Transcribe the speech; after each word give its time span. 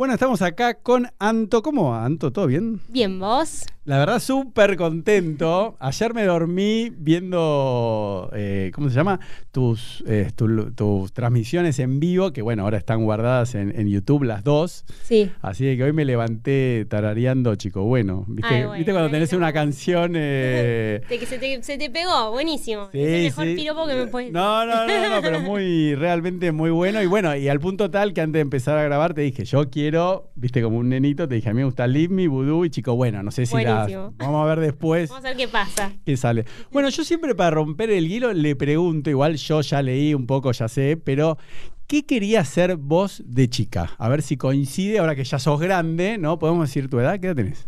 Bueno, 0.00 0.14
estamos 0.14 0.40
acá 0.40 0.72
con 0.82 1.08
Anto. 1.18 1.60
¿Cómo 1.62 1.90
va, 1.90 2.06
Anto? 2.06 2.32
¿Todo 2.32 2.46
bien? 2.46 2.80
Bien, 2.88 3.20
¿vos? 3.20 3.66
La 3.84 3.98
verdad, 3.98 4.18
súper 4.20 4.76
contento. 4.76 5.76
Ayer 5.80 6.14
me 6.14 6.24
dormí 6.24 6.90
viendo, 6.96 8.30
eh, 8.34 8.70
¿cómo 8.74 8.88
se 8.88 8.94
llama? 8.94 9.18
Tus, 9.50 10.02
eh, 10.06 10.30
tu- 10.36 10.70
tus 10.72 11.12
transmisiones 11.12 11.78
en 11.80 11.98
vivo, 11.98 12.32
que 12.32 12.40
bueno, 12.40 12.62
ahora 12.62 12.78
están 12.78 13.02
guardadas 13.04 13.54
en, 13.54 13.78
en 13.78 13.88
YouTube 13.88 14.22
las 14.22 14.44
dos. 14.44 14.84
Sí. 15.02 15.30
Así 15.42 15.76
que 15.76 15.82
hoy 15.84 15.92
me 15.92 16.04
levanté 16.04 16.86
tarareando, 16.88 17.54
chico. 17.56 17.82
Bueno, 17.82 18.24
¿viste, 18.28 18.54
Ay, 18.54 18.60
bueno, 18.62 18.76
¿viste 18.76 18.92
cuando 18.92 19.10
tenés 19.10 19.32
una 19.32 19.52
canción? 19.52 20.12
eh, 20.14 21.02
Te- 21.08 21.18
que 21.18 21.26
se, 21.26 21.38
te, 21.38 21.62
se 21.62 21.76
te 21.76 21.90
pegó, 21.90 22.30
buenísimo. 22.30 22.88
Sí, 22.92 23.00
es 23.00 23.08
el 23.08 23.22
mejor 23.24 23.44
sí. 23.46 23.54
piropo 23.56 23.86
que 23.86 23.94
me 23.96 24.06
puedes 24.06 24.32
No, 24.32 24.64
no, 24.64 24.86
no, 24.86 25.08
no, 25.16 25.20
pero 25.20 25.40
muy, 25.40 25.94
realmente 25.94 26.52
muy 26.52 26.70
bueno. 26.70 27.02
Y 27.02 27.06
bueno, 27.06 27.34
y 27.36 27.48
al 27.48 27.60
punto 27.60 27.90
tal 27.90 28.14
que 28.14 28.20
antes 28.20 28.34
de 28.34 28.40
empezar 28.40 28.78
a 28.78 28.82
grabar 28.84 29.14
te 29.14 29.22
dije, 29.22 29.44
yo 29.44 29.68
quiero, 29.68 29.89
viste, 30.34 30.62
como 30.62 30.78
un 30.78 30.88
nenito, 30.88 31.26
te 31.28 31.34
dije, 31.36 31.48
a 31.48 31.52
mí 31.52 31.58
me 31.58 31.64
gusta 31.64 31.86
Leave 31.86 32.12
Me, 32.14 32.28
Voodoo 32.28 32.64
y 32.64 32.70
chico, 32.70 32.94
bueno, 32.94 33.22
no 33.22 33.30
sé 33.30 33.46
si 33.46 33.56
la 33.62 33.74
Buenísimo. 33.76 34.14
vamos 34.16 34.42
a 34.42 34.54
ver 34.54 34.60
después 34.60 35.10
Vamos 35.10 35.24
a 35.24 35.28
ver 35.28 35.36
qué 35.36 35.48
pasa. 35.48 35.92
qué 36.04 36.16
sale. 36.16 36.44
Bueno, 36.70 36.88
yo 36.88 37.04
siempre 37.04 37.34
para 37.34 37.50
romper 37.50 37.90
el 37.90 38.10
hilo 38.10 38.32
le 38.32 38.56
pregunto, 38.56 39.10
igual 39.10 39.36
yo 39.36 39.60
ya 39.60 39.82
leí 39.82 40.14
un 40.14 40.26
poco, 40.26 40.52
ya 40.52 40.68
sé, 40.68 40.96
pero 40.96 41.38
¿qué 41.86 42.04
querías 42.06 42.48
ser 42.48 42.76
vos 42.76 43.22
de 43.26 43.48
chica? 43.48 43.90
A 43.98 44.08
ver 44.08 44.22
si 44.22 44.36
coincide, 44.36 44.98
ahora 44.98 45.14
que 45.14 45.24
ya 45.24 45.38
sos 45.38 45.58
grande, 45.60 46.18
¿no? 46.18 46.38
Podemos 46.38 46.68
decir 46.68 46.88
tu 46.88 46.98
edad, 47.00 47.18
¿qué 47.20 47.26
edad 47.28 47.36
tenés? 47.36 47.66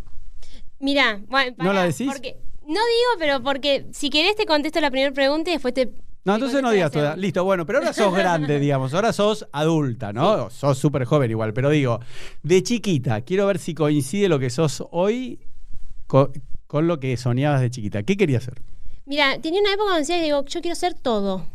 Mirá, 0.79 1.21
bueno, 1.27 1.53
¿No 1.57 1.65
la 1.65 1.81
pará, 1.81 1.83
decís? 1.87 2.07
Porque, 2.11 2.37
no 2.61 2.73
digo, 2.73 3.19
pero 3.19 3.41
porque 3.43 3.85
si 3.91 4.09
querés 4.09 4.35
te 4.35 4.45
contesto 4.45 4.79
la 4.81 4.91
primera 4.91 5.13
pregunta 5.13 5.49
y 5.49 5.53
después 5.53 5.73
te. 5.73 5.91
No, 6.25 6.35
entonces 6.35 6.61
no 6.61 6.71
digas 6.71 6.91
tu 6.91 6.99
edad. 6.99 7.17
Listo, 7.17 7.43
bueno, 7.43 7.65
pero 7.65 7.79
ahora 7.79 7.91
sos 7.93 8.13
grande, 8.15 8.59
digamos. 8.59 8.93
Ahora 8.93 9.11
sos 9.11 9.45
adulta, 9.51 10.13
¿no? 10.13 10.49
Sos 10.49 10.77
súper 10.77 11.03
joven 11.05 11.29
igual, 11.31 11.53
pero 11.53 11.69
digo, 11.69 11.99
de 12.43 12.63
chiquita, 12.63 13.21
quiero 13.21 13.45
ver 13.47 13.59
si 13.59 13.73
coincide 13.73 14.29
lo 14.29 14.39
que 14.39 14.49
sos 14.49 14.83
hoy 14.91 15.39
co- 16.07 16.31
con, 16.67 16.87
lo 16.87 16.99
que 16.99 17.17
soñabas 17.17 17.61
de 17.61 17.69
chiquita. 17.69 18.03
¿Qué 18.03 18.15
querías 18.15 18.43
ser? 18.43 18.61
Mira, 19.05 19.37
tenía 19.39 19.59
una 19.59 19.73
época 19.73 19.89
donde 19.89 19.99
decía, 20.01 20.21
digo, 20.21 20.45
yo 20.45 20.61
quiero 20.61 20.75
ser 20.75 20.93
todo. 20.93 21.45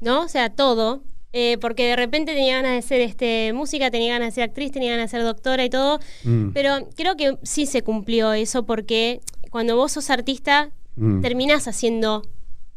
¿No? 0.00 0.22
O 0.22 0.28
sea, 0.28 0.50
todo. 0.50 1.04
Eh, 1.32 1.56
porque 1.60 1.86
de 1.86 1.96
repente 1.96 2.34
tenía 2.34 2.56
ganas 2.56 2.72
de 2.74 2.82
ser 2.82 3.00
este, 3.00 3.52
música, 3.54 3.90
tenía 3.90 4.12
ganas 4.14 4.28
de 4.28 4.32
ser 4.32 4.44
actriz, 4.50 4.70
tenía 4.72 4.90
ganas 4.90 5.10
de 5.12 5.16
ser 5.16 5.24
doctora 5.24 5.64
y 5.64 5.70
todo. 5.70 6.00
Mm, 6.24 6.48
Pero 6.50 6.88
creo 6.96 7.16
que 7.16 7.38
sí 7.44 7.66
se 7.66 7.82
cumplió 7.82 8.32
eso 8.34 8.66
porque 8.66 9.20
cuando 9.50 9.76
vos 9.76 9.92
sos 9.92 10.10
artista, 10.10 10.70
mm. 10.96 11.20
terminás 11.22 11.68
haciendo 11.68 12.22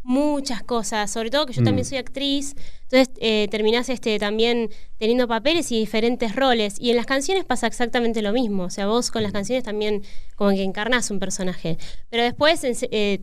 muchas 0.08 0.62
cosas, 0.62 1.10
sobre 1.12 1.32
todo 1.32 1.48
que 1.48 1.54
yo 1.54 1.62
Mm. 1.64 1.66
también 1.66 1.84
soy 1.86 1.98
actriz, 1.98 2.56
entonces 2.84 3.10
eh, 3.20 3.48
terminás 3.50 3.90
este, 3.90 4.20
también 4.20 4.70
teniendo 5.00 5.28
papeles 5.28 5.72
y 5.72 5.80
diferentes 5.80 6.36
roles. 6.36 6.76
Y 6.80 6.92
en 6.92 6.96
las 6.96 7.08
canciones 7.08 7.44
pasa 7.44 7.66
exactamente 7.66 8.22
lo 8.22 8.32
mismo, 8.32 8.64
o 8.66 8.70
sea, 8.70 8.86
vos 8.86 9.10
con 9.10 9.24
las 9.24 9.32
canciones 9.32 9.64
también 9.64 10.04
como 10.36 10.52
que 10.52 10.62
encarnás 10.64 11.10
un 11.10 11.20
personaje. 11.20 11.78
Pero 12.12 12.22
después 12.24 12.64
ense- 12.64 12.88
eh, 12.92 13.22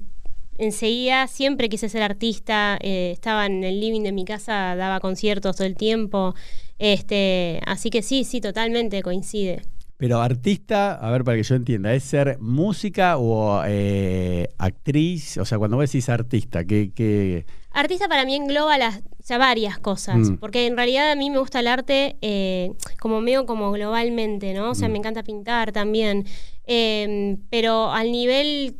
enseguida 0.59 1.29
siempre 1.29 1.69
quise 1.69 1.89
ser 1.89 2.03
artista, 2.03 2.79
eh, 2.83 3.13
estaba 3.13 3.47
en 3.47 3.63
el 3.63 3.79
living 3.81 4.03
de 4.03 4.13
mi 4.13 4.25
casa, 4.25 4.75
daba 4.75 4.99
conciertos 4.99 5.55
todo 5.57 5.67
el 5.69 5.77
tiempo, 5.77 6.35
este, 6.81 7.61
así 7.65 7.91
que 7.91 8.03
sí, 8.03 8.25
sí, 8.25 8.41
totalmente 8.41 9.03
coincide. 9.03 9.63
Pero 10.03 10.21
artista, 10.21 10.95
a 10.95 11.13
ver, 11.13 11.23
para 11.23 11.37
que 11.37 11.45
yo 11.45 11.55
entienda, 11.55 11.95
¿es 11.95 12.03
ser 12.03 12.37
música 12.41 13.19
o 13.19 13.63
eh, 13.65 14.49
actriz? 14.59 15.39
O 15.39 15.45
sea, 15.45 15.59
cuando 15.59 15.77
vos 15.77 15.89
decís 15.89 16.09
artista, 16.09 16.65
¿qué...? 16.65 16.91
qué... 16.93 17.47
Artista 17.71 18.09
para 18.09 18.25
mí 18.25 18.35
engloba 18.35 18.77
las, 18.79 18.97
o 18.99 19.23
sea, 19.23 19.39
varias 19.39 19.79
cosas, 19.79 20.17
Mm. 20.17 20.37
porque 20.39 20.67
en 20.67 20.77
realidad 20.77 21.13
a 21.13 21.15
mí 21.15 21.31
me 21.31 21.39
gusta 21.39 21.61
el 21.61 21.69
arte 21.69 22.17
eh, 22.21 22.73
como 22.99 23.21
medio 23.21 23.47
como 23.47 23.71
globalmente, 23.71 24.53
¿no? 24.55 24.71
O 24.71 24.75
sea, 24.75 24.89
Mm. 24.89 24.93
me 24.93 24.99
encanta 24.99 25.23
pintar 25.23 25.71
también, 25.71 26.27
eh, 26.67 27.37
pero 27.49 27.93
al 27.93 28.11
nivel 28.11 28.75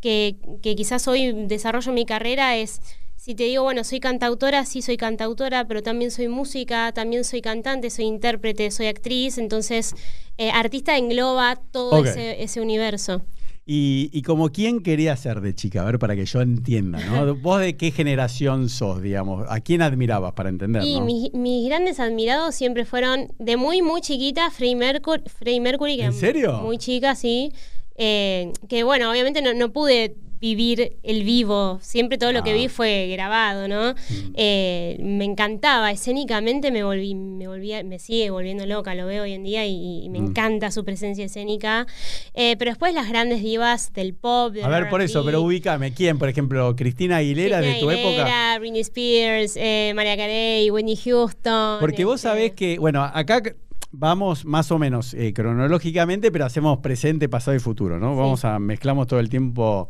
que, 0.00 0.36
que 0.62 0.76
quizás 0.76 1.08
hoy 1.08 1.32
desarrollo 1.48 1.90
mi 1.92 2.06
carrera 2.06 2.56
es, 2.56 2.80
si 3.28 3.34
te 3.34 3.44
digo, 3.44 3.62
bueno, 3.62 3.84
soy 3.84 4.00
cantautora, 4.00 4.64
sí 4.64 4.80
soy 4.80 4.96
cantautora, 4.96 5.68
pero 5.68 5.82
también 5.82 6.10
soy 6.10 6.28
música, 6.28 6.92
también 6.92 7.24
soy 7.24 7.42
cantante, 7.42 7.90
soy 7.90 8.06
intérprete, 8.06 8.70
soy 8.70 8.86
actriz, 8.86 9.36
entonces 9.36 9.94
eh, 10.38 10.50
artista 10.50 10.96
engloba 10.96 11.56
todo 11.70 12.02
ese, 12.06 12.42
ese 12.42 12.62
universo. 12.62 13.20
Y, 13.66 14.08
y 14.14 14.22
como 14.22 14.48
quién 14.48 14.82
querías 14.82 15.20
ser 15.20 15.42
de 15.42 15.54
chica, 15.54 15.82
a 15.82 15.84
ver, 15.84 15.98
para 15.98 16.16
que 16.16 16.24
yo 16.24 16.40
entienda, 16.40 17.04
¿no? 17.04 17.34
¿Vos 17.42 17.60
de 17.60 17.76
qué 17.76 17.90
generación 17.90 18.70
sos, 18.70 19.02
digamos? 19.02 19.44
¿A 19.50 19.60
quién 19.60 19.82
admirabas, 19.82 20.32
para 20.32 20.48
entender, 20.48 20.82
Y 20.82 20.98
no? 20.98 21.04
mis, 21.04 21.34
mis 21.34 21.68
grandes 21.68 22.00
admirados 22.00 22.54
siempre 22.54 22.86
fueron 22.86 23.30
de 23.38 23.58
muy, 23.58 23.82
muy 23.82 24.00
chiquita, 24.00 24.50
Freddie 24.50 24.76
Mercury, 24.76 25.22
Freddie 25.26 25.60
Mercury 25.60 25.98
que 25.98 26.04
¿En 26.04 26.14
serio? 26.14 26.62
Muy 26.62 26.78
chica, 26.78 27.14
sí. 27.14 27.52
Eh, 27.96 28.52
que 28.70 28.84
bueno, 28.84 29.10
obviamente 29.10 29.42
no, 29.42 29.52
no 29.52 29.70
pude 29.70 30.16
vivir 30.40 30.96
el 31.02 31.24
vivo, 31.24 31.78
siempre 31.82 32.18
todo 32.18 32.32
lo 32.32 32.42
que 32.42 32.50
Ah. 32.50 32.54
vi 32.54 32.68
fue 32.68 33.08
grabado, 33.08 33.66
¿no? 33.68 33.94
Eh, 34.34 34.96
me 35.02 35.24
encantaba, 35.24 35.90
escénicamente 35.90 36.70
me 36.70 36.84
volví, 36.84 37.14
me 37.14 37.48
volvía, 37.48 37.82
me 37.82 37.98
sigue 37.98 38.30
volviendo 38.30 38.64
loca, 38.66 38.94
lo 38.94 39.06
veo 39.06 39.24
hoy 39.24 39.32
en 39.32 39.42
día 39.42 39.66
y, 39.66 40.04
y 40.04 40.08
me 40.10 40.20
Mm. 40.20 40.26
encanta 40.26 40.70
su 40.70 40.84
presencia 40.84 41.24
escénica. 41.24 41.86
Eh, 42.34 42.56
pero 42.58 42.70
después 42.70 42.94
las 42.94 43.08
grandes 43.08 43.42
divas 43.42 43.92
del 43.92 44.14
pop, 44.14 44.52
del 44.52 44.64
A 44.64 44.68
ver, 44.68 44.88
por 44.88 45.02
eso, 45.02 45.24
pero 45.24 45.42
ubícame. 45.42 45.92
¿Quién, 45.92 46.18
por 46.18 46.28
ejemplo? 46.28 46.74
¿Cristina 46.76 47.16
Aguilera 47.16 47.60
de 47.60 47.74
tu 47.80 47.86
Cristina 47.86 47.92
época? 47.94 48.08
Aguilera, 48.24 48.58
Britney 48.58 48.80
Spears, 48.80 49.56
eh, 49.56 49.92
María 49.94 50.16
Carey, 50.16 50.70
Whitney 50.70 50.96
Houston. 50.96 51.78
Porque 51.80 52.04
vos 52.04 52.16
este, 52.16 52.28
sabés 52.28 52.52
que, 52.52 52.78
bueno, 52.78 53.02
acá 53.02 53.42
vamos 53.90 54.44
más 54.44 54.70
o 54.70 54.78
menos 54.78 55.14
eh, 55.14 55.32
cronológicamente, 55.32 56.30
pero 56.30 56.44
hacemos 56.44 56.78
presente, 56.78 57.28
pasado 57.28 57.56
y 57.56 57.60
futuro, 57.60 57.98
¿no? 57.98 58.12
Sí. 58.12 58.18
Vamos 58.18 58.44
a 58.44 58.58
mezclamos 58.58 59.06
todo 59.06 59.18
el 59.20 59.28
tiempo 59.28 59.88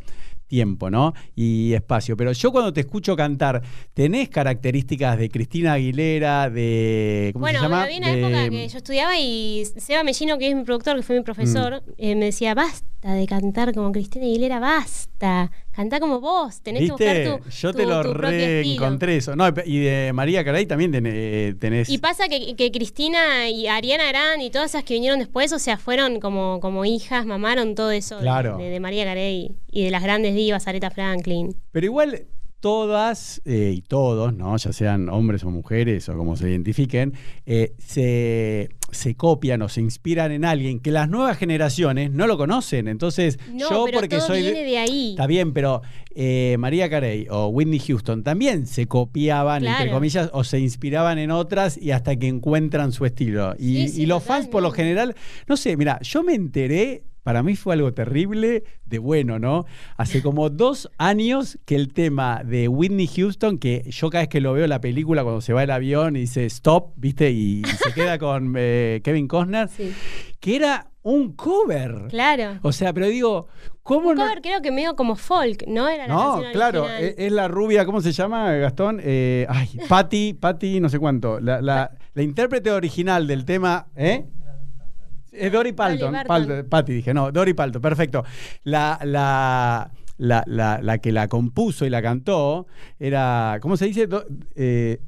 tiempo, 0.49 0.91
¿no? 0.91 1.15
Y 1.37 1.73
espacio. 1.75 2.17
Pero 2.17 2.33
yo 2.33 2.51
cuando 2.51 2.73
te 2.73 2.81
escucho 2.81 3.15
cantar, 3.15 3.63
¿tenés 3.95 4.29
características 4.31 5.17
de 5.19 5.29
Cristina 5.29 5.75
Aguilera, 5.75 6.51
de 6.51 7.31
¿cómo 7.33 7.43
Bueno, 7.45 7.61
se 7.61 7.65
llama? 7.65 7.83
había 7.85 7.99
una 7.99 8.13
De- 8.13 8.19
época 8.21 8.49
que 8.51 8.69
yo 8.69 8.79
estudiaba 8.79 9.19
y 9.19 9.65
Seba 9.77 10.03
Mellino, 10.03 10.39
que 10.39 10.49
es 10.49 10.57
mi 10.57 10.65
productor, 10.65 10.97
que 10.97 11.03
fue 11.03 11.17
mi 11.19 11.23
profesor, 11.23 11.83
Mm. 11.87 11.91
eh, 11.99 12.15
me 12.17 12.25
decía, 12.27 12.55
basta 12.55 13.15
de 13.15 13.27
cantar 13.27 13.73
como 13.75 13.93
Cristina 13.93 14.25
Aguilera, 14.25 14.59
basta. 14.59 15.51
Cantá 15.79 16.01
como 16.01 16.19
vos, 16.21 16.61
tenés 16.61 16.83
¿Viste? 16.83 16.97
que 17.05 17.29
buscar 17.31 17.41
tu, 17.45 17.51
Yo 17.51 17.71
tu- 17.71 17.79
te 17.79 17.87
lo 17.87 18.03
tu 18.03 18.13
propio 18.13 18.31
estilo". 18.31 18.63
reencontré 18.81 19.17
eso. 19.17 19.37
No, 19.37 19.47
y 19.65 19.79
de 19.79 20.13
María 20.13 20.45
Caray 20.45 20.67
también 20.67 20.91
tenés. 20.91 21.13
eh, 21.15 21.55
tenés- 21.57 21.89
Y 21.89 21.99
pasa 21.99 22.27
que, 22.29 22.57
que 22.57 22.73
Cristina 22.73 23.49
y 23.49 23.69
Ariana 23.69 24.09
Grande 24.09 24.45
y 24.47 24.51
todas 24.51 24.71
esas 24.73 24.83
que 24.83 24.95
vinieron 24.95 25.21
después, 25.21 25.53
o 25.53 25.61
sea, 25.61 25.79
fueron 25.79 26.19
como, 26.19 26.59
como 26.59 26.85
hijas, 26.85 27.25
mamaron 27.27 27.77
todo 27.77 27.93
eso 27.93 28.19
Claro. 28.19 28.57
de, 28.59 28.71
de 28.71 28.81
María 28.81 29.05
Carey 29.05 29.53
y 29.71 29.85
de 29.85 29.91
las 29.93 30.03
grandes 30.03 30.35
divas, 30.35 30.67
Aretha 30.67 30.91
Franklin. 30.91 31.55
Pero 31.71 31.87
igual 31.87 32.27
todas 32.61 33.41
eh, 33.45 33.73
y 33.77 33.83
todos, 33.83 34.35
¿no? 34.35 34.57
ya 34.57 34.73
sean 34.73 35.09
hombres 35.09 35.45
o 35.45 35.51
mujeres 35.51 36.09
o 36.09 36.17
como 36.17 36.37
se 36.37 36.51
identifiquen, 36.51 37.15
eh, 37.47 37.73
se, 37.79 38.71
se 38.91 39.15
copian 39.15 39.63
o 39.63 39.69
se 39.69 39.81
inspiran 39.81 40.33
en 40.33 40.45
alguien 40.45 40.81
que 40.81 40.91
las 40.91 41.09
nuevas 41.09 41.37
generaciones 41.39 42.11
no 42.11 42.27
lo 42.27 42.37
conocen. 42.37 42.89
Entonces, 42.89 43.39
No, 43.53 43.71
yo 43.71 43.85
pero 43.87 43.99
porque 44.01 44.17
todo 44.17 44.29
soy... 44.29 44.43
viene 44.43 44.65
de 44.65 44.79
ahí. 44.79 45.11
Está 45.11 45.27
bien, 45.27 45.53
pero 45.53 45.83
eh, 46.15 46.57
María 46.59 46.91
Carey 46.91 47.27
o 47.31 47.47
Whitney 47.49 47.79
Houston 47.79 48.25
también 48.25 48.67
se 48.67 48.87
copiaban, 48.87 49.65
entre 49.65 49.91
comillas, 49.91 50.31
o 50.33 50.43
se 50.43 50.59
inspiraban 50.59 51.19
en 51.19 51.31
otras 51.31 51.79
y 51.81 51.93
hasta 51.93 52.17
que 52.17 52.27
encuentran 52.27 52.93
su 52.93 53.05
estilo. 53.05 53.55
Y, 53.59 53.69
Sí, 53.69 53.89
sí, 53.89 54.03
y 54.03 54.07
los 54.07 54.23
fans, 54.25 54.49
por 54.49 54.63
lo 54.63 54.73
general, 54.73 55.15
no 55.47 55.57
sé, 55.57 55.77
mira, 55.77 56.01
yo 56.03 56.23
me 56.25 56.35
enteré, 56.35 57.05
para 57.29 57.43
mí 57.43 57.57
fue 57.57 57.75
algo 57.75 57.93
terrible, 57.93 58.65
de 58.87 58.99
bueno, 58.99 59.39
¿no? 59.39 59.67
Hace 59.99 60.23
como 60.23 60.49
dos 60.49 60.91
años 60.97 61.59
que 61.67 61.75
el 61.75 61.93
tema 61.93 62.41
de 62.43 62.69
Whitney 62.69 63.07
Houston, 63.07 63.59
que 63.59 63.85
yo 63.91 64.09
cada 64.09 64.23
vez 64.23 64.29
que 64.31 64.41
lo 64.41 64.55
veo 64.55 64.65
en 64.65 64.71
la 64.71 64.81
película, 64.81 65.23
cuando 65.25 65.43
se 65.43 65.53
va 65.53 65.63
el 65.63 65.71
avión 65.71 66.17
y 66.17 66.21
dice 66.21 66.47
stop, 66.47 66.95
¿viste? 66.97 67.31
Y, 67.31 67.61
y 67.61 67.65
se 67.67 67.93
queda 67.93 68.19
con 68.19 68.55
eh, 68.57 69.03
Kevin 69.05 69.29
Costner, 69.29 69.69
Sí. 69.69 69.93
que 70.41 70.57
era 70.57 70.91
un 71.03 71.33
cover. 71.35 72.07
Claro. 72.09 72.61
O 72.63 72.73
sea, 72.73 72.95
pero 72.95 73.09
digo, 73.09 73.49
¿cómo 73.83 74.15
no? 74.15 74.23
Cover 74.23 74.41
creo 74.41 74.63
que 74.63 74.71
medio 74.73 74.97
como 74.97 75.15
folk, 75.15 75.65
¿no? 75.67 75.87
Era 75.87 76.07
la 76.07 76.15
No, 76.15 76.33
canción 76.33 76.53
claro, 76.55 76.89
es, 76.89 77.15
es 77.19 77.31
la 77.31 77.47
rubia, 77.49 77.85
¿cómo 77.85 78.01
se 78.01 78.13
llama, 78.13 78.53
Gastón? 78.55 79.03
Eh, 79.05 79.45
ay, 79.51 79.69
Patty, 79.87 80.33
Patty, 80.33 80.81
no 80.81 80.89
sé 80.89 80.99
cuánto. 80.99 81.41
La, 81.41 81.61
la- 81.61 81.91
la 82.15 82.23
intérprete 82.23 82.71
original 82.73 83.27
del 83.27 83.45
tema, 83.45 83.87
¿eh? 83.97 84.25
Es 85.39 85.53
Dory 85.53 85.73
Palton. 85.73 86.13
Patty, 86.69 86.93
dije, 86.93 87.15
no, 87.15 87.31
Dory 87.33 87.55
Palton, 87.55 87.81
perfecto. 87.83 88.25
La, 88.65 88.99
la, 89.05 89.91
la, 90.19 90.43
la, 90.47 90.81
la 90.83 90.99
que 90.99 91.13
la 91.13 91.29
compuso 91.29 91.87
y 91.87 91.91
la 91.91 92.03
cantó 92.03 92.67
era, 92.99 93.59
¿cómo 93.63 93.77
se 93.77 93.87
dice? 93.87 94.07
Do- 94.07 94.27
eh, 94.55 95.01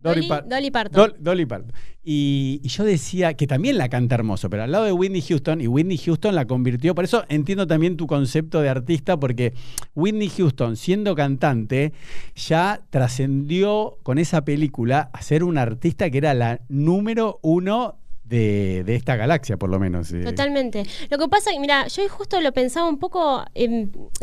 Dolly, 0.00 0.28
Dolly 0.48 0.70
Parton. 0.70 1.12
Dolly 1.18 1.44
Parton. 1.46 1.72
Y, 2.04 2.60
y 2.62 2.68
yo 2.68 2.84
decía 2.84 3.34
que 3.34 3.46
también 3.46 3.76
la 3.76 3.88
canta 3.90 4.14
hermoso, 4.14 4.48
pero 4.48 4.62
al 4.62 4.70
lado 4.72 4.84
de 4.84 4.92
Whitney 4.92 5.20
Houston, 5.20 5.60
y 5.60 5.66
Whitney 5.66 5.98
Houston 5.98 6.34
la 6.34 6.46
convirtió, 6.46 6.94
por 6.94 7.04
eso 7.04 7.24
entiendo 7.28 7.66
también 7.66 7.96
tu 7.98 8.06
concepto 8.06 8.62
de 8.62 8.68
artista, 8.70 9.18
porque 9.18 9.52
Whitney 9.94 10.30
Houston, 10.30 10.76
siendo 10.76 11.14
cantante, 11.14 11.92
ya 12.34 12.80
trascendió 12.88 13.98
con 14.04 14.18
esa 14.18 14.42
película 14.44 15.10
a 15.12 15.20
ser 15.20 15.44
una 15.44 15.62
artista 15.62 16.08
que 16.08 16.18
era 16.18 16.32
la 16.32 16.60
número 16.68 17.40
uno 17.42 17.98
de, 18.28 18.82
de 18.84 18.94
esta 18.94 19.16
galaxia, 19.16 19.56
por 19.56 19.70
lo 19.70 19.78
menos. 19.78 20.12
eh. 20.12 20.22
Totalmente. 20.24 20.84
Lo 21.10 21.18
que 21.18 21.28
pasa 21.28 21.50
mira, 21.58 21.86
yo 21.88 22.08
justo 22.08 22.40
lo 22.40 22.52
pensaba 22.52 22.88
un 22.88 22.98
poco, 22.98 23.44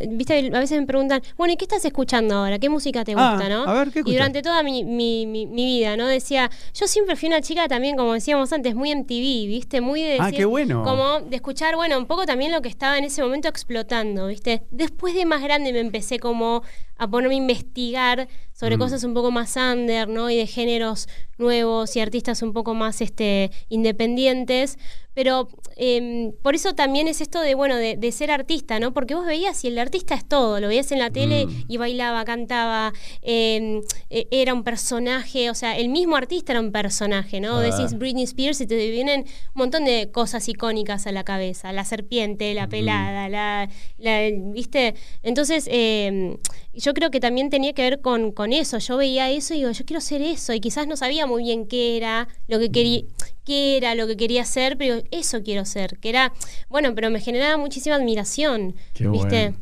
viste, 0.07 0.49
a 0.53 0.59
veces 0.59 0.79
me 0.79 0.85
preguntan, 0.85 1.21
bueno, 1.37 1.53
¿y 1.53 1.57
qué 1.57 1.65
estás 1.65 1.83
escuchando 1.85 2.35
ahora? 2.35 2.59
¿Qué 2.59 2.69
música 2.69 3.03
te 3.03 3.13
Ah, 3.17 3.31
gusta, 3.31 3.49
no? 3.49 3.63
a 3.63 3.73
ver, 3.73 3.91
¿qué 3.91 3.99
y 3.99 4.01
escuchas? 4.01 4.13
durante 4.17 4.41
toda 4.41 4.63
mi, 4.63 4.83
mi- 4.83 5.25
mi- 5.25 5.45
mi 5.45 5.65
vida, 5.65 5.97
¿no? 5.97 6.07
Decía, 6.07 6.49
yo 6.73 6.87
siempre 6.87 7.15
fui 7.15 7.27
una 7.29 7.41
chica 7.41 7.67
también, 7.67 7.95
como 7.95 8.13
decíamos 8.13 8.51
antes, 8.53 8.75
muy 8.75 8.91
MTV, 8.91 9.47
¿viste? 9.47 9.81
Muy 9.81 10.01
de 10.01 10.17
Ah, 10.19 10.25
decir- 10.25 10.37
qué 10.37 10.45
bueno. 10.45 10.83
Como 10.83 11.21
de 11.21 11.35
escuchar, 11.35 11.75
bueno, 11.75 11.97
un 11.97 12.05
poco 12.05 12.25
también 12.25 12.51
lo 12.51 12.61
que 12.61 12.69
estaba 12.69 12.97
en 12.97 13.03
ese 13.05 13.21
momento 13.21 13.47
explotando, 13.47 14.27
¿viste? 14.27 14.63
Después 14.71 15.13
de 15.15 15.25
más 15.25 15.41
grande 15.41 15.73
me 15.73 15.79
empecé 15.79 16.19
como 16.19 16.63
a 16.97 17.07
ponerme 17.09 17.35
a 17.35 17.37
investigar 17.39 18.27
sobre 18.55 18.77
Mm. 18.77 18.79
cosas 18.79 19.03
un 19.03 19.13
poco 19.13 19.31
más 19.31 19.55
under, 19.57 20.07
¿no? 20.07 20.29
Y 20.29 20.37
de 20.37 20.47
géneros 20.47 21.07
nuevos 21.37 21.95
y 21.95 21.99
artistas 21.99 22.41
un 22.41 22.53
poco 22.53 22.73
más 22.73 23.01
este, 23.01 23.51
independientes. 23.67 24.79
Pero 25.15 25.47
em, 25.77 26.31
por 26.43 26.53
eso 26.55 26.75
también 26.75 27.07
es 27.07 27.19
esto 27.21 27.39
de, 27.41 27.55
bueno, 27.55 27.75
de, 27.77 27.95
de 27.97 28.11
ser 28.11 28.29
artista, 28.31 28.79
¿no? 28.79 28.93
Porque 28.93 29.15
vos 29.15 29.25
veías 29.25 29.63
y 29.63 29.67
el 29.69 29.79
artista 29.79 30.13
es 30.13 30.25
todo, 30.27 30.59
lo 30.59 30.67
veías 30.67 30.91
en 30.91 30.99
la 30.99 31.09
tele 31.09 31.47
Mm. 31.47 31.63
y 31.67 31.77
bailaba, 31.77 32.23
cantaba, 32.25 32.93
em, 33.21 33.81
e- 34.09 34.27
era 34.31 34.53
un 34.53 34.63
personaje, 34.63 35.49
o 35.49 35.53
sea, 35.55 35.77
el 35.77 35.89
mismo 35.89 36.15
artista 36.15 36.51
era 36.53 36.59
un 36.61 36.71
personaje, 36.71 37.39
¿no? 37.39 37.55
Ah. 37.57 37.61
Decís 37.61 37.97
Britney 37.97 38.23
Spears 38.25 38.61
y 38.61 38.67
te 38.67 38.75
vienen 38.91 39.21
un 39.21 39.25
montón 39.55 39.85
de 39.85 40.11
cosas 40.11 40.47
icónicas 40.49 41.07
a 41.07 41.11
la 41.11 41.23
cabeza, 41.23 41.71
la 41.73 41.85
serpiente, 41.85 42.53
la 42.53 42.67
pelada, 42.67 43.27
la, 43.29 43.69
la- 43.97 44.29
¿viste? 44.53 44.95
Entonces, 45.23 45.67
em, 45.71 46.37
yo 46.73 46.93
creo 46.93 47.09
que 47.09 47.19
también 47.21 47.49
tenía 47.49 47.73
que 47.73 47.81
ver 47.83 48.01
con, 48.01 48.31
con 48.31 48.51
eso, 48.53 48.77
yo 48.79 48.97
veía 48.97 49.31
eso 49.31 49.53
y 49.53 49.57
digo, 49.59 49.71
yo 49.71 49.85
quiero 49.85 50.01
ser 50.01 50.21
eso, 50.21 50.53
y 50.53 50.59
quizás 50.59 50.87
no 50.87 50.97
sabía 50.97 51.25
muy 51.25 51.43
bien 51.43 51.67
qué 51.67 51.95
era 51.97 52.27
lo 52.47 52.59
que 52.59 52.69
quería 52.71 53.01
qué 53.45 53.77
era 53.77 53.95
lo 53.95 54.07
que 54.07 54.17
quería 54.17 54.41
hacer, 54.41 54.77
pero 54.77 55.01
eso 55.11 55.43
quiero 55.43 55.65
ser, 55.65 55.97
que 55.99 56.09
era, 56.09 56.33
bueno, 56.69 56.93
pero 56.95 57.09
me 57.09 57.19
generaba 57.19 57.57
muchísima 57.57 57.95
admiración, 57.95 58.75
Qué 58.93 59.07
¿viste? 59.07 59.49
bueno. 59.49 59.57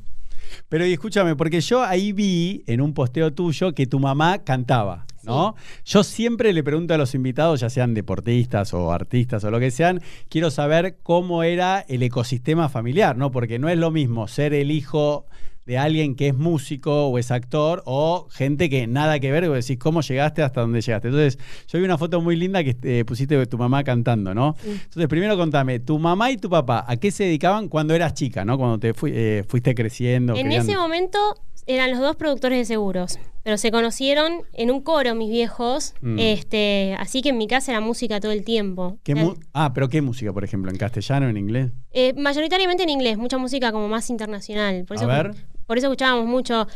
Pero 0.69 0.85
y 0.85 0.93
escúchame, 0.93 1.35
porque 1.35 1.61
yo 1.61 1.83
ahí 1.83 2.11
vi 2.13 2.63
en 2.67 2.81
un 2.81 2.93
posteo 2.93 3.33
tuyo 3.33 3.73
que 3.73 3.87
tu 3.87 3.99
mamá 3.99 4.43
cantaba, 4.43 5.05
¿no? 5.23 5.55
Yo 5.85 6.03
siempre 6.03 6.53
le 6.53 6.63
pregunto 6.63 6.93
a 6.93 6.97
los 6.97 7.15
invitados, 7.15 7.59
ya 7.59 7.69
sean 7.69 7.93
deportistas 7.93 8.73
o 8.73 8.91
artistas 8.91 9.43
o 9.43 9.51
lo 9.51 9.59
que 9.59 9.71
sean, 9.71 10.01
quiero 10.29 10.51
saber 10.51 10.97
cómo 11.01 11.43
era 11.43 11.85
el 11.87 12.03
ecosistema 12.03 12.69
familiar, 12.69 13.17
¿no? 13.17 13.31
Porque 13.31 13.57
no 13.59 13.69
es 13.69 13.77
lo 13.77 13.89
mismo 13.91 14.27
ser 14.27 14.53
el 14.53 14.71
hijo 14.71 15.25
de 15.65 15.77
alguien 15.77 16.15
que 16.15 16.27
es 16.29 16.35
músico 16.35 17.07
o 17.07 17.17
es 17.17 17.31
actor 17.31 17.81
o 17.85 18.27
gente 18.31 18.69
que 18.69 18.85
nada 18.87 19.19
que 19.19 19.31
ver, 19.31 19.45
y 19.45 19.47
vos 19.47 19.65
decís, 19.65 19.77
¿cómo 19.81 20.01
llegaste 20.01 20.41
hasta 20.43 20.61
donde 20.61 20.81
llegaste? 20.81 21.07
Entonces, 21.07 21.39
yo 21.67 21.79
vi 21.79 21.85
una 21.85 21.97
foto 21.97 22.19
muy 22.21 22.35
linda 22.35 22.63
que 22.63 22.75
eh, 22.83 23.05
pusiste 23.05 23.37
de 23.37 23.45
tu 23.45 23.57
mamá 23.57 23.83
cantando, 23.83 24.33
¿no? 24.33 24.55
Sí. 24.61 24.69
Entonces, 24.71 25.07
primero 25.07 25.37
contame, 25.37 25.79
tu 25.79 25.97
mamá 25.99 26.31
y 26.31 26.37
tu 26.37 26.49
papá, 26.49 26.83
¿a 26.87 26.97
qué 26.97 27.11
se 27.11 27.23
dedicaban 27.23 27.69
cuando 27.69 27.93
eras 27.95 28.13
chica, 28.13 28.43
¿no? 28.45 28.57
Cuando 28.57 28.79
te 28.79 28.93
eh, 29.07 29.43
fuiste 29.47 29.73
creciendo. 29.75 30.35
En 30.35 30.47
criando? 30.47 30.71
ese 30.71 30.77
momento 30.79 31.17
eran 31.65 31.91
los 31.91 31.99
dos 32.01 32.17
productores 32.17 32.57
de 32.59 32.65
seguros, 32.65 33.17
pero 33.41 33.57
se 33.57 33.71
conocieron 33.71 34.41
en 34.51 34.69
un 34.69 34.81
coro 34.81 35.15
mis 35.15 35.29
viejos, 35.29 35.93
Mm. 36.01 36.17
este, 36.19 36.95
así 36.99 37.21
que 37.21 37.29
en 37.29 37.37
mi 37.37 37.47
casa 37.47 37.71
era 37.71 37.79
música 37.79 38.19
todo 38.19 38.33
el 38.33 38.43
tiempo. 38.43 38.97
¿Qué 39.03 39.15
mu- 39.15 39.35
ah, 39.53 39.71
pero 39.73 39.87
¿qué 39.87 40.01
música, 40.01 40.33
por 40.33 40.43
ejemplo? 40.43 40.69
¿En 40.71 40.77
castellano, 40.77 41.29
en 41.29 41.37
inglés? 41.37 41.71
eh, 41.93 42.13
mayoritariamente 42.17 42.83
en 42.83 42.89
inglés, 42.89 43.17
mucha 43.17 43.37
música 43.37 43.71
como 43.71 43.87
más 43.87 44.09
internacional. 44.09 44.83
Por 44.85 44.97
A 44.97 44.99
eso, 44.99 45.07
ver. 45.07 45.31
Por 45.65 45.77
eso 45.77 45.87
escuchábamos 45.87 46.25
mucho. 46.27 46.67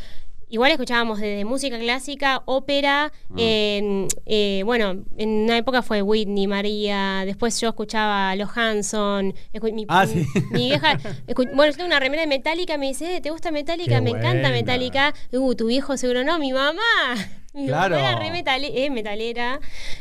Igual 0.50 0.70
escuchábamos 0.70 1.20
desde 1.20 1.44
música 1.44 1.78
clásica, 1.78 2.40
ópera, 2.46 3.12
Ah. 3.30 3.34
en, 3.36 4.08
eh, 4.24 4.62
bueno, 4.64 5.04
en 5.18 5.28
una 5.44 5.58
época 5.58 5.82
fue 5.82 6.00
Whitney, 6.00 6.46
María, 6.46 7.24
después 7.26 7.60
yo 7.60 7.68
escuchaba 7.68 8.34
los 8.34 8.48
Hanson, 8.56 9.34
escu- 9.52 9.74
mi, 9.74 9.84
Ah, 9.88 10.06
sí. 10.06 10.24
mi 10.52 10.68
vieja, 10.68 10.98
bueno, 11.54 11.66
yo 11.66 11.76
tengo 11.76 11.86
una 11.88 12.00
remera 12.00 12.22
de 12.22 12.28
Metallica, 12.28 12.78
me 12.78 12.86
dice, 12.88 13.16
"Eh, 13.16 13.20
¿te 13.20 13.28
gusta 13.30 13.50
Metallica? 13.50 13.96
Qué 13.96 14.00
me 14.00 14.10
encanta. 14.10 14.48
Metallica. 14.48 15.12
Uh, 15.32 15.54
tu 15.54 15.66
viejo 15.66 15.98
seguro 15.98 16.24
no, 16.24 16.38
mi 16.38 16.52
mamá. 16.52 16.80
Mi 17.54 17.66
Claro. 17.66 17.96
mamá 17.96 18.10
era 18.10 18.18
re 18.20 18.30
metale- 18.30 18.84
eh, 18.84 18.90
metalera. 18.90 19.58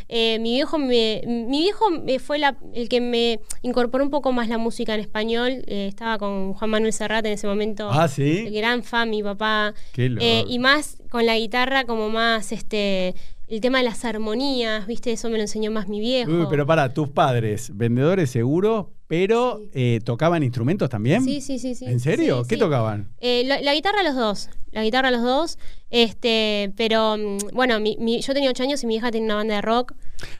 Eh, 0.09 0.37
mi 0.39 0.51
viejo 0.53 0.77
me, 0.77 1.21
mi 1.25 1.61
viejo 1.61 1.89
me 1.89 2.19
fue 2.19 2.37
la- 2.39 2.57
el 2.73 2.89
que 2.89 3.01
me 3.01 3.39
incorporó 3.61 4.03
un 4.03 4.09
poco 4.11 4.31
más 4.31 4.47
la 4.49 4.57
música 4.57 4.93
en 4.93 4.99
español. 4.99 5.63
Eh, 5.67 5.87
estaba 5.87 6.17
con 6.17 6.53
Juan 6.53 6.69
Manuel 6.69 6.93
Serrat 6.93 7.25
en 7.25 7.33
ese 7.33 7.47
momento. 7.47 7.89
Ah, 7.91 8.07
sí. 8.07 8.49
Gran 8.49 8.83
fan, 8.83 9.09
mi 9.09 9.23
papá. 9.23 9.73
Qué. 9.93 10.13
Eh, 10.19 10.43
y 10.47 10.59
más 10.59 10.97
con 11.09 11.25
la 11.25 11.37
guitarra, 11.37 11.85
como 11.85 12.09
más 12.09 12.51
este 12.51 13.15
el 13.47 13.61
tema 13.61 13.77
de 13.79 13.85
las 13.85 14.03
armonías, 14.05 14.85
¿viste? 14.87 15.11
Eso 15.11 15.29
me 15.29 15.37
lo 15.37 15.41
enseñó 15.43 15.71
más 15.71 15.87
mi 15.87 15.99
viejo. 15.99 16.31
Uy, 16.31 16.45
pero 16.49 16.65
para, 16.65 16.93
tus 16.93 17.09
padres, 17.09 17.71
vendedores 17.75 18.29
seguros, 18.29 18.87
pero 19.07 19.61
eh, 19.73 19.99
tocaban 20.03 20.43
instrumentos 20.43 20.89
también. 20.89 21.23
Sí, 21.23 21.39
sí, 21.41 21.57
sí, 21.59 21.73
sí. 21.75 21.85
¿En 21.85 21.99
serio? 21.99 22.43
Sí, 22.43 22.49
¿Qué 22.49 22.55
sí. 22.55 22.59
tocaban? 22.59 23.13
Eh, 23.19 23.43
la, 23.45 23.61
la 23.61 23.73
guitarra 23.73 24.03
los 24.03 24.15
dos, 24.15 24.49
la 24.71 24.83
guitarra 24.83 25.11
los 25.11 25.21
dos, 25.23 25.57
este, 25.89 26.73
pero 26.75 27.15
mm, 27.17 27.37
bueno, 27.53 27.79
mi- 27.79 27.97
mi- 27.99 28.21
yo 28.21 28.33
tenía 28.33 28.49
ocho 28.49 28.63
años 28.63 28.83
y 28.83 28.87
mi 28.87 28.95
hija 28.95 29.11
tenía 29.11 29.25
una 29.27 29.35
banda 29.35 29.55
de 29.55 29.61
rock. 29.61 29.93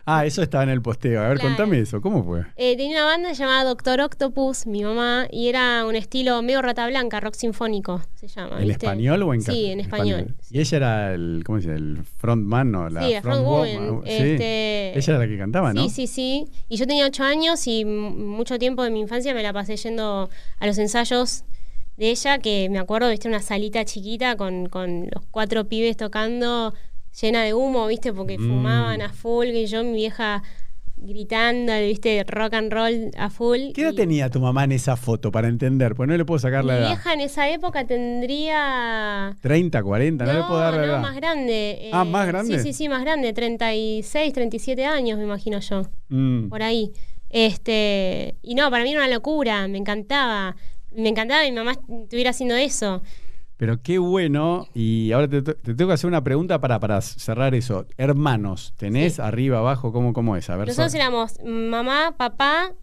Ah, 0.06 0.26
eso 0.26 0.42
estaba 0.42 0.64
en 0.64 0.70
el 0.70 0.82
posteo. 0.82 1.22
A 1.22 1.28
ver, 1.30 1.38
Claro. 1.40 1.56
contame 1.56 1.80
eso. 1.80 2.02
¿Cómo 2.02 2.24
fue? 2.24 2.42
Eh, 2.56 2.76
tenía 2.78 2.98
una 2.98 3.06
banda 3.06 3.32
llamada 3.34 3.64
Doctor 3.66 4.02
Octopus, 4.02 4.66
mi 4.66 4.84
mamá, 4.84 5.28
y 5.32 5.50
era 5.50 5.86
un 5.86 5.96
estilo 5.96 6.42
medio 6.42 6.62
rata 6.62 6.88
blanca, 6.88 7.20
rock 7.20 7.36
sinfónico, 7.36 8.02
se 8.16 8.28
llama. 8.28 8.60
¿En 8.62 8.68
¿viste? 8.68 8.86
español 8.86 9.24
o 9.24 9.34
en 9.34 9.42
Sí, 9.42 9.66
en 9.68 9.80
español. 9.80 10.36
Y 10.50 10.60
ella 10.60 10.78
era 10.78 11.14
el, 11.14 11.44
¿cómo 11.46 11.60
dice? 11.60 11.74
El 11.74 12.00
frontman, 12.18 12.72
¿no? 12.72 12.90
La 12.90 13.06
Sí, 13.06 13.14
la 13.14 13.22
frontwoman, 13.22 13.76
frontwoman, 13.76 14.04
sí. 14.06 14.12
este- 14.12 14.98
Ella 14.98 15.14
era 15.14 15.20
la 15.20 15.28
que 15.28 15.38
cantaba, 15.38 15.74
¿no? 15.74 15.84
Sí, 15.84 15.90
sí, 15.90 16.08
sí. 16.08 16.46
Y 16.70 16.78
yo 16.78 16.88
tenía 16.88 17.06
ocho 17.06 17.24
años 17.24 17.68
y 17.68 17.86
mucho 17.86 18.58
tiempo 18.58 18.84
de 18.84 18.90
mi 18.90 19.02
infancia 19.02 19.34
me 19.34 19.44
la 19.44 19.54
pasé 19.54 19.76
yendo 19.78 20.30
a 20.60 20.66
los 20.68 20.78
ensayos 20.78 21.44
de 21.98 22.12
ella, 22.12 22.38
que 22.38 22.70
me 22.70 22.78
acuerdo, 22.78 23.10
viste, 23.10 23.28
una 23.28 23.42
salita 23.42 23.84
chiquita 23.84 24.36
con, 24.38 24.70
con 24.70 25.08
los 25.14 25.26
cuatro 25.32 25.66
pibes 25.66 25.98
tocando, 25.98 26.74
llena 27.22 27.44
de 27.44 27.54
humo, 27.54 27.88
viste, 27.88 28.14
porque 28.14 28.38
Mm. 28.38 28.48
fumaban 28.48 29.02
a 29.02 29.12
full, 29.14 29.48
y 29.48 29.66
yo, 29.66 29.84
mi 29.84 29.94
vieja 29.94 30.44
gritando, 31.00 31.74
viste, 31.80 32.24
rock 32.28 32.54
and 32.56 32.72
roll 32.74 33.12
a 33.18 33.30
full. 33.30 33.72
¿Qué 33.76 33.84
edad 33.84 33.94
y 33.94 33.96
tenía 33.96 34.30
tu 34.32 34.40
mamá 34.40 34.64
en 34.64 34.72
esa 34.72 34.96
foto 34.96 35.32
para 35.32 35.48
entender? 35.48 35.94
Pues 35.94 36.10
no 36.10 36.18
le 36.18 36.26
puedo 36.26 36.40
sacar 36.40 36.64
Mi 36.64 36.70
la 36.70 36.78
edad. 36.80 36.88
vieja 36.88 37.14
en 37.14 37.22
esa 37.22 37.50
época 37.50 37.86
tendría... 37.86 39.36
30, 39.42 39.84
40, 39.84 40.26
no, 40.26 40.34
le 40.34 40.44
puedo 40.44 40.60
dar 40.60 40.74
la 40.74 40.80
no, 40.80 40.86
edad. 40.86 41.02
más 41.02 41.16
grande. 41.16 41.90
Ah, 41.94 42.04
eh, 42.06 42.10
¿más 42.10 42.28
grande? 42.28 42.58
Sí, 42.60 42.64
sí, 42.64 42.74
sí, 42.74 42.90
más 42.90 43.02
grande, 43.02 43.32
36, 43.34 44.34
37 44.34 44.86
años, 44.86 45.18
me 45.18 45.24
imagino 45.26 45.60
yo 45.60 45.84
Mm. 46.10 46.50
por 46.50 46.64
ahí. 46.64 46.92
Este, 47.30 48.36
y 48.42 48.56
no, 48.56 48.70
para 48.72 48.84
mí 48.84 48.92
era 48.92 49.02
una 49.06 49.14
locura, 49.14 49.68
me 49.68 49.78
encantaba. 49.78 50.56
Me 50.96 51.10
encantaba 51.10 51.44
que 51.44 51.52
mi 51.52 51.58
mamá 51.58 51.74
estuviera 51.74 52.32
haciendo 52.32 52.56
eso. 52.56 53.02
Pero 53.58 53.82
qué 53.82 53.98
bueno, 53.98 54.68
y 54.76 55.12
ahora 55.12 55.28
te, 55.28 55.42
te 55.42 55.56
tengo 55.74 55.88
que 55.88 55.94
hacer 55.94 56.08
una 56.08 56.24
pregunta 56.24 56.62
para, 56.62 56.80
para 56.80 57.02
cerrar 57.02 57.56
eso. 57.56 57.88
Hermanos, 57.98 58.74
¿tenés 58.78 59.16
Sí. 59.16 59.22
arriba, 59.22 59.58
abajo? 59.60 59.92
¿Cómo, 59.92 60.14
cómo 60.14 60.36
es? 60.36 60.50
A 60.52 60.56
ver, 60.58 60.68
Nosotros 60.68 60.92
so- 60.92 60.98
éramos 60.98 61.40
mamá, 61.44 62.14
papá, 62.18 62.74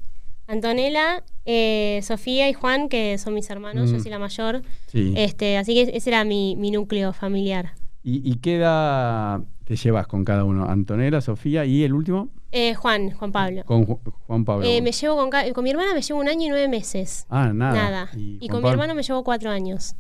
Antonella, 0.46 1.22
eh, 1.46 2.00
Sofía 2.02 2.48
y 2.48 2.52
Juan, 2.52 2.88
que 2.88 3.16
son 3.18 3.34
mis 3.34 3.48
hermanos, 3.50 3.90
Mm. 3.90 3.94
yo 3.94 4.00
soy 4.00 4.10
la 4.10 4.18
mayor. 4.18 4.62
Sí. 4.88 5.14
Este, 5.16 5.56
así 5.56 5.74
que 5.74 5.96
ese 5.96 6.10
era 6.10 6.24
mi, 6.24 6.54
mi 6.56 6.70
núcleo 6.70 7.12
familiar. 7.12 7.72
¿Y, 8.04 8.20
y 8.30 8.36
qué 8.36 8.56
edad 8.56 9.40
te 9.64 9.76
llevas 9.76 10.06
con 10.06 10.24
cada 10.24 10.44
uno? 10.44 10.68
Antonella, 10.68 11.20
Sofía 11.22 11.64
y 11.64 11.82
el 11.84 11.94
último 11.94 12.28
Eh, 12.52 12.74
Juan, 12.74 13.10
Juan 13.12 13.32
Pablo. 13.32 13.64
con 13.64 13.86
Ju- 13.86 13.98
Juan 14.26 14.44
Pablo. 14.44 14.64
Eh, 14.66 14.80
me 14.82 14.92
llevo 14.92 15.16
con, 15.16 15.64
mi 15.64 15.70
hermana 15.70 15.94
me 15.94 16.02
llevo 16.02 16.20
un 16.20 16.28
año 16.28 16.46
y 16.46 16.48
nueve 16.50 16.68
meses. 16.68 17.26
ah, 17.30 17.50
nada. 17.54 17.74
Nada. 17.74 18.10
Y 18.14 18.46
con 18.48 18.62
mi 18.62 18.68
hermano 18.68 18.94
me 18.94 19.02
llevo 19.02 19.24
cuatro 19.24 19.50
años. 19.50 19.94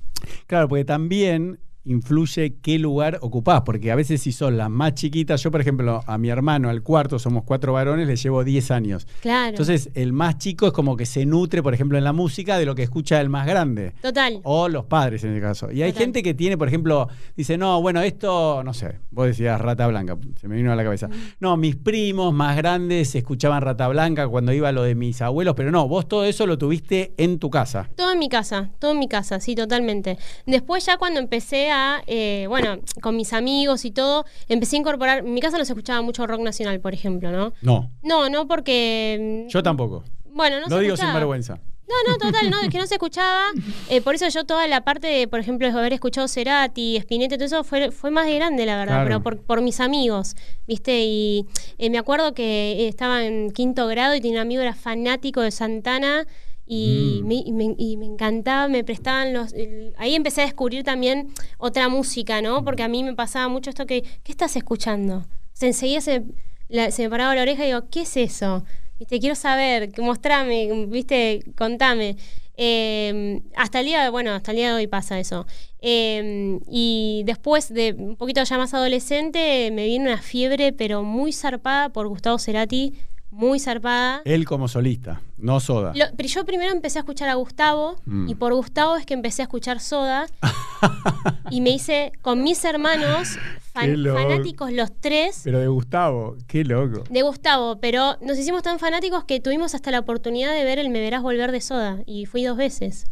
Claro, 0.46 0.68
porque 0.68 0.84
también 0.84 1.58
influye 1.84 2.54
qué 2.62 2.78
lugar 2.78 3.18
ocupás, 3.20 3.62
porque 3.62 3.90
a 3.90 3.94
veces 3.94 4.22
si 4.22 4.32
son 4.32 4.56
las 4.56 4.70
más 4.70 4.94
chiquitas, 4.94 5.42
yo 5.42 5.50
por 5.50 5.60
ejemplo 5.60 6.02
a 6.06 6.18
mi 6.18 6.30
hermano, 6.30 6.70
al 6.70 6.82
cuarto, 6.82 7.18
somos 7.18 7.44
cuatro 7.44 7.72
varones, 7.72 8.06
le 8.06 8.16
llevo 8.16 8.44
10 8.44 8.70
años. 8.70 9.06
Claro. 9.20 9.50
Entonces 9.50 9.90
el 9.94 10.12
más 10.12 10.38
chico 10.38 10.66
es 10.66 10.72
como 10.72 10.96
que 10.96 11.06
se 11.06 11.26
nutre, 11.26 11.62
por 11.62 11.74
ejemplo, 11.74 11.98
en 11.98 12.04
la 12.04 12.12
música 12.12 12.58
de 12.58 12.66
lo 12.66 12.74
que 12.74 12.82
escucha 12.82 13.20
el 13.20 13.28
más 13.28 13.46
grande. 13.46 13.92
Total. 14.00 14.40
O 14.44 14.68
los 14.68 14.84
padres 14.86 15.24
en 15.24 15.30
este 15.30 15.40
caso. 15.40 15.70
Y 15.70 15.82
hay 15.82 15.92
Total. 15.92 16.04
gente 16.04 16.22
que 16.22 16.34
tiene, 16.34 16.56
por 16.56 16.68
ejemplo, 16.68 17.08
dice, 17.36 17.58
no, 17.58 17.80
bueno, 17.82 18.00
esto, 18.00 18.62
no 18.64 18.72
sé, 18.72 18.98
vos 19.10 19.26
decías 19.26 19.60
Rata 19.60 19.86
Blanca, 19.86 20.16
se 20.40 20.48
me 20.48 20.56
vino 20.56 20.72
a 20.72 20.76
la 20.76 20.84
cabeza. 20.84 21.08
No, 21.40 21.56
mis 21.56 21.76
primos 21.76 22.32
más 22.32 22.56
grandes 22.56 23.14
escuchaban 23.14 23.60
Rata 23.62 23.88
Blanca 23.88 24.28
cuando 24.28 24.52
iba 24.52 24.72
lo 24.72 24.82
de 24.82 24.94
mis 24.94 25.20
abuelos, 25.20 25.54
pero 25.54 25.70
no, 25.70 25.86
vos 25.86 26.08
todo 26.08 26.24
eso 26.24 26.46
lo 26.46 26.56
tuviste 26.56 27.12
en 27.16 27.38
tu 27.38 27.50
casa. 27.50 27.88
Todo 27.96 28.12
en 28.12 28.18
mi 28.18 28.28
casa, 28.28 28.70
todo 28.78 28.92
en 28.92 28.98
mi 28.98 29.08
casa, 29.08 29.40
sí, 29.40 29.54
totalmente. 29.54 30.18
Después 30.46 30.86
ya 30.86 30.96
cuando 30.96 31.20
empecé 31.20 31.70
a, 31.70 31.73
eh, 32.06 32.46
bueno, 32.48 32.78
con 33.00 33.16
mis 33.16 33.32
amigos 33.32 33.84
y 33.84 33.90
todo, 33.90 34.24
empecé 34.48 34.76
a 34.76 34.80
incorporar, 34.80 35.18
en 35.18 35.32
mi 35.34 35.40
casa 35.40 35.58
no 35.58 35.64
se 35.64 35.72
escuchaba 35.72 36.02
mucho 36.02 36.26
rock 36.26 36.40
nacional, 36.40 36.80
por 36.80 36.94
ejemplo, 36.94 37.30
¿no? 37.30 37.52
No, 37.62 37.90
No, 38.02 38.28
no 38.28 38.46
porque... 38.48 39.44
mm, 39.46 39.48
yo 39.50 39.62
tampoco. 39.62 40.04
Bueno, 40.26 40.56
no 40.60 40.66
lo 40.68 40.76
se 40.76 40.82
digo 40.82 40.96
sin 40.96 41.12
vergüenza. 41.12 41.60
No, 41.86 41.94
no, 42.12 42.16
total, 42.18 42.48
no, 42.50 42.60
es 42.62 42.70
que 42.70 42.78
no 42.78 42.86
se 42.86 42.94
escuchaba. 42.94 43.44
Eh, 43.90 44.00
por 44.00 44.14
eso 44.14 44.26
yo 44.28 44.44
toda 44.44 44.66
la 44.66 44.80
parte 44.80 45.06
de, 45.06 45.28
por 45.28 45.38
ejemplo, 45.38 45.70
de 45.70 45.78
haber 45.78 45.92
escuchado 45.92 46.26
Cerati, 46.26 46.96
Spinetta, 46.96 47.36
todo 47.36 47.44
eso 47.44 47.62
fue, 47.64 47.90
fue 47.90 48.10
más 48.10 48.24
de 48.26 48.34
grande, 48.36 48.64
la 48.64 48.76
verdad, 48.76 48.94
Claro. 49.04 49.06
pero 49.06 49.22
por, 49.22 49.42
por 49.42 49.60
mis 49.60 49.78
amigos, 49.80 50.34
¿viste? 50.66 51.04
Y 51.04 51.46
eh, 51.78 51.90
me 51.90 51.98
acuerdo 51.98 52.32
que 52.32 52.88
estaba 52.88 53.24
en 53.24 53.50
quinto 53.50 53.86
grado 53.86 54.14
y 54.14 54.20
tenía 54.22 54.38
un 54.38 54.42
amigo 54.46 54.62
era 54.62 54.74
fanático 54.74 55.42
de 55.42 55.50
Santana 55.50 56.26
y, 56.66 57.20
Mm. 57.22 57.26
me, 57.26 57.34
y 57.34 57.52
me- 57.52 57.74
y 57.76 57.96
me 57.96 58.06
encantaba, 58.06 58.68
me 58.68 58.84
prestaban 58.84 59.32
los... 59.32 59.52
el- 59.52 59.92
ahí 59.98 60.14
empecé 60.14 60.42
a 60.42 60.44
descubrir 60.44 60.82
también 60.84 61.28
otra 61.58 61.88
música, 61.88 62.40
¿no? 62.42 62.64
Porque 62.64 62.82
a 62.82 62.88
mí 62.88 63.02
me 63.04 63.14
pasaba 63.14 63.48
mucho 63.48 63.70
esto 63.70 63.86
que, 63.86 64.02
¿qué 64.22 64.32
estás 64.32 64.56
escuchando? 64.56 65.18
O 65.18 65.26
sea, 65.56 65.68
enseguida 65.68 66.00
se, 66.00 66.22
la- 66.68 66.90
se 66.90 67.02
me 67.02 67.10
paraba 67.10 67.34
la 67.34 67.42
oreja 67.42 67.64
y 67.64 67.66
digo, 67.68 67.82
¿qué 67.90 68.02
es 68.02 68.16
eso? 68.16 68.64
Viste, 68.98 69.18
quiero 69.20 69.34
saber, 69.34 69.90
mostrame, 70.00 70.86
viste, 70.86 71.42
contame. 71.56 72.16
Eh, 72.56 73.40
hasta 73.56 73.80
el 73.80 73.86
día, 73.86 74.08
bueno, 74.10 74.30
hasta 74.30 74.52
el 74.52 74.56
día 74.58 74.68
de 74.68 74.74
hoy 74.74 74.86
pasa 74.86 75.18
eso. 75.18 75.44
Eh, 75.80 76.58
y 76.70 77.22
después 77.26 77.68
de 77.74 77.92
un 77.98 78.16
poquito 78.16 78.42
ya 78.42 78.56
más 78.56 78.72
adolescente, 78.72 79.70
me 79.72 79.86
vino 79.86 80.04
una 80.04 80.22
fiebre, 80.22 80.72
pero 80.72 81.02
muy 81.02 81.32
zarpada 81.32 81.88
por 81.90 82.06
Gustavo 82.08 82.38
Cerati, 82.38 82.94
muy 83.34 83.58
zarpada. 83.58 84.22
Él 84.24 84.44
como 84.44 84.68
solista, 84.68 85.20
no 85.38 85.58
Soda. 85.60 85.92
Lo- 85.94 86.06
pero 86.16 86.28
yo 86.28 86.44
primero 86.44 86.72
empecé 86.72 86.98
a 86.98 87.02
escuchar 87.02 87.28
a 87.28 87.34
Gustavo 87.34 87.96
Mm. 88.06 88.28
y 88.28 88.34
por 88.36 88.54
Gustavo 88.54 88.96
es 88.96 89.04
que 89.06 89.14
empecé 89.14 89.42
a 89.42 89.44
escuchar 89.44 89.80
Soda 89.80 90.26
y 91.50 91.60
me 91.60 91.70
hice 91.70 92.12
con 92.22 92.42
mis 92.42 92.64
hermanos 92.64 93.36
fan- 93.72 93.96
fanáticos 94.04 94.72
los 94.72 94.90
tres 95.00 95.40
Pero 95.44 95.58
de 95.58 95.68
Gustavo, 95.68 96.36
qué 96.46 96.64
loco. 96.64 97.04
de 97.10 97.22
Gustavo, 97.22 97.78
pero 97.80 98.16
nos 98.20 98.38
hicimos 98.38 98.62
tan 98.62 98.78
fanáticos 98.78 99.24
que 99.24 99.40
tuvimos 99.40 99.74
hasta 99.74 99.90
la 99.90 99.98
oportunidad 100.00 100.52
de 100.54 100.64
ver 100.64 100.78
el 100.78 100.90
Me 100.90 101.00
Verás 101.00 101.22
Volver 101.22 101.50
de 101.52 101.60
Soda 101.60 101.98
y 102.06 102.26
fui 102.26 102.44
dos 102.44 102.56
veces. 102.56 103.04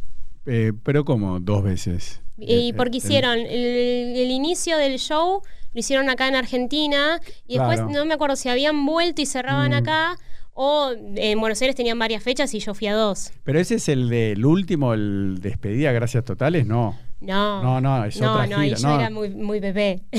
Eh, 0.46 0.72
pero 0.82 1.04
como 1.04 1.40
dos 1.40 1.62
veces. 1.62 2.20
Y 2.38 2.70
Eh, 2.70 2.74
porque 2.74 2.96
eh, 2.96 3.00
hicieron 3.04 3.38
el, 3.38 4.16
el 4.16 4.30
inicio 4.30 4.76
del 4.78 4.98
show, 4.98 5.42
lo 5.72 5.80
hicieron 5.80 6.08
acá 6.10 6.28
en 6.28 6.36
Argentina 6.36 7.20
y 7.46 7.58
después 7.58 7.78
Claro. 7.80 7.92
no 7.92 8.04
me 8.04 8.14
acuerdo 8.14 8.36
si 8.36 8.48
habían 8.48 8.84
vuelto 8.86 9.22
y 9.22 9.26
cerraban 9.26 9.70
Mm. 9.70 9.74
acá 9.74 10.16
o 10.54 10.92
en 11.16 11.40
Buenos 11.40 11.60
Aires 11.62 11.74
tenían 11.74 11.98
varias 11.98 12.22
fechas 12.22 12.52
y 12.54 12.58
yo 12.58 12.74
fui 12.74 12.86
a 12.88 12.94
dos. 12.94 13.30
Pero 13.44 13.58
ese 13.58 13.76
es 13.76 13.88
el 13.88 14.08
del 14.10 14.44
último, 14.44 14.92
el 14.92 15.38
despedida, 15.40 15.92
gracias 15.92 16.24
totales, 16.24 16.66
no. 16.66 16.98
No. 17.20 17.62
No, 17.62 17.80
no, 17.80 18.04
es 18.04 18.20
no, 18.20 18.32
otra 18.32 18.46
no, 18.48 18.58
gira, 18.60 18.76
yo 18.76 18.88
no. 18.88 18.98
era 19.00 19.08
muy, 19.10 19.30
muy 19.30 19.60
bebé. 19.60 20.02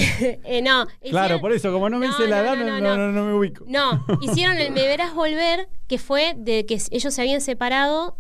Eh, 0.46 0.62
no, 0.62 0.86
Claro, 1.10 1.36
hicieron- 1.36 1.42
por 1.42 1.52
eso, 1.52 1.72
como 1.74 1.90
no 1.90 2.00
me 2.00 2.08
hice 2.08 2.28
la 2.28 2.40
edad, 2.40 2.56
no, 2.56 3.12
no 3.12 3.26
me 3.26 3.34
ubico. 3.34 3.66
No, 3.68 4.04
hicieron 4.22 4.58
el 4.58 4.72
Me 4.72 4.88
Verás 4.88 5.14
Volver, 5.14 5.68
que 5.88 5.98
fue 6.00 6.34
de 6.38 6.66
que 6.66 6.80
ellos 6.92 7.14
se 7.14 7.22
habían 7.22 7.42
separado, 7.42 8.16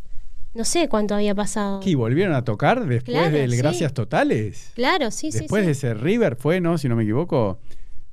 no 0.54 0.66
sé 0.66 0.88
cuánto 0.90 1.16
había 1.16 1.34
pasado. 1.36 1.80
¿Qué, 1.80 1.96
volvieron 1.96 2.34
a 2.36 2.44
tocar 2.44 2.86
después 2.86 3.16
Claro, 3.18 3.36
del 3.38 3.52
sí. 3.52 3.58
Gracias 3.58 3.94
Totales? 3.94 4.72
Claro, 4.76 5.12
sí, 5.12 5.32
sí, 5.32 5.40
después 5.40 5.62
sí. 5.62 5.66
de 5.68 5.72
ese 5.72 5.94
River 5.94 6.36
fue, 6.36 6.60
¿no? 6.62 6.78
Si 6.78 6.88
no 6.88 6.96
me 6.96 7.04
equivoco. 7.04 7.60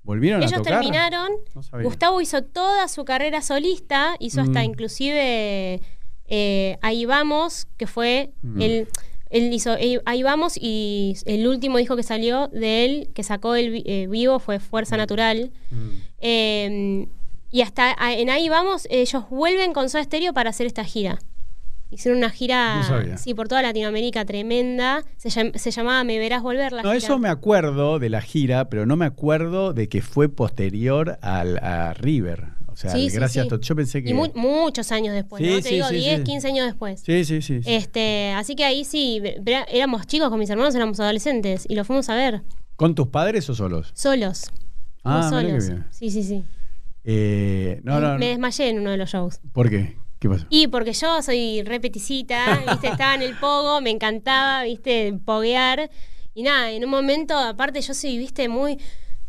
¿Volvieron 0.03 0.41
a 0.43 0.47
Ellos 0.47 0.59
tocar? 0.59 0.81
terminaron, 0.81 1.29
No 1.55 1.63
sabía. 1.63 1.85
Gustavo 1.85 2.21
hizo 2.23 2.43
toda 2.43 2.89
su 2.89 3.05
carrera 3.05 3.43
solista, 3.43 4.17
hizo 4.19 4.41
hasta 4.41 4.61
Mm. 4.61 4.65
inclusive 4.65 5.81
eh, 6.33 6.79
Ahí 6.81 7.05
Vamos, 7.05 7.67
que 7.77 7.87
fue 7.87 8.31
Mm. 8.43 8.63
el... 8.63 8.89
Él 9.29 9.53
hizo 9.53 9.77
eh, 9.79 10.01
Ahí 10.07 10.25
Vamos 10.25 10.55
y 10.61 11.17
el 11.25 11.47
último 11.47 11.79
disco 11.79 11.95
que 11.95 12.03
salió 12.03 12.49
de 12.49 12.85
él, 12.85 13.11
que 13.15 13.23
sacó 13.23 13.55
el 13.55 13.83
eh, 13.87 14.09
vivo, 14.09 14.41
fue 14.41 14.59
Fuerza 14.59 14.97
Natural. 14.97 15.53
Mm. 15.71 15.89
Eh, 16.21 17.07
y 17.53 17.61
hasta 17.63 17.95
en 18.13 18.31
ahí 18.31 18.49
vamos, 18.49 18.87
ellos 18.91 19.25
vuelven 19.31 19.73
con 19.73 19.89
Soda 19.89 20.03
Stereo 20.05 20.33
para 20.33 20.51
hacer 20.51 20.67
esta 20.67 20.85
gira. 20.85 21.19
Hicieron 21.91 22.19
una 22.19 22.31
gira, 22.31 23.17
sí, 23.19 23.35
por 23.35 23.49
toda 23.49 23.63
Latinoamérica 23.63 24.25
tremenda. 24.25 25.03
Se, 25.17 25.29
llam- 25.29 25.57
se 25.57 25.71
llamaba 25.73 26.05
Me 26.05 26.19
Verás 26.21 26.43
Volver 26.43 26.73
la 26.73 26.83
No, 26.83 26.91
gira. 26.91 26.99
eso 26.99 27.19
me 27.19 27.29
acuerdo 27.29 27.99
de 27.99 28.09
la 28.11 28.21
gira, 28.21 28.69
pero 28.69 28.87
no 28.87 28.95
me 28.97 29.07
acuerdo 29.07 29.73
de 29.73 29.89
que 29.89 30.01
fue 30.01 30.29
posterior 30.29 31.19
al, 31.21 31.59
a 31.59 31.93
River. 31.95 32.45
O 32.69 32.77
sea, 32.77 32.93
Sí, 32.93 33.11
sí, 33.11 33.17
Gracias 33.17 33.45
sí. 33.45 33.51
Tot- 33.51 33.61
Yo 33.63 33.75
pensé 33.75 34.03
que. 34.05 34.11
Y 34.11 34.15
mu- 34.15 34.31
muchos 34.37 34.93
años 34.93 35.15
después, 35.15 35.43
Sí, 35.43 35.51
¿no? 35.51 35.57
Te 35.57 35.63
sí, 35.69 35.75
digo, 35.75 35.89
sí, 35.89 35.97
10, 35.97 36.19
sí. 36.19 36.25
15 36.25 36.47
años 36.49 36.67
después. 36.67 37.01
Sí, 37.01 37.25
sí, 37.25 37.43
sí. 37.43 37.61
sí. 37.63 37.75
Este, 37.75 38.31
así 38.37 38.55
que 38.55 38.65
ahí 38.65 38.85
sí, 38.85 39.21
éramos 39.73 40.07
chicos 40.07 40.31
con 40.31 40.39
mis 40.39 40.49
hermanos, 40.49 40.75
éramos 40.77 41.01
adolescentes 41.01 41.67
y 41.69 41.75
lo 41.75 41.85
fuimos 41.85 42.09
a 42.09 42.15
ver, 42.15 42.43
¿Con 42.77 42.95
tus 42.95 43.09
padres 43.09 43.51
o 43.51 43.55
solos? 43.55 43.91
solos. 43.95 44.45
Ah, 45.03 45.29
solos. 45.29 45.67
bien. 45.69 45.87
Sí, 45.91 46.09
sí, 46.11 46.23
sí. 46.23 46.45
Eh, 47.05 47.81
no, 47.83 47.99
no. 48.01 48.17
me 48.19 48.29
desmayé 48.29 48.69
en 48.69 48.79
uno 48.81 48.91
de 48.91 48.97
los 48.97 49.11
shows. 49.11 49.41
¿Por 49.53 49.69
qué? 49.69 49.97
¿Qué 50.21 50.29
pasó? 50.29 50.47
Y 50.51 50.69
porque 50.69 50.93
yo 50.93 51.23
soy 51.23 51.63
repeticita, 51.63 52.63
¿viste? 52.69 52.89
Estaba 52.89 53.15
en 53.15 53.23
el 53.23 53.37
pogo, 53.39 53.81
me 53.81 53.91
encantaba, 53.91 54.63
¿viste? 54.65 55.15
Poguear. 55.25 55.91
Y 56.35 56.43
nada, 56.43 56.71
en 56.71 56.85
un 56.85 56.91
momento, 56.91 57.37
aparte, 57.37 57.81
yo 57.81 57.95
soy, 57.95 58.19
¿viste? 58.19 58.49
Muy, 58.49 58.79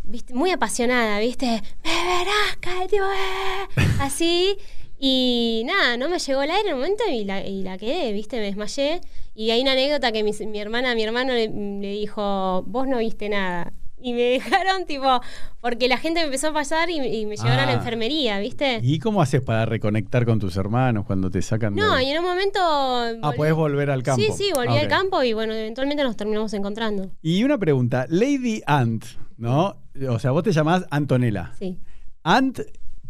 ¿viste? 0.04 0.34
Muy 0.34 0.52
apasionada, 0.52 1.18
¿viste? 1.20 1.46
Me 1.84 1.92
verás 1.92 2.90
tipo, 2.90 3.04
"Eh", 3.06 3.68
así. 4.00 4.58
Y 5.00 5.64
nada, 5.66 5.98
no 5.98 6.10
me 6.10 6.20
llegó 6.20 6.44
el 6.44 6.52
aire 6.52 6.70
en 6.70 6.76
un 6.76 6.82
momento 6.82 7.04
y 7.10 7.24
la, 7.24 7.44
y 7.48 7.64
la 7.64 7.78
quedé, 7.78 8.12
¿viste? 8.14 8.38
Me 8.38 8.44
desmayé. 8.44 9.02
Y 9.34 9.50
hay 9.52 9.62
una 9.62 9.72
anécdota 9.72 10.12
que 10.12 10.24
mi, 10.24 10.32
mi 10.46 10.60
hermana, 10.60 10.94
mi 10.94 11.04
hermano 11.04 11.34
le, 11.34 11.48
le 11.48 11.92
dijo, 11.94 12.64
vos 12.68 12.88
no 12.88 12.98
viste 12.98 13.30
nada. 13.30 13.74
Y 14.02 14.14
me 14.14 14.22
dejaron, 14.40 14.86
tipo, 14.86 15.22
porque 15.62 15.88
la 15.88 15.98
gente 15.98 16.20
me 16.22 16.26
empezó 16.26 16.48
a 16.50 16.54
pasar 16.54 16.90
y, 16.90 16.98
y 16.98 17.26
me 17.26 17.36
llevaron 17.38 17.60
a 17.60 17.66
la 17.66 17.72
Ah. 17.72 17.76
enfermería, 17.76 18.40
¿viste? 18.40 18.80
¿Y 18.82 19.00
cómo 19.00 19.22
haces 19.22 19.42
para 19.42 19.66
reconectar 19.66 20.26
con 20.26 20.40
tus 20.40 20.56
hermanos 20.58 21.06
cuando 21.06 21.30
te 21.30 21.42
sacan 21.42 21.76
de.? 21.76 21.82
No, 21.82 22.00
y 22.02 22.10
en 22.10 22.20
un 22.20 22.26
momento. 22.26 22.60
Ah, 22.62 23.32
podés 23.36 23.54
volver 23.54 23.90
al 23.92 24.04
campo. 24.04 24.22
Sí, 24.22 24.30
sí, 24.36 24.52
volví 24.54 24.76
Ah, 24.78 24.82
al 24.82 24.88
campo 24.88 25.22
y 25.24 25.34
bueno, 25.34 25.54
eventualmente 25.54 26.04
nos 26.04 26.18
terminamos 26.18 26.54
encontrando. 26.54 27.12
Y 27.22 27.44
una 27.44 27.58
pregunta, 27.58 28.06
Lady 28.10 28.62
Ant, 28.66 29.06
¿no? 29.38 29.78
O 30.10 30.20
sea, 30.20 30.32
vos 30.32 30.44
te 30.44 30.52
llamás 30.52 30.86
Antonella. 30.90 31.52
Sí. 31.60 31.80
Ant 32.24 32.60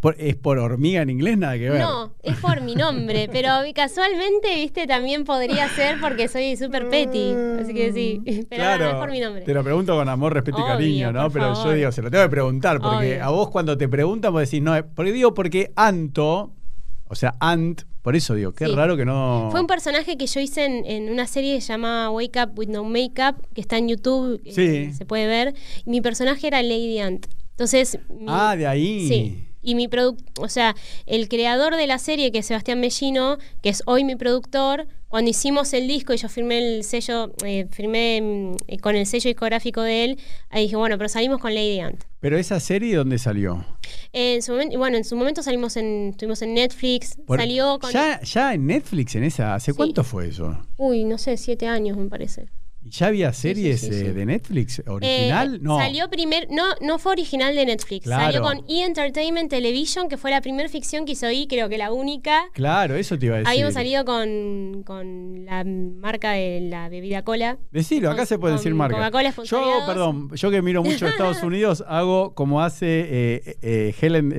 por- 0.02 0.16
es 0.20 0.36
por 0.36 0.58
hormiga 0.60 1.02
en 1.02 1.10
inglés, 1.10 1.38
nada 1.38 1.54
que 1.58 1.70
ver. 1.70 1.80
No, 1.82 2.12
es 2.24 2.36
por 2.38 2.60
mi 2.62 2.76
nombre, 2.76 3.30
pero 3.32 3.50
casualmente, 3.74 4.54
viste, 4.56 4.88
también 4.88 5.24
podría 5.24 5.70
ser 5.70 6.00
porque 6.02 6.28
soy 6.28 6.58
súper 6.58 6.90
petty. 6.90 7.34
Así 7.62 7.74
que 7.74 7.94
sí. 7.94 8.46
Pero 8.50 8.64
no, 8.66 8.78
no, 8.78 8.90
es 8.90 8.96
por 8.96 9.12
mi 9.12 9.20
nombre. 9.20 9.44
Te 9.44 9.54
lo 9.54 9.64
pregunto 9.64 9.96
con 9.96 10.10
amor, 10.10 10.34
respeto 10.34 10.60
y 10.60 10.64
cariño, 10.64 11.12
¿no? 11.14 11.30
Pero 11.30 11.54
yo 11.64 11.72
digo, 11.72 11.92
se 11.92 12.02
lo 12.02 12.12
tengo 12.12 12.24
que 12.26 12.30
preguntar, 12.30 12.80
porque 12.82 13.14
Obvio. 13.14 13.24
a 13.26 13.30
vos 13.30 13.50
cuando 13.50 13.78
te 13.78 13.88
preguntan 13.88 14.34
vos 14.34 14.42
decís, 14.42 14.62
no, 14.62 14.76
eh, 14.76 14.84
porque 14.84 15.12
digo, 15.12 15.34
porque 15.34 15.72
Anto, 15.76 16.52
o 17.08 17.16
sea, 17.16 17.36
Ant, 17.40 17.84
por 18.02 18.16
eso 18.16 18.34
digo, 18.34 18.52
qué 18.54 18.66
Sí. 18.66 18.74
raro 18.74 18.98
que 18.98 19.06
no. 19.06 19.50
Fue 19.52 19.62
un 19.62 19.68
personaje 19.68 20.18
que 20.18 20.26
yo 20.26 20.40
hice 20.40 20.66
en, 20.66 20.84
en 20.86 21.12
una 21.12 21.28
serie 21.28 21.54
que 21.56 21.62
se 21.62 21.68
llama 21.74 22.10
Wake 22.10 22.40
Up 22.44 22.58
with 22.58 22.70
No 22.70 22.84
Makeup, 22.84 23.36
que 23.54 23.62
está 23.62 23.78
en 23.78 23.90
YouTube, 23.90 24.42
eh, 24.46 24.52
Sí. 24.52 24.94
se 24.98 25.06
puede 25.06 25.28
ver. 25.28 25.54
Y 25.86 25.90
mi 25.92 26.02
personaje 26.02 26.48
era 26.48 26.64
Lady 26.64 26.98
Ant. 27.00 27.28
Entonces. 27.52 28.00
mi- 28.10 28.26
Ah, 28.28 28.56
de 28.56 28.66
ahí. 28.66 29.08
Sí. 29.08 29.48
Y 29.62 29.76
mi 29.76 29.88
o 30.40 30.50
sea, 30.50 30.76
el 31.06 31.28
creador 31.30 31.76
de 31.76 31.88
la 31.88 31.98
serie, 32.00 32.32
que 32.32 32.40
es 32.40 32.46
Sebastián 32.48 32.80
Mellino, 32.80 33.38
que 33.62 33.70
es 33.70 33.84
hoy 33.86 34.04
mi 34.04 34.16
productor, 34.16 34.88
cuando 35.08 35.30
hicimos 35.30 35.74
el 35.74 35.88
disco 35.88 36.14
y 36.14 36.18
yo 36.18 36.30
firmé 36.30 36.58
el 36.78 36.84
sello, 36.86 37.34
eh, 37.46 37.68
firmé 37.70 38.22
mm, 38.22 38.56
eh, 38.68 38.78
con 38.80 38.96
el 38.96 39.06
sello 39.06 39.28
discográfico 39.28 39.82
de 39.82 40.06
él, 40.06 40.20
ahí 40.50 40.64
dije, 40.64 40.78
bueno, 40.78 40.98
pero 40.98 41.10
salimos 41.10 41.40
con 41.40 41.54
Lady 41.54 41.80
Ant. 41.82 42.02
Pero 42.22 42.38
esa 42.38 42.60
serie, 42.60 42.96
¿dónde 42.96 43.18
salió? 43.20 43.66
Eh, 44.14 44.36
en 44.36 44.42
su 44.42 44.54
momento, 44.54 44.78
bueno, 44.78 44.98
en 44.98 45.04
su 45.04 45.16
momento 45.18 45.44
salimos 45.44 45.76
en, 45.76 46.10
estuvimos 46.12 46.42
en 46.42 46.54
Netflix, 46.54 47.18
Por- 47.28 47.40
salió 47.40 47.78
con... 47.80 47.92
ya, 47.92 48.22
ya 48.22 48.54
en 48.54 48.66
Netflix, 48.68 49.16
en 49.16 49.26
esa. 49.26 49.54
¿Hace 49.56 49.72
Sí. 49.74 49.78
cuánto 49.78 50.04
fue 50.04 50.28
eso? 50.30 50.58
Uy, 50.78 51.04
no 51.04 51.18
sé, 51.18 51.36
siete 51.38 51.68
años 51.68 51.98
me 51.98 52.08
parece. 52.08 52.48
¿Y 52.84 52.90
ya 52.90 53.08
había 53.08 53.32
sí, 53.32 53.42
series 53.42 53.82
sí, 53.82 53.90
eh, 53.92 54.12
de 54.14 54.26
Netflix? 54.26 54.82
¿Original? 54.88 55.56
Eh, 55.56 55.60
no. 55.62 55.78
Salió 55.78 56.10
primer, 56.10 56.48
no, 56.50 56.64
no 56.82 56.98
fue 56.98 57.12
original 57.12 57.54
de 57.54 57.66
Netflix. 57.68 58.06
Claro. 58.06 58.24
Salió 58.24 58.42
con 58.42 58.66
E! 58.68 58.84
Entertainment 58.84 59.50
Television, 59.52 60.10
que 60.10 60.18
fue 60.18 60.32
la 60.32 60.42
primera 60.42 60.68
ficción 60.68 61.06
que 61.06 61.12
hizo 61.12 61.28
E! 61.28 61.46
creo 61.48 61.70
que 61.70 61.78
la 61.78 61.92
única. 61.92 62.50
Claro, 62.54 62.96
eso 62.96 63.20
te 63.20 63.28
iba 63.28 63.36
a 63.36 63.40
decir. 63.40 63.52
Habíamos 63.52 63.76
salido 63.76 64.04
con, 64.04 64.82
con 64.84 65.46
la 65.46 65.64
marca 65.64 66.32
de 66.32 66.62
la 66.62 66.90
bebida 66.90 67.24
cola. 67.24 67.60
Decilo, 67.72 68.10
acá 68.10 68.22
con- 68.22 68.28
se 68.28 68.40
puede 68.40 68.56
decir 68.56 68.74
marca. 68.74 68.98
Coca-Cola 68.98 69.34
Yo, 69.44 69.80
perdón, 69.86 70.30
yo 70.36 70.50
que 70.50 70.62
miro 70.64 70.84
mucho 70.84 71.08
Estados 71.08 71.44
Unidos, 71.44 71.84
hago 71.88 72.34
como 72.34 72.62
hace 72.62 72.86
eh, 72.88 73.58
eh, 73.62 73.96
Helen, 74.02 74.34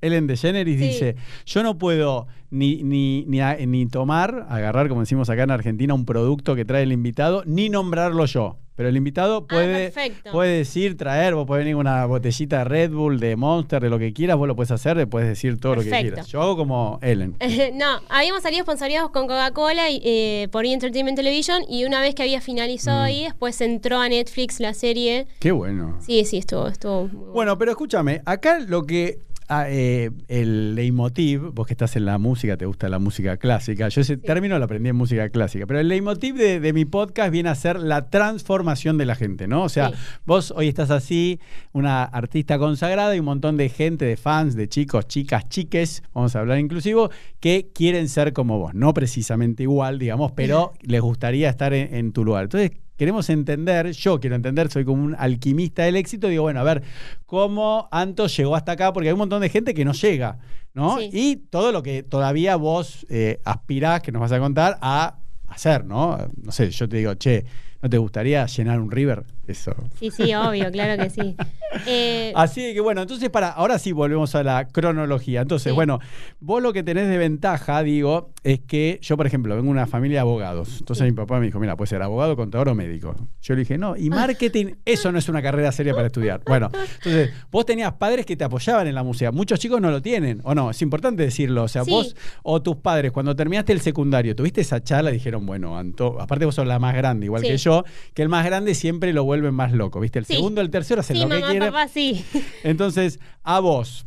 Ellen 0.00 0.26
DeGeneres, 0.26 0.78
dice, 0.78 1.16
yo 1.44 1.62
no 1.62 1.76
puedo 1.76 2.28
ni, 2.54 2.82
ni, 2.82 3.24
ni, 3.26 3.40
a- 3.40 3.56
ni 3.66 3.86
tomar, 3.86 4.46
agarrar, 4.48 4.88
como 4.88 5.00
decimos 5.00 5.28
acá 5.30 5.42
en 5.42 5.50
Argentina, 5.50 5.92
un 5.94 6.04
producto 6.06 6.54
que 6.54 6.64
trae 6.64 6.82
el 6.84 6.92
invitado, 6.92 7.42
ni 7.46 7.68
nombrarlo 7.68 8.24
yo. 8.26 8.56
Pero 8.76 8.88
el 8.88 8.96
invitado 8.96 9.46
puede, 9.46 9.86
Ah, 9.86 9.90
perfecto. 9.92 10.32
puede 10.32 10.56
decir, 10.58 10.96
traer, 10.96 11.36
vos 11.36 11.46
podés 11.46 11.60
venir 11.64 11.76
una 11.76 12.06
botellita 12.06 12.58
de 12.58 12.64
Red 12.64 12.90
Bull, 12.90 13.20
de 13.20 13.36
Monster, 13.36 13.80
de 13.80 13.88
lo 13.88 14.00
que 14.00 14.12
quieras, 14.12 14.36
vos 14.36 14.48
lo 14.48 14.56
puedes 14.56 14.72
hacer, 14.72 14.96
le 14.96 15.06
puedes 15.06 15.28
decir 15.28 15.60
todo 15.60 15.76
lo 15.76 15.82
que 15.82 15.90
quieras. 15.90 16.26
Yo 16.26 16.42
hago 16.42 16.56
como 16.56 16.98
Ellen. 17.00 17.36
no, 17.74 17.86
habíamos 18.08 18.42
salido 18.42 18.64
sponsoriados 18.64 19.10
con 19.12 19.28
Coca-Cola 19.28 19.84
eh, 19.90 20.48
por 20.50 20.64
E! 20.66 20.72
Entertainment 20.72 21.14
Television 21.16 21.62
y 21.68 21.84
una 21.84 22.00
vez 22.00 22.16
que 22.16 22.24
había 22.24 22.40
finalizado 22.40 22.98
Mm. 23.02 23.04
ahí, 23.04 23.22
después 23.22 23.60
entró 23.60 24.00
a 24.00 24.08
Netflix 24.08 24.58
la 24.58 24.74
serie. 24.74 25.28
Qué 25.38 25.52
bueno. 25.52 25.96
Sí, 26.00 26.24
sí, 26.24 26.38
estuvo, 26.38 26.66
estuvo 26.66 27.02
muy 27.02 27.10
bueno. 27.16 27.32
Bueno, 27.32 27.58
pero 27.58 27.70
escúchame, 27.70 28.22
acá 28.26 28.58
lo 28.58 28.82
que 28.82 29.18
ah, 29.48 29.66
eh, 29.68 30.10
el 30.28 30.74
leitmotiv, 30.74 31.52
vos 31.52 31.66
que 31.66 31.72
estás 31.74 31.96
en 31.96 32.04
la 32.06 32.18
música, 32.18 32.56
te 32.56 32.66
gusta 32.66 32.88
la 32.88 32.98
música 32.98 33.36
clásica, 33.36 33.88
yo 33.88 34.00
ese 34.00 34.16
término 34.16 34.58
lo 34.58 34.64
aprendí 34.64 34.88
en 34.88 34.96
música 34.96 35.28
clásica, 35.28 35.66
pero 35.66 35.80
el 35.80 35.88
leitmotiv 35.88 36.34
de, 36.36 36.60
de 36.60 36.72
mi 36.72 36.84
podcast 36.84 37.30
viene 37.30 37.48
a 37.48 37.54
ser 37.54 37.78
la 37.78 38.08
transformación 38.10 38.98
de 38.98 39.06
la 39.06 39.14
gente, 39.14 39.46
¿no? 39.48 39.64
O 39.64 39.68
sea, 39.68 39.90
Sí. 39.90 39.94
vos 40.26 40.52
hoy 40.56 40.68
estás 40.68 40.90
así, 40.90 41.40
una 41.72 42.04
artista 42.04 42.58
consagrada 42.58 43.14
y 43.14 43.18
un 43.20 43.24
montón 43.26 43.56
de 43.56 43.68
gente, 43.68 44.04
de 44.04 44.16
fans, 44.16 44.54
de 44.56 44.68
chicos, 44.68 45.06
chicas, 45.06 45.48
chiques, 45.48 46.02
vamos 46.12 46.34
a 46.36 46.40
hablar 46.40 46.58
inclusivo, 46.58 47.10
que 47.40 47.70
quieren 47.74 48.08
ser 48.08 48.32
como 48.32 48.58
vos, 48.58 48.74
no 48.74 48.94
precisamente 48.94 49.62
igual, 49.64 49.98
digamos, 49.98 50.32
pero 50.32 50.72
les 50.82 51.00
gustaría 51.00 51.50
estar 51.50 51.72
en, 51.74 51.94
en 51.94 52.12
tu 52.12 52.24
lugar. 52.24 52.44
Entonces, 52.44 52.72
queremos 52.96 53.28
entender, 53.30 53.90
yo 53.92 54.20
quiero 54.20 54.36
entender, 54.36 54.70
soy 54.70 54.84
como 54.84 55.04
un 55.04 55.14
alquimista 55.18 55.82
del 55.82 55.96
éxito, 55.96 56.28
digo, 56.28 56.42
bueno, 56.42 56.60
a 56.60 56.64
ver, 56.64 56.82
cómo 57.26 57.88
Anto 57.90 58.26
llegó 58.26 58.56
hasta 58.56 58.72
acá, 58.72 58.92
porque 58.92 59.08
hay 59.08 59.12
un 59.12 59.18
montón 59.18 59.42
de 59.42 59.48
gente 59.48 59.74
que 59.74 59.84
no 59.84 59.92
llega, 59.92 60.38
¿no? 60.72 60.98
Sí. 60.98 61.10
Y 61.12 61.36
todo 61.36 61.72
lo 61.72 61.82
que 61.82 62.02
todavía 62.02 62.56
vos 62.56 63.06
eh, 63.08 63.40
aspirás, 63.44 64.02
que 64.02 64.12
nos 64.12 64.20
vas 64.20 64.32
a 64.32 64.38
contar, 64.38 64.78
a 64.80 65.18
hacer, 65.48 65.84
¿no? 65.84 66.18
No 66.42 66.52
sé, 66.52 66.70
yo 66.70 66.88
te 66.88 66.98
digo, 66.98 67.14
che, 67.14 67.44
¿no 67.82 67.88
te 67.90 67.98
gustaría 67.98 68.46
llenar 68.46 68.80
un 68.80 68.90
river? 68.90 69.24
Eso. 69.46 69.74
Sí, 69.98 70.10
sí, 70.10 70.34
obvio, 70.34 70.70
claro 70.70 71.02
que 71.02 71.10
sí. 71.10 71.36
Eh, 71.88 72.32
Así 72.36 72.72
que 72.72 72.80
bueno, 72.80 73.02
entonces 73.02 73.28
para, 73.30 73.48
ahora 73.48 73.80
sí 73.80 73.90
volvemos 73.90 74.32
a 74.36 74.44
la 74.44 74.68
cronología. 74.68 75.40
Entonces, 75.40 75.72
Sí. 75.72 75.74
bueno, 75.74 75.98
vos 76.38 76.62
lo 76.62 76.72
que 76.72 76.84
tenés 76.84 77.08
de 77.08 77.18
ventaja, 77.18 77.82
digo, 77.82 78.30
es 78.44 78.60
que 78.60 79.00
yo, 79.02 79.16
por 79.16 79.26
ejemplo, 79.26 79.56
vengo 79.56 79.64
de 79.66 79.70
una 79.72 79.86
familia 79.88 80.18
de 80.18 80.20
abogados. 80.20 80.76
Entonces 80.78 81.04
mi 81.04 81.10
papá 81.12 81.40
me 81.40 81.46
dijo, 81.46 81.58
mira, 81.58 81.76
puede 81.76 81.88
ser 81.88 82.00
abogado, 82.02 82.36
contador 82.36 82.68
o 82.68 82.76
médico. 82.76 83.16
Yo 83.42 83.54
le 83.54 83.60
dije, 83.62 83.76
no, 83.76 83.96
y 83.96 84.08
marketing, 84.08 84.74
eso 84.84 85.10
no 85.10 85.18
es 85.18 85.28
una 85.28 85.42
carrera 85.42 85.72
seria 85.72 85.94
para 85.94 86.06
estudiar. 86.06 86.42
Bueno, 86.46 86.70
entonces, 86.98 87.30
vos 87.50 87.66
tenías 87.66 87.92
padres 87.94 88.24
que 88.24 88.36
te 88.36 88.44
apoyaban 88.44 88.86
en 88.86 88.94
la 88.94 89.02
música. 89.02 89.32
Muchos 89.32 89.58
chicos 89.58 89.80
no 89.80 89.90
lo 89.90 90.00
tienen, 90.00 90.42
o 90.44 90.54
no, 90.54 90.70
es 90.70 90.80
importante 90.80 91.24
decirlo. 91.24 91.64
O 91.64 91.68
sea, 91.68 91.82
Sí. 91.84 91.90
vos 91.90 92.14
o 92.44 92.62
tus 92.62 92.76
padres, 92.76 93.10
cuando 93.10 93.34
terminaste 93.34 93.72
el 93.72 93.80
secundario, 93.80 94.36
tuviste 94.36 94.60
esa 94.60 94.80
charla 94.80 95.10
dijeron, 95.10 95.44
bueno, 95.44 95.76
Anto, 95.76 96.20
aparte 96.20 96.44
vos 96.44 96.54
sos 96.54 96.68
la 96.68 96.78
más 96.78 96.94
grande, 96.94 97.26
igual 97.26 97.42
que 97.42 97.56
yo, 97.56 97.82
que 98.14 98.22
el 98.22 98.28
más 98.28 98.44
grande 98.46 98.76
siempre 98.76 99.12
lo 99.12 99.24
vuelven 99.34 99.54
más 99.54 99.72
loco, 99.72 100.00
¿viste? 100.00 100.18
El 100.20 100.24
Sí. 100.26 100.34
segundo, 100.34 100.60
el 100.60 100.70
tercero 100.70 101.00
hacen 101.00 101.16
sí, 101.16 101.22
lo 101.22 101.28
que 101.28 101.34
mamá, 101.36 101.50
quieren. 101.50 101.72
papá, 101.72 101.88
sí. 101.88 102.24
Entonces, 102.62 103.18
a 103.42 103.60
vos, 103.60 104.04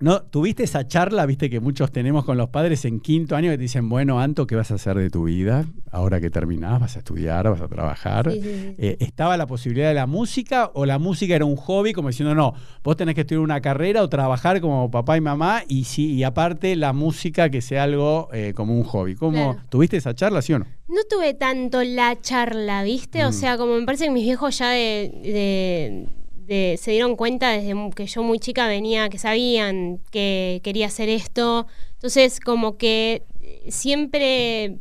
¿no? 0.00 0.22
¿Tuviste 0.22 0.62
esa 0.62 0.86
charla, 0.86 1.26
viste, 1.26 1.50
que 1.50 1.60
muchos 1.60 1.90
tenemos 1.90 2.24
con 2.24 2.36
los 2.38 2.50
padres 2.50 2.84
en 2.84 3.00
quinto 3.00 3.34
año 3.36 3.50
que 3.50 3.56
te 3.56 3.62
dicen, 3.62 3.88
bueno, 3.88 4.20
Anto, 4.20 4.46
¿qué 4.46 4.54
vas 4.56 4.70
a 4.70 4.74
hacer 4.74 4.96
de 4.96 5.10
tu 5.10 5.24
vida? 5.24 5.64
Ahora 5.90 6.20
que 6.20 6.30
terminás, 6.30 6.80
vas 6.80 6.96
a 6.96 6.98
estudiar, 7.00 7.48
vas 7.50 7.60
a 7.60 7.68
trabajar. 7.68 8.30
Sí, 8.30 8.40
sí, 8.40 8.48
sí. 8.48 8.74
Eh, 8.78 8.96
¿Estaba 9.00 9.36
la 9.36 9.46
posibilidad 9.46 9.88
de 9.88 9.94
la 9.94 10.06
música 10.06 10.70
o 10.74 10.86
la 10.86 10.98
música 10.98 11.34
era 11.34 11.44
un 11.44 11.56
hobby 11.56 11.92
como 11.92 12.08
diciendo, 12.08 12.34
no, 12.34 12.54
vos 12.84 12.96
tenés 12.96 13.14
que 13.14 13.22
estudiar 13.22 13.40
una 13.40 13.60
carrera 13.60 14.02
o 14.02 14.08
trabajar 14.08 14.60
como 14.60 14.90
papá 14.90 15.16
y 15.16 15.20
mamá 15.20 15.62
y 15.68 15.84
sí, 15.84 16.12
y 16.14 16.22
aparte 16.24 16.76
la 16.76 16.92
música 16.92 17.50
que 17.50 17.60
sea 17.60 17.84
algo 17.84 18.28
eh, 18.32 18.52
como 18.54 18.74
un 18.74 18.84
hobby? 18.84 19.14
¿Cómo, 19.14 19.52
Claro. 19.54 19.68
¿Tuviste 19.68 19.96
esa 19.96 20.14
charla, 20.14 20.42
sí 20.42 20.52
o 20.52 20.58
no? 20.60 20.66
No 20.88 21.00
tuve 21.10 21.34
tanto 21.34 21.82
la 21.82 22.18
charla, 22.20 22.82
¿viste? 22.82 23.24
Mm. 23.24 23.28
O 23.28 23.32
sea, 23.32 23.56
como 23.58 23.76
me 23.78 23.84
parece 23.84 24.04
que 24.06 24.10
mis 24.10 24.24
viejos 24.24 24.58
ya 24.58 24.70
de, 24.70 25.10
de- 25.22 26.08
de- 26.48 26.76
se 26.80 26.90
dieron 26.92 27.14
cuenta 27.16 27.50
desde 27.52 27.74
que 27.94 28.06
yo 28.06 28.22
muy 28.22 28.38
chica 28.40 28.66
venía, 28.66 29.08
que 29.08 29.18
sabían 29.18 30.00
que 30.10 30.60
quería 30.64 30.86
hacer 30.86 31.08
esto. 31.08 31.66
Entonces, 31.92 32.40
como 32.40 32.76
que 32.76 33.22
eh, 33.40 33.70
siempre, 33.70 34.78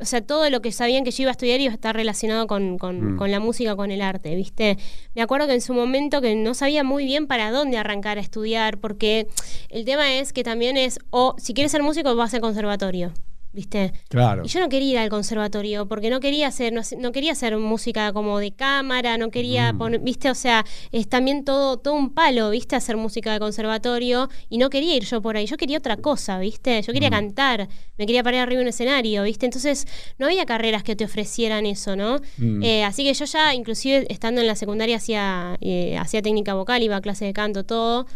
o 0.00 0.04
sea, 0.04 0.20
todo 0.20 0.48
lo 0.50 0.60
que 0.60 0.72
sabían 0.72 1.04
que 1.04 1.10
yo 1.10 1.22
iba 1.22 1.30
a 1.30 1.32
estudiar 1.32 1.60
iba 1.60 1.70
a 1.72 1.74
estar 1.74 1.94
relacionado 1.96 2.46
con, 2.46 2.78
con- 2.78 3.14
Mm. 3.14 3.16
con 3.18 3.30
la 3.30 3.40
música, 3.40 3.76
con 3.76 3.90
el 3.90 4.02
arte, 4.02 4.34
¿viste? 4.34 4.76
Me 5.14 5.22
acuerdo 5.22 5.46
que 5.46 5.54
en 5.54 5.60
su 5.60 5.74
momento 5.74 6.20
que 6.20 6.34
no 6.36 6.54
sabía 6.54 6.84
muy 6.84 7.04
bien 7.04 7.26
para 7.26 7.50
dónde 7.50 7.76
arrancar 7.76 8.18
a 8.18 8.20
estudiar, 8.20 8.78
porque 8.78 9.26
el 9.70 9.84
tema 9.84 10.14
es 10.14 10.32
que 10.32 10.42
también 10.44 10.76
es, 10.76 10.98
o 11.10 11.34
si 11.38 11.54
quieres 11.54 11.72
ser 11.72 11.82
músico, 11.82 12.14
vas 12.16 12.34
al 12.34 12.40
conservatorio, 12.40 13.12
¿viste? 13.54 13.92
Claro. 14.08 14.42
Y 14.44 14.48
yo 14.48 14.60
no 14.60 14.68
quería 14.68 14.90
ir 14.90 14.98
al 14.98 15.08
conservatorio 15.08 15.86
porque 15.86 16.10
no 16.10 16.20
quería 16.20 16.48
hacer, 16.48 16.72
no, 16.72 16.82
no 16.98 17.12
quería 17.12 17.32
hacer 17.32 17.56
música 17.56 18.12
como 18.12 18.38
de 18.40 18.52
cámara, 18.52 19.16
no 19.16 19.30
quería 19.30 19.72
Mm. 19.72 19.78
poner, 19.78 20.00
viste, 20.00 20.28
o 20.28 20.34
sea, 20.34 20.64
es 20.92 21.08
también 21.08 21.44
todo, 21.44 21.76
todo 21.78 21.94
un 21.94 22.12
palo, 22.12 22.50
viste, 22.50 22.74
hacer 22.76 22.96
música 22.96 23.32
de 23.32 23.38
conservatorio 23.38 24.28
y 24.50 24.58
no 24.58 24.68
quería 24.70 24.96
ir 24.96 25.04
yo 25.04 25.22
por 25.22 25.36
ahí, 25.36 25.46
yo 25.46 25.56
quería 25.56 25.78
otra 25.78 25.96
cosa, 25.96 26.38
viste, 26.38 26.82
yo 26.82 26.92
quería 26.92 27.08
Mm. 27.08 27.12
cantar, 27.12 27.68
me 27.96 28.06
quería 28.06 28.22
parar 28.24 28.40
arriba 28.40 28.58
de 28.58 28.64
un 28.64 28.68
escenario, 28.68 29.22
viste, 29.22 29.46
entonces 29.46 29.86
no 30.18 30.26
había 30.26 30.44
carreras 30.46 30.82
que 30.82 30.96
te 30.96 31.04
ofrecieran 31.04 31.64
eso, 31.64 31.94
¿no? 31.96 32.18
Mm. 32.38 32.62
Eh, 32.62 32.84
así 32.84 33.04
que 33.04 33.14
yo 33.14 33.24
ya, 33.24 33.54
inclusive 33.54 34.04
estando 34.10 34.40
en 34.40 34.48
la 34.48 34.56
secundaria, 34.56 34.96
hacía, 34.96 35.56
eh, 35.60 35.96
hacía 35.96 36.20
técnica 36.22 36.54
vocal, 36.54 36.82
iba 36.82 36.96
a 36.96 37.00
clase 37.00 37.24
de 37.24 37.32
canto, 37.32 37.64
todo. 37.64 38.06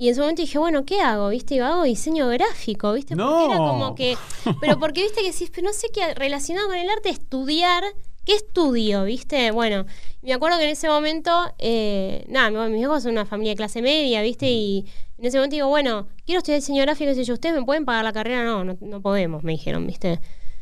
Y 0.00 0.08
en 0.08 0.14
su 0.14 0.22
momento 0.22 0.40
dije, 0.40 0.58
bueno, 0.58 0.86
¿qué 0.86 1.02
hago? 1.02 1.28
¿Viste? 1.28 1.56
Iba, 1.56 1.68
hago 1.68 1.82
diseño 1.82 2.26
gráfico, 2.28 2.94
¿viste? 2.94 3.14
Porque 3.14 3.44
era 3.44 3.58
como 3.58 3.94
que. 3.94 4.16
Pero 4.58 4.78
porque 4.78 5.02
viste 5.02 5.20
que 5.20 5.30
si 5.32 5.50
no 5.62 5.74
sé 5.74 5.88
qué 5.92 6.14
relacionado 6.14 6.68
con 6.68 6.76
el 6.78 6.88
arte, 6.88 7.10
estudiar. 7.10 7.84
¿Qué 8.24 8.34
estudio? 8.34 9.04
¿Viste? 9.04 9.50
Bueno, 9.50 9.84
me 10.22 10.32
acuerdo 10.32 10.56
que 10.58 10.64
en 10.64 10.70
ese 10.70 10.88
momento, 10.88 11.30
eh, 11.58 12.24
nada, 12.28 12.50
mi- 12.50 12.72
mis 12.72 12.82
hijos 12.82 13.02
son 13.02 13.12
una 13.12 13.26
familia 13.26 13.52
de 13.52 13.56
clase 13.56 13.82
media, 13.82 14.22
¿viste? 14.22 14.46
Y 14.50 14.86
en 15.18 15.24
ese 15.26 15.36
momento 15.36 15.56
digo, 15.56 15.68
bueno, 15.68 16.06
quiero 16.24 16.38
estudiar 16.38 16.60
diseño 16.60 16.82
gráfico, 16.82 17.10
y 17.10 17.22
yo, 17.24 17.34
¿ustedes 17.34 17.54
me 17.54 17.64
pueden 17.64 17.84
pagar 17.84 18.04
la 18.04 18.12
carrera? 18.14 18.44
No, 18.44 18.64
no, 18.64 18.76
no 18.80 19.00
podemos, 19.02 19.42
me 19.42 19.52
dijeron, 19.52 19.86
¿viste? 19.86 20.18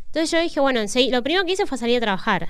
Entonces 0.07 0.31
yo 0.31 0.40
dije, 0.40 0.59
bueno, 0.61 0.81
lo 1.11 1.22
primero 1.22 1.44
que 1.44 1.53
hice 1.53 1.66
fue 1.66 1.79
salir 1.79 1.98
a 1.98 2.01
trabajar, 2.01 2.48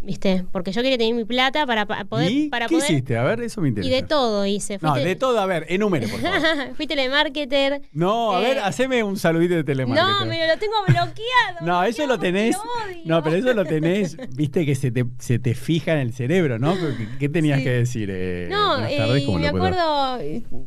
¿viste? 0.00 0.44
Porque 0.52 0.72
yo 0.72 0.82
quería 0.82 0.98
tener 0.98 1.14
mi 1.14 1.24
plata 1.24 1.66
para, 1.66 1.86
pa- 1.86 2.04
poder. 2.04 2.30
¿Y 2.30 2.48
para 2.48 2.66
qué 2.66 2.76
poder 2.76 2.90
hiciste? 2.90 3.16
A 3.16 3.22
ver, 3.24 3.42
eso 3.42 3.60
me 3.60 3.68
y 3.68 3.70
interesa. 3.70 3.94
de 3.96 4.02
todo 4.02 4.46
hice. 4.46 4.78
Fui 4.78 4.88
No, 4.88 4.94
te- 4.94 5.04
de 5.04 5.16
todo, 5.16 5.38
a 5.40 5.46
ver, 5.46 5.66
enumere, 5.68 6.08
por 6.08 6.20
favor. 6.20 6.38
Fui 6.76 6.86
telemarketer. 6.86 7.82
No, 7.92 8.32
a 8.32 8.40
ver, 8.40 8.56
Eh, 8.56 8.60
haceme 8.64 9.02
un 9.02 9.16
saludito 9.16 9.54
de 9.54 9.64
telemarketer. 9.64 10.10
No, 10.10 10.30
pero 10.30 10.46
lo 10.52 10.58
tengo 10.58 10.74
bloqueado. 10.86 11.20
No, 11.62 11.84
eso 11.84 12.06
lo 12.06 12.18
tenés. 12.18 12.56
No, 13.04 13.22
pero 13.22 13.36
eso 13.36 13.52
lo 13.52 13.64
tenés, 13.64 14.16
viste 14.34 14.64
que 14.64 14.74
se 14.74 14.90
te, 14.90 15.04
se 15.18 15.38
te 15.38 15.54
fija 15.54 15.92
en 15.92 15.98
el 15.98 16.12
cerebro, 16.14 16.58
¿no? 16.58 16.74
¿Qué, 16.74 17.08
qué 17.18 17.28
tenías 17.28 17.58
Sí. 17.58 17.64
que 17.64 17.70
decir? 17.70 18.08
Eh, 18.12 18.48
No, 18.50 18.84
eh, 18.86 19.18
y 19.20 19.26
¿cómo 19.26 19.38
me 19.38 19.48
acuerdo, 19.48 20.18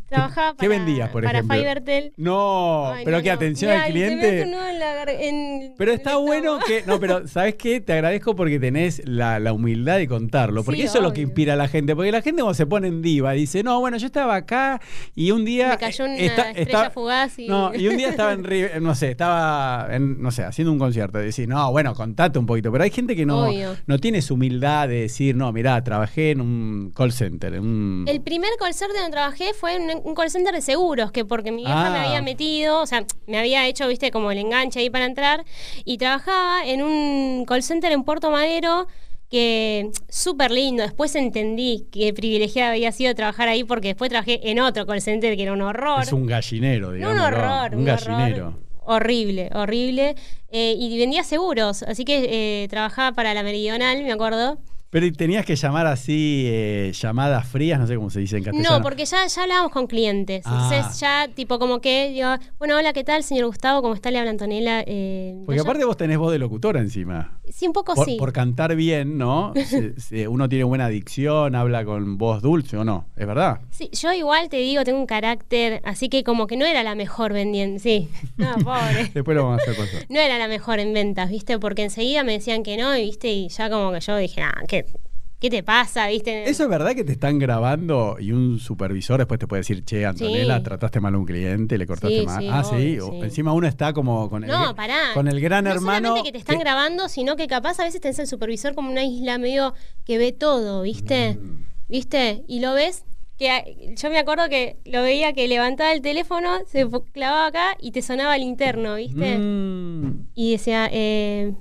trabajaba 0.08 0.52
¿Qué 0.60 0.67
para, 0.67 0.69
vendías, 0.69 1.10
por 1.10 1.24
para 1.24 1.39
ejemplo? 1.39 1.58
Fivertel. 1.58 2.13
No, 2.17 2.91
Ay, 2.93 3.06
pero 3.06 3.17
no, 3.17 3.24
qué 3.24 3.30
no. 3.30 3.36
atención 3.36 3.72
Mirá, 3.72 3.84
al 3.86 3.89
y 3.89 3.93
se 3.93 4.00
me 4.00 4.06
hace 4.06 4.15
cliente. 4.19 4.41
en 4.41 4.80
la 4.80 5.04
en- 5.12 5.74
Pero 5.78 5.91
está 5.93 6.17
bueno 6.17 6.60
que. 6.65 6.84
No, 6.86 7.00
pero 7.00 7.28
¿sabes 7.28 7.56
qué? 7.56 7.82
Te 7.82 7.93
agradezco 7.93 8.36
porque 8.36 8.60
tenés 8.60 9.02
la, 9.06 9.23
la 9.40 9.54
humildad 9.54 9.98
de 9.98 10.08
contarlo. 10.08 10.64
Porque 10.64 10.82
Sí, 10.82 10.86
eso 10.88 10.98
es 11.00 11.04
lo 11.04 11.14
que 11.14 11.22
inspira 11.22 11.54
a 11.54 11.56
la 11.56 11.68
gente. 11.68 11.96
Porque 11.96 12.12
la 12.12 12.22
gente, 12.22 12.42
cuando 12.42 12.54
se 12.56 12.66
pone 12.66 12.88
en 12.88 13.02
diva, 13.02 13.32
dice: 13.34 13.64
No, 13.64 13.80
bueno, 13.80 13.98
yo 13.98 14.06
estaba 14.06 14.36
acá 14.36 14.82
y 15.16 15.32
un 15.32 15.46
día. 15.46 15.70
Me 15.70 15.78
cayó 15.78 16.06
una 16.06 16.16
eh, 16.18 16.32
estrella 16.56 16.90
fugaz 16.90 17.38
y... 17.40 17.48
No, 17.48 17.74
y 17.74 17.88
un 17.88 17.98
día 17.98 18.10
estaba 18.10 18.34
en, 18.34 18.44
Ri- 18.44 18.80
no 18.82 18.96
sé, 18.96 19.12
estaba, 19.12 19.88
en, 19.92 20.22
no 20.22 20.32
sé, 20.32 20.44
haciendo 20.44 20.72
un 20.72 20.80
concierto. 20.80 21.22
Y 21.22 21.26
decís, 21.26 21.48
no, 21.48 21.72
bueno, 21.72 21.94
contate 21.96 22.38
un 22.40 22.46
poquito. 22.46 22.72
Pero 22.72 22.84
hay 22.84 22.92
gente 22.92 23.16
que 23.16 23.26
no, 23.26 23.48
Obvio. 23.48 23.76
no 23.88 23.98
tiene 24.00 24.22
su 24.22 24.34
humildad 24.36 24.88
de 24.88 25.02
decir, 25.02 25.36
no, 25.36 25.52
mirá, 25.52 25.84
trabajé 25.84 26.32
en 26.32 26.42
un 26.42 26.92
call 26.96 27.12
center. 27.12 27.54
En 27.56 27.62
un... 27.62 28.06
El 28.08 28.22
primer 28.22 28.50
call 28.60 28.74
center 28.74 28.96
donde 28.98 29.12
trabajé 29.12 29.54
fue 29.54 29.76
en 29.76 30.02
un 30.04 30.16
call 30.16 30.30
center 30.30 30.54
de 30.54 30.62
seguros, 30.62 31.12
que 31.12 31.26
porque 31.26 31.52
mi 31.52 31.64
vieja 31.64 31.88
Ah. 31.88 31.90
me 31.90 32.00
había 32.00 32.22
metido, 32.22 32.82
o 32.82 32.86
sea, 32.86 33.06
me 33.28 33.38
había 33.40 33.68
hecho, 33.68 33.88
viste, 33.88 34.12
como 34.12 34.32
el 34.32 34.38
enganche 34.38 34.80
ahí 34.80 34.90
para 34.90 35.06
entrar, 35.06 35.44
y 35.86 35.98
trabajaba 35.98 36.66
en 36.66 36.82
un 36.84 37.46
call 37.46 37.64
center 37.64 37.92
en 37.92 38.04
Puerto 38.04 38.32
Madero 38.32 38.88
que 39.34 39.89
súper 40.10 40.52
lindo. 40.52 40.84
Después 40.84 41.15
entendí 41.15 41.88
que 41.91 42.13
privilegiada 42.13 42.72
había 42.74 42.91
sido 42.91 43.15
trabajar 43.15 43.48
ahí 43.50 43.63
porque 43.63 43.89
después 43.89 44.10
trabajé 44.10 44.39
en 44.50 44.60
otro 44.60 44.86
call 44.86 45.02
center 45.02 45.36
que 45.36 45.41
era 45.41 45.54
un 45.54 45.62
horror. 45.62 46.04
Es 46.04 46.13
un 46.13 46.28
gallinero, 46.28 46.89
No, 46.89 46.93
digamos. 46.93 47.15
un 47.17 47.22
horror, 47.24 47.72
Un, 47.74 47.80
un 47.80 47.86
gallinero. 47.86 48.48
horror. 48.48 48.63
Horrible, 48.86 49.50
horrible. 49.54 50.15
Eh, 50.52 50.76
y 50.78 50.98
vendía 51.00 51.24
seguros, 51.24 51.82
así 51.84 52.06
que 52.06 52.63
eh, 52.63 52.67
trabajaba 52.67 53.13
para 53.15 53.34
la 53.34 53.41
Meridional, 53.41 54.04
me 54.04 54.12
acuerdo. 54.12 54.60
Pero 54.91 55.12
tenías 55.12 55.43
que 55.43 55.56
llamar 55.56 55.88
así, 55.88 56.43
eh, 56.46 56.91
llamadas 56.93 57.48
frías, 57.48 57.80
no 57.80 57.88
sé 57.88 57.96
cómo 57.96 58.12
se 58.12 58.19
dice 58.19 58.38
en 58.38 58.43
castellano. 58.43 58.78
No, 58.78 58.84
porque 58.84 59.06
ya, 59.06 59.26
ya 59.26 59.41
hablábamos 59.41 59.72
con 59.72 59.88
clientes. 59.88 60.43
Ah. 60.46 60.69
Entonces 60.72 61.00
ya, 61.00 61.28
tipo, 61.34 61.58
como 61.58 61.82
que 61.82 62.10
digo, 62.10 62.28
bueno, 62.60 62.78
hola, 62.78 62.93
¿qué 62.93 63.04
tal, 63.04 63.24
señor 63.24 63.48
Gustavo? 63.48 63.82
¿Cómo 63.82 63.96
está? 63.96 64.12
Le 64.12 64.19
habla 64.19 64.30
Antonella. 64.30 64.84
Eh, 64.86 65.41
Porque 65.48 65.62
aparte 65.62 65.84
vos 65.86 65.98
tenés 65.98 66.19
voz 66.19 66.32
de 66.32 66.38
locutora 66.38 66.80
encima. 66.80 67.39
Sí, 67.52 67.68
un 67.68 67.74
poco 67.74 67.94
Por, 67.94 68.06
sí. 68.06 68.16
por 68.18 68.32
cantar 68.34 68.76
bien, 68.76 69.18
¿no? 69.18 69.54
Se- 69.68 70.00
se- 70.00 70.28
uno 70.28 70.48
tiene 70.50 70.64
buena 70.64 70.88
dicción, 70.90 71.56
habla 71.56 71.84
con 71.86 72.18
voz 72.18 72.42
dulce 72.42 72.78
o 72.78 72.84
no. 72.84 73.06
¿Es 73.16 73.28
verdad? 73.28 73.60
Sí, 73.70 73.90
yo 73.94 74.12
igual 74.14 74.50
te 74.50 74.58
digo, 74.58 74.84
tengo 74.84 75.00
un 75.00 75.06
carácter, 75.06 75.82
así 75.84 76.10
que 76.10 76.24
como 76.24 76.48
que 76.48 76.56
no 76.58 76.66
era 76.66 76.84
la 76.84 76.96
mejor 76.96 77.34
vendiendo. 77.34 77.80
Sí, 77.80 78.10
no, 78.38 78.54
pobre. 78.64 79.12
Después 79.14 79.36
lo 79.36 79.44
vamos 79.46 79.60
a 79.60 79.64
hacer 79.72 79.76
pasar. 79.76 80.06
No 80.10 80.20
era 80.20 80.38
la 80.38 80.48
mejor 80.48 80.80
en 80.80 80.94
ventas, 80.94 81.30
¿viste? 81.30 81.60
Porque 81.60 81.84
enseguida 81.84 82.24
me 82.24 82.34
decían 82.34 82.64
que 82.64 82.78
no, 82.78 82.92
¿viste? 82.94 83.30
Y 83.32 83.50
ya 83.50 83.70
como 83.70 83.92
que 83.92 84.00
yo 84.00 84.16
dije, 84.18 84.42
ah, 84.42 84.62
¿qué, 84.68 84.86
qué 85.44 85.50
te 85.50 85.62
pasa, 85.62 86.08
¿viste? 86.08 86.50
¿Eso 86.50 86.64
es 86.64 86.70
verdad 86.70 86.96
que 86.96 87.04
te 87.04 87.12
están 87.12 87.38
grabando 87.38 88.16
y 88.18 88.32
un 88.32 88.60
supervisor 88.60 89.18
después 89.18 89.38
te 89.42 89.46
puede 89.46 89.60
decir, 89.60 89.84
che, 89.84 90.06
Antonella, 90.06 90.56
Sí. 90.60 90.64
trataste 90.64 91.02
mal 91.02 91.14
a 91.16 91.18
un 91.18 91.26
cliente, 91.26 91.78
le 91.78 91.86
cortaste 91.86 92.22
Sí, 92.22 92.26
mal? 92.26 92.42
sí, 92.42 92.50
ah, 92.50 92.64
sí. 92.64 92.98
Encima 93.22 93.52
uno 93.52 93.68
está 93.68 93.92
como 93.92 94.30
con 94.30 94.46
el, 94.46 94.50
No, 94.50 94.74
pará. 94.74 94.98
con 95.14 95.28
el 95.28 95.42
gran 95.42 95.66
no 95.66 95.72
hermano. 95.72 96.08
solamente 96.08 96.30
que 96.30 96.32
te 96.32 96.38
están 96.38 96.56
que- 96.60 96.64
grabando, 96.64 97.10
sino 97.10 97.36
que 97.36 97.48
capaz 97.48 97.78
a 97.82 97.84
veces 97.84 98.00
tenés 98.00 98.20
el 98.20 98.28
supervisor 98.28 98.74
como 98.74 98.90
una 98.90 99.04
isla 99.04 99.38
medio 99.38 99.74
que 100.06 100.18
ve 100.18 100.32
todo, 100.32 100.82
¿viste? 100.84 101.34
Mm. 101.34 101.66
¿Viste? 101.90 102.46
Y 102.48 102.62
lo 102.62 102.74
ves 102.74 103.04
que 103.38 103.94
yo 104.02 104.10
me 104.10 104.20
acuerdo 104.20 104.48
que 104.48 104.78
lo 104.86 105.02
veía 105.02 105.34
que 105.34 105.50
levantaba 105.50 105.92
el 105.92 106.02
teléfono, 106.02 106.60
se 106.68 106.88
clavaba 107.12 107.48
acá 107.48 107.76
y 107.82 107.92
te 107.92 108.02
sonaba 108.02 108.38
el 108.38 108.44
interno, 108.44 108.96
¿viste? 108.96 109.38
Mm. 109.38 110.28
Y 110.36 110.52
decía, 110.54 110.88
eh, 110.90 111.54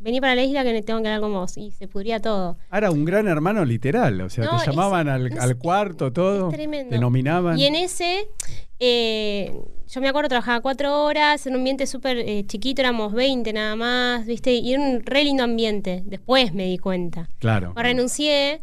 vení 0.00 0.20
para 0.20 0.34
la 0.34 0.42
isla 0.42 0.62
que 0.64 0.82
tengo 0.82 1.00
que 1.02 1.08
hablar 1.08 1.20
con 1.20 1.32
vos. 1.32 1.56
Y 1.56 1.70
se 1.72 1.88
pudría 1.88 2.20
todo. 2.20 2.56
Era 2.72 2.90
un 2.90 3.04
gran 3.04 3.26
hermano 3.28 3.64
literal, 3.64 4.20
o 4.20 4.30
sea, 4.30 4.44
No, 4.44 4.58
te 4.60 4.66
llamaban 4.70 5.08
es- 5.08 5.14
al, 5.36 5.38
al 5.38 5.56
cuarto, 5.58 6.12
todo, 6.12 6.48
es 6.50 6.54
tremendo. 6.54 6.90
te 6.90 6.98
nominaban. 6.98 7.58
Y 7.58 7.66
en 7.66 7.74
ese, 7.74 8.28
eh, 8.78 9.52
yo 9.88 10.00
me 10.00 10.08
acuerdo, 10.08 10.28
trabajaba 10.28 10.60
cuatro 10.60 11.04
horas 11.04 11.46
en 11.46 11.54
un 11.54 11.58
ambiente 11.60 11.86
súper 11.86 12.18
eh, 12.18 12.44
chiquito, 12.46 12.82
éramos 12.82 13.12
20 13.12 13.52
nada 13.52 13.74
más, 13.76 14.26
¿viste? 14.26 14.52
Y 14.52 14.72
era 14.74 14.82
un 14.82 15.02
re 15.04 15.24
lindo 15.24 15.42
ambiente. 15.44 16.02
Después 16.04 16.52
me 16.54 16.64
di 16.66 16.78
cuenta. 16.78 17.28
Claro. 17.38 17.72
Renuncié 17.74 18.60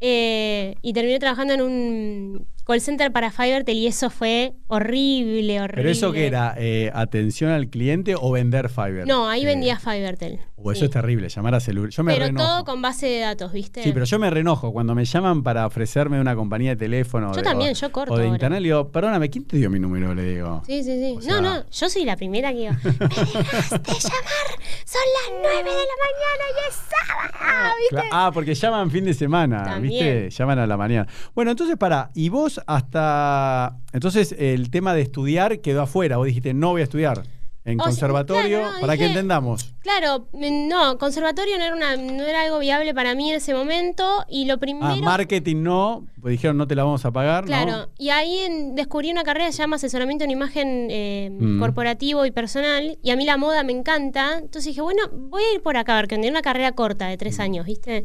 eh, 0.00 0.74
y 0.82 0.92
terminé 0.92 1.18
trabajando 1.18 1.54
en 1.54 1.62
un 1.62 2.46
call 2.66 2.80
center 2.80 3.12
para 3.12 3.30
Fivertel 3.30 3.76
y 3.76 3.86
eso 3.86 4.10
fue 4.10 4.54
horrible, 4.68 5.60
horrible. 5.60 5.74
Pero 5.82 5.90
eso 5.90 6.12
que 6.12 6.26
era 6.26 6.54
eh, 6.56 6.90
atención 6.94 7.50
al 7.50 7.68
cliente 7.68 8.14
o 8.18 8.30
vender 8.32 8.68
Fiverr. 8.68 9.06
No, 9.06 9.28
ahí 9.28 9.42
Eh, 9.42 9.46
vendía 9.46 9.78
Fivertel. 9.78 10.40
O 10.56 10.72
eso 10.72 10.80
sí. 10.80 10.84
es 10.86 10.90
terrible, 10.92 11.28
llamar 11.28 11.54
a 11.56 11.60
celular. 11.60 11.90
Yo 11.90 12.02
me 12.02 12.14
Pero 12.14 12.26
renojo. 12.26 12.46
todo 12.46 12.64
con 12.64 12.80
base 12.80 13.06
de 13.06 13.20
datos, 13.20 13.52
¿viste? 13.52 13.82
Sí, 13.82 13.92
pero 13.92 14.06
yo 14.06 14.18
me 14.18 14.30
renojo 14.30 14.72
cuando 14.72 14.94
me 14.94 15.04
llaman 15.04 15.42
para 15.42 15.66
ofrecerme 15.66 16.18
una 16.20 16.34
compañía 16.34 16.70
de 16.70 16.76
teléfono. 16.76 17.30
Yo 17.32 17.36
de- 17.36 17.42
también, 17.42 17.70
o- 17.72 17.74
yo 17.74 17.92
corto 17.92 18.14
O 18.14 18.16
de 18.16 18.22
ahora. 18.24 18.34
internet, 18.36 18.60
le 18.62 18.68
digo, 18.68 18.88
perdóname, 18.90 19.28
¿quién 19.28 19.44
te 19.44 19.58
dio 19.58 19.68
mi 19.68 19.78
número? 19.78 20.14
Le 20.14 20.22
digo. 20.34 20.62
Sí, 20.66 20.82
sí, 20.82 20.98
sí. 20.98 21.14
O 21.18 21.20
sea- 21.20 21.34
No, 21.34 21.42
no, 21.42 21.64
yo 21.70 21.88
soy 21.90 22.04
la 22.04 22.16
primera 22.16 22.50
que 22.52 22.58
digo, 22.60 22.72
me 22.72 22.90
dejaste 22.90 23.92
llamar, 23.92 24.48
son 24.86 25.02
las 25.14 25.32
9 25.42 25.70
de 25.70 25.84
la 25.84 25.96
mañana 26.06 26.44
y 26.48 26.68
es 26.68 26.74
sábado, 26.88 27.74
¿viste? 27.90 28.08
Ah, 28.12 28.30
porque 28.32 28.54
llaman 28.54 28.90
fin 28.90 29.04
de 29.04 29.12
semana, 29.14 29.64
También. 29.64 30.22
¿viste? 30.22 30.30
Llaman 30.30 30.58
a 30.60 30.66
la 30.66 30.76
mañana. 30.78 31.06
Bueno, 31.34 31.50
entonces 31.50 31.76
para, 31.76 32.10
y 32.14 32.28
vos 32.30 32.53
hasta. 32.66 33.76
Entonces 33.92 34.34
el 34.38 34.70
tema 34.70 34.94
de 34.94 35.02
estudiar 35.02 35.60
quedó 35.60 35.82
afuera. 35.82 36.16
Vos 36.16 36.26
dijiste, 36.26 36.54
no 36.54 36.70
voy 36.70 36.80
a 36.80 36.84
estudiar. 36.84 37.22
En 37.66 37.80
O 37.80 37.82
sea, 37.84 37.90
conservatorio, 37.92 38.58
claro, 38.60 38.80
para 38.82 38.96
que 38.98 39.06
entendamos. 39.06 39.72
Claro, 39.80 40.28
mm, 40.34 40.68
no, 40.68 40.98
conservatorio 40.98 41.56
no 41.56 41.64
era, 41.64 41.74
una, 41.74 41.96
no 41.96 42.22
era 42.22 42.42
algo 42.42 42.58
viable 42.58 42.92
para 42.92 43.14
mí 43.14 43.30
en 43.30 43.36
ese 43.36 43.54
momento 43.54 44.04
y 44.28 44.44
lo 44.44 44.58
primero... 44.58 44.86
Ah, 44.92 44.96
marketing 45.00 45.62
no, 45.62 46.04
pues 46.20 46.32
dijeron 46.32 46.58
no 46.58 46.66
te 46.66 46.74
la 46.74 46.84
vamos 46.84 47.06
a 47.06 47.10
pagar, 47.10 47.46
Claro, 47.46 47.70
¿no? 47.72 47.88
y 47.96 48.10
ahí 48.10 48.36
en- 48.40 48.74
descubrí 48.74 49.10
una 49.10 49.22
carrera 49.24 49.46
que 49.46 49.52
se 49.52 49.60
llama 49.62 49.76
asesoramiento 49.76 50.24
en 50.24 50.30
imagen 50.32 50.88
eh, 50.90 51.30
Mm. 51.32 51.58
corporativo 51.58 52.26
y 52.26 52.30
personal, 52.32 52.98
y 53.02 53.10
a 53.10 53.16
mí 53.16 53.24
la 53.24 53.38
moda 53.38 53.62
me 53.62 53.72
encanta, 53.72 54.32
entonces 54.40 54.66
dije, 54.66 54.82
bueno, 54.82 55.00
voy 55.10 55.42
a 55.42 55.54
ir 55.54 55.62
por 55.62 55.78
acá, 55.78 55.96
porque 55.98 56.16
era 56.16 56.28
una 56.28 56.42
carrera 56.42 56.72
corta 56.72 57.06
de 57.08 57.14
Mm. 57.14 57.18
tres 57.18 57.40
años, 57.40 57.64
¿viste? 57.64 58.04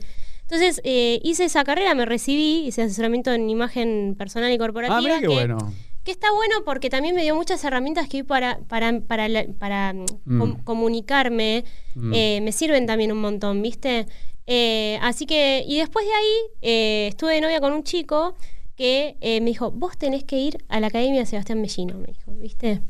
Entonces 0.49 0.81
eh, 0.83 1.19
hice 1.23 1.45
esa 1.45 1.63
carrera, 1.63 1.93
me 1.93 2.05
recibí, 2.05 2.63
hice 2.65 2.81
asesoramiento 2.81 3.31
en 3.31 3.49
imagen 3.49 4.15
personal 4.17 4.51
y 4.51 4.57
corporativa. 4.57 4.97
Ah, 4.97 5.01
mira 5.01 5.15
qué 5.19 5.27
que, 5.27 5.33
bueno. 5.33 5.57
que 6.03 6.09
está 6.11 6.31
bueno 6.33 6.55
porque 6.65 6.89
también 6.89 7.13
me 7.13 7.21
dio 7.21 7.35
muchas 7.35 7.63
herramientas 7.63 8.07
que 8.09 8.23
para, 8.23 8.57
para, 8.67 8.99
para, 9.01 9.27
para 9.59 9.93
mm, 9.93 10.05
Mm. 10.25 10.39
com- 10.39 10.63
comunicarme 10.63 11.65
Mm. 11.93 12.13
eh, 12.15 12.39
me 12.41 12.51
sirven 12.51 12.87
también 12.87 13.11
un 13.11 13.19
montón, 13.21 13.61
¿viste? 13.61 14.07
Eh, 14.47 14.97
así 15.03 15.27
que, 15.27 15.63
y 15.67 15.77
después 15.77 16.03
de 16.07 16.11
ahí 16.13 17.07
estuve 17.09 17.35
de 17.35 17.41
novia 17.41 17.59
con 17.59 17.71
un 17.73 17.83
chico 17.83 18.33
que 18.75 19.17
me 19.21 19.41
dijo, 19.45 19.69
vos 19.71 19.97
tenés 19.99 20.23
que 20.23 20.37
ir 20.39 20.57
a 20.69 20.79
la 20.79 20.87
Academia 20.87 21.25
Sebastián 21.27 21.61
Mellino, 21.61 21.95
me 21.99 22.07
dijo, 22.07 22.31
¿viste? 22.39 22.81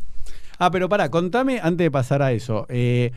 Ah, 0.60 0.70
pero 0.72 0.88
pará, 0.88 1.10
contame 1.10 1.60
antes 1.62 1.84
de 1.86 1.92
pasar 1.92 2.22
a 2.22 2.32
eso. 2.32 2.66
eh, 2.70 3.12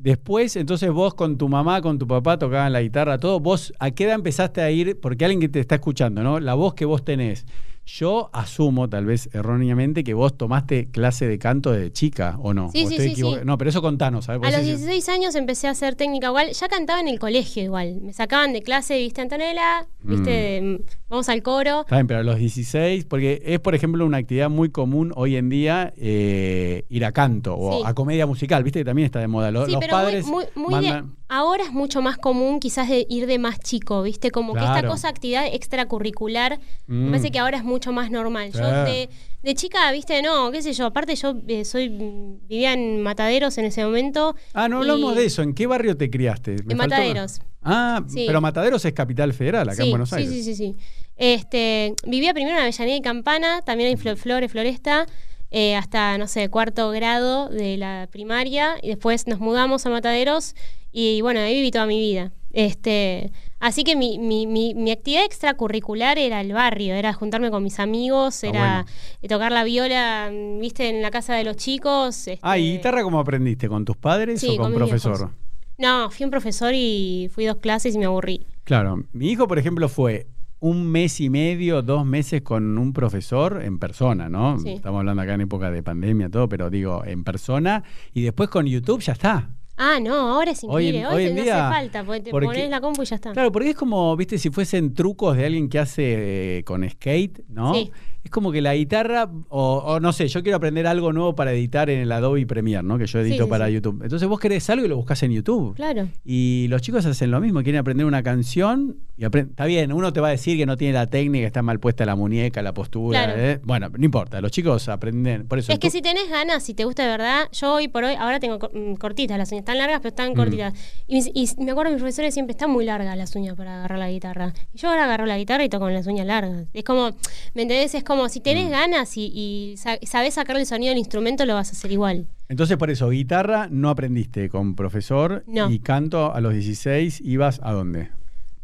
después, 0.00 0.56
entonces 0.56 0.90
vos 0.90 1.14
con 1.14 1.38
tu 1.38 1.48
mamá, 1.48 1.82
con 1.82 1.98
tu 1.98 2.06
papá 2.06 2.38
tocaban 2.38 2.72
la 2.72 2.82
guitarra, 2.82 3.18
todo. 3.18 3.40
¿Vos 3.40 3.72
a 3.78 3.90
qué 3.90 4.04
edad 4.04 4.14
empezaste 4.14 4.60
a 4.60 4.70
ir? 4.70 4.98
Porque 5.00 5.24
alguien 5.24 5.40
que 5.40 5.48
te 5.48 5.60
está 5.60 5.76
escuchando, 5.76 6.22
¿no? 6.22 6.40
La 6.40 6.54
voz 6.54 6.74
que 6.74 6.84
vos 6.84 7.04
tenés. 7.04 7.46
Yo 7.92 8.30
asumo, 8.32 8.88
tal 8.88 9.04
vez 9.04 9.28
erróneamente, 9.32 10.04
que 10.04 10.14
vos 10.14 10.36
tomaste 10.36 10.88
clase 10.90 11.26
de 11.26 11.38
canto 11.38 11.72
de 11.72 11.92
chica, 11.92 12.36
¿o 12.40 12.54
no? 12.54 12.70
Sí, 12.72 12.84
¿O 12.84 12.88
sí, 12.88 12.94
estoy 12.94 13.14
sí. 13.16 13.22
No, 13.44 13.58
pero 13.58 13.70
eso 13.70 13.82
contanos. 13.82 14.26
¿sabes? 14.26 14.42
A 14.42 14.46
Vos 14.46 14.50
los 14.58 14.60
decís- 14.66 14.78
16 14.86 15.08
años 15.08 15.34
empecé 15.34 15.66
a 15.66 15.70
hacer 15.70 15.96
técnica 15.96 16.28
igual, 16.28 16.50
ya 16.52 16.68
cantaba 16.68 17.00
en 17.00 17.08
el 17.08 17.18
colegio 17.18 17.62
igual, 17.64 18.00
me 18.00 18.12
sacaban 18.12 18.52
de 18.52 18.62
clase, 18.62 18.96
¿viste 18.98 19.20
Antonella? 19.20 19.86
¿Viste? 20.02 20.30
de, 20.30 20.84
vamos 21.08 21.28
al 21.28 21.42
coro. 21.42 21.80
Está 21.80 21.96
bien, 21.96 22.06
pero 22.06 22.20
a 22.20 22.22
los 22.22 22.36
16, 22.38 23.04
porque 23.06 23.42
es, 23.44 23.58
por 23.60 23.74
ejemplo, 23.74 24.06
una 24.06 24.18
actividad 24.18 24.48
muy 24.50 24.70
común 24.70 25.12
hoy 25.16 25.36
en 25.36 25.48
día 25.48 25.92
eh, 25.96 26.84
ir 26.88 27.04
a 27.04 27.12
canto 27.12 27.54
o 27.54 27.84
a 27.84 27.94
comedia 27.94 28.26
musical, 28.26 28.62
¿viste 28.62 28.80
que 28.80 28.84
también 28.84 29.06
está 29.06 29.18
de 29.20 29.26
moda. 29.28 29.50
Los, 29.50 29.68
pero 29.80 29.90
padres 29.90 30.26
muy, 30.26 30.44
muy 30.54 30.74
de- 30.74 30.90
mandan- 30.90 31.16
ahora 31.32 31.62
es 31.64 31.72
mucho 31.72 32.02
más 32.02 32.18
común 32.18 32.58
quizás 32.60 32.88
de 32.88 33.06
ir 33.08 33.26
de 33.26 33.38
más 33.38 33.58
chico, 33.60 34.02
¿viste? 34.02 34.30
Como 34.30 34.52
que 34.52 34.60
esta 34.60 34.86
cosa, 34.86 35.08
actividad 35.08 35.46
extracurricular, 35.46 36.58
Mm. 36.86 37.04
me 37.04 37.10
parece 37.12 37.30
que 37.30 37.38
ahora 37.38 37.56
es 37.58 37.64
mucho 37.64 37.92
más 37.92 38.10
normal. 38.10 38.50
Yo 38.52 38.66
de, 38.84 39.08
de 39.42 39.54
chica, 39.54 39.90
¿viste? 39.92 40.20
No, 40.22 40.50
qué 40.50 40.60
sé 40.60 40.72
yo, 40.72 40.86
aparte 40.86 41.14
yo 41.14 41.34
eh, 41.48 41.64
soy 41.64 41.88
mm, 41.88 42.48
vivía 42.48 42.72
en 42.72 43.00
Mataderos 43.02 43.56
en 43.58 43.64
ese 43.66 43.84
momento. 43.84 44.34
Ah, 44.52 44.68
no 44.68 44.78
hablamos 44.78 45.14
de 45.14 45.24
eso. 45.24 45.42
¿En 45.42 45.54
qué 45.54 45.66
barrio 45.66 45.96
te 45.96 46.10
criaste? 46.10 46.56
Me 46.64 46.72
En 46.74 46.78
faltó- 46.78 46.96
Mataderos. 46.96 47.40
Ah, 47.62 48.02
Sí. 48.08 48.24
pero 48.26 48.40
Mataderos 48.40 48.84
es 48.84 48.92
capital 48.92 49.32
federal, 49.32 49.68
acá 49.68 49.76
sí, 49.76 49.82
en 49.84 49.90
Buenos 49.90 50.08
sí, 50.10 50.16
Aires. 50.16 50.32
Sí, 50.32 50.42
sí, 50.42 50.54
sí. 50.56 50.76
Este, 51.16 51.94
vivía 52.06 52.32
primero 52.34 52.56
en 52.56 52.62
Avellaneda 52.62 52.96
y 52.96 53.02
Campana, 53.02 53.62
también 53.62 53.90
en 53.90 53.98
Flo- 53.98 54.16
Flores, 54.16 54.50
Floresta, 54.50 55.06
eh, 55.50 55.76
hasta, 55.76 56.16
no 56.16 56.26
sé, 56.28 56.48
cuarto 56.48 56.90
grado 56.90 57.48
de 57.48 57.76
la 57.76 58.08
primaria. 58.10 58.76
Y 58.82 58.88
después 58.88 59.26
nos 59.26 59.38
mudamos 59.40 59.84
a 59.84 59.90
Mataderos 59.90 60.54
y 60.92 61.20
bueno, 61.20 61.40
ahí 61.40 61.54
viví 61.54 61.70
toda 61.70 61.86
mi 61.86 61.98
vida. 61.98 62.32
Este, 62.52 63.30
así 63.60 63.84
que 63.84 63.94
mi, 63.94 64.18
mi, 64.18 64.46
mi, 64.46 64.74
mi 64.74 64.90
actividad 64.90 65.24
extracurricular 65.24 66.18
era 66.18 66.40
el 66.40 66.52
barrio, 66.52 66.94
era 66.94 67.12
juntarme 67.12 67.50
con 67.50 67.62
mis 67.62 67.78
amigos, 67.78 68.42
Ah, 68.42 68.48
era 68.48 68.86
bueno. 69.20 69.28
tocar 69.28 69.52
la 69.52 69.62
viola, 69.64 70.30
viste, 70.60 70.88
en 70.88 71.00
la 71.02 71.10
casa 71.10 71.34
de 71.34 71.44
los 71.44 71.56
chicos. 71.56 72.28
Ah, 72.42 72.58
¿y 72.58 72.66
este- 72.68 72.76
guitarra 72.78 73.02
cómo 73.02 73.20
aprendiste? 73.20 73.68
¿Con 73.68 73.84
tus 73.84 73.96
padres 73.96 74.40
Sí, 74.40 74.48
o 74.50 74.56
con, 74.56 74.72
con 74.72 74.74
profesor? 74.74 75.16
viejos. 75.18 75.34
No, 75.78 76.10
fui 76.10 76.24
un 76.24 76.30
profesor 76.30 76.72
y 76.74 77.30
fui 77.32 77.46
dos 77.46 77.56
clases 77.56 77.94
y 77.94 77.98
me 77.98 78.04
aburrí. 78.06 78.46
Claro, 78.64 79.02
mi 79.12 79.30
hijo, 79.30 79.48
por 79.48 79.58
ejemplo, 79.58 79.88
fue 79.88 80.26
un 80.58 80.86
mes 80.90 81.20
y 81.20 81.30
medio, 81.30 81.80
dos 81.80 82.04
meses 82.04 82.42
con 82.42 82.76
un 82.76 82.92
profesor 82.92 83.62
en 83.64 83.78
persona, 83.78 84.28
¿no? 84.28 84.58
Sí. 84.58 84.72
Estamos 84.72 84.98
hablando 84.98 85.22
acá 85.22 85.32
en 85.34 85.40
época 85.42 85.70
de 85.70 85.82
pandemia, 85.82 86.28
todo, 86.28 86.48
pero 86.50 86.68
digo, 86.68 87.02
en 87.06 87.24
persona, 87.24 87.82
y 88.12 88.20
después 88.22 88.50
con 88.50 88.66
YouTube 88.66 89.00
ya 89.00 89.12
está. 89.14 89.48
Ah, 89.82 89.98
no, 89.98 90.14
ahora 90.14 90.50
es 90.50 90.62
Hoy 90.64 90.88
en- 90.88 90.94
increíble. 90.96 91.06
Hoy, 91.06 91.14
hoy 91.14 91.22
en 91.22 91.28
te- 91.30 91.34
no 91.36 91.42
día, 91.42 91.68
hace 91.68 91.74
falta, 91.74 92.04
porque 92.04 92.20
te 92.20 92.30
porque- 92.30 92.46
pones 92.46 92.68
la 92.70 92.80
compu 92.82 93.02
y 93.02 93.06
ya 93.06 93.14
está. 93.16 93.32
Claro, 93.32 93.50
porque 93.50 93.70
es 93.70 93.76
como, 93.76 94.14
viste, 94.14 94.36
si 94.36 94.50
fuesen 94.50 94.92
trucos 94.92 95.36
de 95.38 95.46
alguien 95.46 95.70
que 95.70 95.78
hace 95.78 96.58
eh, 96.58 96.64
con 96.64 96.86
skate, 96.88 97.40
¿no? 97.48 97.72
Sí. 97.74 97.90
Es 98.22 98.30
como 98.30 98.52
que 98.52 98.60
la 98.60 98.74
guitarra, 98.74 99.30
o, 99.48 99.76
o 99.78 99.98
no 100.00 100.12
sé, 100.12 100.28
yo 100.28 100.42
quiero 100.42 100.56
aprender 100.56 100.86
algo 100.86 101.12
nuevo 101.12 101.34
para 101.34 101.52
editar 101.52 101.88
en 101.88 102.00
el 102.00 102.12
Adobe 102.12 102.44
Premiere, 102.46 102.82
¿no? 102.82 102.98
Que 102.98 103.06
yo 103.06 103.18
edito 103.20 103.36
Sí, 103.36 103.42
sí, 103.44 103.48
para 103.48 103.66
sí. 103.68 103.72
YouTube. 103.74 104.02
Entonces 104.02 104.28
vos 104.28 104.38
querés 104.38 104.68
algo 104.68 104.84
y 104.84 104.88
lo 104.88 104.96
buscas 104.96 105.22
en 105.22 105.32
YouTube. 105.32 105.74
Claro. 105.74 106.06
Y 106.24 106.66
los 106.68 106.82
chicos 106.82 107.06
hacen 107.06 107.30
lo 107.30 107.40
mismo, 107.40 107.62
quieren 107.62 107.78
aprender 107.80 108.04
una 108.06 108.22
canción 108.22 108.96
y. 109.16 109.24
Está 109.24 109.64
bien, 109.66 109.92
uno 109.92 110.12
te 110.12 110.20
va 110.20 110.28
a 110.28 110.30
decir 110.32 110.56
que 110.58 110.66
no 110.66 110.76
tiene 110.76 110.94
la 110.94 111.06
técnica, 111.06 111.46
está 111.46 111.62
mal 111.62 111.78
puesta 111.80 112.04
la 112.04 112.14
muñeca, 112.16 112.60
la 112.62 112.74
postura. 112.74 113.24
Claro. 113.24 113.40
¿eh? 113.40 113.60
Bueno, 113.64 113.88
no 113.96 114.04
importa, 114.04 114.40
los 114.40 114.50
chicos 114.50 114.88
aprenden. 114.88 115.46
Por 115.46 115.58
eso 115.58 115.72
Es 115.72 115.78
que 115.78 115.88
si 115.90 116.02
tenés 116.02 116.28
ganas, 116.28 116.62
si 116.62 116.74
te 116.74 116.84
gusta 116.84 117.02
de 117.04 117.08
verdad, 117.10 117.48
yo 117.52 117.74
hoy 117.74 117.88
por 117.88 118.04
hoy, 118.04 118.14
ahora 118.18 118.38
tengo 118.40 118.58
mm, 118.58 118.94
cortitas 118.94 119.38
las 119.38 119.50
uñas, 119.52 119.60
están 119.62 119.78
largas, 119.78 120.00
pero 120.02 120.10
Mm. 120.10 120.14
están 120.20 120.34
cortitas. 120.34 120.74
Y, 121.06 121.14
mis- 121.16 121.30
y 121.58 121.64
me 121.64 121.70
acuerdo 121.70 121.92
mis 121.92 122.00
profesores 122.00 122.34
siempre 122.34 122.52
están 122.52 122.70
muy 122.70 122.84
largas 122.84 123.16
las 123.16 123.34
uñas 123.36 123.54
para 123.56 123.76
agarrar 123.78 123.98
la 123.98 124.10
guitarra. 124.10 124.52
Y 124.74 124.78
yo 124.78 124.88
ahora 124.88 125.04
agarro 125.04 125.24
la 125.26 125.38
guitarra 125.38 125.64
y 125.64 125.68
toco 125.68 125.84
con 125.84 125.94
las 125.94 126.06
uñas 126.06 126.26
largas. 126.26 126.66
Es 126.74 126.84
como, 126.84 127.10
¿me 127.54 127.62
entendés? 127.62 127.94
Es 127.94 128.02
como 128.04 128.09
si 128.28 128.40
tenés 128.40 128.66
Mm. 128.68 128.70
ganas 128.70 129.16
y, 129.16 129.26
y 129.34 129.76
sa- 129.76 129.98
sabés 130.02 130.34
sacarle 130.34 130.60
el 130.62 130.66
sonido 130.66 130.92
al 130.92 130.98
instrumento, 130.98 131.44
lo 131.46 131.54
vas 131.54 131.68
a 131.68 131.72
hacer 131.72 131.92
igual. 131.92 132.26
Entonces, 132.48 132.76
por 132.76 132.90
eso, 132.90 133.08
guitarra 133.10 133.68
no 133.70 133.88
aprendiste 133.90 134.48
con 134.48 134.74
profesor 134.74 135.44
No. 135.46 135.70
y 135.70 135.78
canto 135.78 136.32
a 136.34 136.40
los 136.40 136.52
16, 136.52 137.20
¿ibas 137.20 137.60
a 137.62 137.72
dónde? 137.72 138.10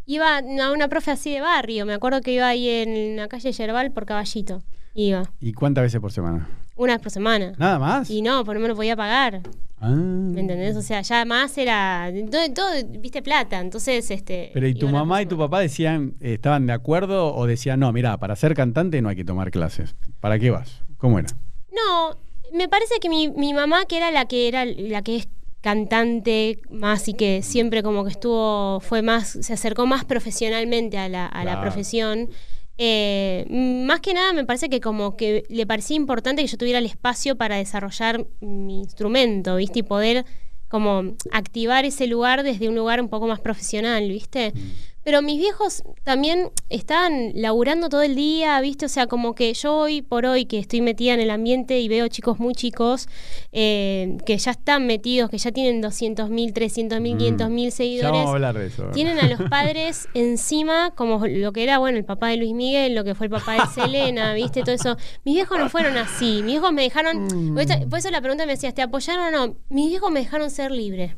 Iba 0.06 0.38
a 0.38 0.72
una 0.72 0.88
profe 0.88 1.11
así 1.11 1.32
de 1.32 1.40
barrio, 1.40 1.85
me 1.87 1.94
acuerdo 1.94 2.20
que 2.20 2.32
iba 2.32 2.46
ahí 2.48 2.68
en 2.68 3.16
la 3.16 3.28
calle 3.28 3.50
Yerbal 3.52 3.92
por 3.92 4.06
Caballito. 4.06 4.62
Iba, 4.94 5.30
¿Y 5.40 5.52
cuántas 5.52 5.82
veces 5.82 6.00
por 6.00 6.11
semana? 6.12 6.48
una 6.76 6.94
vez 6.94 7.02
por 7.02 7.11
semana. 7.12 7.52
¿Nada 7.59 7.78
más? 7.78 8.09
Y 8.11 8.22
no, 8.22 8.44
porque 8.44 8.59
no 8.59 8.62
me 8.62 8.68
lo 8.68 8.76
podía 8.76 8.96
pagar. 8.96 9.40
Ah. 9.78 9.90
¿Me 9.90 10.40
entendés? 10.40 10.76
O 10.76 10.82
sea, 10.82 11.02
ya 11.02 11.24
más 11.24 11.56
era. 11.58 12.10
Todo, 12.30 12.52
todo, 12.54 12.70
viste, 12.98 13.22
plata. 13.22 13.60
Entonces, 13.60 14.10
este. 14.10 14.50
Pero 14.54 14.66
¿y 14.66 14.74
tu 14.74 14.88
mamá 14.88 15.22
y 15.22 15.26
tu 15.26 15.36
papá 15.36 15.60
decían, 15.60 16.14
eh, 16.20 16.34
estaban 16.34 16.66
de 16.66 16.72
acuerdo 16.72 17.34
o 17.34 17.46
decían, 17.46 17.80
no, 17.80 17.92
mira, 17.92 18.16
para 18.18 18.36
ser 18.36 18.54
cantante 18.54 19.02
no 19.02 19.08
hay 19.08 19.16
que 19.16 19.24
tomar 19.24 19.50
clases? 19.50 19.94
¿Para 20.20 20.38
qué 20.38 20.50
vas? 20.50 20.82
¿Cómo 20.96 21.18
era? 21.18 21.28
No, 21.72 22.16
me 22.54 22.68
parece 22.68 22.98
que 23.00 23.08
mi, 23.08 23.28
mi 23.28 23.52
mamá, 23.52 23.84
que 23.84 23.98
era 23.98 24.10
la 24.10 24.26
que 24.26 24.48
era 24.48 24.64
la 24.64 25.02
que 25.02 25.16
es 25.16 25.28
cantante 25.60 26.60
más 26.70 27.08
y 27.08 27.14
que 27.14 27.42
siempre 27.42 27.82
como 27.82 28.04
que 28.04 28.10
estuvo, 28.10 28.80
fue 28.80 29.02
más, 29.02 29.26
se 29.40 29.52
acercó 29.52 29.84
más 29.84 30.04
profesionalmente 30.04 30.96
a 30.96 31.08
la, 31.08 31.26
a 31.26 31.44
la 31.44 31.60
profesión. 31.60 32.30
Eh, 32.78 33.46
más 33.86 34.00
que 34.00 34.12
nada 34.12 34.32
me 34.32 34.44
parece 34.44 34.68
que 34.68 34.80
como 34.80 35.16
que 35.16 35.44
le 35.48 35.66
parecía 35.66 35.96
importante 35.96 36.42
que 36.42 36.48
yo 36.48 36.58
tuviera 36.58 36.78
el 36.78 36.86
espacio 36.86 37.36
para 37.36 37.56
desarrollar 37.56 38.26
mi 38.40 38.80
instrumento, 38.80 39.56
¿viste? 39.56 39.80
Y 39.80 39.82
poder 39.82 40.24
como 40.68 41.14
activar 41.32 41.84
ese 41.84 42.06
lugar 42.06 42.42
desde 42.42 42.68
un 42.68 42.74
lugar 42.74 43.00
un 43.00 43.08
poco 43.08 43.26
más 43.26 43.40
profesional, 43.40 44.08
¿viste? 44.08 44.52
Pero 45.06 45.22
mis 45.22 45.38
viejos 45.38 45.84
también 46.02 46.50
estaban 46.68 47.30
laburando 47.36 47.88
todo 47.88 48.02
el 48.02 48.16
día, 48.16 48.60
¿viste? 48.60 48.86
O 48.86 48.88
sea, 48.88 49.06
como 49.06 49.36
que 49.36 49.54
yo 49.54 49.76
hoy 49.76 50.02
por 50.02 50.26
hoy 50.26 50.46
que 50.46 50.58
estoy 50.58 50.80
metida 50.80 51.14
en 51.14 51.20
el 51.20 51.30
ambiente 51.30 51.78
y 51.78 51.86
veo 51.86 52.08
chicos 52.08 52.40
muy 52.40 52.56
chicos 52.56 53.08
eh, 53.52 54.16
que 54.26 54.36
ya 54.36 54.50
están 54.50 54.88
metidos, 54.88 55.30
que 55.30 55.38
ya 55.38 55.52
tienen 55.52 55.80
200 55.80 56.28
mil, 56.28 56.52
300 56.52 57.00
mil, 57.00 57.16
500 57.18 57.50
mil 57.50 57.70
seguidores. 57.70 58.10
vamos 58.10 58.30
a 58.30 58.32
hablar 58.32 58.58
de 58.58 58.66
eso. 58.66 58.90
Tienen 58.92 59.20
a 59.20 59.28
los 59.28 59.40
padres 59.48 60.08
encima, 60.12 60.90
como 60.96 61.24
lo 61.24 61.52
que 61.52 61.62
era, 61.62 61.78
bueno, 61.78 61.98
el 61.98 62.04
papá 62.04 62.30
de 62.30 62.38
Luis 62.38 62.54
Miguel, 62.54 62.96
lo 62.96 63.04
que 63.04 63.14
fue 63.14 63.26
el 63.26 63.30
papá 63.30 63.52
de 63.52 63.66
Selena, 63.80 64.34
¿viste? 64.34 64.62
Todo 64.62 64.74
eso. 64.74 64.96
Mis 65.22 65.36
viejos 65.36 65.56
no 65.56 65.70
fueron 65.70 65.96
así. 65.98 66.42
Mis 66.42 66.54
viejos 66.54 66.72
me 66.72 66.82
dejaron. 66.82 67.26
Mm. 67.26 67.54
Por 67.88 68.00
eso 68.00 68.10
la 68.10 68.20
pregunta 68.20 68.44
me 68.44 68.54
decías, 68.54 68.74
¿te 68.74 68.82
apoyaron 68.82 69.32
o 69.32 69.46
no? 69.46 69.56
Mis 69.68 69.88
viejos 69.88 70.10
me 70.10 70.18
dejaron 70.18 70.50
ser 70.50 70.72
libre. 70.72 71.14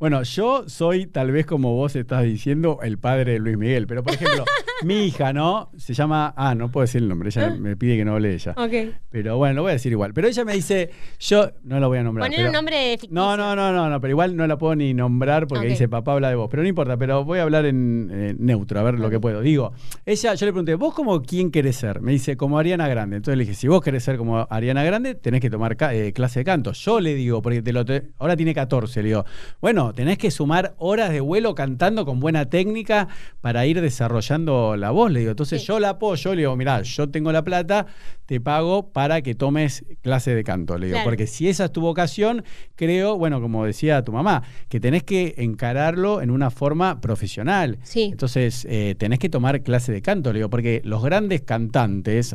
Bueno, 0.00 0.22
yo 0.22 0.68
soy 0.68 1.06
tal 1.06 1.32
vez 1.32 1.44
como 1.44 1.74
vos 1.74 1.96
estás 1.96 2.22
diciendo 2.22 2.78
el 2.84 2.98
padre 2.98 3.32
de 3.32 3.38
Luis 3.40 3.58
Miguel, 3.58 3.88
pero 3.88 4.04
por 4.04 4.14
ejemplo, 4.14 4.44
mi 4.84 5.06
hija, 5.06 5.32
¿no? 5.32 5.72
Se 5.76 5.92
llama, 5.92 6.32
ah, 6.36 6.54
no 6.54 6.70
puedo 6.70 6.84
decir 6.84 7.02
el 7.02 7.08
nombre, 7.08 7.30
ella 7.30 7.50
me 7.58 7.76
pide 7.76 7.96
que 7.96 8.04
no 8.04 8.12
hable 8.14 8.28
de 8.28 8.34
ella. 8.36 8.54
Ok. 8.56 8.94
Pero 9.10 9.36
bueno, 9.38 9.54
lo 9.56 9.62
voy 9.62 9.70
a 9.70 9.72
decir 9.72 9.90
igual. 9.90 10.14
Pero 10.14 10.28
ella 10.28 10.44
me 10.44 10.52
dice, 10.52 10.90
yo 11.18 11.50
no 11.64 11.80
lo 11.80 11.88
voy 11.88 11.98
a 11.98 12.04
nombrar. 12.04 12.26
Poner 12.26 12.36
pero- 12.38 12.48
un 12.50 12.52
nombre 12.54 12.90
ficticio. 12.92 13.12
No, 13.12 13.36
no, 13.36 13.56
no, 13.56 13.72
no, 13.72 13.90
no, 13.90 14.00
pero 14.00 14.12
igual 14.12 14.36
no 14.36 14.46
la 14.46 14.56
puedo 14.56 14.76
ni 14.76 14.94
nombrar 14.94 15.48
porque 15.48 15.66
dice 15.66 15.88
papá 15.88 16.12
habla 16.12 16.28
de 16.28 16.36
vos. 16.36 16.48
Pero 16.48 16.62
no 16.62 16.68
importa, 16.68 16.96
pero 16.96 17.24
voy 17.24 17.40
a 17.40 17.42
hablar 17.42 17.66
en 17.66 18.08
eh, 18.12 18.36
neutro, 18.38 18.78
a 18.78 18.84
ver 18.84 19.00
lo 19.00 19.10
que 19.10 19.18
puedo. 19.18 19.40
Digo, 19.40 19.72
ella, 20.06 20.34
yo 20.34 20.46
le 20.46 20.52
pregunté, 20.52 20.76
¿vos 20.76 20.94
como 20.94 21.22
quién 21.22 21.50
querés 21.50 21.74
ser? 21.74 22.00
Me 22.02 22.12
dice, 22.12 22.36
como 22.36 22.56
Ariana 22.60 22.86
Grande. 22.86 23.16
Entonces 23.16 23.36
le 23.36 23.42
dije, 23.46 23.54
si 23.56 23.66
vos 23.66 23.82
querés 23.82 24.04
ser 24.04 24.16
como 24.16 24.46
Ariana 24.48 24.84
Grande, 24.84 25.16
tenés 25.16 25.40
que 25.40 25.50
tomar 25.50 25.76
eh, 25.90 26.12
clase 26.14 26.38
de 26.40 26.44
canto. 26.44 26.70
Yo 26.70 27.00
le 27.00 27.16
digo, 27.16 27.42
porque 27.42 27.62
te 27.62 27.72
lo 27.72 27.84
te- 27.84 28.10
ahora 28.18 28.36
tiene 28.36 28.54
14, 28.54 29.02
le 29.02 29.08
digo, 29.08 29.24
bueno, 29.60 29.87
tenés 29.94 30.18
que 30.18 30.30
sumar 30.30 30.74
horas 30.78 31.10
de 31.10 31.20
vuelo 31.20 31.54
cantando 31.54 32.04
con 32.04 32.20
buena 32.20 32.46
técnica 32.46 33.08
para 33.40 33.66
ir 33.66 33.80
desarrollando 33.80 34.76
la 34.76 34.90
voz, 34.90 35.10
le 35.10 35.20
digo. 35.20 35.30
Entonces 35.32 35.60
Sí. 35.62 35.66
yo 35.68 35.78
la 35.80 35.90
apoyo, 35.90 36.34
le 36.34 36.42
digo, 36.42 36.56
mirá, 36.56 36.82
yo 36.82 37.08
tengo 37.08 37.32
la 37.32 37.42
plata, 37.42 37.86
te 38.26 38.40
pago 38.40 38.90
para 38.92 39.22
que 39.22 39.34
tomes 39.34 39.84
clase 40.02 40.34
de 40.34 40.44
canto, 40.44 40.76
le 40.78 40.86
digo. 40.86 40.96
Claro. 40.96 41.10
Porque 41.10 41.26
si 41.26 41.48
esa 41.48 41.66
es 41.66 41.72
tu 41.72 41.80
vocación, 41.80 42.44
creo, 42.74 43.16
bueno, 43.18 43.40
como 43.40 43.64
decía 43.64 44.02
tu 44.02 44.12
mamá, 44.12 44.42
que 44.68 44.80
tenés 44.80 45.02
que 45.02 45.34
encararlo 45.38 46.20
en 46.22 46.30
una 46.30 46.50
forma 46.50 47.00
profesional. 47.00 47.78
Sí. 47.82 48.08
Entonces, 48.12 48.66
eh, 48.68 48.94
tenés 48.98 49.18
que 49.18 49.28
tomar 49.28 49.62
clase 49.62 49.92
de 49.92 50.02
canto, 50.02 50.32
le 50.32 50.40
digo, 50.40 50.50
porque 50.50 50.80
los 50.84 51.02
grandes 51.02 51.42
cantantes 51.42 52.34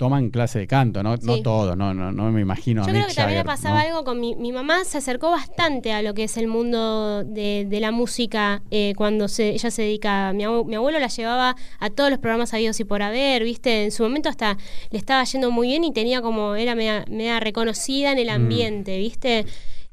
toman 0.00 0.30
clase 0.30 0.58
de 0.58 0.66
canto, 0.66 1.02
no, 1.02 1.18
todos, 1.18 1.76
no, 1.76 1.92
no, 1.92 2.10
no 2.10 2.32
me 2.32 2.40
imagino 2.40 2.82
a 2.82 2.86
Yo 2.86 2.92
creo 2.92 3.06
que 3.06 3.12
también 3.12 3.40
me 3.40 3.44
pasaba 3.44 3.82
¿no? 3.82 3.86
algo 3.88 4.04
con 4.04 4.18
mi, 4.18 4.34
mi 4.34 4.50
mamá, 4.50 4.82
se 4.86 4.96
acercó 4.96 5.30
bastante 5.30 5.92
a 5.92 6.00
lo 6.00 6.14
que 6.14 6.24
es 6.24 6.38
el 6.38 6.46
mundo 6.46 7.22
de, 7.22 7.66
de 7.68 7.80
la 7.80 7.90
música 7.92 8.62
eh, 8.70 8.94
cuando 8.96 9.28
se, 9.28 9.50
ella 9.50 9.70
se 9.70 9.82
dedica, 9.82 10.32
mi, 10.32 10.44
abue- 10.44 10.64
mi 10.64 10.74
abuelo 10.76 10.98
la 10.98 11.08
llevaba 11.08 11.54
a 11.78 11.90
todos 11.90 12.08
los 12.08 12.18
programas 12.18 12.54
habidos 12.54 12.80
y 12.80 12.84
por 12.84 13.02
haber, 13.02 13.44
viste, 13.44 13.84
en 13.84 13.90
su 13.92 14.02
momento 14.02 14.30
hasta 14.30 14.56
le 14.90 14.96
estaba 14.98 15.22
yendo 15.24 15.50
muy 15.50 15.68
bien 15.68 15.84
y 15.84 15.92
tenía 15.92 16.22
como, 16.22 16.54
era 16.54 16.74
media, 16.74 17.04
media 17.10 17.38
reconocida 17.38 18.12
en 18.12 18.16
Mm. 18.16 18.20
el 18.22 18.28
ambiente, 18.30 18.96
viste. 18.96 19.44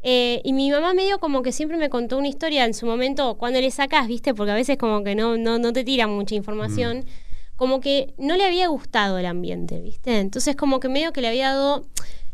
Eh, 0.03 0.39
y 0.45 0.53
mi 0.53 0.71
mamá 0.71 0.93
medio 0.93 1.19
como 1.19 1.41
que 1.41 1.51
siempre 1.51 1.75
me 1.77 1.89
contó 1.89 2.17
una 2.17 2.29
historia 2.29 2.63
en 2.63 2.73
su 2.73 2.85
momento, 2.85 3.35
cuando 3.35 3.59
le 3.59 3.69
sacás, 3.71 4.07
viste, 4.07 4.33
porque 4.33 4.51
a 4.53 4.55
veces 4.55 4.77
como 4.77 5.03
que 5.03 5.15
no, 5.15 5.35
no, 5.37 5.59
no 5.59 5.73
te 5.73 5.83
tira 5.83 6.07
mucha 6.07 6.33
información, 6.33 6.99
Mm. 6.99 7.26
Como 7.57 7.81
que 7.81 8.13
no 8.17 8.37
le 8.37 8.45
había 8.45 8.67
gustado 8.69 9.17
el 9.17 9.25
ambiente, 9.25 9.81
viste. 9.81 10.19
Entonces 10.19 10.55
como 10.55 10.79
que 10.79 10.89
medio 10.89 11.11
que 11.11 11.21
le 11.21 11.27
había 11.27 11.49
dado... 11.49 11.85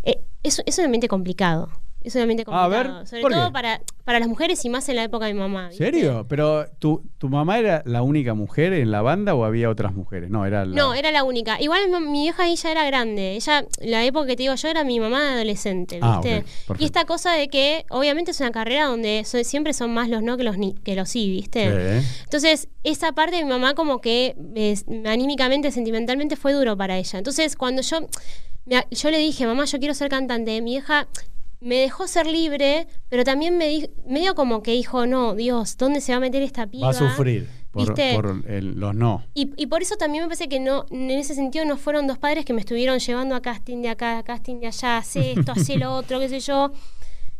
eh, 0.04 0.22
es, 0.44 0.62
es 0.66 0.78
un 0.78 0.86
ambiente 0.86 1.08
complicado. 1.08 1.70
Es 2.04 2.16
un 2.16 2.22
ambiente 2.22 2.42
A 2.44 2.46
complicado. 2.46 2.70
ver, 3.00 3.08
sobre 3.08 3.22
¿por 3.22 3.32
todo 3.32 3.48
qué? 3.48 3.54
para, 3.54 3.82
para 4.04 4.20
las 4.20 4.28
mujeres 4.28 4.64
y 4.66 4.70
más 4.70 4.88
en 4.90 4.98
la 4.98 5.04
época 5.04 5.26
de 5.26 5.34
mi 5.34 5.40
mamá. 5.40 5.70
¿viste? 5.70 5.84
¿Serio? 5.86 6.26
¿Pero 6.28 6.66
tu, 6.80 7.02
tu 7.18 7.30
mamá 7.30 7.60
era 7.60 7.82
la 7.86 8.02
única 8.02 8.34
mujer 8.34 8.74
en 8.74 8.92
la 8.92 9.02
banda 9.02 9.34
o 9.36 9.46
había 9.46 9.70
otras 9.70 9.94
mujeres? 9.94 10.30
No, 10.30 10.46
era 10.46 10.66
la... 10.66 10.76
No, 10.76 10.94
era 10.94 11.12
la 11.12 11.24
única. 11.24 11.62
Igual 11.62 11.90
mi, 11.90 12.00
mi 12.08 12.22
vieja 12.24 12.44
ahí 12.44 12.56
ya 12.58 12.72
era 12.72 12.86
grande. 12.86 13.36
Ella, 13.36 13.66
la 13.82 14.04
época 14.04 14.28
que 14.28 14.36
te 14.36 14.44
digo 14.44 14.56
yo, 14.56 14.68
era 14.68 14.84
mi 14.84 15.00
mamá 15.00 15.34
adolescente, 15.34 15.96
¿viste? 15.96 16.06
Ah, 16.08 16.20
perfecto. 16.22 16.76
y 16.80 16.86
esta 16.86 17.06
cosa 17.06 17.34
de 17.34 17.48
que, 17.48 17.86
obviamente, 17.90 18.32
es 18.32 18.40
una 18.42 18.52
carrera 18.52 18.86
donde 18.88 19.24
so- 19.26 19.44
siempre 19.44 19.74
son 19.74 19.94
más 19.94 20.10
los 20.10 20.22
no 20.22 20.36
que 20.36 20.44
los, 20.44 20.58
ni- 20.58 20.74
que 20.74 20.96
los 20.96 21.08
sí, 21.10 21.30
¿viste? 21.30 22.02
Sí. 22.02 22.08
Entonces, 22.26 22.68
esa 22.84 23.14
parte 23.14 23.38
de 23.38 23.44
mi 23.46 23.50
mamá 23.50 23.74
como 23.76 24.02
que 24.02 24.36
es- 24.56 24.84
anímicamente, 25.06 25.72
sentimentalmente 25.72 26.36
fue 26.36 26.52
duro 26.52 26.76
para 26.76 26.98
ella. 26.98 27.18
Entonces, 27.18 27.56
cuando 27.56 27.82
yo, 27.82 28.00
yo 28.92 29.12
le 29.12 29.18
dije, 29.18 29.46
mamá, 29.46 29.66
yo 29.66 29.80
quiero 29.80 29.94
ser 29.94 30.10
cantante, 30.10 30.62
mi 30.62 30.76
hija 30.76 31.08
me 31.64 31.78
dejó 31.78 32.08
ser 32.08 32.28
libre, 32.28 32.88
pero 33.10 33.24
también 33.24 33.58
me 33.58 33.68
di- 33.68 33.90
medio 34.06 34.36
como 34.36 34.62
que 34.62 34.72
dijo, 34.72 35.06
no, 35.08 35.34
Dios, 35.34 35.78
¿dónde 35.78 36.02
se 36.02 36.12
va 36.12 36.18
a 36.18 36.22
meter 36.22 36.42
esta 36.44 36.68
piba? 36.68 36.88
Va 36.88 36.92
a 36.92 36.94
sufrir 36.94 37.48
por, 37.72 37.88
¿Viste? 37.88 38.14
por 38.16 38.44
el- 38.48 38.80
los 38.80 38.94
no. 38.94 39.24
Y, 39.34 39.50
y 39.56 39.68
por 39.68 39.82
eso 39.82 39.96
también 39.96 40.24
me 40.24 40.28
parece 40.28 40.50
que 40.50 40.60
no, 40.60 40.86
en 40.92 41.10
ese 41.12 41.34
sentido 41.36 41.66
no 41.66 41.78
fueron 41.78 42.06
dos 42.06 42.18
padres 42.18 42.46
que 42.46 42.54
me 42.54 42.60
estuvieron 42.60 43.00
llevando 43.00 43.34
a 43.36 43.42
casting 43.42 43.82
de 43.82 43.90
acá, 43.90 44.18
a 44.20 44.24
casting 44.24 44.60
de 44.60 44.68
allá, 44.68 44.98
hace 44.98 45.32
esto, 45.32 45.54
hace 45.54 45.78
lo 45.78 45.94
otro, 45.96 46.20
qué 46.20 46.30
sé 46.30 46.40
yo. 46.42 46.72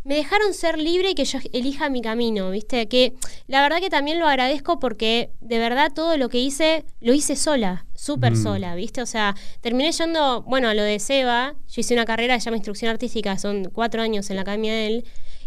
Me 0.06 0.16
dejaron 0.16 0.54
ser 0.54 0.78
libre 0.80 1.12
y 1.12 1.16
que 1.16 1.24
yo 1.24 1.40
elija 1.54 1.90
mi 1.90 2.02
camino, 2.02 2.52
¿viste? 2.52 2.88
Que 2.90 3.14
la 3.48 3.62
verdad 3.62 3.80
que 3.80 3.90
también 3.90 4.20
lo 4.20 4.28
agradezco 4.28 4.78
porque 4.80 5.30
de 5.40 5.60
verdad 5.60 5.92
todo 5.96 6.18
lo 6.18 6.28
que 6.28 6.40
hice, 6.40 6.84
lo 7.00 7.14
hice 7.14 7.38
sola, 7.38 7.86
súper 8.04 8.34
Mm. 8.34 8.44
sola, 8.44 8.76
¿viste? 8.76 9.02
O 9.02 9.06
sea, 9.06 9.36
terminé 9.62 9.92
yendo, 9.92 10.42
bueno, 10.44 10.68
a 10.68 10.74
lo 10.74 10.84
de 10.84 11.00
Seba, 11.00 11.56
yo 11.70 11.80
hice 11.80 11.94
una 11.94 12.06
carrera 12.06 12.36
que 12.36 12.42
se 12.42 12.46
llama 12.46 12.58
Instrucción 12.58 12.92
Artística, 12.92 13.38
son 13.38 13.70
cuatro 13.74 14.02
años 14.02 14.30
en 14.30 14.36
la 14.38 14.42
academia 14.42 14.74
de 14.74 14.88
él, 14.88 15.06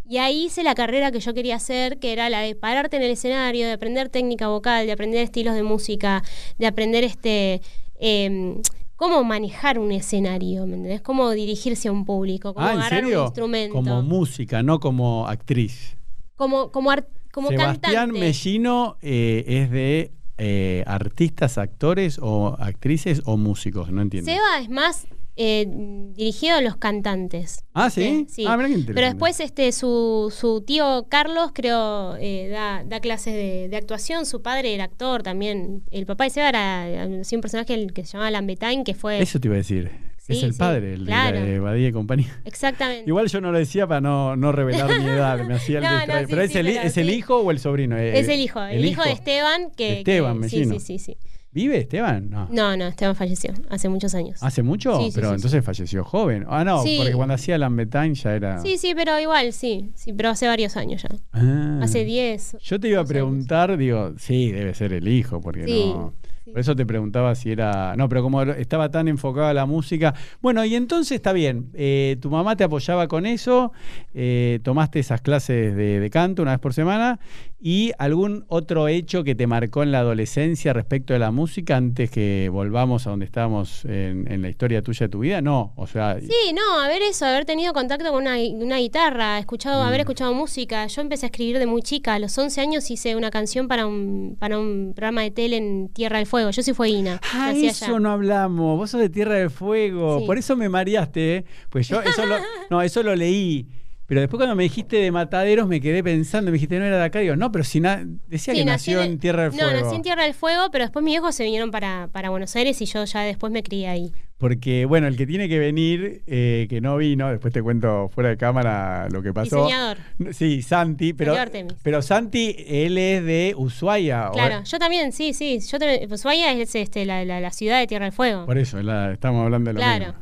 y 0.08 0.18
ahí 0.18 0.44
hice 0.46 0.62
la 0.62 0.74
carrera 0.74 1.10
que 1.10 1.20
yo 1.20 1.34
quería 1.34 1.56
hacer, 1.56 1.98
que 1.98 2.12
era 2.12 2.30
la 2.30 2.40
de 2.40 2.54
pararte 2.54 2.96
en 2.96 3.02
el 3.02 3.10
escenario, 3.10 3.66
de 3.66 3.72
aprender 3.72 4.08
técnica 4.08 4.48
vocal, 4.48 4.86
de 4.86 4.92
aprender 4.92 5.20
estilos 5.22 5.54
de 5.54 5.62
música, 5.64 6.22
de 6.58 6.66
aprender 6.66 7.02
este 7.04 7.60
em, 7.98 8.60
cómo 8.94 9.22
manejar 9.24 9.78
un 9.78 9.90
escenario, 9.92 10.66
¿me 10.66 10.76
entendés? 10.76 11.00
Cómo 11.02 11.30
dirigirse 11.30 11.88
a 11.88 11.92
un 11.92 12.04
público, 12.04 12.54
cómo 12.54 12.66
Ah, 12.66 12.72
¿en 12.72 12.78
agarrar 12.78 13.00
serio? 13.02 13.20
un 13.20 13.26
instrumento. 13.26 13.74
Como 13.74 14.02
música, 14.02 14.62
no 14.62 14.80
como 14.80 15.26
actriz. 15.28 15.96
como, 16.36 16.70
como, 16.70 16.90
como 17.32 17.48
Sebastián 17.48 17.80
cantante. 18.10 18.20
Mellino 18.20 18.96
eh, 19.02 19.44
es 19.46 19.70
de 19.70 20.12
eh, 20.38 20.84
artistas, 20.86 21.58
actores 21.58 22.18
o 22.20 22.56
actrices 22.58 23.22
o 23.24 23.36
músicos, 23.36 23.90
no 23.90 24.02
entiendo. 24.02 24.30
Seba 24.30 24.60
es 24.60 24.68
más 24.68 25.06
eh, 25.36 25.66
dirigido 26.14 26.56
a 26.56 26.60
los 26.62 26.76
cantantes. 26.76 27.64
Ah, 27.74 27.86
¿viste? 27.86 28.26
¿sí? 28.28 28.44
Ah. 28.46 28.58
Pero 28.58 29.06
después 29.06 29.38
este 29.40 29.70
su, 29.72 30.32
su 30.34 30.62
tío 30.62 31.06
Carlos, 31.08 31.50
creo, 31.54 32.16
eh, 32.16 32.48
da, 32.48 32.84
da 32.84 33.00
clases 33.00 33.34
de, 33.34 33.68
de 33.68 33.76
actuación. 33.76 34.24
Su 34.24 34.42
padre 34.42 34.74
era 34.74 34.84
actor 34.84 35.22
también. 35.22 35.82
El 35.90 36.06
papá 36.06 36.24
de 36.24 36.30
Seba 36.30 36.48
era 36.48 36.88
eh, 36.88 37.24
sí, 37.24 37.36
un 37.36 37.42
personaje 37.42 37.86
que 37.88 38.04
se 38.06 38.12
llamaba 38.12 38.30
Lambetain, 38.30 38.82
que 38.82 38.94
fue... 38.94 39.20
Eso 39.20 39.38
te 39.38 39.48
iba 39.48 39.54
a 39.54 39.58
decir. 39.58 39.90
Es 40.32 40.42
el 40.42 40.52
sí, 40.52 40.58
padre, 40.58 40.94
el 40.94 41.04
claro. 41.04 41.36
de, 41.38 41.44
la 41.44 41.50
de 41.52 41.58
Badía 41.60 41.88
y 41.88 41.92
compañía. 41.92 42.40
Exactamente. 42.44 43.04
Igual 43.08 43.28
yo 43.28 43.40
no 43.40 43.52
lo 43.52 43.58
decía 43.58 43.86
para 43.86 44.00
no, 44.00 44.36
no 44.36 44.52
revelar 44.52 44.88
mi 44.98 45.06
edad, 45.06 45.44
me 45.46 45.54
hacía 45.54 45.78
el 45.78 45.84
No, 45.84 45.90
no, 46.06 46.18
distraído. 46.18 46.26
sí, 46.26 46.30
Pero 46.30 46.42
es, 46.42 46.54
el, 46.56 46.66
pero 46.66 46.80
¿es 46.86 46.96
el 46.96 47.10
hijo 47.10 47.36
o 47.36 47.50
el 47.50 47.58
sobrino? 47.58 47.96
Eh, 47.96 48.18
es 48.18 48.28
el 48.28 48.40
hijo, 48.40 48.62
el, 48.62 48.84
hijo, 48.84 49.02
de 49.02 49.12
Esteban. 49.12 49.70
Que, 49.76 49.98
Esteban 49.98 50.40
que- 50.42 50.48
sí, 50.48 50.64
sí, 50.64 50.80
sí, 50.80 50.98
sí. 50.98 51.16
¿Vive 51.52 51.78
Esteban? 51.78 52.28
No. 52.28 52.48
No, 52.50 52.76
no, 52.76 52.86
Esteban 52.88 53.16
falleció 53.16 53.54
hace 53.70 53.88
muchos 53.88 54.14
años. 54.14 54.42
¿Hace 54.42 54.62
mucho? 54.62 54.98
Sí, 54.98 55.04
sí, 55.06 55.12
pero 55.14 55.28
sí, 55.30 55.34
entonces 55.36 55.64
falleció 55.64 56.04
joven. 56.04 56.44
Ah, 56.50 56.64
no, 56.64 56.82
Sí. 56.82 56.96
porque 56.98 57.14
cuando 57.14 57.32
hacía 57.32 57.56
Lambetain 57.56 58.12
ya 58.14 58.34
era. 58.34 58.60
Sí, 58.60 58.76
sí, 58.76 58.92
pero 58.94 59.18
igual, 59.18 59.54
sí, 59.54 59.90
sí, 59.94 60.12
pero 60.12 60.28
hace 60.28 60.46
varios 60.48 60.76
años 60.76 61.02
ya. 61.02 61.08
Ah. 61.32 61.80
Hace 61.82 62.04
10. 62.04 62.58
Yo 62.60 62.78
te 62.78 62.88
iba 62.88 62.98
a 62.98 63.04
12 63.04 63.14
preguntar, 63.14 63.74
digo, 63.78 64.12
sí, 64.18 64.52
debe 64.52 64.74
ser 64.74 64.92
el 64.92 65.08
hijo, 65.08 65.40
porque 65.40 65.64
Sí, 65.64 65.92
no. 65.94 66.12
Por 66.52 66.60
eso 66.60 66.76
te 66.76 66.86
preguntaba 66.86 67.34
si 67.34 67.50
era. 67.50 67.94
No, 67.96 68.08
pero 68.08 68.22
como 68.22 68.42
estaba 68.42 68.90
tan 68.90 69.08
enfocada 69.08 69.52
la 69.52 69.66
música. 69.66 70.14
Bueno, 70.40 70.64
y 70.64 70.74
entonces 70.74 71.16
está 71.16 71.32
bien. 71.32 71.70
eh, 71.74 72.16
tu 72.20 72.30
mamá 72.30 72.56
te 72.56 72.64
apoyaba 72.64 73.08
con 73.08 73.26
eso, 73.26 73.72
eh, 74.14 74.60
tomaste 74.62 75.00
esas 75.00 75.20
clases 75.20 75.74
de, 75.76 76.00
de 76.00 76.10
canto 76.10 76.42
una 76.42 76.52
vez 76.52 76.60
por 76.60 76.72
semana. 76.72 77.18
¿Y 77.58 77.92
algún 77.98 78.44
otro 78.48 78.86
hecho 78.86 79.24
que 79.24 79.34
te 79.34 79.46
marcó 79.46 79.82
en 79.82 79.90
la 79.90 80.00
adolescencia 80.00 80.74
respecto 80.74 81.14
de 81.14 81.18
la 81.18 81.30
música 81.30 81.76
antes 81.78 82.10
que 82.10 82.50
volvamos 82.52 83.06
a 83.06 83.10
donde 83.10 83.24
estábamos 83.24 83.86
en, 83.86 84.30
en 84.30 84.42
la 84.42 84.50
historia 84.50 84.82
tuya 84.82 85.06
de 85.06 85.08
tu 85.08 85.20
vida? 85.20 85.40
No, 85.40 85.72
o 85.76 85.86
sea. 85.86 86.18
Sí, 86.20 86.52
no, 86.54 86.78
haber 86.80 87.00
eso, 87.00 87.24
haber 87.24 87.46
tenido 87.46 87.72
contacto 87.72 88.10
con 88.12 88.22
una, 88.22 88.36
una 88.52 88.76
guitarra, 88.76 89.38
escuchado, 89.38 89.82
Mm. 89.82 89.86
haber 89.86 90.00
escuchado 90.00 90.34
música. 90.34 90.86
Yo 90.86 91.00
empecé 91.00 91.24
a 91.26 91.28
escribir 91.28 91.58
de 91.58 91.64
muy 91.66 91.80
chica. 91.80 92.14
A 92.14 92.18
los 92.18 92.36
11 92.36 92.60
años 92.60 92.90
hice 92.90 93.16
una 93.16 93.30
canción 93.30 93.68
para 93.68 93.86
un, 93.86 94.36
para 94.38 94.58
un 94.58 94.92
programa 94.94 95.22
de 95.22 95.30
tele 95.30 95.56
en 95.56 95.88
Tierra 95.88 96.18
del 96.18 96.26
Fuego. 96.26 96.50
Yo 96.50 96.62
soy 96.62 96.74
fueguina. 96.74 97.20
Ah, 97.32 97.52
nací 97.54 97.66
eso 97.68 97.86
allá. 97.86 97.98
no 98.00 98.10
hablamos. 98.10 98.76
Vos 98.78 98.90
sos 98.90 99.00
de 99.00 99.08
Tierra 99.08 99.34
del 99.36 99.50
Fuego. 99.50 100.20
Sí. 100.20 100.26
Por 100.26 100.36
eso 100.36 100.56
me 100.56 100.68
mareaste, 100.68 101.36
¿eh? 101.36 101.44
Pues 101.70 101.88
yo 101.88 102.02
eso 102.02 102.26
lo, 102.26 102.36
no, 102.70 102.82
eso 102.82 103.02
lo 103.02 103.16
leí. 103.16 103.66
Pero 104.06 104.20
después 104.20 104.38
cuando 104.38 104.54
me 104.54 104.62
dijiste 104.62 104.96
de 104.96 105.10
Mataderos 105.10 105.66
me 105.66 105.80
quedé 105.80 106.04
pensando, 106.04 106.50
me 106.50 106.54
dijiste 106.54 106.78
no 106.78 106.84
era 106.84 106.98
de 106.98 107.04
acá, 107.04 107.18
digo, 107.18 107.34
no, 107.36 107.50
pero 107.50 107.64
si 107.64 107.80
decía 107.80 108.54
Sí, 108.54 108.60
que 108.60 108.64
nació 108.64 109.02
en- 109.02 109.12
en 109.12 109.18
Tierra 109.18 109.42
del 109.42 109.52
Fuego. 109.52 109.70
No, 109.72 109.80
nací 109.80 109.96
en 109.96 110.02
Tierra 110.02 110.22
del 110.24 110.34
Fuego, 110.34 110.68
pero 110.70 110.84
después 110.84 111.04
mis 111.04 111.12
viejos 111.12 111.34
se 111.34 111.42
vinieron 111.44 111.70
para, 111.72 112.08
para 112.12 112.30
Buenos 112.30 112.54
Aires 112.56 112.80
y 112.80 112.86
yo 112.86 113.04
ya 113.04 113.20
después 113.22 113.52
me 113.52 113.62
crié 113.62 113.88
ahí. 113.88 114.12
porque, 114.38 114.84
bueno, 114.84 115.06
el 115.06 115.16
que 115.16 115.26
tiene 115.26 115.48
que 115.48 115.58
venir, 115.58 116.22
eh, 116.26 116.66
que 116.68 116.82
no 116.82 116.98
vino, 116.98 117.30
después 117.30 117.54
te 117.54 117.62
cuento 117.62 118.10
fuera 118.10 118.28
de 118.28 118.36
cámara 118.36 119.08
lo 119.10 119.22
que 119.22 119.32
pasó. 119.32 119.64
Diseñador. 119.64 119.96
Sí, 120.32 120.60
Santi, 120.60 121.14
pero, 121.14 121.34
pero 121.82 122.02
Santi, 122.02 122.54
él 122.68 122.98
es 122.98 123.24
de 123.24 123.54
Ushuaia. 123.56 124.28
Claro, 124.34 124.62
yo 124.64 124.78
también, 124.78 125.12
sí, 125.12 125.32
sí. 125.32 125.58
Yo 125.60 125.78
también, 125.78 126.12
Ushuaia 126.12 126.52
es 126.52 126.74
este, 126.74 127.06
la, 127.06 127.24
la- 127.24 127.40
la 127.40 127.50
ciudad 127.50 127.78
de 127.80 127.86
Tierra 127.86 128.04
del 128.04 128.12
Fuego. 128.12 128.44
Por 128.44 128.58
eso, 128.58 128.82
la- 128.82 129.10
estamos 129.12 129.42
hablando 129.42 129.70
de 129.70 129.74
lo 129.74 129.80
Claro. 129.80 130.06
mismo. 130.08 130.20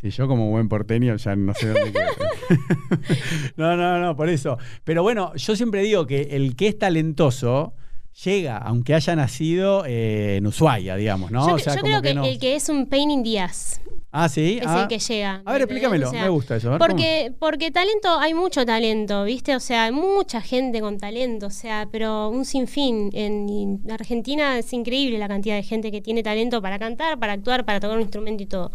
Sí, 0.00 0.10
yo 0.10 0.28
como 0.28 0.50
buen 0.50 0.68
porteño 0.68 1.16
ya 1.16 1.34
no 1.36 1.54
sé 1.54 1.68
dónde 1.68 1.92
quedo. 1.92 2.06
no, 3.56 3.76
no, 3.76 3.98
no, 3.98 4.14
por 4.16 4.28
eso. 4.28 4.58
Pero 4.84 5.02
bueno, 5.02 5.34
yo 5.36 5.56
siempre 5.56 5.82
digo 5.82 6.06
que 6.06 6.22
el 6.32 6.54
que 6.54 6.68
es 6.68 6.78
talentoso 6.78 7.74
llega, 8.24 8.58
aunque 8.58 8.94
haya 8.94 9.16
nacido 9.16 9.84
eh, 9.86 10.36
en 10.36 10.46
Ushuaia, 10.46 10.96
digamos, 10.96 11.30
¿no? 11.30 11.48
yo 11.48 11.54
O 11.54 11.58
sea, 11.58 11.74
yo 11.74 11.80
como 11.80 11.90
creo 11.92 12.02
que, 12.02 12.14
no. 12.14 12.24
el 12.24 12.38
que 12.38 12.56
es 12.56 12.68
un 12.68 12.86
pain 12.86 13.10
in 13.10 13.22
the 13.24 13.40
ass 13.40 13.80
Ah, 14.12 14.28
sí. 14.30 14.58
es 14.60 14.66
Ah. 14.66 14.82
el 14.82 14.88
que 14.88 14.98
llega. 14.98 15.42
A 15.44 15.52
ver, 15.52 15.62
explícamelo, 15.62 16.08
O 16.08 16.10
sea, 16.10 16.22
me 16.22 16.28
gusta 16.30 16.56
eso. 16.56 16.68
a 16.68 16.72
ver, 16.72 16.78
¿cómo? 16.78 16.88
Porque, 16.90 17.32
porque 17.38 17.70
talento, 17.70 18.18
hay 18.18 18.32
mucho 18.32 18.64
talento, 18.64 19.24
¿viste? 19.24 19.54
O 19.54 19.60
sea, 19.60 19.84
hay 19.84 19.92
mucha 19.92 20.40
gente 20.40 20.80
con 20.80 20.96
talento, 20.96 21.46
o 21.48 21.50
sea, 21.50 21.86
pero 21.92 22.30
un 22.30 22.46
sinfín. 22.46 23.10
En, 23.12 23.46
en 23.50 23.90
Argentina 23.90 24.58
es 24.58 24.72
increíble 24.72 25.18
la 25.18 25.28
cantidad 25.28 25.56
de 25.56 25.62
gente 25.62 25.90
que 25.90 26.00
tiene 26.00 26.22
talento 26.22 26.62
para 26.62 26.78
cantar, 26.78 27.18
para 27.18 27.34
actuar, 27.34 27.66
para 27.66 27.78
tocar 27.80 27.96
un 27.96 28.02
instrumento 28.02 28.42
y 28.42 28.46
todo. 28.46 28.72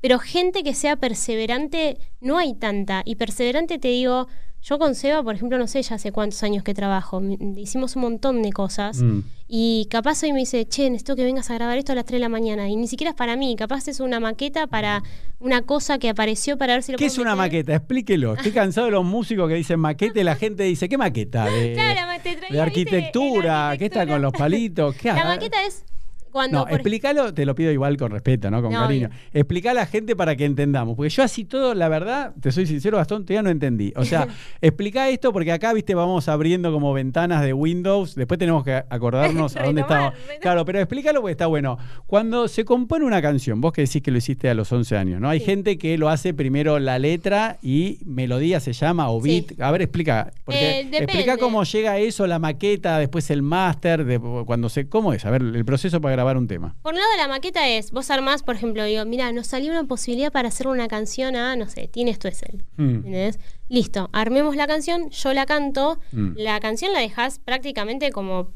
Pero 0.00 0.18
gente 0.18 0.62
que 0.62 0.74
sea 0.74 0.96
perseverante, 0.96 1.98
no 2.20 2.38
hay 2.38 2.54
tanta. 2.54 3.02
Y 3.04 3.16
perseverante 3.16 3.78
te 3.78 3.88
digo, 3.88 4.28
yo 4.62 4.78
con 4.78 4.94
Seba, 4.94 5.22
por 5.22 5.34
ejemplo, 5.34 5.56
no 5.56 5.66
sé 5.66 5.82
ya 5.82 5.94
hace 5.94 6.12
cuántos 6.12 6.42
años 6.42 6.62
que 6.62 6.74
trabajo. 6.74 7.22
Hicimos 7.56 7.96
un 7.96 8.02
montón 8.02 8.42
de 8.42 8.52
cosas. 8.52 8.98
Mm. 8.98 9.20
Y 9.48 9.88
capaz 9.90 10.22
hoy 10.22 10.32
me 10.32 10.40
dice, 10.40 10.66
che, 10.68 10.90
necesito 10.90 11.16
que 11.16 11.24
vengas 11.24 11.50
a 11.50 11.54
grabar 11.54 11.78
esto 11.78 11.92
a 11.92 11.94
las 11.94 12.04
3 12.04 12.16
de 12.16 12.20
la 12.20 12.28
mañana. 12.28 12.68
Y 12.68 12.76
ni 12.76 12.86
siquiera 12.86 13.10
es 13.10 13.16
para 13.16 13.36
mí, 13.36 13.56
capaz 13.56 13.88
es 13.88 14.00
una 14.00 14.20
maqueta 14.20 14.66
para 14.66 15.02
una 15.38 15.62
cosa 15.62 15.98
que 15.98 16.10
apareció 16.10 16.58
para 16.58 16.74
ver 16.74 16.82
si 16.82 16.92
lo 16.92 16.98
¿Qué 16.98 17.06
puedo 17.06 17.14
es 17.14 17.18
una 17.18 17.34
maqueta? 17.34 17.74
Explíquelo. 17.74 18.34
Estoy 18.34 18.52
cansado 18.52 18.86
de 18.86 18.92
los 18.92 19.04
músicos 19.04 19.48
que 19.48 19.54
dicen 19.54 19.80
maqueta 19.80 20.20
y 20.20 20.24
la 20.24 20.36
gente 20.36 20.64
dice, 20.64 20.90
¿qué 20.90 20.98
maqueta? 20.98 21.46
De, 21.46 21.72
Claro, 21.74 22.22
te 22.22 22.36
de 22.52 22.60
arquitectura, 22.60 23.70
¿viste? 23.70 23.78
¿qué 23.78 23.84
está 23.86 24.06
con 24.06 24.20
los 24.20 24.32
palitos? 24.32 24.94
¿Qué 24.94 25.08
La 25.08 25.24
maqueta 25.24 25.64
es 25.64 25.84
cuando... 26.30 26.58
No, 26.58 26.64
por- 26.64 26.72
explícalo, 26.74 27.34
te 27.34 27.44
lo 27.44 27.54
pido 27.54 27.70
igual 27.72 27.96
con 27.96 28.10
respeto, 28.10 28.50
¿no? 28.50 28.62
Con 28.62 28.72
No, 28.72 28.80
cariño. 28.80 29.08
obvio. 29.08 29.18
Explica 29.32 29.70
a 29.72 29.74
la 29.74 29.86
gente 29.86 30.16
para 30.16 30.36
que 30.36 30.44
entendamos. 30.44 30.96
Porque 30.96 31.10
yo 31.10 31.22
así 31.22 31.44
todo, 31.44 31.74
la 31.74 31.88
verdad, 31.88 32.32
te 32.40 32.52
soy 32.52 32.66
sincero, 32.66 32.96
Gastón, 32.96 33.24
todavía 33.24 33.42
no 33.42 33.50
entendí. 33.50 33.92
O 33.96 34.04
sea, 34.04 34.26
explica 34.60 35.08
esto 35.08 35.32
porque 35.32 35.52
acá, 35.52 35.72
viste, 35.72 35.94
vamos 35.94 36.28
abriendo 36.28 36.72
como 36.72 36.92
ventanas 36.92 37.42
de 37.42 37.52
Windows. 37.52 38.14
Después 38.14 38.38
tenemos 38.38 38.64
que 38.64 38.82
acordarnos 38.88 39.56
a 39.56 39.64
dónde 39.64 39.82
estamos. 39.82 40.14
Claro, 40.40 40.64
pero 40.64 40.78
explícalo 40.80 41.20
porque 41.20 41.32
está 41.32 41.46
bueno. 41.46 41.78
Cuando 42.06 42.48
se 42.48 42.64
compone 42.64 43.04
una 43.04 43.20
canción, 43.22 43.60
vos 43.60 43.72
que 43.72 43.82
decís 43.82 44.02
que 44.02 44.10
lo 44.10 44.18
hiciste 44.18 44.48
a 44.50 44.54
los 44.54 44.70
11 44.72 44.96
años, 44.96 45.20
¿no? 45.20 45.28
Hay 45.28 45.40
Sí. 45.40 45.46
gente 45.46 45.78
que 45.78 45.96
lo 45.98 46.08
hace 46.08 46.34
primero 46.34 46.78
la 46.78 46.98
letra 46.98 47.58
y 47.62 47.98
melodía 48.04 48.60
se 48.60 48.72
llama 48.72 49.08
o 49.10 49.20
Sí. 49.22 49.44
beat. 49.48 49.60
A 49.60 49.70
ver, 49.70 49.82
explica. 49.82 50.30
Porque 50.44 50.80
Eh, 50.80 50.88
explica 50.92 51.36
cómo 51.38 51.64
llega 51.64 51.98
eso, 51.98 52.26
la 52.26 52.38
maqueta, 52.38 52.98
después 52.98 53.30
el 53.30 53.42
máster, 53.42 54.04
de, 54.04 54.20
cuando 54.46 54.68
se. 54.68 54.88
¿Cómo 54.88 55.12
es? 55.12 55.24
A 55.24 55.30
ver, 55.30 55.42
el 55.42 55.64
proceso 55.64 56.00
para 56.00 56.16
grabar 56.20 56.36
un 56.36 56.46
tema. 56.46 56.76
Por 56.82 56.92
un 56.92 56.98
lado, 57.00 57.10
la 57.16 57.28
maqueta 57.28 57.66
es, 57.68 57.90
vos 57.92 58.10
armás, 58.10 58.42
por 58.42 58.54
ejemplo, 58.54 58.84
digo, 58.84 59.04
mira, 59.06 59.32
nos 59.32 59.46
salió 59.46 59.70
una 59.72 59.84
posibilidad 59.84 60.30
para 60.30 60.48
hacer 60.48 60.68
una 60.68 60.86
canción 60.86 61.34
a, 61.34 61.56
no 61.56 61.66
sé, 61.66 61.88
Tienes 61.88 62.18
tú 62.18 62.28
es 62.28 62.42
él. 62.42 62.64
Mm. 62.76 62.88
¿Entendés? 62.96 63.38
Listo, 63.68 64.10
armemos 64.12 64.54
la 64.56 64.66
canción, 64.66 65.08
yo 65.10 65.32
la 65.32 65.46
canto, 65.46 65.98
Mm. 66.12 66.32
la 66.36 66.60
canción 66.60 66.92
la 66.92 67.00
dejas 67.00 67.38
prácticamente 67.38 68.10
como, 68.10 68.52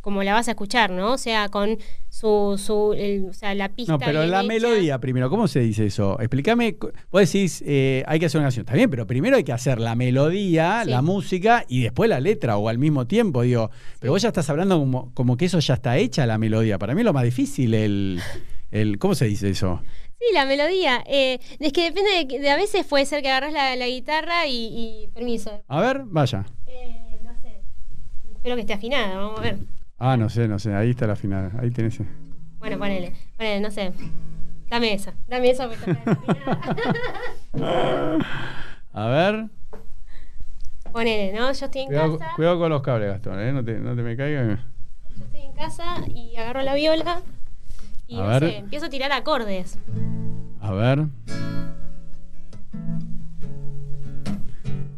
como 0.00 0.22
la 0.22 0.32
vas 0.34 0.48
a 0.48 0.52
escuchar, 0.52 0.90
¿no? 0.90 1.12
O 1.14 1.18
sea, 1.18 1.48
con 1.48 1.76
su, 2.08 2.60
su 2.62 2.94
el- 2.94 3.26
o 3.28 3.32
sea, 3.32 3.54
la 3.54 3.68
pista. 3.68 3.92
No, 3.92 3.98
pero 3.98 4.24
la 4.26 4.38
hecha. 4.40 4.48
melodía 4.48 4.98
primero, 4.98 5.28
¿cómo 5.30 5.48
se 5.48 5.60
dice 5.60 5.86
eso? 5.86 6.18
Explícame, 6.20 6.76
vos 7.10 7.20
decís, 7.20 7.62
eh, 7.66 8.04
hay 8.06 8.18
que 8.20 8.26
hacer 8.26 8.38
una 8.38 8.46
canción, 8.46 8.64
está 8.64 8.74
bien, 8.74 8.90
pero 8.90 9.06
primero 9.06 9.36
hay 9.36 9.44
que 9.44 9.52
hacer 9.52 9.80
la 9.80 9.94
melodía, 9.94 10.82
Sí. 10.84 10.90
la 10.90 11.02
música 11.02 11.64
y 11.68 11.82
después 11.82 12.08
la 12.08 12.20
letra 12.20 12.56
o 12.56 12.68
al 12.68 12.78
mismo 12.78 13.06
tiempo, 13.06 13.42
digo, 13.42 13.70
pero 14.00 14.12
vos 14.12 14.22
ya 14.22 14.28
estás 14.28 14.48
hablando 14.50 14.78
como, 14.78 15.12
como 15.14 15.36
que 15.36 15.44
eso 15.46 15.58
ya 15.58 15.74
está 15.74 15.96
hecha 15.98 16.26
la 16.26 16.38
melodía. 16.38 16.78
Para 16.78 16.94
mí 16.94 17.00
es 17.00 17.04
lo 17.04 17.12
más 17.12 17.24
difícil, 17.24 17.74
el, 17.74 18.20
el 18.70 18.98
¿cómo 18.98 19.14
se 19.14 19.26
dice 19.26 19.50
eso? 19.50 19.82
Sí, 20.20 20.24
la 20.34 20.46
melodía. 20.46 21.04
eh, 21.06 21.38
es 21.60 21.72
que 21.72 21.84
depende 21.84 22.10
de, 22.26 22.38
de 22.40 22.50
a 22.50 22.56
veces 22.56 22.84
puede 22.86 23.06
ser 23.06 23.22
que 23.22 23.28
agarras 23.28 23.52
la, 23.52 23.76
la 23.76 23.86
guitarra 23.86 24.46
y, 24.48 24.66
y- 25.04 25.08
permiso. 25.14 25.62
A 25.68 25.80
ver, 25.80 26.02
vaya. 26.06 26.44
Eh, 26.66 27.18
no 27.22 27.32
sé. 27.40 27.60
Espero 28.34 28.54
que 28.56 28.62
esté 28.62 28.72
afinada, 28.72 29.16
vamos 29.16 29.38
a 29.38 29.42
ver. 29.42 29.58
Ah, 29.98 30.16
no 30.16 30.28
sé, 30.28 30.46
no 30.48 30.58
sé, 30.58 30.74
ahí 30.74 30.90
está 30.90 31.06
la 31.06 31.16
final, 31.16 31.50
ahí 31.60 31.70
tenés. 31.70 32.00
Bueno, 32.58 32.78
ponele, 32.78 33.12
ponele, 33.36 33.60
no 33.60 33.70
sé. 33.70 33.92
Dame 34.70 34.92
esa, 34.92 35.14
dame 35.26 35.50
esa 35.50 35.68
porque 35.68 35.90
está 35.90 36.14
desafinada. 36.14 36.58
A 38.92 39.06
ver, 39.08 39.46
Ponele, 40.92 41.32
¿no? 41.38 41.52
Yo 41.52 41.66
estoy 41.66 41.82
en 41.82 41.86
cuidado, 41.88 42.18
casa. 42.18 42.32
cuidado 42.36 42.58
con 42.58 42.70
los 42.70 42.82
cables, 42.82 43.08
Gastón, 43.10 43.40
¿eh? 43.40 43.52
no, 43.52 43.64
te, 43.64 43.78
no 43.78 43.94
te 43.94 44.02
me 44.02 44.16
caigas. 44.16 44.58
Yo 45.16 45.24
estoy 45.24 45.40
en 45.42 45.52
casa 45.52 45.84
y 46.08 46.34
agarro 46.36 46.62
la 46.62 46.74
viola 46.74 47.22
y 48.06 48.18
A 48.18 48.22
no 48.22 48.28
ver. 48.28 48.40
sé, 48.40 48.56
empiezo 48.56 48.86
a 48.86 48.88
tirar 48.88 49.12
acordes. 49.12 49.78
A 50.60 50.72
ver. 50.72 51.06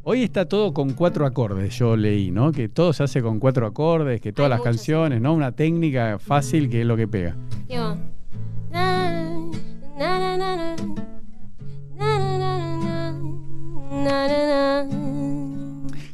Hoy 0.03 0.23
está 0.23 0.47
todo 0.47 0.73
con 0.73 0.95
cuatro 0.95 1.27
acordes, 1.27 1.79
yo 1.79 1.95
leí, 1.95 2.31
¿no? 2.31 2.53
Que 2.53 2.71
todo 2.71 2.95
se 2.95 3.03
hace 3.03 3.21
con 3.21 3.39
cuatro 3.39 3.67
acordes, 3.67 4.21
que 4.21 4.33
todas 4.33 4.51
Hay 4.51 4.57
las 4.57 4.65
canciones, 4.65 5.21
¿no? 5.21 5.35
Una 5.35 5.53
técnica 5.53 6.19
fácil 6.19 6.71
que 6.71 6.81
es 6.81 6.87
lo 6.87 6.97
que 6.97 7.07
pega. 7.07 7.37
Digo. 7.69 7.97
na, 8.71 9.11
na, 9.99 10.19
na, 10.19 10.37
na, 10.39 10.57
na, 10.57 10.77
na, 11.99 12.19
na, 12.39 12.39
na, 12.39 12.79
na, 12.79 13.13
na, 13.93 14.29
na, 14.29 14.85
na. 14.85 15.50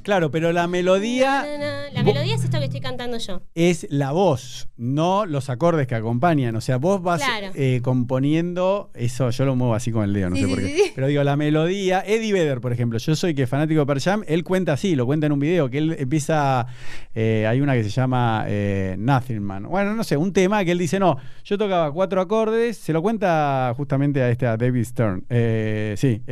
Claro, 0.07 0.31
pero 0.31 0.53
la 0.53 0.69
melodía 0.69 1.43
Na, 1.43 1.59
na, 1.59 1.59
na. 1.59 1.91
La 1.93 2.03
Vos- 2.05 2.15
melodía 2.15 2.37
es 2.37 2.45
esto 2.45 2.59
que 2.61 2.67
estoy 2.67 2.81
cantando 2.81 3.19
yo. 3.19 3.43
es 3.57 3.87
la 3.91 4.13
voz, 4.13 4.69
no 4.77 5.27
los 5.27 5.51
acordes 5.51 5.89
que 5.89 5.97
acompañan. 5.97 6.55
O 6.55 6.61
sea, 6.61 6.77
vos 6.77 7.03
vas 7.03 7.21
Claro. 7.25 7.49
eh, 7.57 7.81
componiendo, 7.83 8.91
eso 8.95 9.31
yo 9.31 9.45
lo 9.45 9.57
muevo 9.57 9.75
así 9.75 9.91
con 9.91 10.05
el 10.05 10.13
dedo, 10.13 10.31
no 10.31 10.37
Sí, 10.37 10.43
sé 10.43 10.49
por 10.49 10.59
qué. 10.61 10.67
sí, 10.69 10.75
sí. 10.77 10.93
Pero 10.95 11.09
digo, 11.09 11.25
la 11.25 11.35
melodía, 11.37 12.05
Eddie 12.07 12.33
Vedder, 12.33 12.61
por 12.61 12.73
ejemplo, 12.73 12.99
yo 13.01 13.17
soy 13.17 13.35
que 13.35 13.47
fanático 13.49 13.81
de 13.81 13.87
Pearl 13.87 14.01
Jam, 14.01 14.23
él 14.29 14.45
cuenta 14.45 14.75
así, 14.75 14.95
lo 14.95 15.07
cuenta 15.07 15.27
en 15.27 15.33
un 15.33 15.41
video, 15.41 15.69
que 15.71 15.79
él 15.79 15.97
empieza, 15.99 16.67
eh, 17.15 17.45
hay 17.49 17.61
una 17.61 17.75
que 17.75 17.83
se 17.83 17.91
llama 17.91 18.45
eh, 18.47 18.95
Nothing 18.99 19.43
Man. 19.43 19.65
Bueno, 19.65 19.95
no 19.95 20.05
sé, 20.05 20.17
un 20.17 20.33
tema 20.33 20.65
que 20.65 20.71
él 20.73 20.79
dice, 20.79 21.01
no, 21.01 21.17
yo 21.45 21.59
tocaba 21.59 21.91
cuatro 21.93 22.21
acordes, 22.21 22.77
se 22.77 22.93
lo 22.93 23.03
cuenta 23.03 23.73
justamente 23.77 24.23
a 24.23 24.31
este, 24.31 24.47
a 24.47 24.57
David 24.57 24.85
Stern, 24.85 25.25
eh, 25.31 25.95
sí, 25.97 26.23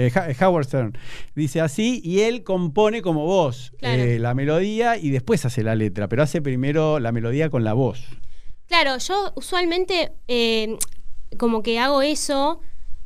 Howard 0.40 0.64
Stern. 0.66 0.96
Dice 1.34 1.60
así 1.60 2.00
y 2.04 2.20
él 2.20 2.44
compone 2.44 3.02
como 3.02 3.24
voz 3.70 3.78
Claro. 3.80 4.02
eh, 4.02 4.18
la 4.18 4.34
melodía 4.34 4.96
y 4.96 5.10
después 5.10 5.44
hace 5.44 5.62
la 5.62 5.74
letra, 5.74 6.08
pero 6.08 6.22
hace 6.22 6.40
primero 6.42 6.98
la 7.00 7.12
melodía 7.12 7.50
con 7.50 7.64
la 7.64 7.72
voz. 7.72 8.00
Claro, 8.66 8.98
yo 8.98 9.32
usualmente 9.36 10.12
eh, 10.28 10.76
como 11.38 11.62
que 11.62 11.78
hago 11.78 12.02
eso, 12.02 12.60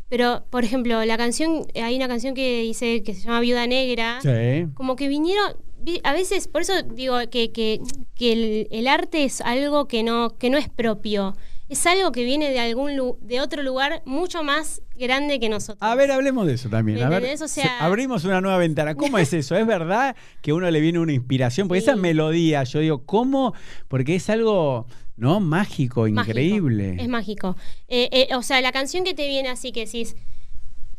pero 0.09 0.45
por 0.51 0.65
ejemplo, 0.65 1.05
la 1.05 1.17
canción, 1.19 1.67
hay 1.75 1.97
una 1.97 2.09
canción 2.09 2.35
que 2.35 2.63
dice 2.63 3.03
que 3.03 3.15
se 3.15 3.23
llama 3.23 3.41
Viuda 3.41 3.67
Negra. 3.67 4.21
Sí. 4.23 4.67
como 4.75 4.97
que 4.97 5.09
vinieron 5.09 5.55
vi- 5.81 6.01
a 6.05 6.13
veces 6.13 6.49
por 6.49 6.63
eso 6.63 6.73
digo 6.83 7.17
que, 7.31 7.51
que- 7.53 7.81
que 8.15 8.33
el, 8.33 8.69
el 8.71 8.89
arte 8.89 9.25
es 9.25 9.41
algo 9.41 9.87
que 9.87 10.03
no 10.03 10.37
que 10.39 10.51
no 10.51 10.59
es 10.59 10.69
propio 10.69 11.37
es 11.69 11.87
algo 11.87 12.13
que 12.13 12.25
viene 12.25 12.51
de 12.51 12.61
algún 12.61 12.97
lu- 12.97 13.19
de 13.21 13.41
otro 13.41 13.63
lugar 13.63 14.03
mucho 14.07 14.43
más 14.43 14.83
grande 14.97 15.39
que 15.39 15.49
nosotros 15.49 15.79
A 15.81 15.95
ver, 15.95 16.11
hablemos 16.11 16.47
de 16.47 16.55
eso 16.55 16.69
también. 16.69 16.99
¿Me 16.99 17.05
A 17.05 17.09
ver? 17.21 17.43
O 17.43 17.49
sea- 17.49 17.79
abrimos 17.81 18.25
una 18.25 18.41
nueva 18.41 18.59
ventana. 18.59 18.95
¿Cómo 18.95 19.19
es 19.19 19.33
eso? 19.33 19.55
¿Es 19.57 19.67
verdad 19.67 20.17
que 20.43 20.51
a 20.51 20.55
uno 20.55 20.71
le 20.71 20.81
viene 20.81 20.99
una 20.99 21.13
inspiración? 21.13 21.69
Porque 21.69 21.81
Sí. 21.83 21.87
esa 21.91 21.97
melodía, 21.97 22.65
yo 22.65 22.81
digo, 22.81 23.05
¿cómo? 23.05 23.55
Porque 23.89 24.15
es 24.17 24.29
algo, 24.31 24.87
¿no? 25.17 25.41
Mágico, 25.41 26.03
Mágico. 26.03 26.21
increíble. 26.23 26.97
es 27.01 27.09
mágico 27.09 27.57
Eh, 27.89 28.09
eh, 28.13 28.35
o 28.35 28.43
sea 28.43 28.61
la 28.61 28.73
canción 28.73 29.05
que 29.05 29.15
te 29.15 29.27
viene 29.27 29.49
así 29.49 29.73
que 29.73 29.85
decís 29.87 30.17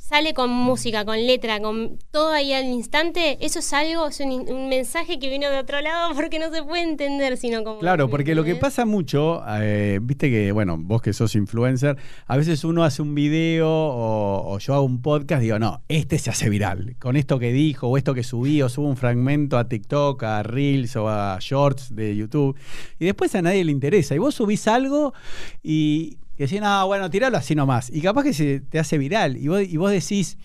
sale 0.10 0.34
con 0.34 0.50
música, 0.50 1.06
con 1.06 1.18
letra, 1.18 1.60
con 1.60 2.00
todo 2.10 2.32
ahí 2.32 2.52
al 2.52 2.66
instante, 2.66 3.38
eso 3.42 3.60
es 3.60 3.74
algo, 3.74 4.08
es 4.08 4.20
un, 4.20 4.32
un 4.50 4.68
mensaje 4.68 5.20
que 5.20 5.30
vino 5.30 5.48
de 5.52 5.60
otro 5.60 5.82
lado 5.82 6.16
porque 6.16 6.40
no 6.40 6.52
se 6.52 6.64
puede 6.64 6.82
entender 6.82 7.38
sino 7.38 7.64
como... 7.64 7.78
Claro, 7.78 8.10
porque 8.10 8.34
lo 8.34 8.44
que 8.44 8.56
pasa 8.56 8.86
mucho, 8.86 9.44
eh, 9.62 10.00
viste 10.02 10.32
que, 10.32 10.52
bueno, 10.52 10.78
vos 10.80 11.04
que 11.04 11.14
sos 11.14 11.36
influencer, 11.36 11.96
a 12.26 12.38
veces 12.38 12.64
uno 12.64 12.84
hace 12.84 13.04
un 13.04 13.14
video 13.14 13.70
o, 13.70 14.52
o 14.52 14.58
yo 14.58 14.74
hago 14.74 14.84
un 14.84 15.04
podcast, 15.04 15.44
digo, 15.44 15.60
no, 15.60 15.84
este 15.90 16.18
se 16.18 16.32
hace 16.32 16.50
viral, 16.50 16.96
con 16.98 17.16
esto 17.16 17.38
que 17.38 17.52
dijo 17.52 17.88
o 17.88 17.96
esto 17.96 18.16
que 18.16 18.24
subí 18.24 18.64
o 18.64 18.70
subo 18.70 18.88
un 18.88 18.98
fragmento 18.98 19.60
a 19.60 19.70
TikTok, 19.70 20.24
a 20.24 20.42
Reels 20.42 20.96
o 20.96 21.08
a 21.08 21.38
Shorts 21.40 21.96
de 21.96 22.16
YouTube, 22.16 22.58
y 22.98 23.06
después 23.06 23.36
a 23.36 23.44
nadie 23.44 23.64
le 23.64 23.72
interesa. 23.72 24.16
Y 24.16 24.18
vos 24.18 24.34
subís 24.34 24.68
algo 24.68 25.14
y, 25.62 26.18
y 26.40 26.44
decís, 26.44 26.60
no, 26.62 26.88
bueno, 26.88 27.08
tiralo 27.12 27.38
así 27.38 27.54
nomás. 27.54 27.92
Y 27.94 28.02
capaz 28.02 28.24
que 28.24 28.34
se 28.34 28.62
te 28.62 28.80
hace 28.80 28.98
viral 28.98 29.38
y 29.38 29.48
vos, 29.48 29.62
y 29.62 29.78
vos 29.78 29.92
decís... 29.92 30.38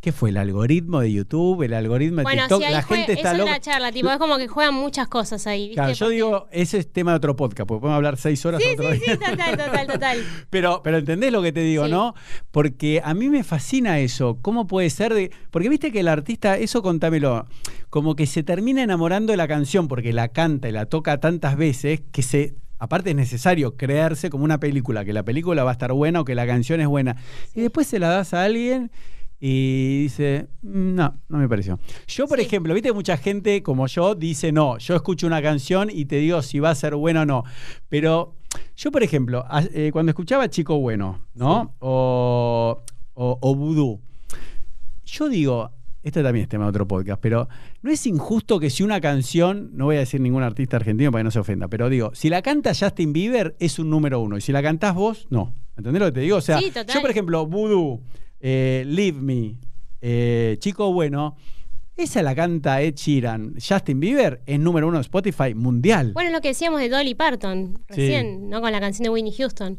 ¿Qué 0.00 0.10
fue? 0.10 0.30
¿El 0.30 0.36
algoritmo 0.36 0.98
de 0.98 1.12
YouTube? 1.12 1.62
¿El 1.62 1.74
algoritmo 1.74 2.16
de 2.16 2.22
Bueno, 2.24 2.42
TikTok? 2.42 2.62
ahí 2.64 2.72
la 2.72 2.82
gente 2.82 3.12
está 3.12 3.34
loca. 3.34 3.52
es 3.52 3.56
la 3.58 3.60
charla, 3.60 3.92
tipo, 3.92 4.10
es 4.10 4.16
como 4.18 4.36
que 4.36 4.48
juegan 4.48 4.74
muchas 4.74 5.06
cosas 5.06 5.46
ahí, 5.46 5.68
¿viste? 5.68 5.74
Claro, 5.76 5.92
yo 5.92 6.06
Porque- 6.06 6.14
digo, 6.16 6.48
ese 6.50 6.78
es 6.78 6.92
tema 6.92 7.12
de 7.12 7.18
otro 7.18 7.36
podcast, 7.36 7.68
porque 7.68 7.82
podemos 7.82 7.98
hablar 7.98 8.16
seis 8.16 8.44
horas 8.44 8.60
Sí, 8.60 8.70
otro 8.72 8.92
sí, 8.94 8.98
día. 8.98 9.12
sí, 9.14 9.18
total, 9.30 9.56
total, 9.56 9.86
total. 9.86 10.18
Pero, 10.50 10.80
pero 10.82 10.98
entendés 10.98 11.30
lo 11.30 11.40
que 11.40 11.52
te 11.52 11.60
digo, 11.60 11.84
Sí. 11.84 11.92
¿no? 11.92 12.16
Porque 12.50 13.00
a 13.04 13.14
mí 13.14 13.28
me 13.28 13.44
fascina 13.44 14.00
eso. 14.00 14.38
¿Cómo 14.42 14.66
puede 14.66 14.90
ser 14.90 15.14
de.? 15.14 15.30
Porque 15.52 15.68
viste 15.68 15.92
que 15.92 16.00
el 16.00 16.08
artista, 16.08 16.58
eso 16.58 16.82
contámelo, 16.82 17.46
como 17.88 18.16
que 18.16 18.26
se 18.26 18.42
termina 18.42 18.82
enamorando 18.82 19.30
de 19.32 19.36
la 19.36 19.46
canción 19.46 19.86
porque 19.86 20.12
la 20.12 20.26
canta 20.30 20.68
y 20.68 20.72
la 20.72 20.86
toca 20.86 21.20
tantas 21.20 21.56
veces 21.56 22.00
que 22.10 22.22
se. 22.22 22.56
Aparte 22.82 23.10
es 23.10 23.16
necesario 23.16 23.76
creerse 23.76 24.28
como 24.28 24.42
una 24.42 24.58
película, 24.58 25.04
que 25.04 25.12
la 25.12 25.22
película 25.22 25.62
va 25.62 25.70
a 25.70 25.72
estar 25.74 25.92
buena 25.92 26.20
o 26.20 26.24
que 26.24 26.34
la 26.34 26.46
canción 26.48 26.80
es 26.80 26.88
buena. 26.88 27.14
Y 27.54 27.60
después 27.60 27.86
se 27.86 28.00
la 28.00 28.08
das 28.08 28.34
a 28.34 28.42
alguien 28.42 28.90
y 29.38 30.02
dice, 30.02 30.48
"Mm, 30.62 30.94
no, 30.96 31.20
no 31.28 31.38
me 31.38 31.48
pareció. 31.48 31.78
Yo, 32.08 32.26
por 32.26 32.38
Sí. 32.40 32.44
ejemplo, 32.46 32.74
viste, 32.74 32.92
mucha 32.92 33.16
gente 33.16 33.62
como 33.62 33.86
yo 33.86 34.16
dice, 34.16 34.50
no, 34.50 34.78
yo 34.78 34.96
escucho 34.96 35.28
una 35.28 35.40
canción 35.40 35.90
y 35.92 36.06
te 36.06 36.16
digo 36.16 36.42
si 36.42 36.58
va 36.58 36.70
a 36.70 36.74
ser 36.74 36.96
buena 36.96 37.22
o 37.22 37.24
no. 37.24 37.44
Pero 37.88 38.34
yo, 38.76 38.90
por 38.90 39.04
ejemplo, 39.04 39.44
a- 39.48 39.62
eh, 39.72 39.90
cuando 39.92 40.10
escuchaba 40.10 40.50
Chico 40.50 40.78
Bueno, 40.80 41.24
¿no? 41.34 41.74
O, 41.78 42.82
o, 43.14 43.38
o 43.40 43.54
Vudú, 43.54 44.00
yo 45.04 45.28
digo, 45.28 45.70
esto 46.02 46.22
también 46.22 46.44
es 46.44 46.48
tema 46.48 46.64
de 46.64 46.70
otro 46.70 46.86
podcast, 46.86 47.20
pero 47.20 47.48
no 47.82 47.90
es 47.90 48.06
injusto 48.06 48.58
que 48.58 48.70
si 48.70 48.82
una 48.82 49.00
canción, 49.00 49.70
no 49.74 49.86
voy 49.86 49.96
a 49.96 50.00
decir 50.00 50.20
ningún 50.20 50.42
artista 50.42 50.76
argentino 50.76 51.12
para 51.12 51.20
que 51.20 51.24
no 51.24 51.30
se 51.30 51.38
ofenda, 51.38 51.68
pero 51.68 51.88
digo, 51.88 52.10
si 52.14 52.28
la 52.28 52.42
canta 52.42 52.72
Justin 52.74 53.12
Bieber 53.12 53.56
es 53.58 53.78
un 53.78 53.90
número 53.90 54.20
uno 54.20 54.36
y 54.36 54.40
si 54.40 54.52
la 54.52 54.62
cantás 54.62 54.94
vos, 54.94 55.26
no. 55.30 55.54
¿Entendés 55.76 56.00
lo 56.00 56.06
que 56.06 56.12
te 56.12 56.20
digo? 56.20 56.36
O 56.36 56.40
sea, 56.40 56.58
Sí, 56.58 56.72
yo, 56.92 57.00
por 57.00 57.10
ejemplo, 57.10 57.46
Voodoo, 57.46 58.02
eh, 58.40 58.84
Leave 58.86 59.18
Me, 59.20 59.56
eh, 60.00 60.56
Chico 60.58 60.92
Bueno, 60.92 61.36
esa 61.96 62.22
la 62.22 62.34
canta 62.34 62.80
Ed 62.82 62.94
Sheeran. 62.94 63.54
Justin 63.54 64.00
Bieber 64.00 64.42
es 64.46 64.58
número 64.58 64.88
uno 64.88 64.96
de 64.98 65.02
Spotify 65.02 65.54
mundial. 65.54 66.12
Bueno, 66.14 66.30
es 66.30 66.34
lo 66.34 66.40
que 66.40 66.48
decíamos 66.48 66.80
de 66.80 66.88
Dolly 66.88 67.14
Parton 67.14 67.78
recién, 67.86 68.48
¿no? 68.48 68.60
Con 68.60 68.72
la 68.72 68.80
canción 68.80 69.04
de 69.04 69.10
Whitney 69.10 69.32
Houston. 69.32 69.78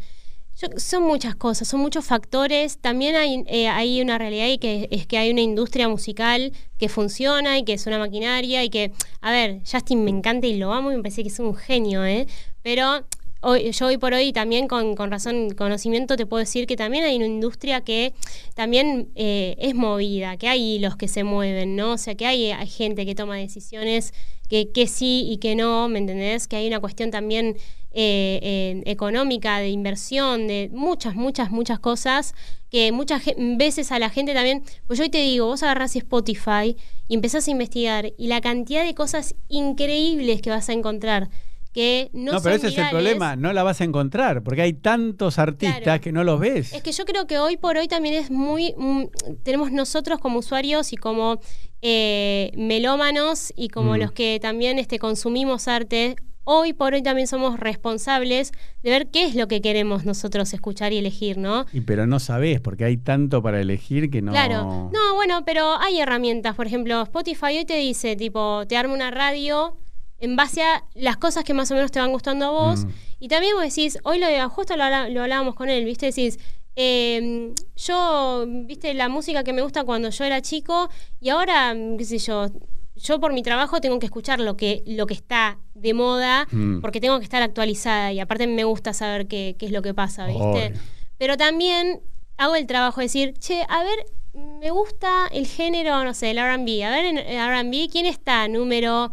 Yo- 0.62 0.68
son 0.78 1.04
muchas 1.04 1.36
cosas, 1.36 1.68
son 1.68 1.80
muchos 1.82 2.06
factores. 2.06 2.78
También 2.78 3.16
hay, 3.16 3.44
eh, 3.48 3.68
hay 3.68 4.02
una 4.02 4.18
realidad 4.18 4.48
y 4.48 4.58
que 4.60 4.88
es 4.92 5.08
que 5.08 5.18
hay 5.18 5.32
una 5.32 5.42
industria 5.42 5.88
musical 5.90 6.52
que 6.78 6.90
funciona 6.90 7.58
y 7.58 7.64
que 7.64 7.74
es 7.74 7.88
una 7.88 7.98
maquinaria 7.98 8.64
y 8.64 8.70
que, 8.70 8.92
a 9.22 9.32
ver, 9.32 9.62
Justin 9.70 10.04
me 10.04 10.12
encanta 10.12 10.46
y 10.48 10.58
lo 10.58 10.72
amo 10.72 10.92
y 10.92 10.96
me 10.96 11.02
parece 11.02 11.24
que 11.24 11.30
es 11.30 11.40
un 11.40 11.56
genio, 11.56 12.06
¿eh? 12.06 12.28
Pero 12.62 13.04
hoy, 13.42 13.72
yo 13.72 13.88
hoy 13.88 13.98
por 13.98 14.14
hoy 14.14 14.32
también 14.32 14.68
con, 14.68 14.96
con 14.96 15.10
razón, 15.12 15.50
conocimiento 15.56 16.16
te 16.16 16.26
puedo 16.28 16.40
decir 16.40 16.68
que 16.68 16.78
también 16.78 17.04
hay 17.04 17.18
una 17.18 17.26
industria 17.26 17.82
que 17.82 18.14
también 18.54 19.10
eh, 19.16 19.56
es 19.58 19.74
movida, 19.76 20.38
que 20.38 20.48
hay 20.50 20.76
hilos 20.76 20.96
que 20.98 21.08
se 21.08 21.24
mueven, 21.24 21.76
¿no? 21.76 21.94
O 21.94 21.98
sea, 21.98 22.14
que 22.16 22.28
hay, 22.28 22.52
hay 22.52 22.68
gente 22.68 23.06
que 23.08 23.16
toma 23.16 23.38
decisiones 23.38 24.14
que, 24.50 24.72
que 24.72 24.86
sí 24.88 25.26
y 25.30 25.38
que 25.38 25.56
no, 25.56 25.90
¿me 25.90 25.98
entendés? 26.00 26.48
Que 26.48 26.58
hay 26.58 26.68
una 26.68 26.80
cuestión 26.80 27.10
también 27.12 27.58
eh, 27.94 28.82
económica, 28.86 29.60
de 29.60 29.70
inversión, 29.70 30.48
de 30.48 30.70
muchas, 30.74 31.16
muchas, 31.16 31.52
muchas 31.52 31.80
cosas 31.80 32.34
que 32.70 32.92
muchas 32.92 33.22
veces 33.38 33.92
a 33.92 34.00
la 34.00 34.10
gente 34.10 34.34
también, 34.34 34.64
pues 34.88 34.98
yo 34.98 35.04
hoy 35.04 35.10
te 35.12 35.20
digo, 35.20 35.46
vos 35.46 35.62
agarrás 35.64 35.96
Spotify 35.96 36.76
y 37.08 37.14
empezás 37.16 37.48
a 37.48 37.52
investigar 37.52 38.12
y 38.18 38.28
la 38.28 38.42
cantidad 38.42 38.84
de 38.84 38.96
cosas 38.96 39.36
increíbles 39.48 40.42
que 40.42 40.50
vas 40.50 40.70
a 40.70 40.74
encontrar 40.74 41.30
que 41.72 42.10
no, 42.14 42.34
No, 42.34 42.42
pero 42.42 42.56
ese 42.56 42.68
es 42.68 42.78
el 42.78 42.90
problema, 42.92 43.36
no 43.36 43.52
la 43.52 43.64
vas 43.64 43.82
a 43.82 43.84
encontrar, 43.84 44.44
porque 44.44 44.62
hay 44.62 44.74
tantos 44.74 45.40
artistas 45.40 45.82
Claro. 45.82 46.02
que 46.02 46.12
no 46.12 46.24
los 46.24 46.40
ves. 46.40 46.72
Es 46.72 46.84
que 46.84 46.92
yo 46.92 47.04
creo 47.04 47.26
que 47.26 47.40
hoy 47.40 47.58
por 47.58 47.78
hoy 47.78 47.88
también 47.88 48.14
es 48.14 48.30
muy. 48.30 48.76
mm, 48.78 49.06
tenemos 49.42 49.72
nosotros 49.72 50.20
como 50.20 50.38
usuarios 50.40 50.94
y 50.94 50.98
como 50.98 51.40
eh, 51.82 52.52
melómanos 52.56 53.52
y 53.56 53.70
como 53.70 53.94
Mm. 53.94 53.98
los 53.98 54.12
que 54.12 54.40
también 54.42 54.78
este, 54.80 55.00
consumimos 55.00 55.68
arte. 55.68 56.16
Hoy 56.46 56.74
por 56.74 56.94
hoy 56.94 57.02
también 57.02 57.28
somos 57.28 57.60
responsables 57.60 58.52
de 58.82 58.90
ver 58.90 59.08
qué 59.08 59.26
es 59.26 59.36
lo 59.36 59.48
que 59.48 59.62
queremos 59.62 60.04
nosotros 60.04 60.54
escuchar 60.54 60.92
y 60.92 60.98
elegir, 60.98 61.38
¿no? 61.38 61.66
Y 61.72 61.82
pero 61.82 62.06
no 62.06 62.20
sabés, 62.20 62.60
porque 62.60 62.84
hay 62.84 62.98
tanto 62.98 63.42
para 63.42 63.62
elegir 63.62 64.12
que 64.12 64.22
no. 64.22 64.32
Claro. 64.32 64.90
No, 64.92 65.16
bueno, 65.16 65.46
pero 65.46 65.80
hay 65.80 66.00
herramientas. 66.00 66.56
Por 66.56 66.68
ejemplo, 66.68 67.02
Spotify 67.04 67.58
hoy 67.60 67.66
te 67.66 67.78
dice, 67.78 68.16
tipo, 68.18 68.66
te 68.68 68.76
arma 68.76 68.94
una 68.94 69.10
radio 69.10 69.78
en 70.20 70.36
base 70.36 70.64
a 70.64 70.84
las 70.96 71.18
cosas 71.18 71.44
que 71.44 71.54
más 71.54 71.72
o 71.72 71.76
menos 71.76 71.92
te 71.92 72.00
van 72.00 72.12
gustando 72.12 72.46
a 72.46 72.50
vos. 72.50 72.86
Mm. 72.86 72.90
Y 73.20 73.28
también 73.30 73.56
vos 73.56 73.64
decís, 73.64 73.98
hoy 74.04 74.20
lo, 74.20 74.50
justo 74.50 74.76
lo, 74.76 74.84
hablábamos 74.84 75.56
con 75.56 75.70
él, 75.70 75.86
¿viste? 75.86 76.08
Decís, 76.08 76.40
eh, 76.76 77.54
yo, 77.78 78.46
¿viste? 78.66 78.94
La 78.94 79.08
música 79.08 79.46
que 79.46 79.54
me 79.54 79.62
gusta 79.62 79.86
cuando 79.86 80.10
yo 80.10 80.24
era 80.26 80.42
chico 80.42 80.90
y 81.22 81.30
ahora, 81.30 81.74
qué 81.98 82.04
sé 82.04 82.18
yo, 82.18 82.48
yo 82.96 83.20
por 83.20 83.34
mi 83.34 83.42
trabajo 83.44 83.82
tengo 83.82 83.98
que 84.00 84.06
escuchar 84.06 84.40
lo 84.40 84.56
que, 84.56 84.84
lo 84.86 85.06
que 85.08 85.14
está 85.14 85.58
de 85.74 85.94
moda 85.94 86.48
Mm. 86.52 86.80
porque 86.82 87.00
tengo 87.02 87.18
que 87.20 87.24
estar 87.26 87.42
actualizada 87.42 88.12
y 88.14 88.20
aparte 88.20 88.46
me 88.48 88.64
gusta 88.64 88.94
saber 88.94 89.28
qué, 89.28 89.56
qué 89.58 89.66
es 89.66 89.72
lo 89.72 89.82
que 89.82 89.94
pasa, 89.94 90.28
¿viste? 90.28 90.74
Pero 91.18 91.38
también 91.38 92.02
hago 92.38 92.56
el 92.56 92.66
trabajo 92.68 93.00
de 93.02 93.06
decir, 93.06 93.34
che, 93.40 93.64
a 93.70 93.84
ver, 93.84 93.98
me 94.60 94.72
gusta 94.72 95.28
el 95.32 95.46
género, 95.48 96.04
no 96.04 96.14
sé, 96.14 96.32
el 96.32 96.38
RB. 96.40 96.84
A 96.84 96.90
ver, 96.90 97.06
en 97.06 97.18
el 97.20 97.38
RB, 97.40 97.90
¿quién 97.92 98.06
está 98.06 98.48
número 98.48 99.12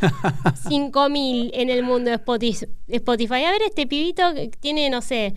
5000 0.68 1.50
en 1.54 1.70
el 1.70 1.82
mundo 1.82 2.10
de 2.10 2.18
Spoti- 2.18 2.68
Spotify? 2.88 3.44
A 3.44 3.50
ver, 3.50 3.62
este 3.62 3.86
pibito 3.86 4.34
que 4.34 4.48
tiene, 4.48 4.90
no 4.90 5.02
sé, 5.02 5.34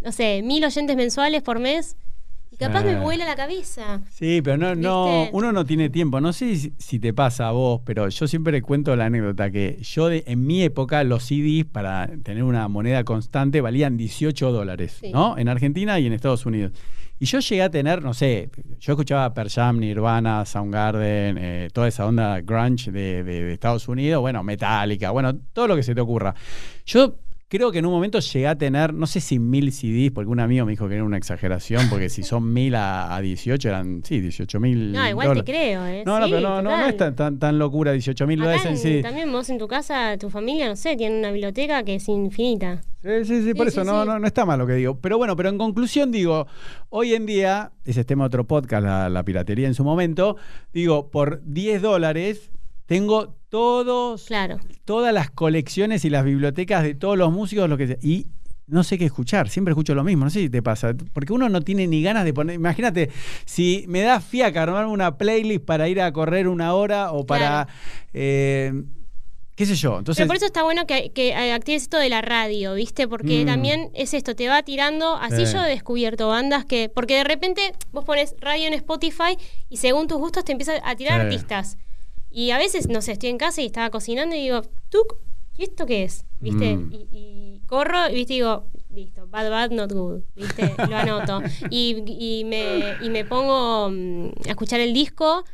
no 0.00 0.12
sé, 0.12 0.42
mil 0.42 0.64
oyentes 0.64 0.96
mensuales 0.96 1.42
por 1.42 1.58
mes. 1.58 1.96
Capaz 2.66 2.84
me 2.84 2.94
Sí. 2.94 3.00
vuela 3.00 3.24
la 3.24 3.34
cabeza. 3.34 4.00
Sí, 4.10 4.40
pero 4.42 4.56
no, 4.56 4.74
no, 4.74 5.04
¿Viste? 5.22 5.30
uno 5.36 5.52
no 5.52 5.64
tiene 5.64 5.90
tiempo. 5.90 6.20
No 6.20 6.32
sé 6.32 6.56
si, 6.56 6.72
si 6.78 6.98
te 6.98 7.12
pasa 7.12 7.48
a 7.48 7.52
vos, 7.52 7.80
pero 7.84 8.08
yo 8.08 8.26
siempre 8.26 8.60
cuento 8.62 8.94
la 8.96 9.06
anécdota 9.06 9.50
que 9.50 9.78
yo 9.82 10.08
de- 10.08 10.24
en 10.26 10.46
mi 10.46 10.62
época 10.62 11.02
los 11.04 11.24
CDs 11.24 11.64
para 11.64 12.08
tener 12.22 12.42
una 12.44 12.66
moneda 12.68 13.04
constante 13.04 13.60
valían 13.60 13.96
18 13.96 14.52
dólares, 14.52 14.98
Sí. 15.00 15.10
¿no? 15.12 15.36
En 15.38 15.48
Argentina 15.48 15.98
y 15.98 16.06
en 16.06 16.12
Estados 16.12 16.46
Unidos. 16.46 16.72
Y 17.20 17.26
yo 17.26 17.38
llegué 17.38 17.62
a 17.62 17.70
tener, 17.70 18.02
no 18.02 18.14
sé, 18.14 18.50
yo 18.80 18.94
escuchaba 18.94 19.32
Pearl 19.32 19.48
Jam, 19.48 19.78
Nirvana, 19.78 20.44
Soundgarden, 20.44 21.38
eh, 21.38 21.68
toda 21.72 21.86
esa 21.86 22.04
onda 22.04 22.40
grunge 22.40 22.90
de, 22.90 23.22
de- 23.22 23.42
de 23.44 23.52
Estados 23.52 23.86
Unidos, 23.86 24.20
bueno, 24.20 24.42
Metallica, 24.42 25.12
bueno, 25.12 25.32
todo 25.52 25.68
lo 25.68 25.76
que 25.76 25.84
se 25.84 25.94
te 25.94 26.00
ocurra. 26.00 26.34
Yo 26.84 27.14
creo 27.52 27.70
que 27.70 27.80
en 27.80 27.84
un 27.86 27.92
momento 27.92 28.18
llegué 28.18 28.46
a 28.46 28.56
tener, 28.56 28.94
no 28.94 29.06
sé 29.06 29.20
si 29.20 29.38
mil 29.38 29.72
CDs, 29.72 30.10
porque 30.10 30.30
un 30.30 30.40
amigo 30.40 30.64
me 30.64 30.72
dijo 30.72 30.88
que 30.88 30.94
era 30.94 31.04
una 31.04 31.18
exageración, 31.18 31.90
porque 31.90 32.08
si 32.08 32.22
son 32.22 32.50
mil 32.50 32.74
a, 32.74 33.14
a 33.14 33.20
18 33.20 33.68
eran, 33.68 34.00
sí, 34.04 34.20
18 34.20 34.58
mil 34.58 34.90
No, 34.92 35.06
igual 35.06 35.34
te 35.34 35.44
creo, 35.44 35.84
¿eh? 35.84 36.02
No, 36.06 36.18
no, 36.18 36.24
Sí, 36.24 36.32
pero 36.32 36.48
no, 36.48 36.62
no, 36.62 36.74
no 36.78 36.86
es 36.86 36.96
tan, 36.96 37.14
tan, 37.14 37.38
tan 37.38 37.58
locura, 37.58 37.92
18 37.92 38.26
mil 38.26 38.38
dólares 38.38 38.64
en 38.64 38.78
CD. 38.78 39.02
también 39.02 39.30
vos 39.30 39.50
en 39.50 39.58
tu 39.58 39.68
casa, 39.68 40.16
tu 40.16 40.30
familia, 40.30 40.66
no 40.66 40.76
sé, 40.76 40.96
tienen 40.96 41.18
una 41.18 41.30
biblioteca 41.30 41.82
que 41.82 41.96
es 41.96 42.08
infinita. 42.08 42.80
Sí, 43.02 43.24
sí, 43.26 43.42
sí, 43.44 43.52
por 43.52 43.66
Sí, 43.66 43.72
eso 43.72 43.82
sí, 43.82 43.86
no, 43.86 44.02
sí. 44.02 44.08
no, 44.08 44.18
no 44.18 44.26
está 44.26 44.46
mal 44.46 44.58
lo 44.58 44.66
que 44.66 44.72
digo. 44.74 44.98
Pero 44.98 45.18
bueno, 45.18 45.36
pero 45.36 45.50
en 45.50 45.58
conclusión 45.58 46.10
digo, 46.10 46.46
hoy 46.88 47.12
en 47.12 47.26
día, 47.26 47.72
ese 47.84 48.00
es 48.00 48.06
tema 48.06 48.24
de 48.24 48.28
otro 48.28 48.46
podcast, 48.46 48.82
la, 48.82 49.10
la 49.10 49.24
piratería 49.24 49.66
en 49.66 49.74
su 49.74 49.84
momento, 49.84 50.36
digo, 50.72 51.10
por 51.10 51.42
10 51.44 51.82
dólares 51.82 52.50
tengo 52.92 53.34
todos, 53.48 54.24
Claro. 54.26 54.58
todas 54.84 55.12
las 55.14 55.30
colecciones 55.30 56.04
y 56.04 56.10
las 56.10 56.24
bibliotecas 56.24 56.82
de 56.82 56.94
todos 56.94 57.16
los 57.16 57.32
músicos, 57.32 57.68
lo 57.68 57.76
que 57.78 57.86
sea. 57.86 57.96
Y 58.02 58.26
no 58.66 58.84
sé 58.84 58.96
qué 58.98 59.04
escuchar, 59.06 59.48
siempre 59.48 59.72
escucho 59.72 59.94
lo 59.94 60.04
mismo, 60.04 60.24
no 60.24 60.30
sé 60.30 60.40
si 60.40 60.50
te 60.50 60.62
pasa, 60.62 60.94
porque 61.12 61.32
uno 61.32 61.48
no 61.48 61.60
tiene 61.62 61.86
ni 61.86 62.02
ganas 62.02 62.24
de 62.24 62.32
poner, 62.32 62.54
imagínate, 62.56 63.10
si 63.44 63.84
me 63.88 64.00
da 64.02 64.20
fiaca 64.20 64.62
armarme 64.62 64.90
una 64.92 65.16
playlist 65.18 65.64
para 65.64 65.88
ir 65.88 66.00
a 66.00 66.12
correr 66.12 66.48
una 66.48 66.72
hora 66.74 67.12
o 67.12 67.24
para, 67.26 67.66
Claro. 67.66 67.70
eh, 68.14 68.72
qué 69.56 69.66
sé 69.66 69.74
yo, 69.74 69.98
entonces... 69.98 70.20
Pero 70.22 70.28
por 70.28 70.36
eso 70.36 70.46
está 70.46 70.62
bueno 70.62 70.86
que, 70.86 71.10
que 71.12 71.34
actives 71.34 71.82
esto 71.82 71.98
de 71.98 72.08
la 72.08 72.22
radio, 72.22 72.74
¿viste? 72.74 73.08
Porque 73.08 73.42
Mm. 73.42 73.46
también 73.46 73.90
es 73.94 74.14
esto, 74.14 74.34
te 74.34 74.48
va 74.48 74.62
tirando. 74.62 75.16
Así 75.16 75.44
Sí. 75.46 75.52
yo 75.52 75.64
he 75.64 75.68
descubierto 75.68 76.28
bandas 76.28 76.64
que. 76.64 76.88
Porque 76.88 77.16
de 77.16 77.24
repente 77.24 77.72
vos 77.92 78.04
pones 78.04 78.34
radio 78.40 78.66
en 78.68 78.74
Spotify 78.74 79.36
y 79.68 79.76
según 79.76 80.08
tus 80.08 80.18
gustos 80.18 80.44
te 80.44 80.52
empieza 80.52 80.72
a 80.82 80.94
tirar 80.96 81.20
artistas. 81.20 81.76
Y 82.32 82.50
a 82.50 82.58
veces, 82.58 82.88
no 82.88 83.02
sé, 83.02 83.12
estoy 83.12 83.28
en 83.28 83.38
casa 83.38 83.62
y 83.62 83.66
estaba 83.66 83.90
cocinando 83.90 84.34
y 84.34 84.40
digo, 84.40 84.62
¿tú? 84.88 85.04
¿Y 85.56 85.64
esto 85.64 85.86
qué 85.86 86.04
es? 86.04 86.24
¿Viste? 86.40 86.76
Mm. 86.76 86.92
Y, 86.92 87.08
y 87.12 87.60
corro 87.66 88.08
y 88.08 88.14
viste, 88.14 88.34
digo, 88.34 88.64
listo, 88.90 89.26
bad, 89.28 89.50
bad, 89.50 89.70
not 89.70 89.92
good, 89.92 90.22
¿viste? 90.34 90.74
Lo 90.88 90.96
anoto. 90.96 91.42
Y, 91.70 92.02
y 92.06 92.44
me, 92.44 92.96
y 93.02 93.10
me 93.10 93.24
pongo 93.24 93.90
mm, 93.90 94.26
a 94.46 94.50
escuchar 94.50 94.80
el 94.80 94.92
disco. 94.92 95.44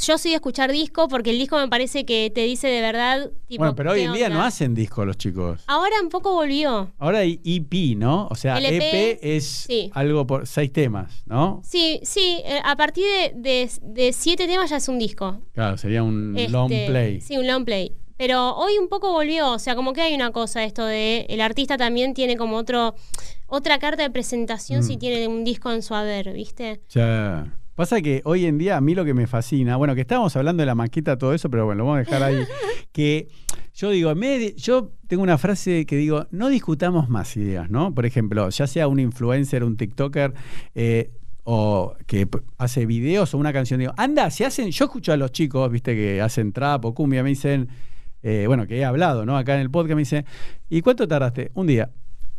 Yo 0.00 0.16
soy 0.18 0.30
de 0.30 0.36
escuchar 0.36 0.70
disco 0.70 1.08
porque 1.08 1.30
el 1.30 1.38
disco 1.38 1.56
me 1.58 1.68
parece 1.68 2.04
que 2.04 2.30
te 2.34 2.42
dice 2.44 2.68
de 2.68 2.80
verdad. 2.80 3.30
Tipo, 3.46 3.62
bueno, 3.62 3.74
pero 3.74 3.90
hoy 3.92 3.98
¿qué 4.00 4.04
en 4.04 4.12
día 4.12 4.26
onda? 4.26 4.38
no 4.38 4.44
hacen 4.44 4.74
discos 4.74 5.06
los 5.06 5.16
chicos. 5.18 5.62
Ahora 5.66 5.96
un 6.02 6.08
poco 6.08 6.32
volvió. 6.34 6.92
Ahora 6.98 7.18
hay 7.18 7.40
EP, 7.44 7.96
¿no? 7.96 8.28
O 8.30 8.34
sea, 8.34 8.58
LP, 8.58 9.10
EP 9.12 9.18
es 9.22 9.44
sí. 9.46 9.90
algo 9.94 10.26
por 10.26 10.46
seis 10.46 10.72
temas, 10.72 11.22
¿no? 11.26 11.60
Sí, 11.64 12.00
sí, 12.04 12.40
eh, 12.44 12.60
a 12.64 12.76
partir 12.76 13.04
de, 13.04 13.32
de- 13.34 13.70
de 13.82 14.12
siete 14.12 14.46
temas 14.46 14.70
ya 14.70 14.76
es 14.76 14.88
un 14.88 14.98
disco. 14.98 15.40
Claro, 15.52 15.76
sería 15.76 16.02
un 16.02 16.34
Este, 16.36 16.52
long 16.52 16.68
play. 16.68 17.20
Sí, 17.20 17.36
un 17.36 17.46
long 17.46 17.64
play. 17.64 17.92
Pero 18.16 18.56
hoy 18.56 18.78
un 18.78 18.88
poco 18.88 19.12
volvió, 19.12 19.52
o 19.52 19.58
sea, 19.60 19.76
como 19.76 19.92
que 19.92 20.00
hay 20.02 20.12
una 20.14 20.32
cosa 20.32 20.64
esto 20.64 20.84
de 20.84 21.26
el 21.28 21.40
artista 21.40 21.76
también 21.76 22.14
tiene 22.14 22.36
como 22.36 22.56
otro 22.56 22.94
otra 23.46 23.78
carta 23.78 24.02
de 24.02 24.10
presentación 24.10 24.80
Mm. 24.80 24.82
si 24.82 24.96
tiene 24.96 25.26
un 25.28 25.42
disco 25.44 25.70
en 25.72 25.82
su 25.82 25.94
haber, 25.94 26.32
¿viste? 26.32 26.80
Ya. 26.90 27.54
Pasa 27.78 28.02
que 28.02 28.22
hoy 28.24 28.44
en 28.44 28.58
día 28.58 28.76
a 28.76 28.80
mí 28.80 28.96
lo 28.96 29.04
que 29.04 29.14
me 29.14 29.28
fascina, 29.28 29.76
bueno, 29.76 29.94
que 29.94 30.00
estábamos 30.00 30.34
hablando 30.34 30.62
de 30.62 30.66
la 30.66 30.74
maqueta, 30.74 31.16
todo 31.16 31.32
eso, 31.32 31.48
pero 31.48 31.64
bueno, 31.64 31.78
lo 31.78 31.84
vamos 31.84 31.98
a 31.98 32.00
dejar 32.00 32.24
ahí. 32.24 32.44
que 32.92 33.28
yo 33.72 33.90
digo, 33.90 34.12
yo 34.56 34.90
tengo 35.06 35.22
una 35.22 35.38
frase 35.38 35.86
que 35.86 35.94
digo, 35.94 36.26
no 36.32 36.48
discutamos 36.48 37.08
más 37.08 37.36
ideas, 37.36 37.70
¿no? 37.70 37.94
Por 37.94 38.04
ejemplo, 38.04 38.48
ya 38.48 38.66
sea 38.66 38.88
un 38.88 38.98
influencer, 38.98 39.62
un 39.62 39.76
TikToker, 39.76 40.34
eh, 40.74 41.12
o 41.44 41.94
que 42.08 42.26
hace 42.56 42.84
videos 42.84 43.32
o 43.34 43.38
una 43.38 43.52
canción, 43.52 43.78
digo, 43.78 43.92
anda, 43.96 44.28
se 44.32 44.44
hacen, 44.44 44.72
yo 44.72 44.86
escucho 44.86 45.12
a 45.12 45.16
los 45.16 45.30
chicos, 45.30 45.70
viste, 45.70 45.94
que 45.94 46.20
hacen 46.20 46.52
trap 46.52 46.84
o 46.84 46.94
cumbia, 46.94 47.22
me 47.22 47.28
dicen, 47.28 47.68
eh, 48.24 48.46
bueno, 48.48 48.66
que 48.66 48.78
he 48.78 48.84
hablado, 48.84 49.24
¿no? 49.24 49.38
Acá 49.38 49.54
en 49.54 49.60
el 49.60 49.70
podcast 49.70 49.94
me 49.94 50.00
dicen, 50.00 50.24
¿y 50.68 50.80
cuánto 50.80 51.06
tardaste? 51.06 51.52
Un 51.54 51.68
día. 51.68 51.92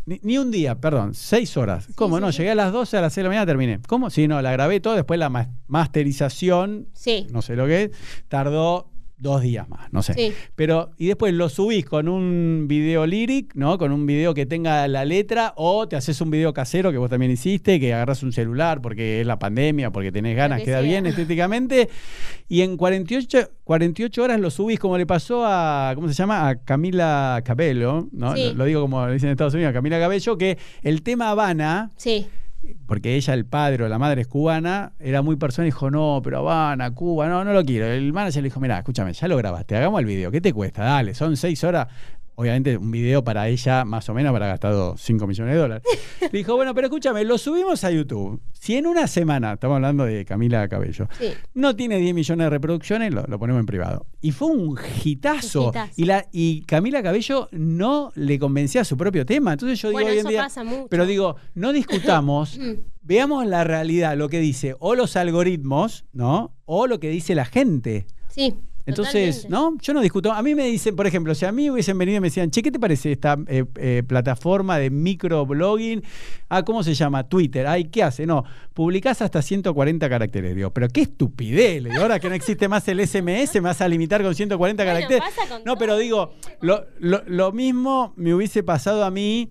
Ni, 0.09 0.19
ni 0.23 0.37
un 0.39 0.49
día, 0.49 0.73
perdón, 0.81 1.13
seis 1.13 1.55
horas. 1.55 1.87
¿Cómo 1.93 2.17
sí, 2.17 2.21
no? 2.21 2.31
sí. 2.31 2.39
Llegué 2.39 2.49
a 2.51 2.55
las 2.55 2.71
12, 2.71 2.97
a 2.97 3.01
las 3.01 3.13
6 3.13 3.17
de 3.17 3.23
la 3.23 3.29
mañana 3.29 3.45
terminé. 3.45 3.79
¿Cómo? 3.87 4.09
Sí, 4.09 4.27
no, 4.27 4.41
la 4.41 4.51
grabé 4.51 4.79
todo, 4.79 4.95
después 4.95 5.19
la 5.19 5.29
ma- 5.29 5.49
masterización, 5.67 6.87
Sí. 6.93 7.27
no 7.31 7.43
sé 7.43 7.55
lo 7.55 7.67
que 7.67 7.83
es, 7.83 7.91
tardó 8.27 8.89
dos 9.19 9.41
días 9.41 9.67
más, 9.69 9.91
no 9.91 10.01
sé. 10.01 10.13
Sí. 10.13 10.33
Pero, 10.55 10.91
y 10.97 11.07
después 11.07 11.33
lo 11.33 11.49
subís 11.49 11.85
con 11.85 12.07
un 12.07 12.65
video 12.67 13.05
lyric, 13.05 13.53
¿no? 13.55 13.77
Con 13.77 13.91
un 13.91 14.05
video 14.05 14.33
que 14.33 14.45
tenga 14.45 14.87
la 14.87 15.05
letra, 15.05 15.53
o 15.57 15.87
te 15.87 15.95
haces 15.95 16.19
un 16.21 16.31
video 16.31 16.53
casero 16.53 16.91
que 16.91 16.97
vos 16.97 17.09
también 17.09 17.31
hiciste, 17.31 17.79
que 17.79 17.93
agarras 17.93 18.23
un 18.23 18.31
celular 18.31 18.81
porque 18.81 19.21
es 19.21 19.27
la 19.27 19.37
pandemia, 19.37 19.91
porque 19.91 20.11
tenés 20.11 20.35
ganas, 20.35 20.59
que 20.59 20.65
queda 20.65 20.79
sea. 20.79 20.87
bien 20.89 21.05
estéticamente, 21.05 21.89
y 22.47 22.61
en 22.61 22.77
48, 22.77 23.49
48 23.63 24.23
horas 24.23 24.39
lo 24.39 24.49
subís 24.49 24.79
como 24.79 24.97
le 24.97 25.05
pasó 25.05 25.45
a, 25.45 25.91
¿cómo 25.95 26.07
se 26.07 26.13
llama? 26.13 26.47
A 26.47 26.55
Camila 26.63 27.41
Cabello, 27.45 28.07
¿no? 28.11 28.35
Sí. 28.35 28.45
Lo, 28.49 28.53
lo 28.55 28.65
digo 28.65 28.81
como 28.81 29.05
dicen 29.09 29.27
en 29.29 29.33
Estados 29.33 29.53
Unidos, 29.53 29.71
a 29.71 29.73
Camila 29.73 29.99
Cabello, 29.99 30.37
que 30.37 30.57
el 30.81 31.01
tema 31.03 31.29
Habana, 31.29 31.91
Sí. 31.97 32.27
Porque 32.85 33.15
ella, 33.15 33.33
el 33.33 33.45
padre 33.45 33.83
o 33.83 33.87
la 33.87 33.99
madre 33.99 34.21
es 34.21 34.27
cubana, 34.27 34.93
era 34.99 35.21
muy 35.21 35.35
persona 35.35 35.65
y 35.65 35.71
dijo, 35.71 35.89
no, 35.89 36.21
pero 36.23 36.39
Habana, 36.39 36.93
Cuba, 36.93 37.27
no, 37.27 37.43
no 37.43 37.53
lo 37.53 37.63
quiero. 37.63 37.85
El 37.87 38.13
manager 38.13 38.43
le 38.43 38.49
dijo, 38.49 38.59
mira, 38.59 38.77
escúchame, 38.77 39.13
ya 39.13 39.27
lo 39.27 39.37
grabaste, 39.37 39.75
hagamos 39.75 39.99
el 39.99 40.05
video, 40.05 40.31
¿qué 40.31 40.41
te 40.41 40.53
cuesta? 40.53 40.83
Dale, 40.83 41.13
son 41.13 41.37
seis 41.37 41.63
horas. 41.63 41.87
Obviamente 42.39 42.77
un 42.77 42.89
video 42.89 43.21
para 43.21 43.49
ella 43.49 43.83
más 43.83 44.07
o 44.07 44.13
menos 44.13 44.29
habrá 44.29 44.47
gastado 44.47 44.95
5 44.97 45.27
millones 45.27 45.55
de 45.55 45.59
dólares. 45.59 45.83
Le 46.21 46.29
dijo, 46.39 46.55
bueno, 46.55 46.73
pero 46.73 46.87
escúchame, 46.87 47.25
lo 47.25 47.37
subimos 47.37 47.83
a 47.83 47.91
YouTube. 47.91 48.39
Si 48.53 48.77
en 48.77 48.87
una 48.87 49.07
semana, 49.07 49.51
estamos 49.55 49.75
hablando 49.75 50.05
de 50.05 50.23
Camila 50.23 50.65
Cabello, 50.69 51.09
Sí. 51.19 51.33
no 51.53 51.75
tiene 51.75 51.97
10 51.97 52.15
millones 52.15 52.45
de 52.45 52.49
reproducciones, 52.49 53.13
lo, 53.13 53.23
lo 53.23 53.37
ponemos 53.39 53.59
en 53.59 53.65
privado. 53.65 54.05
Y 54.21 54.31
fue 54.31 54.47
un 54.47 54.79
hitazo. 55.03 55.63
Un 55.63 55.69
hitazo. 55.71 55.91
Y, 55.97 56.05
la, 56.05 56.27
y 56.31 56.61
Camila 56.61 57.03
Cabello 57.03 57.49
no 57.51 58.13
le 58.15 58.39
convencía 58.39 58.81
a 58.81 58.85
su 58.85 58.95
propio 58.95 59.25
tema. 59.25 59.51
Entonces 59.51 59.77
yo 59.81 59.89
digo 59.89 59.97
Bueno, 59.97 60.11
hoy 60.11 60.19
en 60.19 60.19
eso 60.19 60.29
día... 60.29 60.43
pasa 60.43 60.63
mucho. 60.63 60.87
Pero 60.89 61.05
digo, 61.05 61.35
no 61.55 61.73
discutamos, 61.73 62.57
Mm. 62.57 62.71
veamos 63.01 63.47
la 63.47 63.65
realidad, 63.65 64.15
lo 64.15 64.29
que 64.29 64.39
dice 64.39 64.77
o 64.79 64.95
los 64.95 65.17
algoritmos, 65.17 66.05
¿no? 66.13 66.55
O 66.63 66.87
lo 66.87 67.01
que 67.01 67.09
dice 67.09 67.35
la 67.35 67.43
gente. 67.43 68.07
Sí. 68.29 68.55
Entonces, 68.89 69.43
totalmente. 69.43 69.75
¿no? 69.77 69.77
Yo 69.81 69.93
no 69.93 70.01
discuto. 70.01 70.31
A 70.31 70.41
mí 70.43 70.55
me 70.55 70.65
dicen, 70.65 70.95
por 70.95 71.07
ejemplo, 71.07 71.33
si 71.35 71.45
a 71.45 71.51
mí 71.51 71.69
hubiesen 71.69 71.97
venido 71.97 72.17
y 72.17 72.21
me 72.21 72.27
decían, 72.27 72.51
che, 72.51 72.61
¿qué 72.61 72.71
te 72.71 72.79
parece 72.79 73.11
esta 73.11 73.37
eh, 73.47 73.63
eh, 73.77 74.03
plataforma 74.05 74.77
de 74.77 74.89
microblogging? 74.89 76.03
Ah, 76.49 76.63
¿cómo 76.63 76.83
se 76.83 76.93
llama? 76.93 77.23
Twitter. 77.27 77.67
Ay, 77.67 77.85
¿qué 77.85 78.03
hace? 78.03 78.25
No, 78.25 78.43
publicás 78.73 79.21
hasta 79.21 79.41
140 79.41 80.09
caracteres. 80.09 80.55
Digo, 80.55 80.71
pero 80.71 80.87
qué 80.87 81.01
estupidez. 81.01 81.81
Le 81.83 81.89
digo, 81.89 82.01
ahora 82.01 82.19
que 82.19 82.29
no 82.29 82.35
existe 82.35 82.67
más 82.67 82.87
el 82.87 83.05
SMS, 83.07 83.53
me 83.55 83.59
vas 83.61 83.81
a 83.81 83.87
limitar 83.87 84.21
con 84.23 84.33
140 84.35 84.83
Bueno, 84.83 84.95
caracteres. 84.99 85.23
pasa 85.35 85.47
con 85.49 85.63
No, 85.63 85.77
pero 85.77 85.97
digo, 85.97 86.33
lo, 86.61 86.85
lo- 86.99 87.23
lo 87.27 87.51
mismo 87.51 88.13
me 88.15 88.33
hubiese 88.33 88.63
pasado 88.63 89.03
a 89.05 89.11
mí 89.11 89.49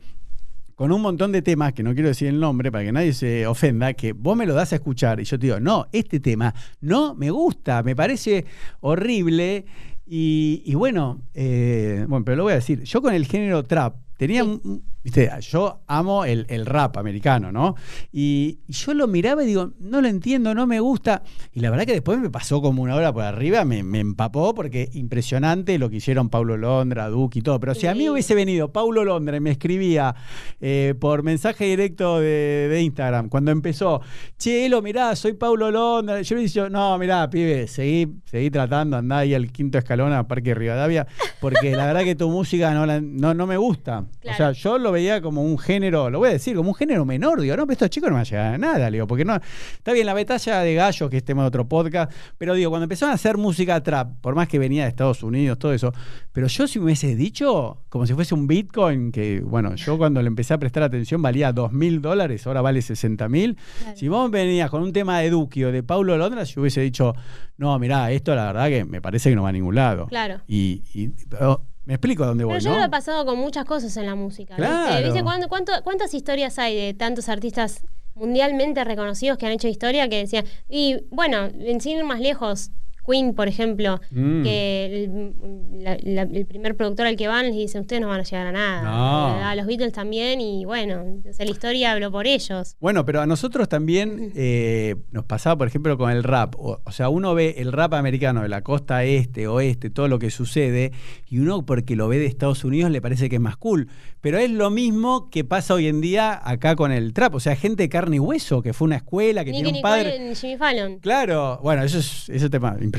con 0.78 0.92
un 0.92 1.02
montón 1.02 1.32
de 1.32 1.42
temas, 1.42 1.72
que 1.72 1.82
no 1.82 1.92
quiero 1.92 2.06
decir 2.06 2.28
el 2.28 2.38
nombre 2.38 2.70
para 2.70 2.84
que 2.84 2.92
nadie 2.92 3.12
se 3.12 3.48
ofenda, 3.48 3.94
que 3.94 4.12
vos 4.12 4.36
me 4.36 4.46
lo 4.46 4.54
das 4.54 4.72
a 4.72 4.76
escuchar 4.76 5.18
y 5.18 5.24
yo 5.24 5.36
te 5.36 5.46
digo, 5.46 5.58
no, 5.58 5.88
este 5.90 6.20
tema 6.20 6.54
no 6.80 7.16
me 7.16 7.32
gusta, 7.32 7.82
me 7.82 7.96
parece 7.96 8.44
horrible. 8.78 9.64
Y, 10.06 10.72
bueno, 10.76 11.20
eh, 11.34 12.06
bueno, 12.08 12.24
pero 12.24 12.36
lo 12.36 12.42
voy 12.44 12.52
a 12.52 12.56
decir, 12.56 12.84
yo 12.84 13.02
con 13.02 13.12
el 13.12 13.26
género 13.26 13.64
trap 13.64 13.96
tenía, 14.18 14.44
Sí. 14.44 14.60
viste, 15.02 15.30
yo 15.40 15.80
amo 15.86 16.26
el, 16.26 16.44
el 16.50 16.66
rap 16.66 16.98
americano, 16.98 17.50
¿no? 17.50 17.76
Y, 18.12 18.58
y 18.66 18.72
yo 18.74 18.92
lo 18.92 19.06
miraba 19.06 19.42
y 19.42 19.46
digo, 19.46 19.72
no 19.80 20.02
lo 20.02 20.08
entiendo, 20.08 20.54
no 20.54 20.66
me 20.66 20.80
gusta. 20.80 21.22
Y 21.54 21.60
la 21.60 21.70
verdad 21.70 21.86
que 21.86 21.92
después 21.92 22.18
me 22.18 22.28
pasó 22.28 22.60
como 22.60 22.82
una 22.82 22.94
hora 22.94 23.10
por 23.12 23.22
arriba, 23.24 23.64
me, 23.64 23.82
me 23.82 24.00
empapó 24.00 24.54
porque 24.54 24.90
impresionante 24.92 25.78
lo 25.78 25.88
que 25.88 25.96
hicieron 25.96 26.28
Paulo 26.28 26.58
Londra, 26.58 27.08
Duque 27.08 27.38
y 27.38 27.42
todo. 27.42 27.58
Pero 27.58 27.74
si 27.74 27.86
a 27.86 27.94
mí 27.94 28.06
hubiese 28.08 28.34
venido 28.34 28.70
Paulo 28.70 29.02
Londra 29.04 29.36
y 29.36 29.40
me 29.40 29.52
escribía 29.52 30.14
eh, 30.60 30.94
por 31.00 31.22
mensaje 31.22 31.64
directo 31.64 32.18
de, 32.20 32.68
de 32.68 32.82
Instagram, 32.82 33.28
cuando 33.30 33.50
empezó, 33.50 34.02
che, 34.36 34.66
Elo, 34.66 34.82
mirá, 34.82 35.16
soy 35.16 35.32
Paulo 35.34 35.70
Londra, 35.70 36.20
yo 36.20 36.34
le 36.36 36.42
dicho, 36.42 36.68
no, 36.68 36.98
mirá, 36.98 37.30
pibe, 37.30 37.66
seguí, 37.68 38.08
seguí 38.24 38.50
tratando, 38.50 38.96
andá 38.98 39.18
ahí 39.18 39.32
al 39.32 39.50
quinto 39.52 39.78
escalón 39.78 40.12
a 40.12 40.26
Parque 40.28 40.54
Rivadavia, 40.54 41.06
porque 41.40 41.70
la 41.76 41.86
verdad 41.86 42.02
que 42.04 42.14
tu 42.14 42.28
música 42.30 42.72
no, 42.74 42.86
la- 42.86 43.00
no, 43.00 43.34
no 43.34 43.46
me 43.46 43.56
gusta. 43.56 44.04
O 44.24 44.34
sea, 44.34 44.52
yo 44.52 44.78
lo 44.78 44.92
veía 44.92 45.20
como 45.20 45.42
un 45.42 45.58
género, 45.58 46.10
lo 46.10 46.18
voy 46.18 46.28
a 46.30 46.32
decir, 46.32 46.56
como 46.56 46.70
un 46.70 46.74
género 46.74 47.04
menor, 47.04 47.40
digo, 47.40 47.56
no, 47.56 47.64
pero 47.66 47.72
estos 47.72 47.90
chicos 47.90 48.08
no 48.10 48.14
van 48.16 48.22
a 48.22 48.24
llegar 48.24 48.54
a 48.54 48.58
nada, 48.58 48.90
digo, 48.90 49.06
porque 49.06 49.24
no, 49.24 49.36
está 49.36 49.92
bien 49.92 50.06
la 50.06 50.14
batalla 50.14 50.60
de 50.60 50.74
gallos, 50.74 51.10
que 51.10 51.16
estemos 51.18 51.42
en 51.42 51.46
otro 51.48 51.68
podcast, 51.68 52.12
pero 52.36 52.54
digo, 52.54 52.70
cuando 52.70 52.84
empezaron 52.84 53.12
a 53.12 53.14
hacer 53.14 53.36
música 53.36 53.82
trap, 53.82 54.20
por 54.20 54.34
más 54.34 54.48
que 54.48 54.58
venía 54.58 54.82
de 54.84 54.88
Estados 54.90 55.22
Unidos, 55.22 55.58
todo 55.58 55.72
eso, 55.72 55.92
pero 56.32 56.46
yo 56.46 56.66
si 56.66 56.78
me 56.78 56.86
hubiese 56.86 57.14
dicho, 57.16 57.78
como 57.88 58.06
si 58.06 58.14
fuese 58.14 58.34
un 58.34 58.46
Bitcoin, 58.46 59.12
que 59.12 59.40
bueno, 59.40 59.74
yo 59.76 59.96
cuando 59.98 60.20
le 60.22 60.28
empecé 60.28 60.54
a 60.54 60.58
prestar 60.58 60.82
atención 60.82 61.22
valía 61.22 61.52
dos 61.52 61.72
mil 61.72 62.00
dólares, 62.00 62.46
ahora 62.46 62.60
vale 62.60 62.82
60 62.82 63.28
mil, 63.28 63.56
Claro. 63.80 63.96
si 63.96 64.08
vos 64.08 64.30
venías 64.30 64.70
con 64.70 64.82
un 64.82 64.92
tema 64.92 65.18
de 65.20 65.30
Duki 65.30 65.64
o 65.64 65.72
de 65.72 65.82
Paulo 65.82 66.16
Londra, 66.16 66.44
yo 66.44 66.60
hubiese 66.60 66.80
dicho, 66.80 67.14
no, 67.56 67.76
mirá, 67.78 68.10
esto 68.12 68.34
la 68.34 68.46
verdad 68.46 68.68
que 68.68 68.84
me 68.84 69.00
parece 69.00 69.30
que 69.30 69.36
no 69.36 69.42
va 69.42 69.48
a 69.48 69.52
ningún 69.52 69.74
lado. 69.74 70.06
Claro. 70.06 70.40
Y, 70.46 70.82
y- 70.94 71.10
pero 71.28 71.62
me 71.84 71.94
explico 71.94 72.24
a 72.24 72.26
dónde 72.28 72.44
Pero 72.44 72.54
voy, 72.54 72.60
yo 72.60 72.70
¿no? 72.70 72.78
lo 72.78 72.84
he 72.84 72.88
pasado 72.90 73.24
con 73.24 73.38
muchas 73.38 73.64
cosas 73.64 73.96
en 73.96 74.06
la 74.06 74.14
música. 74.14 74.56
Claro. 74.56 75.04
¿Viste 75.06 75.22
cuánto- 75.22 75.48
cuánto- 75.48 75.72
¿Cuántas 75.84 76.12
historias 76.14 76.58
hay 76.58 76.76
de 76.76 76.94
tantos 76.94 77.28
artistas 77.28 77.82
mundialmente 78.14 78.82
reconocidos 78.84 79.38
que 79.38 79.46
han 79.46 79.52
hecho 79.52 79.68
historia 79.68 80.08
que 80.08 80.18
decían, 80.18 80.44
y 80.68 80.96
bueno, 81.10 81.44
en 81.46 81.80
sin 81.80 81.98
ir 81.98 82.04
más 82.04 82.20
lejos, 82.20 82.70
Queen, 83.08 83.34
por 83.34 83.48
ejemplo, 83.48 84.00
Mm. 84.10 84.42
que 84.42 84.86
el, 84.86 85.32
la- 85.82 85.96
la- 86.02 86.22
el 86.22 86.46
primer 86.46 86.76
productor 86.76 87.06
al 87.06 87.16
que 87.16 87.28
van 87.28 87.46
les 87.46 87.54
dice, 87.54 87.80
ustedes 87.80 88.02
no 88.02 88.08
van 88.08 88.20
a 88.20 88.24
llegar 88.24 88.46
a 88.48 88.52
nada. 88.52 88.82
No. 88.82 89.38
Eh, 89.38 89.42
A 89.42 89.54
los 89.54 89.66
Beatles 89.66 89.92
también, 89.92 90.40
y 90.40 90.64
bueno, 90.64 91.02
o 91.28 91.32
sea, 91.32 91.44
la 91.44 91.50
historia 91.50 91.92
habló 91.92 92.10
por 92.12 92.26
ellos. 92.26 92.76
Bueno, 92.80 93.04
pero 93.04 93.20
a 93.20 93.26
nosotros 93.26 93.68
también 93.68 94.32
eh, 94.34 94.96
nos 95.10 95.24
pasaba, 95.24 95.56
por 95.56 95.68
ejemplo, 95.68 95.96
con 95.96 96.10
el 96.10 96.22
rap. 96.24 96.54
O, 96.58 96.80
o 96.84 96.92
sea, 96.92 97.08
uno 97.08 97.34
ve 97.34 97.54
el 97.58 97.72
rap 97.72 97.94
americano 97.94 98.42
de 98.42 98.48
la 98.48 98.62
costa 98.62 99.04
este, 99.04 99.46
oeste, 99.48 99.90
todo 99.90 100.08
lo 100.08 100.18
que 100.18 100.30
sucede, 100.30 100.92
y 101.28 101.38
uno 101.38 101.64
porque 101.64 101.96
lo 101.96 102.08
ve 102.08 102.18
de 102.18 102.26
Estados 102.26 102.64
Unidos 102.64 102.90
le 102.90 103.00
parece 103.00 103.28
que 103.28 103.36
es 103.36 103.40
más 103.42 103.56
cool. 103.56 103.88
Pero 104.20 104.38
es 104.38 104.50
lo 104.50 104.70
mismo 104.70 105.30
que 105.30 105.44
pasa 105.44 105.74
hoy 105.74 105.86
en 105.86 106.00
día 106.00 106.40
acá 106.44 106.74
con 106.76 106.90
el 106.92 107.12
trap. 107.12 107.34
O 107.36 107.40
sea, 107.40 107.54
gente 107.56 107.84
de 107.84 107.88
carne 107.88 108.16
y 108.16 108.18
hueso, 108.18 108.62
que 108.62 108.72
fue 108.72 108.86
una 108.86 108.96
escuela, 108.96 109.44
que 109.44 109.52
Nicky 109.52 109.62
tiene 109.62 109.68
un 109.68 109.74
Nicole 109.76 110.04
padre. 110.04 110.28
en 110.28 110.34
Jimmy 110.36 110.56
Fallon. 110.56 110.98
Claro, 110.98 111.60
bueno, 111.62 111.82
eso 111.84 111.98
es 111.98 112.28
ese 112.28 112.50
tema 112.50 112.70
impresionante. 112.80 112.97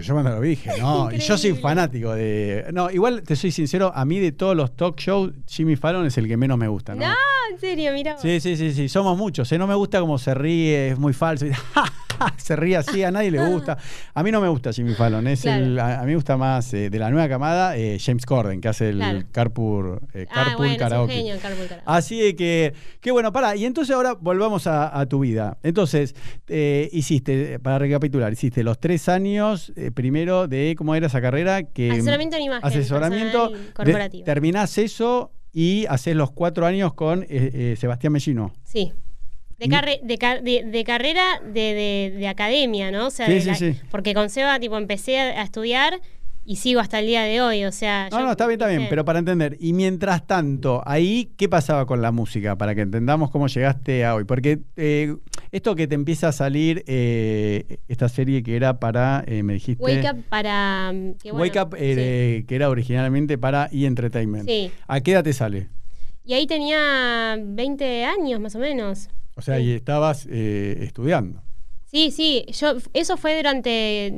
Yo 0.00 0.14
cuando 0.14 0.30
lo 0.30 0.40
vi 0.40 0.50
dije, 0.50 0.70
no, 0.78 1.10
y 1.12 1.18
yo 1.18 1.36
soy 1.36 1.54
fanático 1.54 2.12
de. 2.14 2.66
No, 2.72 2.90
igual 2.90 3.22
te 3.22 3.36
soy 3.36 3.50
sincero, 3.50 3.92
a 3.94 4.04
mí 4.04 4.18
de 4.18 4.32
todos 4.32 4.56
los 4.56 4.76
talk 4.76 4.98
shows, 4.98 5.32
Jimmy 5.46 5.76
Fallon 5.76 6.06
es 6.06 6.16
el 6.18 6.28
que 6.28 6.36
menos 6.36 6.58
me 6.58 6.68
gusta, 6.68 6.94
¿no? 6.94 7.06
No, 7.06 7.14
en 7.50 7.58
serio, 7.60 7.92
mira. 7.92 8.16
Sí, 8.18 8.40
sí, 8.40 8.56
sí, 8.56 8.72
sí, 8.72 8.88
somos 8.88 9.16
muchos. 9.18 9.50
¿eh? 9.52 9.58
No 9.58 9.66
me 9.66 9.74
gusta 9.74 10.00
cómo 10.00 10.18
se 10.18 10.34
ríe, 10.34 10.88
es 10.90 10.98
muy 10.98 11.12
falso. 11.12 11.46
se 12.36 12.54
ríe 12.56 12.76
así, 12.76 13.02
a 13.02 13.10
nadie 13.10 13.30
le 13.30 13.42
gusta. 13.46 13.78
A 14.12 14.22
mí 14.22 14.30
no 14.30 14.40
me 14.42 14.48
gusta 14.48 14.72
Jimmy 14.72 14.92
Fallon. 14.94 15.26
Es 15.26 15.42
Claro. 15.42 15.64
el, 15.64 15.78
a, 15.78 16.00
a 16.00 16.02
mí 16.02 16.08
me 16.08 16.14
gusta 16.16 16.36
más 16.36 16.72
eh, 16.74 16.90
de 16.90 16.98
la 16.98 17.10
nueva 17.10 17.28
camada 17.28 17.76
eh, 17.78 17.98
James 17.98 18.26
Corden, 18.26 18.60
que 18.60 18.68
hace 18.68 18.90
el 18.90 18.96
Claro. 18.96 19.22
Carpool, 19.32 20.00
eh, 20.12 20.26
ah, 20.30 20.44
Carpool 20.44 20.66
es 20.66 20.72
un 20.72 20.78
Karaoke. 20.78 21.12
genio 21.14 21.34
el 21.34 21.40
Carpool 21.40 21.66
Karaoke. 21.66 21.84
Así 21.90 22.20
de 22.20 22.36
que, 22.36 22.74
qué 23.00 23.10
bueno, 23.10 23.32
para. 23.32 23.56
Y 23.56 23.64
entonces 23.64 23.94
ahora 23.94 24.14
volvamos 24.20 24.66
a, 24.66 24.98
a 24.98 25.06
tu 25.06 25.20
vida. 25.20 25.56
Entonces, 25.62 26.14
eh, 26.48 26.88
hiciste, 26.92 27.58
para 27.58 27.78
recapitular, 27.78 28.30
hiciste 28.32 28.62
los 28.62 28.78
tres 28.78 29.08
años 29.08 29.72
primero 29.94 30.46
de, 30.46 30.74
¿cómo 30.76 30.94
era 30.94 31.06
esa 31.06 31.20
carrera? 31.22 31.62
Que, 31.62 31.90
Asesoramiento 31.90 32.36
en 32.36 32.42
imagen 32.42 32.64
Asesoramiento. 32.66 33.38
personal 33.50 33.66
de- 33.66 33.72
corporativo. 33.72 34.24
terminás 34.24 34.76
eso 34.78 35.32
y 35.52 35.86
haces 35.86 36.14
los 36.16 36.30
cuatro 36.30 36.66
años 36.66 36.94
con 36.94 37.22
eh, 37.24 37.26
eh, 37.30 37.74
Sebastián 37.78 38.12
Mellino. 38.12 38.52
Sí. 38.64 38.92
De, 39.58 39.68
carre- 39.68 40.00
de, 40.02 40.16
car- 40.16 40.42
de- 40.42 40.64
de 40.64 40.84
carrera 40.84 41.22
de, 41.44 41.52
de- 41.74 42.14
de 42.16 42.28
academia, 42.28 42.90
¿no? 42.90 43.08
O 43.08 43.10
sea, 43.10 43.26
Sí, 43.26 43.32
de 43.34 43.40
sí, 43.42 43.46
la- 43.48 43.54
sí. 43.56 43.74
porque 43.90 44.14
con 44.14 44.30
Seba 44.30 44.58
tipo, 44.58 44.78
empecé 44.78 45.18
a, 45.20 45.40
a 45.40 45.42
estudiar 45.42 46.00
y 46.44 46.56
sigo 46.56 46.80
hasta 46.80 46.98
el 46.98 47.06
día 47.06 47.22
de 47.22 47.40
hoy. 47.40 47.64
O 47.64 47.72
sea, 47.72 48.08
No, 48.10 48.18
yo- 48.18 48.24
no, 48.24 48.30
está 48.32 48.46
bien, 48.46 48.60
está 48.60 48.68
bien, 48.68 48.86
pero 48.88 49.04
para 49.04 49.18
entender. 49.18 49.56
Y 49.60 49.72
mientras 49.72 50.26
tanto, 50.26 50.82
ahí, 50.86 51.32
¿qué 51.36 51.48
pasaba 51.48 51.86
con 51.86 52.02
la 52.02 52.10
música? 52.12 52.56
Para 52.56 52.74
que 52.74 52.80
entendamos 52.80 53.30
cómo 53.30 53.46
llegaste 53.46 54.04
a 54.04 54.14
hoy. 54.14 54.24
Porque 54.24 54.60
eh, 54.76 55.14
esto 55.52 55.74
que 55.74 55.86
te 55.86 55.94
empieza 55.94 56.28
a 56.28 56.32
salir, 56.32 56.82
eh, 56.86 57.78
esta 57.88 58.08
serie 58.08 58.42
que 58.42 58.56
era 58.56 58.80
para, 58.80 59.22
eh, 59.26 59.42
me 59.42 59.54
dijiste... 59.54 59.82
Wake 59.82 60.10
Up 60.12 60.24
para. 60.28 60.92
mm, 60.92 61.14
que 61.22 61.30
bueno, 61.32 61.42
Wake 61.44 61.60
Up, 61.60 61.76
eh, 61.78 62.44
que 62.48 62.54
era 62.54 62.68
originalmente 62.70 63.36
para 63.38 63.68
E! 63.72 63.84
Entertainment. 63.86 64.48
Sí. 64.48 64.70
¿A 64.88 65.00
qué 65.00 65.12
edad 65.12 65.24
te 65.24 65.32
sale? 65.32 65.68
Y 66.24 66.34
ahí 66.34 66.46
tenía 66.46 67.36
20 67.40 68.04
años 68.04 68.40
más 68.40 68.54
o 68.54 68.58
menos. 68.58 69.08
O 69.36 69.42
sea, 69.42 69.56
Sí. 69.58 69.62
y 69.64 69.72
estabas 69.72 70.26
eh, 70.30 70.78
estudiando. 70.82 71.42
Sí, 71.90 72.12
sí, 72.12 72.44
yo, 72.52 72.76
eso 72.94 73.16
fue 73.16 73.36
durante, 73.36 74.12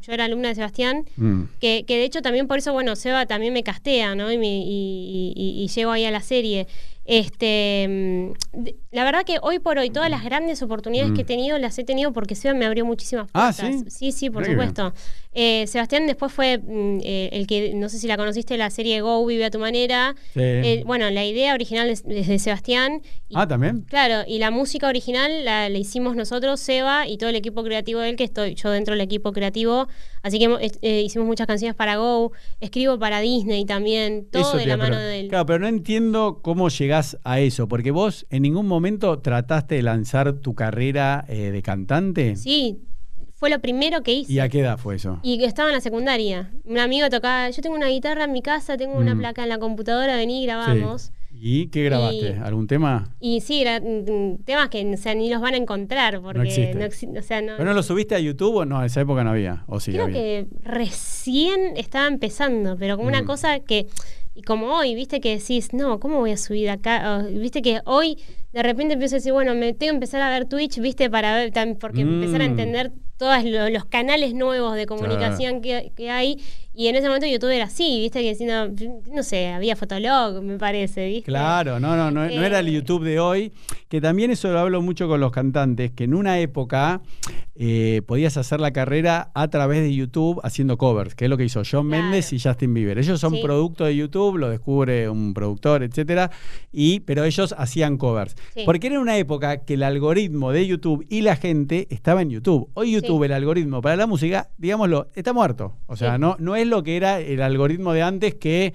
yo 0.00 0.12
era 0.14 0.24
alumna 0.24 0.48
de 0.48 0.54
Sebastián, 0.54 1.04
Mm. 1.16 1.42
que, 1.60 1.84
que 1.86 1.96
de 1.98 2.04
hecho 2.04 2.22
también 2.22 2.46
por 2.46 2.56
eso, 2.58 2.72
bueno, 2.72 2.96
Seba 2.96 3.26
también 3.26 3.52
me 3.52 3.62
castea, 3.62 4.14
¿no? 4.14 4.32
Y, 4.32 4.38
me- 4.38 4.46
y- 4.64 5.34
y- 5.36 5.62
y 5.62 5.68
llego 5.68 5.90
ahí 5.90 6.06
a 6.06 6.10
la 6.10 6.22
serie. 6.22 6.66
Este, 7.04 7.86
mm, 7.88 8.66
la 8.92 9.04
verdad 9.04 9.24
que 9.24 9.38
hoy 9.42 9.58
por 9.58 9.78
hoy 9.78 9.90
todas 9.90 10.10
las 10.10 10.22
grandes 10.24 10.62
oportunidades 10.62 11.10
Mm. 11.12 11.14
que 11.16 11.22
he 11.22 11.24
tenido 11.24 11.58
las 11.58 11.78
he 11.78 11.84
tenido 11.84 12.12
porque 12.12 12.34
Seba 12.34 12.54
me 12.54 12.64
abrió 12.66 12.84
muchísimas 12.86 13.28
Ah, 13.34 13.52
puertas. 13.56 13.80
¿sí? 13.84 13.90
Sí, 13.90 14.12
sí, 14.12 14.30
por 14.30 14.42
qué 14.44 14.54
bien. 14.54 14.58
Eh, 15.34 15.66
Sebastián 15.66 16.06
después 16.06 16.32
fue 16.32 16.58
mm, 16.58 16.98
eh, 17.04 17.28
el 17.32 17.46
que, 17.46 17.72
no 17.74 17.88
sé 17.88 17.98
si 17.98 18.06
la 18.08 18.16
conociste, 18.16 18.56
la 18.56 18.70
serie 18.70 19.00
Go, 19.02 19.24
Vive 19.26 19.44
a 19.44 19.50
tu 19.50 19.58
manera. 19.58 20.14
Sí. 20.32 20.40
Eh, 20.40 20.82
bueno, 20.86 21.08
la 21.10 21.24
idea 21.24 21.54
original 21.54 21.88
es, 21.90 22.02
es 22.08 22.26
de 22.28 22.38
Sebastián. 22.38 23.02
y- 23.28 23.34
ah, 23.36 23.46
también. 23.46 23.82
Claro, 23.82 24.24
y 24.26 24.38
la 24.38 24.50
música 24.50 24.88
original 24.88 25.44
la, 25.44 25.68
la 25.68 25.78
hicimos 25.78 26.16
nosotros, 26.16 26.58
Seba, 26.60 27.06
y 27.06 27.18
todo 27.18 27.30
el 27.30 27.36
equipo 27.36 27.62
creativo 27.62 28.00
de 28.00 28.10
él, 28.10 28.16
que 28.16 28.24
estoy 28.24 28.54
yo 28.54 28.70
dentro 28.70 28.94
del 28.94 29.02
equipo 29.02 29.32
creativo. 29.32 29.86
Así 30.22 30.38
que 30.38 30.70
eh, 30.82 31.02
hicimos 31.02 31.26
muchas 31.28 31.46
canciones 31.46 31.76
para 31.76 31.96
Go, 31.96 32.32
escribo 32.60 32.98
para 32.98 33.20
Disney 33.20 33.64
también, 33.64 34.26
todo 34.30 34.42
Eso 34.42 34.56
de 34.56 34.66
la 34.66 34.76
mano 34.76 34.96
de 34.98 35.20
él. 35.20 35.28
Claro, 35.28 35.46
pero 35.46 35.58
no 35.60 35.68
entiendo 35.68 36.40
cómo 36.42 36.68
llegás 36.68 37.18
a 37.22 37.38
eso, 37.40 37.68
porque 37.68 37.90
vos 37.90 38.26
en 38.30 38.42
ningún 38.42 38.66
momento 38.66 39.18
trataste 39.20 39.76
de 39.76 39.82
lanzar 39.82 40.32
tu 40.40 40.54
carrera 40.54 41.24
eh, 41.28 41.50
de 41.50 41.62
cantante. 41.62 42.34
Sí, 42.36 42.78
fue 43.38 43.50
lo 43.50 43.60
primero 43.60 44.02
que 44.02 44.12
hice. 44.12 44.32
¿Y 44.32 44.38
a 44.40 44.48
qué 44.48 44.60
edad 44.60 44.78
fue 44.78 44.96
eso? 44.96 45.20
Y 45.22 45.42
estaba 45.44 45.68
en 45.68 45.74
la 45.76 45.80
secundaria. 45.80 46.50
Un 46.64 46.78
amigo 46.78 47.08
tocaba, 47.08 47.48
yo 47.50 47.62
tengo 47.62 47.76
una 47.76 47.86
guitarra 47.88 48.24
en 48.24 48.32
mi 48.32 48.42
casa, 48.42 48.76
tengo 48.76 48.96
una 48.98 49.14
Mm. 49.14 49.18
placa 49.18 49.42
en 49.44 49.48
la 49.48 49.58
computadora, 49.58 50.16
vení, 50.16 50.44
grabamos. 50.44 51.02
Sí. 51.02 51.12
¿Y 51.40 51.66
qué 51.68 51.84
grabaste? 51.84 52.30
Y- 52.36 52.42
¿Algún 52.44 52.66
tema? 52.66 53.14
Y 53.20 53.40
sí, 53.42 53.60
era, 53.60 53.78
mm, 53.80 54.38
temas 54.44 54.70
que 54.70 54.84
o 54.92 54.96
sea, 54.96 55.14
ni 55.14 55.30
los 55.30 55.40
van 55.40 55.54
a 55.54 55.56
encontrar 55.56 56.20
porque 56.20 56.72
no 56.74 56.84
exi- 56.84 57.16
o 57.16 57.22
sea, 57.22 57.40
no, 57.42 57.52
¿Pero 57.56 57.68
no 57.68 57.74
lo 57.74 57.82
subiste 57.84 58.16
a 58.16 58.18
YouTube 58.18 58.56
o 58.56 58.64
no? 58.64 58.80
En 58.80 58.86
esa 58.86 59.02
época 59.02 59.22
no 59.22 59.30
había. 59.30 59.62
¿O 59.68 59.78
sí 59.78 59.92
Creo 59.92 60.04
había? 60.06 60.14
que 60.16 60.46
recién 60.64 61.76
estaba 61.76 62.08
empezando, 62.08 62.76
pero 62.76 62.96
como 62.96 63.08
una 63.08 63.22
Mm. 63.22 63.26
cosa 63.26 63.60
que, 63.60 63.86
y 64.34 64.42
como 64.42 64.74
hoy, 64.74 64.94
viste 64.96 65.20
que 65.20 65.36
decís, 65.38 65.72
no, 65.72 66.00
¿cómo 66.00 66.18
voy 66.18 66.32
a 66.32 66.36
subir 66.36 66.70
acá? 66.70 67.18
O, 67.20 67.28
viste 67.38 67.62
que 67.62 67.80
hoy 67.84 68.18
de 68.52 68.62
repente 68.64 68.94
empiezo 68.94 69.14
a 69.14 69.18
decir, 69.18 69.32
bueno, 69.32 69.54
me 69.54 69.74
tengo 69.74 69.92
que 69.92 69.96
empezar 69.96 70.22
a 70.22 70.30
ver 70.30 70.46
Twitch, 70.46 70.80
viste, 70.80 71.08
para 71.08 71.36
ver, 71.36 71.52
porque 71.78 72.04
Mm. 72.04 72.14
empezar 72.22 72.40
a 72.40 72.44
entender 72.46 72.92
todos 73.18 73.44
lo- 73.44 73.68
los 73.68 73.84
canales 73.84 74.32
nuevos 74.32 74.74
de 74.76 74.86
comunicación 74.86 75.60
que, 75.60 75.92
que 75.94 76.10
hay. 76.10 76.42
Y 76.80 76.86
en 76.86 76.94
ese 76.94 77.08
momento 77.08 77.26
YouTube 77.26 77.50
era 77.50 77.64
así, 77.64 77.98
viste, 77.98 78.22
que 78.22 78.36
si 78.36 78.44
no, 78.44 78.68
no 79.12 79.24
sé, 79.24 79.48
había 79.48 79.74
Fotolog, 79.74 80.40
me 80.44 80.58
parece, 80.58 81.08
viste. 81.08 81.24
Claro, 81.24 81.80
no, 81.80 81.96
no, 81.96 82.12
no, 82.12 82.26
no 82.26 82.44
era 82.44 82.60
el 82.60 82.68
Eh. 82.68 82.72
YouTube 82.72 83.02
de 83.02 83.18
hoy, 83.18 83.52
que 83.88 84.00
también 84.00 84.30
eso 84.30 84.52
lo 84.52 84.60
hablo 84.60 84.80
mucho 84.80 85.08
con 85.08 85.18
los 85.18 85.32
cantantes, 85.32 85.90
que 85.90 86.04
en 86.04 86.14
una 86.14 86.38
época 86.38 87.00
eh, 87.56 88.02
podías 88.06 88.36
hacer 88.36 88.60
la 88.60 88.70
carrera 88.72 89.32
a 89.34 89.48
través 89.48 89.80
de 89.80 89.92
YouTube 89.92 90.38
haciendo 90.44 90.78
covers, 90.78 91.16
que 91.16 91.24
es 91.24 91.28
lo 91.30 91.36
que 91.36 91.44
hizo 91.44 91.62
John 91.68 91.88
Claro. 91.88 92.04
Méndez 92.04 92.32
y 92.32 92.38
Justin 92.38 92.72
Bieber. 92.72 92.96
Ellos 92.96 93.18
son 93.18 93.34
Sí. 93.34 93.40
producto 93.42 93.84
de 93.84 93.96
YouTube, 93.96 94.36
lo 94.38 94.48
descubre 94.48 95.08
un 95.08 95.34
productor, 95.34 95.82
etcétera, 95.82 96.30
y, 96.70 97.00
pero 97.00 97.24
ellos 97.24 97.56
hacían 97.58 97.96
covers. 97.98 98.36
Sí. 98.54 98.62
Porque 98.64 98.86
era 98.86 99.00
una 99.00 99.18
época 99.18 99.64
que 99.64 99.74
el 99.74 99.82
algoritmo 99.82 100.52
de 100.52 100.64
YouTube 100.68 101.04
y 101.08 101.22
la 101.22 101.34
gente 101.34 101.88
estaba 101.90 102.22
en 102.22 102.30
YouTube. 102.30 102.70
Hoy 102.74 102.92
YouTube, 102.92 103.22
Sí. 103.22 103.24
el 103.26 103.32
algoritmo 103.32 103.82
para 103.82 103.96
la 103.96 104.06
música, 104.06 104.50
digámoslo, 104.58 105.08
está 105.16 105.32
muerto. 105.32 105.74
O 105.88 105.96
sea, 105.96 106.16
no, 106.18 106.36
no 106.38 106.54
es 106.54 106.67
lo 106.68 106.82
que 106.82 106.96
era 106.96 107.20
el 107.20 107.42
algoritmo 107.42 107.92
de 107.92 108.02
antes 108.02 108.34
que 108.34 108.74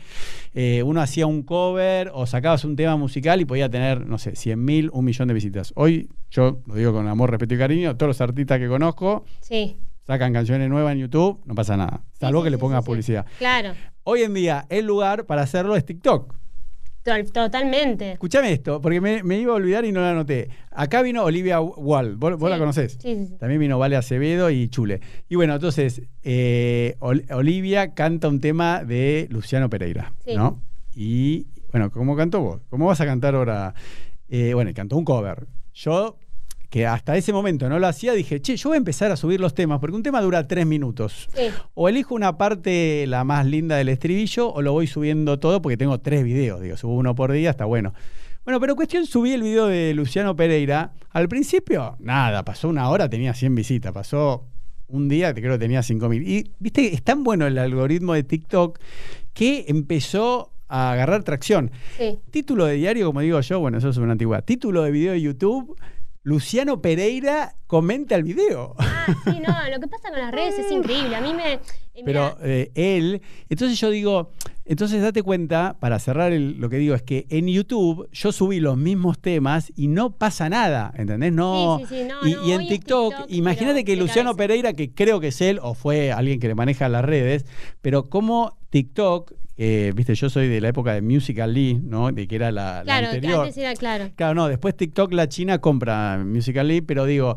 eh, 0.54 0.84
uno 0.84 1.02
hacía 1.02 1.26
un 1.28 1.44
cover 1.44 2.12
o 2.14 2.26
sacabas 2.26 2.64
un 2.66 2.76
tema 2.76 2.96
musical 2.98 3.42
y 3.42 3.46
podía 3.46 3.70
tener, 3.70 4.06
no 4.06 4.18
sé, 4.18 4.36
100 4.36 4.64
mil, 4.64 4.90
un 4.94 5.06
millón 5.06 5.28
de 5.28 5.34
visitas. 5.34 5.72
Hoy, 5.76 6.10
yo 6.32 6.60
lo 6.66 6.76
digo 6.76 6.94
con 6.94 7.08
amor, 7.08 7.32
respeto 7.32 7.56
y 7.56 7.58
cariño, 7.58 7.96
todos 7.96 8.10
los 8.10 8.22
artistas 8.22 8.60
que 8.60 8.68
conozco 8.68 9.26
Sí. 9.42 9.78
sacan 10.06 10.34
canciones 10.34 10.70
nuevas 10.70 10.94
en 10.94 11.00
YouTube, 11.00 11.40
no 11.46 11.56
pasa 11.56 11.78
nada. 11.78 12.04
Salvo 12.20 12.42
sí, 12.42 12.46
que 12.46 12.50
le 12.52 12.58
pongas 12.58 12.84
publicidad. 12.84 13.26
Claro, 13.38 13.74
Hoy 14.06 14.22
en 14.24 14.34
día, 14.34 14.66
el 14.70 14.86
lugar 14.86 15.26
para 15.26 15.44
hacerlo 15.44 15.78
es 15.78 15.86
TikTok. 15.86 16.36
To- 17.04 17.24
totalmente. 17.32 18.14
Escuchame 18.14 18.52
esto, 18.54 18.82
porque 18.82 19.00
me, 19.02 19.24
me 19.24 19.38
iba 19.40 19.52
a 19.54 19.56
olvidar 19.56 19.86
y 19.86 19.92
no 19.92 20.02
la 20.02 20.12
anoté. 20.12 20.50
Acá 20.72 21.02
vino 21.02 21.24
Olivia 21.24 21.60
Wall, 21.62 22.16
¿vos, 22.16 22.38
vos 22.38 22.50
la 22.50 22.58
conocés? 22.58 22.98
Sí, 23.02 23.28
sí. 23.28 23.36
También 23.40 23.60
vino 23.60 23.78
Vale 23.78 23.96
Acevedo 23.96 24.50
y 24.50 24.68
Chule. 24.70 25.02
Y 25.30 25.36
bueno, 25.36 25.54
entonces, 25.56 26.02
eh, 26.24 26.96
Ol- 27.00 27.26
Olivia 27.32 27.94
canta 27.94 28.28
un 28.28 28.40
tema 28.40 28.84
de 28.84 29.28
Luciano 29.30 29.70
Pereira, 29.70 30.14
Sí. 30.26 30.36
¿no? 30.36 30.62
Y 30.96 31.48
bueno, 31.72 31.92
¿cómo 31.92 32.16
cantó 32.16 32.40
vos? 32.42 32.62
¿Cómo 32.70 32.86
vas 32.88 33.02
a 33.02 33.06
cantar 33.06 33.36
ahora? 33.36 33.74
Eh, 34.30 34.54
bueno, 34.54 34.70
y 34.72 34.74
cantó 34.74 34.96
un 34.98 35.06
cover. 35.06 35.48
Yo, 35.74 36.18
que 36.74 36.88
hasta 36.88 37.16
ese 37.16 37.32
momento 37.32 37.70
no 37.70 37.78
lo 37.78 37.86
hacía, 37.86 38.14
dije, 38.14 38.42
che, 38.42 38.58
yo 38.58 38.70
voy 38.70 38.78
a 38.78 38.80
empezar 38.80 39.12
a 39.12 39.16
subir 39.16 39.40
los 39.40 39.54
temas, 39.54 39.80
porque 39.80 39.96
un 39.96 40.02
tema 40.02 40.20
dura 40.22 40.48
tres 40.48 40.66
minutos. 40.66 41.30
Sí. 41.32 41.44
O 41.76 41.88
elijo 41.88 42.16
una 42.16 42.36
parte 42.36 43.06
la 43.06 43.24
más 43.24 43.46
linda 43.46 43.76
del 43.76 43.90
estribillo 43.90 44.52
o 44.52 44.60
lo 44.64 44.74
voy 44.74 44.88
subiendo 44.88 45.38
todo 45.38 45.62
porque 45.62 45.78
tengo 45.78 46.00
tres 46.00 46.24
videos, 46.24 46.62
digo, 46.62 46.76
subo 46.76 46.96
uno 46.96 47.14
por 47.14 47.32
día, 47.32 47.52
está 47.52 47.66
bueno. 47.66 47.94
Bueno, 48.44 48.60
pero 48.60 48.76
cuestión, 48.76 49.06
subí 49.06 49.34
el 49.34 49.44
video 49.44 49.68
de 49.68 49.94
Luciano 49.94 50.36
Pereira. 50.36 50.94
Al 51.12 51.30
principio, 51.30 51.96
nada, 52.00 52.44
pasó 52.44 52.70
una 52.70 52.90
hora, 52.90 53.08
tenía 53.08 53.36
100 53.36 53.54
visitas, 53.54 53.94
pasó 53.94 54.48
un 54.88 55.08
día, 55.08 55.32
creo 55.36 55.52
que 55.52 55.60
tenía 55.60 55.84
5000. 55.84 56.28
Y 56.28 56.52
viste, 56.58 56.92
es 56.92 57.04
tan 57.04 57.24
bueno 57.24 57.46
el 57.46 57.60
algoritmo 57.60 58.16
de 58.16 58.24
TikTok 58.24 58.80
que 59.34 59.66
empezó 59.68 60.50
a 60.70 60.94
agarrar 60.94 61.22
tracción. 61.22 61.70
Sí. 62.00 62.18
Título 62.32 62.66
de 62.66 62.78
diario, 62.78 63.06
como 63.06 63.22
digo 63.22 63.40
yo, 63.42 63.60
bueno, 63.60 63.78
eso 63.78 63.90
es 63.90 63.98
una 63.98 64.14
antigüedad. 64.14 64.44
Título 64.44 64.82
de 64.82 64.90
video 64.90 65.12
de 65.14 65.22
YouTube, 65.22 65.78
Luciano 66.26 66.82
Pereira 66.82 67.56
comenta 67.68 68.16
el 68.16 68.24
video. 68.24 68.76
Ah, 68.78 69.08
sí, 69.26 69.40
no, 69.46 69.54
lo 69.70 69.80
que 69.82 69.88
pasa 69.88 70.10
con 70.10 70.20
las 70.20 70.32
redes 70.32 70.58
es 70.58 70.72
increíble. 70.72 71.16
A 71.18 71.22
mí 71.22 71.34
me. 71.34 71.54
eh, 71.54 71.60
Pero 72.06 72.38
eh, 72.42 72.72
él, 72.76 73.22
entonces 73.50 73.78
yo 73.78 73.90
digo, 73.90 74.32
entonces 74.64 75.02
date 75.02 75.22
cuenta, 75.22 75.76
para 75.82 76.00
cerrar 76.00 76.32
el- 76.32 76.60
lo 76.62 76.70
que 76.70 76.78
digo, 76.78 76.96
es 76.96 77.02
que 77.04 77.26
en 77.30 77.48
YouTube 77.48 78.08
yo 78.14 78.32
subí 78.32 78.62
los 78.62 78.78
mismos 78.78 79.20
temas 79.20 79.74
y 79.76 79.88
no 79.90 80.12
pasa 80.16 80.48
nada, 80.48 80.94
¿entendés? 80.98 81.34
No. 81.34 81.80
Sí, 81.82 81.86
sí, 81.90 81.96
sí, 82.00 82.08
no, 82.08 82.26
y, 82.26 82.34
no, 82.36 82.48
y 82.48 82.52
en 82.54 82.68
TikTok, 82.70 83.10
TikTok, 83.16 83.32
imagínate 83.32 83.84
que 83.84 83.98
Luciano 83.98 84.30
cabeza. 84.32 84.38
Pereira, 84.38 84.74
que 84.74 84.94
creo 84.94 85.20
que 85.20 85.28
es 85.28 85.42
él 85.42 85.60
o 85.62 85.74
fue 85.74 86.14
alguien 86.14 86.40
que 86.40 86.48
le 86.48 86.56
maneja 86.56 86.88
las 86.88 87.04
redes, 87.04 87.46
pero 87.82 88.10
como 88.10 88.58
TikTok, 88.70 89.34
eh, 89.58 89.92
viste, 89.96 90.16
yo 90.16 90.30
soy 90.30 90.48
de 90.48 90.60
la 90.62 90.70
época 90.70 90.94
de 90.94 91.02
Musical.ly, 91.02 91.82
¿no? 91.84 92.12
De 92.12 92.28
que 92.28 92.36
era 92.36 92.52
la, 92.52 92.78
la 92.80 92.84
claro, 92.84 93.08
anterior. 93.08 93.40
antes 93.42 93.58
era 93.58 93.74
claro. 93.76 94.10
Claro, 94.16 94.34
no, 94.36 94.48
después 94.48 94.76
TikTok 94.76 95.14
la 95.14 95.30
China 95.30 95.60
compra 95.60 96.18
Musical.ly, 96.26 96.82
pero 96.82 97.06
digo, 97.06 97.36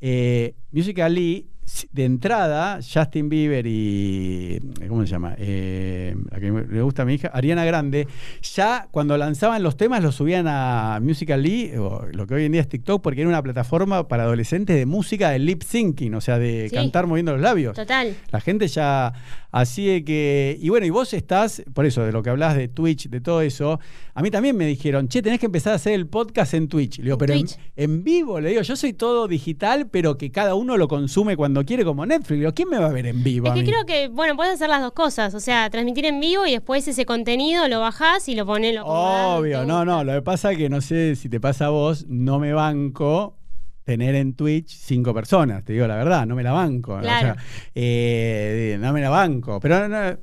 eh, 0.00 0.54
Musical.ly, 0.72 1.46
s- 1.64 1.88
de 1.92 2.04
entrada, 2.04 2.80
Justin 2.82 3.28
Bieber 3.30 3.66
y. 3.66 4.58
¿Cómo 4.88 5.00
se 5.06 5.12
llama? 5.12 5.34
Eh, 5.38 6.14
la 6.30 6.38
que 6.40 6.52
me- 6.52 6.66
le 6.66 6.82
gusta 6.82 7.02
a 7.02 7.04
mi 7.06 7.14
hija, 7.14 7.28
Ariana 7.28 7.64
Grande, 7.64 8.06
ya 8.42 8.86
cuando 8.90 9.16
lanzaban 9.16 9.62
los 9.62 9.76
temas 9.78 10.02
los 10.02 10.14
subían 10.16 10.46
a 10.46 10.98
Musical.ly, 11.02 11.76
o 11.78 12.06
lo 12.12 12.26
que 12.26 12.34
hoy 12.34 12.44
en 12.44 12.52
día 12.52 12.60
es 12.60 12.68
TikTok, 12.68 13.02
porque 13.02 13.20
era 13.22 13.30
una 13.30 13.42
plataforma 13.42 14.06
para 14.08 14.24
adolescentes 14.24 14.76
de 14.76 14.84
música 14.84 15.30
de 15.30 15.38
lip 15.38 15.62
syncing, 15.62 16.14
o 16.14 16.20
sea, 16.20 16.38
de 16.38 16.68
Sí. 16.68 16.74
cantar 16.74 17.06
moviendo 17.06 17.32
los 17.32 17.40
labios. 17.40 17.74
Total. 17.74 18.14
La 18.30 18.40
gente 18.40 18.68
ya. 18.68 19.12
Así 19.54 19.86
de 19.86 20.02
que. 20.02 20.58
Y 20.60 20.68
bueno, 20.68 20.84
y 20.84 20.90
vos 20.90 21.14
estás, 21.14 21.62
por 21.74 21.86
eso, 21.86 22.02
de 22.02 22.10
lo 22.10 22.24
que 22.24 22.30
hablas 22.30 22.56
de 22.56 22.66
Twitch, 22.66 23.08
de 23.08 23.20
todo 23.20 23.40
eso. 23.40 23.78
A 24.12 24.20
mí 24.20 24.28
también 24.32 24.56
me 24.56 24.66
dijeron, 24.66 25.06
che, 25.06 25.22
tenés 25.22 25.38
que 25.38 25.46
empezar 25.46 25.74
a 25.74 25.76
hacer 25.76 25.92
el 25.92 26.08
podcast 26.08 26.54
en 26.54 26.66
Twitch. 26.66 26.98
Le 26.98 27.04
digo, 27.04 27.18
pero 27.18 27.34
en, 27.34 27.42
Twitch. 27.42 27.56
en 27.76 28.02
vivo, 28.02 28.40
le 28.40 28.48
digo, 28.48 28.62
yo 28.62 28.74
soy 28.74 28.94
todo 28.94 29.28
digital, 29.28 29.86
pero 29.88 30.18
que 30.18 30.32
cada 30.32 30.56
uno 30.56 30.76
lo 30.76 30.88
consume 30.88 31.36
cuando 31.36 31.64
quiere, 31.64 31.84
como 31.84 32.04
Netflix. 32.04 32.30
Le 32.30 32.38
digo, 32.38 32.52
¿quién 32.52 32.68
me 32.68 32.80
va 32.80 32.86
a 32.86 32.92
ver 32.92 33.06
en 33.06 33.22
vivo? 33.22 33.46
Es 33.46 33.52
a 33.52 33.54
que 33.54 33.60
mí? 33.60 33.68
creo 33.68 33.86
que, 33.86 34.08
bueno, 34.08 34.34
puedes 34.34 34.54
hacer 34.54 34.68
las 34.68 34.82
dos 34.82 34.90
cosas. 34.90 35.32
O 35.34 35.40
sea, 35.40 35.70
transmitir 35.70 36.06
en 36.06 36.18
vivo 36.18 36.44
y 36.48 36.50
después 36.50 36.88
ese 36.88 37.06
contenido 37.06 37.68
lo 37.68 37.78
bajás 37.78 38.28
y 38.28 38.34
lo 38.34 38.46
pones, 38.46 38.74
lo 38.74 38.84
Obvio, 38.84 39.64
no, 39.64 39.84
no. 39.84 40.02
Lo 40.02 40.14
que 40.14 40.22
pasa 40.22 40.50
es 40.50 40.58
que 40.58 40.68
no 40.68 40.80
sé 40.80 41.14
si 41.14 41.28
te 41.28 41.38
pasa 41.38 41.66
a 41.66 41.70
vos, 41.70 42.06
no 42.08 42.40
me 42.40 42.52
banco 42.54 43.36
tener 43.84 44.14
en 44.14 44.32
Twitch 44.34 44.68
cinco 44.76 45.12
personas, 45.14 45.62
te 45.64 45.72
digo 45.74 45.86
la 45.86 45.96
verdad, 45.96 46.26
no 46.26 46.34
me 46.34 46.42
la 46.42 46.52
banco. 46.52 46.92
¿no? 46.94 47.00
O 47.00 47.02
sea, 47.02 47.36
eh, 47.74 48.76
no 48.80 48.92
me 48.92 49.00
la 49.00 49.10
banco. 49.10 49.60
Pero 49.60 49.86
no, 49.88 50.16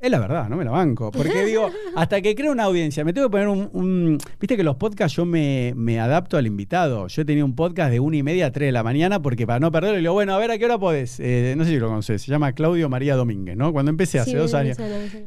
es 0.00 0.10
la 0.12 0.20
verdad, 0.20 0.48
no 0.48 0.56
me 0.56 0.64
la 0.64 0.70
banco. 0.70 1.10
Porque 1.10 1.44
digo, 1.44 1.68
hasta 1.96 2.20
que 2.22 2.36
creo 2.36 2.52
una 2.52 2.62
audiencia, 2.64 3.04
me 3.04 3.12
tengo 3.12 3.26
que 3.26 3.32
poner 3.32 3.48
un. 3.48 3.68
un- 3.72 4.18
Viste 4.40 4.56
que 4.56 4.62
los 4.62 4.76
podcasts 4.76 5.16
yo 5.16 5.24
me, 5.24 5.72
me 5.74 5.98
adapto 5.98 6.36
al 6.36 6.46
invitado. 6.46 7.08
Yo 7.08 7.26
tenido 7.26 7.44
un 7.44 7.56
podcast 7.56 7.90
de 7.90 7.98
una 7.98 8.16
y 8.18 8.22
media 8.22 8.46
a 8.46 8.52
tres 8.52 8.68
de 8.68 8.72
la 8.72 8.84
mañana 8.84 9.20
porque 9.20 9.44
para 9.48 9.58
no 9.58 9.72
perderlo, 9.72 9.96
le 9.96 10.00
digo, 10.02 10.12
bueno, 10.12 10.34
a 10.34 10.38
ver 10.38 10.52
a 10.52 10.58
qué 10.58 10.66
hora 10.66 10.78
podés. 10.78 11.18
Eh, 11.18 11.54
no 11.56 11.64
sé 11.64 11.70
si 11.70 11.78
lo 11.78 11.88
conoces, 11.88 12.22
se 12.22 12.30
llama 12.30 12.52
Claudio 12.52 12.88
María 12.88 13.16
Domínguez, 13.16 13.56
¿no? 13.56 13.72
Cuando 13.72 13.90
empecé 13.90 14.20
hace 14.20 14.30
Sí, 14.30 14.36
dos 14.36 14.54
años 14.54 14.76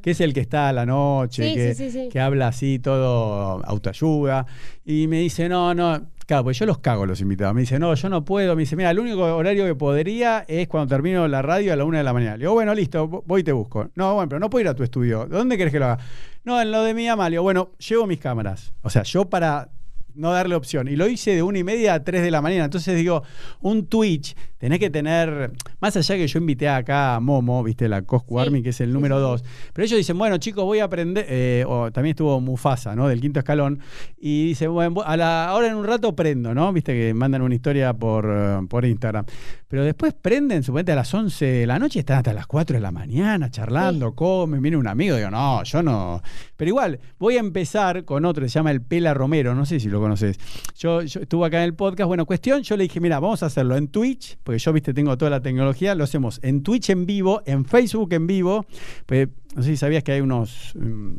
que 0.01 0.11
es 0.11 0.21
el 0.21 0.33
que 0.33 0.39
está 0.39 0.69
a 0.69 0.73
la 0.73 0.85
noche, 0.85 1.49
Sí, 1.49 1.53
que, 1.55 1.75
sí. 1.91 2.09
que 2.09 2.19
habla 2.21 2.47
así 2.47 2.79
todo 2.79 3.61
autoayuda. 3.65 4.45
Y 4.85 5.07
me 5.07 5.19
dice, 5.19 5.49
no, 5.49 5.73
no, 5.75 6.01
claro, 6.31 6.45
pues 6.45 6.57
yo 6.57 6.65
los 6.65 6.77
cago 6.77 7.05
los 7.05 7.19
invitados. 7.19 7.53
Me 7.53 7.59
dice, 7.61 7.77
no, 7.77 7.93
yo 7.93 8.07
no 8.07 8.23
puedo. 8.23 8.55
Me 8.55 8.61
dice, 8.61 8.77
mira, 8.77 8.89
el 8.91 8.99
único 8.99 9.21
horario 9.35 9.65
que 9.65 9.75
podría 9.75 10.45
es 10.47 10.69
cuando 10.69 10.87
termino 10.87 11.27
la 11.27 11.41
radio 11.41 11.73
a 11.73 11.75
la 11.75 11.83
una 11.83 11.97
de 11.97 12.05
la 12.05 12.13
mañana. 12.13 12.37
Le 12.37 12.43
digo, 12.43 12.53
bueno, 12.53 12.73
listo, 12.73 13.05
vo- 13.09 13.21
voy 13.25 13.41
y 13.41 13.43
te 13.43 13.51
busco. 13.51 13.89
No, 13.95 14.13
bueno, 14.15 14.29
pero 14.29 14.39
no 14.39 14.49
puedo 14.49 14.61
ir 14.61 14.69
a 14.69 14.73
tu 14.73 14.81
estudio. 14.83 15.25
¿Dónde 15.25 15.57
querés 15.57 15.73
que 15.73 15.79
lo 15.79 15.87
haga? 15.87 15.97
No, 16.45 16.61
en 16.61 16.71
lo 16.71 16.83
de 16.83 16.93
mi 16.93 17.07
digo, 17.31 17.43
bueno, 17.43 17.71
llevo 17.79 18.07
mis 18.07 18.19
cámaras. 18.19 18.71
O 18.81 18.89
sea, 18.89 19.03
yo 19.03 19.25
para 19.25 19.69
no 20.15 20.31
darle 20.31 20.55
opción. 20.55 20.87
Y 20.87 20.95
lo 20.95 21.07
hice 21.07 21.35
de 21.35 21.43
una 21.43 21.59
y 21.59 21.63
media 21.63 21.93
a 21.95 22.03
tres 22.03 22.21
de 22.23 22.31
la 22.31 22.41
mañana. 22.41 22.65
Entonces 22.65 22.95
digo, 22.95 23.23
un 23.61 23.85
Twitch, 23.87 24.35
tenés 24.57 24.79
que 24.79 24.89
tener, 24.89 25.51
más 25.79 25.95
allá 25.97 26.15
que 26.15 26.27
yo 26.27 26.39
invité 26.39 26.69
acá 26.69 27.15
a 27.15 27.19
Momo, 27.19 27.63
viste, 27.63 27.87
la 27.89 28.01
Coscu 28.03 28.39
Sí. 28.39 28.45
Army, 28.47 28.61
que 28.63 28.69
es 28.69 28.81
el 28.81 28.93
número 28.93 29.15
sí. 29.17 29.21
dos. 29.21 29.43
Pero 29.73 29.85
ellos 29.85 29.97
dicen, 29.97 30.17
bueno, 30.17 30.37
chicos, 30.37 30.63
voy 30.65 30.79
a 30.79 30.85
aprender. 30.85 31.25
eh, 31.29 31.63
o 31.67 31.91
también 31.91 32.11
estuvo 32.11 32.39
Mufasa, 32.39 32.95
¿no? 32.95 33.07
Del 33.07 33.21
quinto 33.21 33.39
escalón. 33.39 33.79
Y 34.19 34.47
dice, 34.47 34.67
bueno, 34.67 35.01
a 35.03 35.17
la, 35.17 35.47
ahora 35.47 35.67
en 35.67 35.75
un 35.75 35.85
rato 35.85 36.15
prendo, 36.15 36.53
¿no? 36.53 36.71
Viste 36.73 36.93
que 36.93 37.13
mandan 37.13 37.41
una 37.41 37.55
historia 37.55 37.93
por, 37.93 38.25
eh, 38.29 38.59
por 38.69 38.85
Instagram. 38.85 39.25
Pero 39.71 39.85
después 39.85 40.13
prenden, 40.13 40.63
suponete 40.63 40.91
a 40.91 40.95
las 40.95 41.13
11 41.13 41.45
de 41.45 41.65
la 41.65 41.79
noche, 41.79 41.99
están 41.99 42.17
hasta 42.17 42.33
las 42.33 42.45
4 42.45 42.75
de 42.75 42.81
la 42.81 42.91
mañana 42.91 43.49
charlando, 43.49 44.13
comen, 44.13 44.61
viene 44.61 44.75
un 44.75 44.85
amigo, 44.85 45.15
digo, 45.15 45.31
no, 45.31 45.63
yo 45.63 45.81
no. 45.81 46.21
Pero 46.57 46.67
igual, 46.67 46.99
voy 47.17 47.37
a 47.37 47.39
empezar 47.39 48.03
con 48.03 48.25
otro, 48.25 48.43
se 48.43 48.49
llama 48.49 48.71
el 48.71 48.81
Pela 48.81 49.13
Romero, 49.13 49.55
no 49.55 49.65
sé 49.65 49.79
si 49.79 49.87
lo 49.87 50.01
conoces. 50.01 50.37
Yo, 50.77 51.03
yo 51.03 51.21
estuve 51.21 51.47
acá 51.47 51.59
en 51.59 51.63
el 51.63 51.73
podcast, 51.73 52.05
bueno, 52.05 52.25
cuestión, 52.25 52.63
yo 52.63 52.75
le 52.75 52.83
dije, 52.83 52.99
mira, 52.99 53.21
vamos 53.21 53.43
a 53.43 53.45
hacerlo 53.45 53.77
en 53.77 53.87
Twitch, 53.87 54.37
porque 54.43 54.59
yo, 54.59 54.73
viste, 54.73 54.93
tengo 54.93 55.17
toda 55.17 55.31
la 55.31 55.39
tecnología, 55.39 55.95
lo 55.95 56.03
hacemos 56.03 56.41
en 56.43 56.63
Twitch 56.63 56.89
en 56.89 57.05
vivo, 57.05 57.41
en 57.45 57.63
Facebook 57.63 58.11
en 58.11 58.27
vivo, 58.27 58.65
pues, 59.05 59.29
no 59.55 59.63
sé 59.63 59.69
si 59.69 59.77
sabías 59.77 60.03
que 60.03 60.11
hay 60.11 60.19
unos, 60.19 60.73
mm, 60.75 61.15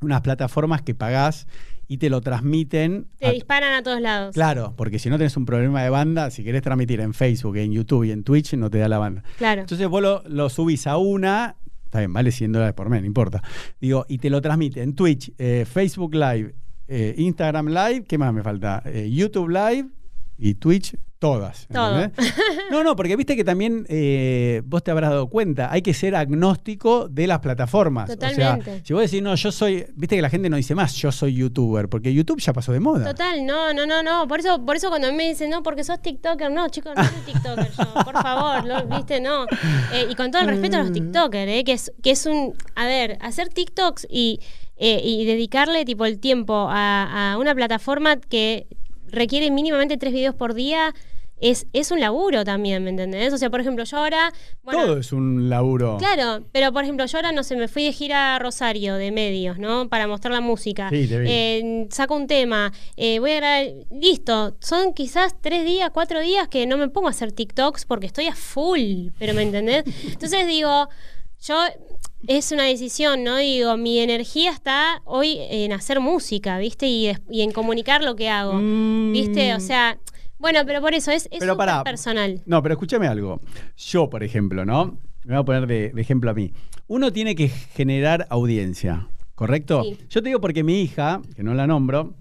unas 0.00 0.20
plataformas 0.22 0.82
que 0.82 0.96
pagás 0.96 1.46
y 1.92 1.98
te 1.98 2.08
lo 2.10 2.20
transmiten. 2.20 3.06
Te 3.18 3.26
a- 3.26 3.32
disparan 3.32 3.72
a 3.74 3.82
todos 3.82 4.00
lados. 4.00 4.34
Claro, 4.34 4.74
porque 4.76 4.98
si 4.98 5.10
no 5.10 5.18
tenés 5.18 5.36
un 5.36 5.44
problema 5.44 5.82
de 5.82 5.90
banda, 5.90 6.30
si 6.30 6.42
querés 6.42 6.62
transmitir 6.62 7.00
en 7.00 7.12
Facebook, 7.14 7.56
en 7.58 7.72
YouTube 7.72 8.04
y 8.04 8.10
en 8.12 8.24
Twitch, 8.24 8.54
no 8.54 8.70
te 8.70 8.78
da 8.78 8.88
la 8.88 8.98
banda. 8.98 9.22
Claro. 9.36 9.60
Entonces 9.62 9.86
vos 9.88 10.00
lo, 10.02 10.22
lo 10.26 10.48
subís 10.48 10.86
a 10.86 10.96
una, 10.96 11.56
está 11.84 11.98
bien, 11.98 12.12
vale 12.12 12.32
100 12.32 12.52
dólares 12.52 12.74
por 12.74 12.88
mes, 12.88 13.00
no 13.02 13.06
importa. 13.06 13.42
Digo, 13.80 14.06
y 14.08 14.18
te 14.18 14.30
lo 14.30 14.40
transmite 14.40 14.82
en 14.82 14.94
Twitch, 14.94 15.32
eh, 15.38 15.66
Facebook 15.70 16.14
Live, 16.14 16.54
eh, 16.88 17.14
Instagram 17.18 17.68
Live, 17.68 18.04
¿qué 18.08 18.16
más 18.18 18.32
me 18.32 18.42
falta? 18.42 18.82
Eh, 18.86 19.10
YouTube 19.10 19.48
Live 19.50 19.88
y 20.42 20.54
Twitch, 20.54 20.96
todas. 21.18 21.68
No, 22.70 22.82
no, 22.82 22.96
porque 22.96 23.14
viste 23.16 23.36
que 23.36 23.44
también 23.44 23.86
eh, 23.88 24.60
vos 24.64 24.82
te 24.82 24.90
habrás 24.90 25.10
dado 25.10 25.28
cuenta, 25.28 25.70
hay 25.70 25.80
que 25.82 25.94
ser 25.94 26.16
agnóstico 26.16 27.08
de 27.08 27.26
las 27.28 27.38
plataformas. 27.38 28.10
O 28.10 28.14
Totalmente. 28.14 28.64
sea, 28.64 28.80
si 28.84 28.92
vos 28.92 29.02
decís, 29.02 29.22
no, 29.22 29.34
yo 29.36 29.52
soy, 29.52 29.86
viste 29.94 30.16
que 30.16 30.22
la 30.22 30.30
gente 30.30 30.50
no 30.50 30.56
dice 30.56 30.74
más, 30.74 30.94
yo 30.94 31.12
soy 31.12 31.34
youtuber, 31.34 31.88
porque 31.88 32.12
YouTube 32.12 32.40
ya 32.40 32.52
pasó 32.52 32.72
de 32.72 32.80
moda. 32.80 33.04
Total, 33.04 33.44
no, 33.46 33.72
no, 33.72 33.86
no, 33.86 34.02
no. 34.02 34.26
Por 34.26 34.40
eso, 34.40 34.64
por 34.64 34.74
eso 34.76 34.88
cuando 34.88 35.08
a 35.08 35.10
mí 35.12 35.16
me 35.16 35.28
dicen, 35.28 35.50
no, 35.50 35.62
porque 35.62 35.84
sos 35.84 36.00
TikToker, 36.02 36.50
no, 36.50 36.68
chicos, 36.70 36.92
no 36.96 37.04
soy 37.04 37.20
TikToker 37.32 37.70
yo, 37.70 37.94
por 38.04 38.20
favor, 38.20 38.64
lo- 38.64 38.86
viste, 38.96 39.20
no. 39.20 39.44
Eh, 39.92 40.08
y 40.10 40.14
con 40.16 40.30
todo 40.32 40.42
el 40.42 40.48
respeto 40.48 40.76
a 40.78 40.80
los 40.82 40.92
TikTokers, 40.92 41.48
eh, 41.52 41.62
que 41.64 41.72
es, 41.72 41.92
que 42.02 42.10
es 42.10 42.26
un, 42.26 42.54
a 42.74 42.86
ver, 42.86 43.18
hacer 43.20 43.48
TikToks 43.48 44.08
y, 44.10 44.40
eh, 44.76 45.00
y 45.04 45.24
dedicarle 45.24 45.84
tipo 45.84 46.04
el 46.04 46.18
tiempo 46.18 46.66
a, 46.68 47.32
a 47.34 47.38
una 47.38 47.54
plataforma 47.54 48.16
que 48.16 48.66
requiere 49.12 49.50
mínimamente 49.50 49.96
tres 49.96 50.12
videos 50.12 50.34
por 50.34 50.54
día. 50.54 50.94
Es, 51.40 51.66
es 51.72 51.90
un 51.90 51.98
laburo 51.98 52.44
también, 52.44 52.84
¿me 52.84 52.90
entendés? 52.90 53.32
O 53.32 53.36
sea, 53.36 53.50
por 53.50 53.60
ejemplo, 53.60 53.82
yo 53.82 53.96
ahora. 53.96 54.32
Bueno, 54.62 54.84
Todo 54.86 54.98
es 54.98 55.12
un 55.12 55.48
laburo. 55.50 55.96
Claro, 55.98 56.44
pero 56.52 56.72
por 56.72 56.84
ejemplo, 56.84 57.04
yo 57.04 57.18
ahora 57.18 57.32
no 57.32 57.42
sé, 57.42 57.56
me 57.56 57.66
fui 57.66 57.84
de 57.84 57.92
gira 57.92 58.36
a 58.36 58.38
Rosario 58.38 58.94
de 58.94 59.10
medios, 59.10 59.58
¿no? 59.58 59.88
Para 59.88 60.06
mostrar 60.06 60.32
la 60.32 60.40
música. 60.40 60.88
Sí, 60.88 61.08
te 61.08 61.18
vi. 61.18 61.26
Eh, 61.28 61.88
saco 61.90 62.14
un 62.14 62.28
tema, 62.28 62.72
eh, 62.96 63.18
voy 63.18 63.32
a 63.32 63.36
grabar. 63.36 63.66
Listo, 63.90 64.56
son 64.60 64.94
quizás 64.94 65.34
tres 65.40 65.64
días, 65.64 65.90
cuatro 65.92 66.20
días 66.20 66.46
que 66.46 66.64
no 66.64 66.76
me 66.76 66.86
pongo 66.88 67.08
a 67.08 67.10
hacer 67.10 67.32
TikToks 67.32 67.86
porque 67.86 68.06
estoy 68.06 68.28
a 68.28 68.36
full, 68.36 69.08
pero 69.18 69.34
¿me 69.34 69.42
entendés? 69.42 69.82
Entonces 70.12 70.46
digo, 70.46 70.88
yo. 71.40 71.56
Es 72.28 72.52
una 72.52 72.64
decisión, 72.64 73.24
¿no? 73.24 73.36
Digo, 73.38 73.76
mi 73.76 73.98
energía 73.98 74.52
está 74.52 75.02
hoy 75.04 75.38
en 75.50 75.72
hacer 75.72 75.98
música, 75.98 76.58
¿viste? 76.58 76.86
Y, 76.86 77.12
en 77.30 77.50
comunicar 77.50 78.04
lo 78.04 78.14
que 78.14 78.28
hago, 78.28 78.54
Mm. 78.54 79.12
¿viste? 79.12 79.54
O 79.54 79.60
sea, 79.60 79.98
bueno, 80.38 80.60
pero 80.64 80.80
por 80.80 80.94
eso 80.94 81.10
es, 81.10 81.28
es 81.32 81.40
Pero 81.40 81.56
pará. 81.56 81.82
personal. 81.82 82.40
No, 82.46 82.62
pero 82.62 82.74
escúchame 82.74 83.08
algo. 83.08 83.40
Yo, 83.76 84.08
por 84.08 84.22
ejemplo, 84.22 84.64
¿no? 84.64 84.98
Me 85.24 85.34
voy 85.34 85.40
a 85.42 85.44
poner 85.44 85.66
de, 85.66 85.90
de 85.90 86.00
ejemplo 86.00 86.30
a 86.30 86.34
mí. 86.34 86.52
Uno 86.86 87.12
tiene 87.12 87.34
que 87.34 87.48
generar 87.48 88.26
audiencia, 88.30 89.08
¿correcto? 89.34 89.82
Sí. 89.82 89.98
Yo 90.08 90.22
te 90.22 90.28
digo 90.28 90.40
porque 90.40 90.62
mi 90.62 90.80
hija, 90.80 91.22
que 91.34 91.42
no 91.42 91.54
la 91.54 91.66
nombro, 91.66 92.14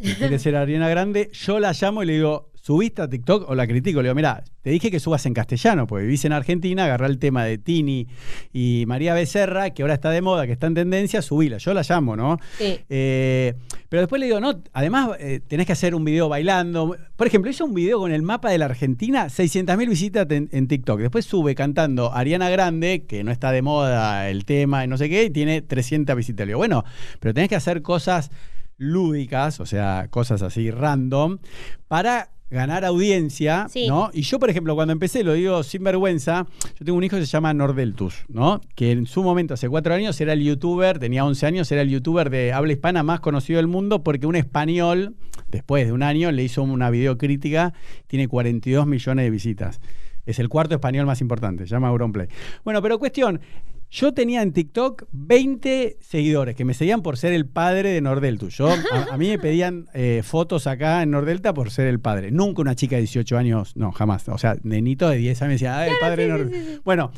que 0.00 0.14
quiere 0.14 0.38
ser 0.38 0.56
Ariana 0.56 0.88
Grande, 0.88 1.30
yo 1.32 1.60
la 1.60 1.72
llamo 1.72 2.02
y 2.02 2.06
le 2.06 2.12
digo, 2.14 2.50
¿subiste 2.64 3.02
a 3.02 3.08
TikTok 3.10 3.50
o 3.50 3.54
la 3.54 3.66
critico? 3.66 4.00
Le 4.00 4.08
digo, 4.08 4.14
mira, 4.14 4.42
te 4.62 4.70
dije 4.70 4.90
que 4.90 4.98
subas 4.98 5.26
en 5.26 5.34
castellano, 5.34 5.86
porque 5.86 6.04
vivís 6.04 6.24
en 6.24 6.32
Argentina, 6.32 6.86
agarrá 6.86 7.08
el 7.08 7.18
tema 7.18 7.44
de 7.44 7.58
Tini 7.58 8.06
y 8.54 8.84
María 8.86 9.12
Becerra, 9.12 9.70
que 9.70 9.82
ahora 9.82 9.92
está 9.92 10.08
de 10.08 10.22
moda, 10.22 10.46
que 10.46 10.52
está 10.52 10.68
en 10.68 10.74
tendencia, 10.74 11.20
subila. 11.20 11.58
Yo 11.58 11.74
la 11.74 11.82
llamo, 11.86 12.16
¿no? 12.16 12.38
Sí. 12.56 12.80
Eh, 12.88 13.52
pero 13.90 14.00
después 14.00 14.18
le 14.18 14.26
digo, 14.26 14.40
no, 14.40 14.62
además 14.72 15.10
eh, 15.20 15.40
tenés 15.46 15.66
que 15.66 15.74
hacer 15.74 15.94
un 15.94 16.06
video 16.06 16.30
bailando. 16.30 16.96
Por 17.16 17.26
ejemplo, 17.26 17.50
hizo 17.50 17.66
un 17.66 17.74
video 17.74 17.98
con 17.98 18.12
el 18.12 18.22
mapa 18.22 18.48
de 18.48 18.56
la 18.56 18.64
Argentina, 18.64 19.26
600.000 19.26 19.86
visitas 19.86 20.26
en, 20.30 20.48
en 20.50 20.66
TikTok. 20.66 21.00
Después 21.00 21.26
sube 21.26 21.54
cantando 21.54 22.14
Ariana 22.14 22.48
Grande, 22.48 23.04
que 23.06 23.24
no 23.24 23.30
está 23.30 23.52
de 23.52 23.60
moda 23.60 24.30
el 24.30 24.46
tema 24.46 24.86
y 24.86 24.88
no 24.88 24.96
sé 24.96 25.10
qué, 25.10 25.24
y 25.24 25.30
tiene 25.30 25.60
300 25.60 26.16
visitas. 26.16 26.46
Le 26.46 26.52
digo, 26.52 26.60
bueno, 26.60 26.82
pero 27.20 27.34
tenés 27.34 27.50
que 27.50 27.56
hacer 27.56 27.82
cosas 27.82 28.30
lúdicas, 28.78 29.60
o 29.60 29.66
sea, 29.66 30.08
cosas 30.10 30.40
así 30.40 30.70
random, 30.70 31.38
para 31.88 32.30
ganar 32.54 32.84
audiencia, 32.86 33.66
Sí. 33.68 33.86
¿no? 33.88 34.10
Y 34.14 34.22
yo, 34.22 34.38
por 34.38 34.48
ejemplo, 34.48 34.74
cuando 34.74 34.92
empecé, 34.92 35.22
lo 35.24 35.34
digo 35.34 35.62
sin 35.62 35.84
vergüenza, 35.84 36.46
yo 36.78 36.84
tengo 36.84 36.96
un 36.96 37.04
hijo 37.04 37.16
que 37.16 37.26
se 37.26 37.32
llama 37.32 37.52
Nordeltus, 37.52 38.24
¿no? 38.28 38.60
Que 38.74 38.92
en 38.92 39.06
su 39.06 39.22
momento, 39.22 39.52
hace 39.54 39.68
cuatro 39.68 39.92
años, 39.92 40.18
era 40.20 40.32
el 40.32 40.42
youtuber, 40.42 40.98
tenía 40.98 41.24
11 41.24 41.46
años, 41.46 41.70
era 41.72 41.82
el 41.82 41.90
youtuber 41.90 42.30
de 42.30 42.52
habla 42.52 42.72
hispana 42.72 43.02
más 43.02 43.20
conocido 43.20 43.58
del 43.58 43.66
mundo 43.66 44.02
porque 44.02 44.26
un 44.26 44.36
español, 44.36 45.14
después 45.50 45.84
de 45.86 45.92
un 45.92 46.02
año, 46.02 46.32
le 46.32 46.42
hizo 46.44 46.62
una 46.62 46.88
videocrítica, 46.90 47.74
tiene 48.06 48.28
42 48.28 48.86
millones 48.86 49.24
de 49.24 49.30
visitas. 49.30 49.80
Es 50.24 50.38
el 50.38 50.48
cuarto 50.48 50.74
español 50.74 51.04
más 51.04 51.20
importante, 51.20 51.64
se 51.66 51.70
llama 51.70 51.88
Auronplay. 51.88 52.28
Bueno, 52.64 52.80
pero 52.80 52.98
cuestión, 52.98 53.40
yo 53.94 54.12
tenía 54.12 54.42
en 54.42 54.52
TikTok 54.52 55.04
20 55.12 55.98
seguidores 56.00 56.56
que 56.56 56.64
me 56.64 56.74
seguían 56.74 57.00
por 57.00 57.16
ser 57.16 57.32
el 57.32 57.46
padre 57.46 57.90
de 57.90 58.00
Nordeltus. 58.00 58.56
Yo, 58.56 58.68
a, 58.68 58.76
a 59.12 59.16
mí 59.16 59.28
me 59.28 59.38
pedían 59.38 59.86
eh, 59.94 60.22
fotos 60.24 60.66
acá 60.66 61.00
en 61.04 61.12
Nordelta 61.12 61.54
por 61.54 61.70
ser 61.70 61.86
el 61.86 62.00
padre. 62.00 62.32
Nunca 62.32 62.60
una 62.60 62.74
chica 62.74 62.96
de 62.96 63.02
18 63.02 63.38
años, 63.38 63.76
no, 63.76 63.92
jamás. 63.92 64.28
O 64.30 64.36
sea, 64.38 64.56
nenito 64.64 65.08
de 65.08 65.18
10 65.18 65.42
años 65.42 65.48
me 65.48 65.52
decía, 65.54 65.78
ah, 65.78 65.86
el 65.86 65.94
padre 66.00 66.24
de 66.24 66.28
Nordelta. 66.28 66.80
Bueno, 66.84 67.12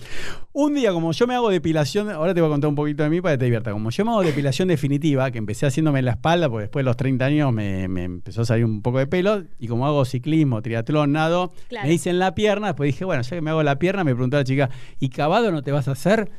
un 0.53 0.75
día 0.75 0.93
como 0.93 1.13
yo 1.13 1.27
me 1.27 1.35
hago 1.35 1.49
depilación, 1.49 2.11
ahora 2.11 2.35
te 2.35 2.43
voy 2.43 2.49
a 2.49 2.53
contar 2.53 2.69
un 2.69 2.75
poquito 2.75 3.03
de 3.05 3.09
mí 3.09 3.23
para 3.23 3.37
que 3.37 3.39
te 3.39 3.45
divierta. 3.47 3.73
Como 3.73 3.89
yo 3.89 4.05
me 4.05 4.11
hago 4.11 4.23
depilación 4.23 4.69
definitiva, 4.69 5.31
que 5.31 5.39
empecé 5.39 5.65
haciéndome 5.65 6.01
en 6.01 6.05
la 6.05 6.11
espalda, 6.11 6.51
porque 6.51 6.65
después 6.65 6.83
de 6.85 6.91
los 6.91 6.97
30 6.99 7.25
años 7.25 7.53
me, 7.55 7.89
me 7.89 8.05
empezó 8.05 8.43
a 8.43 8.45
salir 8.45 8.67
un 8.67 8.83
poco 8.83 8.99
de 8.99 9.07
pelo, 9.07 9.45
y 9.59 9.67
como 9.67 9.87
hago 9.87 10.05
ciclismo, 10.05 10.61
triatlón, 10.61 11.13
nado, 11.13 11.55
Claro. 11.69 11.89
me 11.89 11.95
hice 11.95 12.11
en 12.11 12.19
la 12.19 12.35
pierna, 12.35 12.67
después 12.67 12.89
dije, 12.89 13.07
bueno, 13.07 13.23
ya 13.23 13.31
que 13.35 13.41
me 13.41 13.49
hago 13.49 13.63
la 13.63 13.79
pierna, 13.79 14.05
me 14.05 14.13
preguntó 14.15 14.37
la 14.37 14.45
chica, 14.45 14.69
¿y 15.01 15.09
cavado 15.09 15.51
no 15.51 15.63
te 15.63 15.73
vas 15.73 15.89
a 15.89 15.93
hacer? 15.93 16.31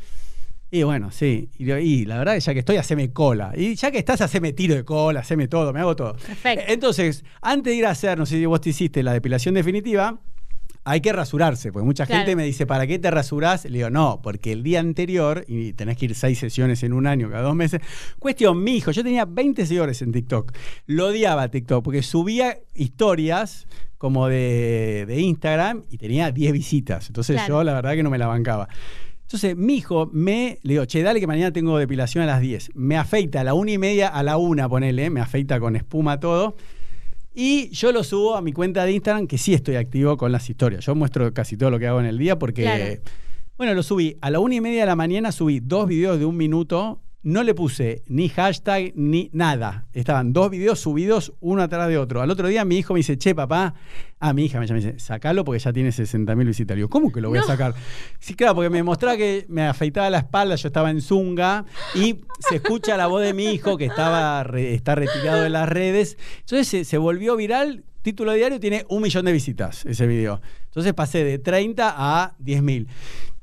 Y 0.70 0.84
bueno, 0.84 1.12
sí. 1.12 1.50
Y, 1.58 2.06
la 2.06 2.18
verdad 2.18 2.34
que 2.34 2.40
ya 2.42 2.54
que 2.54 2.60
estoy, 2.60 2.76
haceme 2.78 3.12
cola. 3.14 3.54
Y 3.56 3.76
ya 3.76 3.90
que 3.92 4.00
estás, 4.00 4.20
haceme 4.22 4.52
tiro 4.54 4.76
de 4.76 4.84
cola, 4.84 5.22
haceme 5.22 5.48
todo, 5.48 5.72
me 5.72 5.80
hago 5.80 5.96
todo. 5.96 6.14
Perfecto. 6.16 6.66
Entonces, 6.68 7.24
antes 7.42 7.72
de 7.72 7.78
ir 7.78 7.86
a 7.86 7.92
hacer, 7.92 8.18
no 8.18 8.26
sé 8.26 8.36
si 8.38 8.46
vos 8.46 8.60
te 8.60 8.70
hiciste 8.72 9.02
la 9.02 9.14
depilación 9.14 9.56
definitiva, 9.56 10.20
hay 10.84 11.02
que 11.02 11.12
rasurarse, 11.12 11.72
porque 11.72 11.86
mucha 11.86 12.06
Claro. 12.06 12.20
gente 12.22 12.36
me 12.38 12.44
dice, 12.44 12.66
¿para 12.66 12.88
qué 12.88 12.98
te 13.00 13.12
rasurás? 13.12 13.66
Le 13.66 13.78
digo, 13.78 13.90
no, 13.90 14.22
porque 14.22 14.52
el 14.54 14.64
día 14.64 14.80
anterior, 14.80 15.44
y 15.48 15.74
tenés 15.74 15.98
que 15.98 16.06
ir 16.06 16.16
seis 16.16 16.40
sesiones 16.40 16.82
en 16.84 16.94
un 16.94 17.08
año, 17.08 17.30
cada 17.30 17.44
dos 17.44 17.56
meses. 17.56 17.82
Cuestión, 18.20 18.64
mi 18.64 18.76
hijo, 18.78 18.92
yo 18.92 19.04
tenía 19.04 19.26
20 19.26 19.66
seguidores 19.66 20.02
en 20.02 20.12
TikTok. 20.14 20.54
Lo 20.86 21.08
odiaba 21.08 21.50
TikTok, 21.50 21.84
porque 21.84 22.04
subía 22.04 22.58
historias 22.74 23.68
como 23.98 24.28
de, 24.28 25.06
de 25.08 25.20
Instagram 25.22 25.84
y 25.90 25.98
tenía 25.98 26.32
10 26.32 26.54
visitas. 26.54 27.08
Entonces 27.08 27.36
Claro. 27.38 27.56
yo 27.60 27.64
la 27.64 27.74
verdad 27.74 27.94
que 27.96 28.04
no 28.04 28.10
me 28.10 28.18
la 28.18 28.28
bancaba. 28.28 28.70
Entonces, 29.28 29.58
mi 29.58 29.76
hijo 29.76 30.10
me 30.14 30.58
le 30.64 30.76
digo, 30.76 30.86
che, 30.86 31.04
dale 31.04 31.20
que 31.20 31.28
mañana 31.28 31.52
tengo 31.52 31.78
depilación 31.78 32.24
a 32.24 32.28
las 32.28 32.40
10. 32.40 32.72
Me 32.76 32.96
afeita 32.96 33.42
a 33.42 33.44
la 33.44 33.54
una 33.56 33.72
y 33.72 33.78
media, 33.78 34.08
a 34.08 34.24
la 34.24 34.38
una, 34.38 34.70
ponele, 34.70 35.10
me 35.10 35.20
afeita 35.20 35.60
con 35.60 35.76
espuma 35.76 36.18
todo. 36.18 36.56
Y 37.36 37.70
yo 37.72 37.92
lo 37.92 38.06
subo 38.06 38.38
a 38.38 38.42
mi 38.42 38.54
cuenta 38.54 38.86
de 38.86 38.94
Instagram, 38.94 39.28
que 39.28 39.38
sí 39.38 39.54
estoy 39.54 39.76
activo 39.76 40.16
con 40.16 40.32
las 40.32 40.50
historias. 40.50 40.86
Yo 40.86 40.96
muestro 40.96 41.34
casi 41.34 41.58
todo 41.58 41.70
lo 41.70 41.78
que 41.78 41.88
hago 41.88 42.00
en 42.00 42.06
el 42.06 42.18
día 42.18 42.40
porque. 42.40 42.62
Claro. 42.62 43.02
Bueno, 43.58 43.74
lo 43.74 43.84
subí. 43.84 44.16
A 44.22 44.30
la 44.30 44.40
una 44.40 44.56
y 44.56 44.62
media 44.62 44.80
de 44.80 44.86
la 44.86 44.96
mañana 44.96 45.34
subí 45.34 45.60
dos 45.60 45.90
videos 45.90 46.20
de 46.20 46.26
un 46.26 46.38
minuto. 46.38 47.02
No 47.28 47.44
le 47.44 47.54
puse 47.54 48.04
ni 48.08 48.30
hashtag 48.30 48.94
ni 48.96 49.30
nada. 49.34 49.86
Estaban 49.92 50.32
dos 50.32 50.50
videos 50.50 50.80
subidos 50.80 51.34
uno 51.42 51.62
atrás 51.62 51.90
de 51.90 51.98
otro. 51.98 52.22
Al 52.22 52.32
otro 52.32 52.48
día 52.48 52.64
mi 52.64 52.78
hijo 52.78 52.94
me 52.94 53.00
dice, 53.00 53.18
che, 53.18 53.36
papá. 53.36 53.74
Ah, 54.18 54.32
mi 54.32 54.46
hija 54.46 54.62
me 54.62 54.66
llama 54.66 54.80
y 54.80 54.84
dice, 54.86 54.98
sacalo 55.00 55.44
porque 55.44 55.60
ya 55.60 55.74
tiene 55.74 55.92
60 55.92 56.34
mil 56.38 56.50
digo, 56.54 56.88
¿cómo 56.88 57.12
que 57.12 57.20
lo 57.20 57.28
voy 57.28 57.40
a 57.40 57.44
sacar? 57.44 57.76
Sí, 58.20 58.34
claro, 58.34 58.56
porque 58.56 58.70
me 58.70 58.82
mostraba 58.82 59.18
que 59.18 59.46
me 59.50 59.64
afeitaba 59.64 60.10
la 60.10 60.20
espalda, 60.20 60.56
yo 60.56 60.68
estaba 60.70 60.90
en 60.90 61.02
Zunga 61.02 61.66
y 61.96 62.22
se 62.48 62.56
escucha 62.56 62.96
la 62.96 63.08
voz 63.08 63.22
de 63.22 63.34
mi 63.34 63.48
hijo 63.48 63.76
que 63.78 63.88
estaba 63.88 64.44
re- 64.46 64.74
está 64.74 64.96
retirado 64.96 65.42
de 65.44 65.50
las 65.50 65.68
redes. 65.68 66.18
Entonces 66.40 66.66
se, 66.70 66.86
se 66.86 66.98
volvió 66.98 67.36
viral. 67.36 67.84
Título 68.04 68.32
diario 68.32 68.58
tiene 68.62 68.86
un 68.88 69.02
millón 69.04 69.26
de 69.26 69.34
visitas 69.34 69.86
ese 69.86 70.08
video. 70.08 70.40
Entonces 70.68 70.94
pasé 70.94 71.26
de 71.26 71.40
30 71.40 71.94
a 71.94 72.36
10 72.40 72.64
mil. 72.64 72.88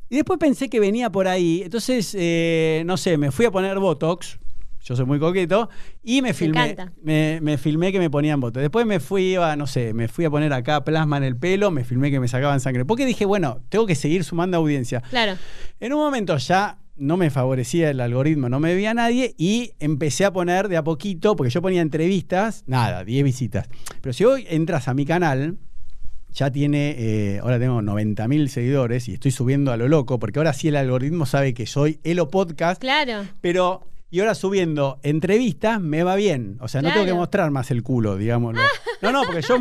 Y 0.09 0.16
después 0.16 0.38
pensé 0.38 0.68
que 0.68 0.80
venía 0.80 1.11
por 1.11 1.28
ahí. 1.28 1.62
Entonces, 1.64 2.14
eh, 2.18 2.82
no 2.86 2.96
sé, 2.96 3.16
me 3.18 3.30
fui 3.30 3.46
a 3.46 3.50
poner 3.50 3.78
Botox. 3.78 4.38
yo 4.84 4.94
soy 4.96 5.07
muy 5.07 5.18
coqueto, 5.18 5.70
y 6.02 6.20
me 6.20 6.34
filmé, 6.34 6.70
encanta. 6.72 6.92
me, 7.02 7.40
me 7.40 7.57
filmé 7.57 7.90
que 7.90 7.98
me 7.98 8.11
ponían 8.11 8.38
votos. 8.38 8.61
Después 8.61 8.84
me 8.84 9.00
fui 9.00 9.34
a, 9.34 9.57
no 9.57 9.66
sé, 9.66 9.94
me 9.94 10.09
fui 10.09 10.26
a 10.26 10.30
poner 10.30 10.52
acá 10.52 10.84
plasma 10.84 11.16
en 11.16 11.24
el 11.24 11.36
pelo, 11.36 11.70
me 11.70 11.84
filmé 11.84 12.11
que 12.11 12.20
me 12.20 12.28
sacaban 12.28 12.61
sangre. 12.61 12.84
Porque 12.84 13.07
dije, 13.07 13.24
bueno, 13.24 13.62
tengo 13.70 13.86
que 13.86 13.94
seguir 13.94 14.24
sumando 14.24 14.59
audiencia. 14.59 15.00
Claro. 15.09 15.38
En 15.80 15.92
un 15.94 16.00
momento 16.00 16.36
ya 16.36 16.78
no 16.96 17.16
me 17.16 17.30
favorecía 17.30 17.90
el 17.90 18.00
algoritmo, 18.00 18.48
no 18.48 18.61
me 18.61 18.74
veía 18.74 18.94
nadie 18.94 19.34
y 19.36 19.72
empecé 19.80 20.24
a 20.24 20.32
poner 20.32 20.68
de 20.68 20.76
a 20.76 20.84
poquito, 20.84 21.34
porque 21.34 21.50
yo 21.50 21.61
ponía 21.62 21.80
entrevistas, 21.80 22.62
nada, 22.66 23.05
10 23.05 23.24
visitas. 23.24 23.68
Pero 24.00 24.12
si 24.12 24.24
hoy 24.24 24.46
entras 24.48 24.86
a 24.86 24.94
mi 24.94 25.05
canal, 25.05 25.57
ya 26.35 26.51
tiene, 26.51 26.95
eh, 26.99 27.39
ahora 27.43 27.59
tengo 27.59 27.80
90 27.80 28.28
mil 28.28 28.49
seguidores 28.51 29.09
y 29.09 29.14
estoy 29.14 29.30
subiendo 29.30 29.72
a 29.72 29.76
lo 29.76 29.89
loco, 29.89 30.18
porque 30.18 30.39
ahora 30.41 30.53
sí 30.53 30.68
el 30.68 30.76
algoritmo 30.76 31.24
sabe 31.26 31.55
que 31.55 31.66
soy 31.66 32.01
Elo 32.05 32.28
Podcast, 32.28 32.80
Claro. 32.80 33.24
pero... 33.41 33.82
Y 34.11 34.20
ahora 34.20 34.37
subiendo 34.37 35.01
entrevistas 35.03 35.80
me 35.80 36.05
va 36.05 36.14
bien. 36.14 36.57
O 36.61 36.68
sea, 36.68 36.82
no 36.82 36.93
tengo 36.93 37.05
que 37.05 37.14
mostrar 37.14 37.51
más 37.51 37.72
el 37.72 37.82
culo, 37.82 38.16
digámoslo. 38.16 38.61
No, 39.03 39.11
no, 39.11 39.22
porque 39.26 39.43
yo 39.43 39.59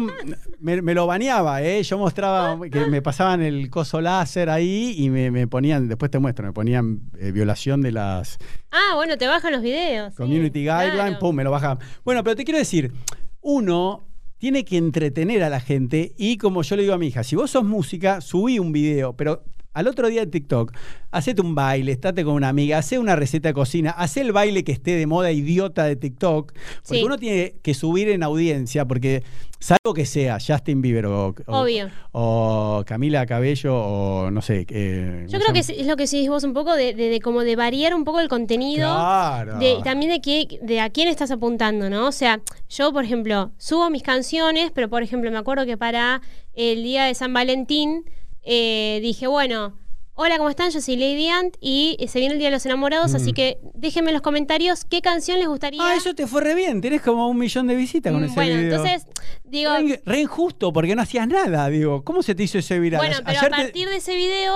me, 0.60 0.82
me 0.84 0.94
lo 0.94 1.08
baneaba, 1.08 1.64
¿eh? 1.64 1.82
Yo 1.82 1.98
mostraba 1.98 2.58
que 2.70 2.86
me 2.86 3.02
pasaban 3.02 3.42
el 3.42 3.70
coso 3.72 4.00
láser 4.00 4.50
ahí 4.52 4.94
y 4.96 5.10
me, 5.10 5.32
me 5.32 5.48
ponían, 5.48 5.88
después 5.90 6.12
te 6.12 6.20
muestro, 6.20 6.46
me 6.46 6.54
ponían 6.54 7.00
eh, 7.20 7.32
violación 7.32 7.82
de 7.82 7.92
las 7.94 8.38
Ah, 8.72 8.94
bueno, 8.96 9.18
te 9.18 9.26
bajan 9.28 9.52
los 9.54 9.64
videos. 9.64 10.12
sí, 10.14 10.18
community 10.18 10.60
guidelines, 10.62 10.94
claro. 10.94 11.20
pum, 11.20 11.36
me 11.36 11.44
lo 11.44 11.50
bajaban. 11.52 11.80
Bueno, 12.06 12.24
pero 12.24 12.36
te 12.36 12.46
quiero 12.46 12.60
decir, 12.60 12.94
uno 13.42 14.04
tiene 14.44 14.66
que 14.66 14.76
entretener 14.76 15.42
a 15.42 15.50
la 15.50 15.62
gente 15.62 16.12
y 16.18 16.36
como 16.36 16.64
yo 16.64 16.76
le 16.76 16.82
digo 16.82 16.94
a 16.94 16.98
mi 16.98 17.08
hija, 17.08 17.24
si 17.24 17.38
vos 17.38 17.50
sos 17.50 17.64
música, 17.64 18.20
subí 18.20 18.60
un 18.60 18.74
video, 18.74 19.14
pero 19.16 19.42
al 19.74 19.88
otro 19.88 20.08
día 20.08 20.22
de 20.22 20.28
TikTok, 20.28 20.72
hacete 21.12 21.42
un 21.42 21.56
baile, 21.56 21.92
estate 21.92 22.24
con 22.24 22.34
una 22.36 22.50
amiga, 22.50 22.78
hacé 22.78 23.00
una 23.00 23.16
receta 23.16 23.50
de 23.50 23.54
cocina, 23.54 23.92
hacé 23.92 24.22
el 24.22 24.32
baile 24.32 24.64
que 24.64 24.72
esté 24.72 24.96
de 24.96 25.08
moda 25.08 25.32
idiota 25.32 25.84
de 25.86 25.96
TikTok, 25.96 26.54
porque 26.54 27.00
Sí. 27.00 27.04
uno 27.04 27.18
tiene 27.18 27.56
que 27.62 27.74
subir 27.74 28.10
en 28.10 28.24
audiencia, 28.24 28.86
porque 28.86 29.24
salvo 29.60 29.94
que 29.96 30.06
sea 30.06 30.38
Justin 30.46 30.82
Bieber 30.82 31.06
o, 31.06 31.28
o- 31.30 31.62
Obvio. 31.62 31.90
o 32.12 32.84
Camila 32.86 33.26
Cabello 33.26 33.76
o 33.76 34.30
no 34.32 34.42
sé. 34.42 34.66
eh, 34.70 35.26
Yo 35.28 35.40
¿cómo 35.40 35.42
creo 35.44 35.54
que 35.54 35.60
es, 35.60 35.70
es 35.70 35.88
lo 35.88 35.96
que 35.96 36.04
decís 36.04 36.28
vos 36.30 36.44
un 36.44 36.54
poco 36.54 36.76
de, 36.76 36.94
de- 36.94 37.10
de 37.10 37.20
como 37.22 37.42
de 37.42 37.56
variar 37.56 37.96
un 37.96 38.04
poco 38.04 38.20
el 38.20 38.28
contenido. 38.28 38.88
Claro. 38.94 39.58
De, 39.60 39.78
también 39.84 40.12
de, 40.12 40.22
qué, 40.22 40.60
de 40.62 40.82
a 40.82 40.90
quién 40.90 41.08
estás 41.08 41.32
apuntando, 41.32 41.90
¿no? 41.90 42.08
O 42.08 42.12
sea, 42.12 42.42
yo, 42.70 42.92
por 42.92 43.06
ejemplo, 43.06 43.52
subo 43.58 43.90
mis 43.90 44.04
canciones, 44.04 44.72
pero 44.74 44.90
por 44.90 45.02
ejemplo, 45.02 45.32
me 45.32 45.38
acuerdo 45.38 45.66
que 45.66 45.78
para 45.78 46.22
el 46.54 46.84
día 46.84 47.06
de 47.06 47.16
San 47.16 47.34
Valentín 47.34 48.04
eh, 48.44 49.00
dije, 49.02 49.28
bueno, 49.28 49.78
hola, 50.16 50.38
¿cómo 50.38 50.50
están? 50.50 50.70
Yo 50.72 50.80
soy 50.82 50.96
Lady 50.96 51.28
Ant 51.30 51.56
y 51.60 51.98
se 52.08 52.20
viene 52.20 52.34
el 52.34 52.40
Día 52.40 52.50
de 52.50 52.54
los 52.56 52.66
Enamorados, 52.66 53.16
así 53.16 53.34
que 53.34 53.58
déjenme 53.74 54.10
en 54.10 54.14
los 54.14 54.22
comentarios 54.22 54.86
qué 54.86 55.02
canción 55.02 55.40
les 55.40 55.48
gustaría. 55.48 55.82
Mm. 55.82 55.86
Ah, 55.86 55.96
eso 55.96 56.14
te 56.14 56.28
fue 56.28 56.42
re 56.42 56.54
bien. 56.56 56.82
Tenés 56.82 57.02
como 57.02 57.28
un 57.30 57.38
millón 57.38 57.68
de 57.68 57.76
visitas 57.76 58.12
con 58.14 58.22
Mm, 58.22 58.26
ese 58.26 58.36
bueno, 58.36 58.56
video. 58.58 58.76
entonces, 58.76 59.08
digo, 59.44 59.72
Re, 59.76 60.02
re 60.06 60.20
injusto 60.22 60.72
porque 60.72 60.96
no 60.96 61.02
hacías 61.02 61.28
nada, 61.28 61.68
digo. 61.70 62.04
¿Cómo 62.04 62.22
se 62.22 62.36
te 62.36 62.44
hizo 62.44 62.58
ese 62.60 62.80
viral? 62.80 63.00
Bueno, 63.00 63.16
pero 63.26 63.40
Ayer 63.40 63.54
a 63.54 63.58
te- 63.58 63.64
partir 63.64 63.90
de 63.90 63.96
ese 63.96 64.16
video, 64.16 64.54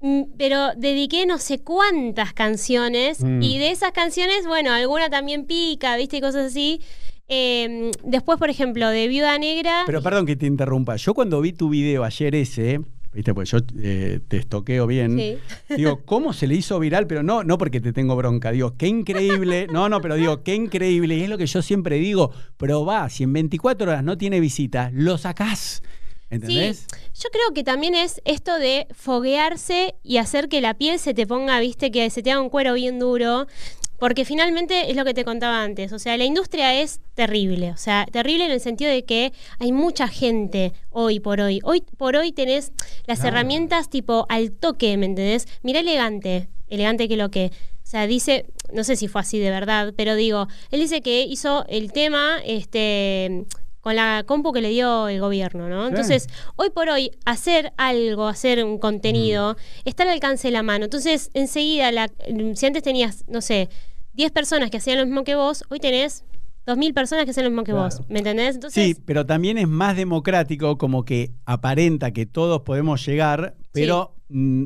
mm, 0.00 0.22
pero 0.36 0.74
dediqué 0.76 1.24
no 1.26 1.38
sé 1.38 1.62
cuántas 1.62 2.32
canciones 2.34 3.22
Mm. 3.22 3.40
y 3.42 3.58
de 3.58 3.70
esas 3.70 3.92
canciones, 3.92 4.46
bueno, 4.46 4.72
alguna 4.72 5.08
también 5.08 5.46
pica, 5.46 5.96
viste, 5.96 6.20
cosas 6.20 6.46
así. 6.48 6.80
Eh, 7.28 7.92
después, 8.04 8.38
por 8.38 8.50
ejemplo, 8.50 8.88
de 8.90 9.08
Viuda 9.08 9.38
Negra. 9.38 9.84
Pero 9.86 10.02
perdón 10.02 10.26
que 10.26 10.36
te 10.36 10.44
interrumpa. 10.46 10.96
Yo 10.96 11.14
cuando 11.14 11.40
vi 11.40 11.52
tu 11.54 11.70
video 11.70 12.04
ayer 12.04 12.34
ese, 12.34 12.80
viste, 13.12 13.34
pues 13.34 13.50
yo 13.50 13.58
eh, 13.78 14.20
te 14.26 14.38
estoqueo 14.38 14.86
bien. 14.86 15.16
Sí. 15.16 15.38
Digo, 15.76 16.02
¿cómo 16.06 16.32
se 16.32 16.46
le 16.46 16.54
hizo 16.54 16.78
viral? 16.78 17.06
Pero 17.06 17.22
no, 17.22 17.44
no 17.44 17.58
porque 17.58 17.80
te 17.80 17.92
tengo 17.92 18.16
bronca. 18.16 18.52
Digo, 18.52 18.76
qué 18.76 18.86
increíble. 18.86 19.66
No, 19.72 19.88
no, 19.88 20.00
pero 20.00 20.16
digo, 20.16 20.42
qué 20.42 20.54
increíble. 20.54 21.16
Y 21.16 21.22
es 21.22 21.28
lo 21.28 21.38
que 21.38 21.46
yo 21.46 21.62
siempre 21.62 21.96
digo. 21.96 22.32
Probá, 22.56 23.08
si 23.08 23.24
en 23.24 23.32
24 23.32 23.90
horas 23.90 24.04
no 24.04 24.18
tiene 24.18 24.40
visitas, 24.40 24.92
lo 24.92 25.18
sacás. 25.18 25.82
¿Entendés? 26.30 26.86
Sí, 26.90 26.96
yo 27.22 27.28
creo 27.30 27.52
que 27.54 27.62
también 27.62 27.94
es 27.94 28.22
esto 28.24 28.58
de 28.58 28.86
foguearse 28.94 29.96
y 30.02 30.16
hacer 30.16 30.48
que 30.48 30.62
la 30.62 30.72
piel 30.72 30.98
se 30.98 31.12
te 31.12 31.26
ponga, 31.26 31.60
viste, 31.60 31.90
que 31.90 32.08
se 32.08 32.22
te 32.22 32.32
haga 32.32 32.40
un 32.40 32.48
cuero 32.48 32.72
bien 32.72 32.98
duro. 32.98 33.46
Porque 34.02 34.24
finalmente 34.24 34.90
es 34.90 34.96
lo 34.96 35.04
que 35.04 35.14
te 35.14 35.24
contaba 35.24 35.62
antes. 35.62 35.92
O 35.92 35.98
sea, 36.00 36.16
la 36.16 36.24
industria 36.24 36.74
es 36.74 36.98
terrible. 37.14 37.70
O 37.70 37.76
sea, 37.76 38.04
terrible 38.10 38.46
en 38.46 38.50
el 38.50 38.58
sentido 38.58 38.90
de 38.90 39.04
que 39.04 39.32
hay 39.60 39.70
mucha 39.70 40.08
gente 40.08 40.72
hoy 40.90 41.20
por 41.20 41.40
hoy. 41.40 41.60
Hoy 41.62 41.84
por 41.98 42.16
hoy 42.16 42.32
tenés 42.32 42.72
las 43.06 43.22
herramientas 43.22 43.88
tipo 43.88 44.26
al 44.28 44.50
toque, 44.50 44.96
¿me 44.96 45.06
entendés? 45.06 45.46
Mirá 45.62 45.78
elegante. 45.78 46.48
Elegante 46.66 47.06
que 47.06 47.16
lo 47.16 47.30
que. 47.30 47.52
O 47.84 47.86
sea, 47.86 48.08
dice, 48.08 48.46
no 48.72 48.82
sé 48.82 48.96
si 48.96 49.06
fue 49.06 49.20
así 49.20 49.38
de 49.38 49.50
verdad, 49.50 49.94
pero 49.96 50.16
digo, 50.16 50.48
él 50.72 50.80
dice 50.80 51.00
que 51.00 51.22
hizo 51.22 51.64
el 51.68 51.92
tema, 51.92 52.40
este 52.44 53.46
con 53.82 53.96
la 53.96 54.22
compu 54.24 54.52
que 54.52 54.60
le 54.60 54.70
dio 54.70 55.08
el 55.08 55.20
gobierno, 55.20 55.68
¿no? 55.68 55.82
Sí. 55.82 55.88
Entonces, 55.90 56.28
hoy 56.54 56.70
por 56.70 56.88
hoy, 56.88 57.10
hacer 57.24 57.72
algo, 57.76 58.28
hacer 58.28 58.64
un 58.64 58.78
contenido, 58.78 59.56
está 59.84 60.04
al 60.04 60.10
alcance 60.10 60.48
de 60.48 60.52
la 60.52 60.62
mano. 60.62 60.84
Entonces, 60.84 61.30
enseguida, 61.34 61.90
la, 61.90 62.08
si 62.54 62.66
antes 62.66 62.84
tenías, 62.84 63.24
no 63.26 63.40
sé, 63.40 63.68
10 64.14 64.30
personas 64.32 64.70
que 64.70 64.76
hacían 64.78 64.98
lo 64.98 65.06
mismo 65.06 65.24
que 65.24 65.34
vos, 65.34 65.64
hoy 65.70 65.78
tenés 65.80 66.24
2.000 66.66 66.94
personas 66.94 67.24
que 67.24 67.30
hacen 67.32 67.44
lo 67.44 67.50
mismo 67.50 67.64
que 67.64 67.72
Claro. 67.72 67.84
vos. 67.96 68.02
¿Me 68.08 68.18
entendés? 68.18 68.54
Entonces, 68.56 68.84
Sí, 68.96 69.02
pero 69.04 69.26
también 69.26 69.58
es 69.58 69.66
más 69.68 69.96
democrático, 69.96 70.78
como 70.78 71.04
que 71.04 71.30
aparenta 71.44 72.12
que 72.12 72.26
todos 72.26 72.62
podemos 72.62 73.04
llegar, 73.04 73.54
pero 73.72 74.14
mm, 74.28 74.64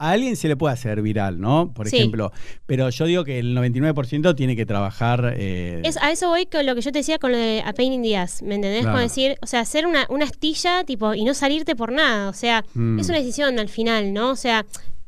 a 0.00 0.10
alguien 0.10 0.36
se 0.36 0.46
le 0.46 0.56
puede 0.56 0.74
hacer 0.74 1.02
viral, 1.02 1.40
¿no? 1.40 1.72
Por 1.74 1.88
Sí. 1.88 1.96
ejemplo. 1.96 2.30
Pero 2.66 2.88
yo 2.90 3.04
digo 3.06 3.24
que 3.24 3.38
el 3.40 3.52
99% 3.54 4.34
tiene 4.36 4.54
que 4.54 4.64
trabajar. 4.66 5.34
eh, 5.36 5.80
es, 5.84 5.96
a 5.96 6.12
eso 6.12 6.28
voy 6.28 6.46
con 6.46 6.64
lo 6.66 6.74
que 6.76 6.82
yo 6.82 6.92
te 6.92 6.98
decía 7.00 7.18
con 7.18 7.32
lo 7.32 7.38
de 7.38 7.62
A 7.66 7.72
Pain 7.72 7.92
in 7.94 8.02
the 8.02 8.16
Ass, 8.16 8.42
¿me 8.42 8.54
entendés? 8.56 8.82
Claro. 8.82 8.94
Como 8.96 9.02
decir, 9.02 9.36
o 9.42 9.46
sea, 9.46 9.60
hacer 9.60 9.86
una, 9.86 10.06
una 10.10 10.24
astilla 10.26 10.84
tipo 10.84 11.14
y 11.14 11.24
no 11.24 11.34
salirte 11.34 11.74
por 11.74 11.90
nada. 11.92 12.28
O 12.28 12.32
sea, 12.32 12.64
Mm. 12.74 12.98
es 13.00 13.08
una 13.08 13.18
decisión 13.18 13.58
al 13.58 13.68
final, 13.68 14.12
¿no? 14.12 14.30
O 14.30 14.36
sea, 14.36 14.64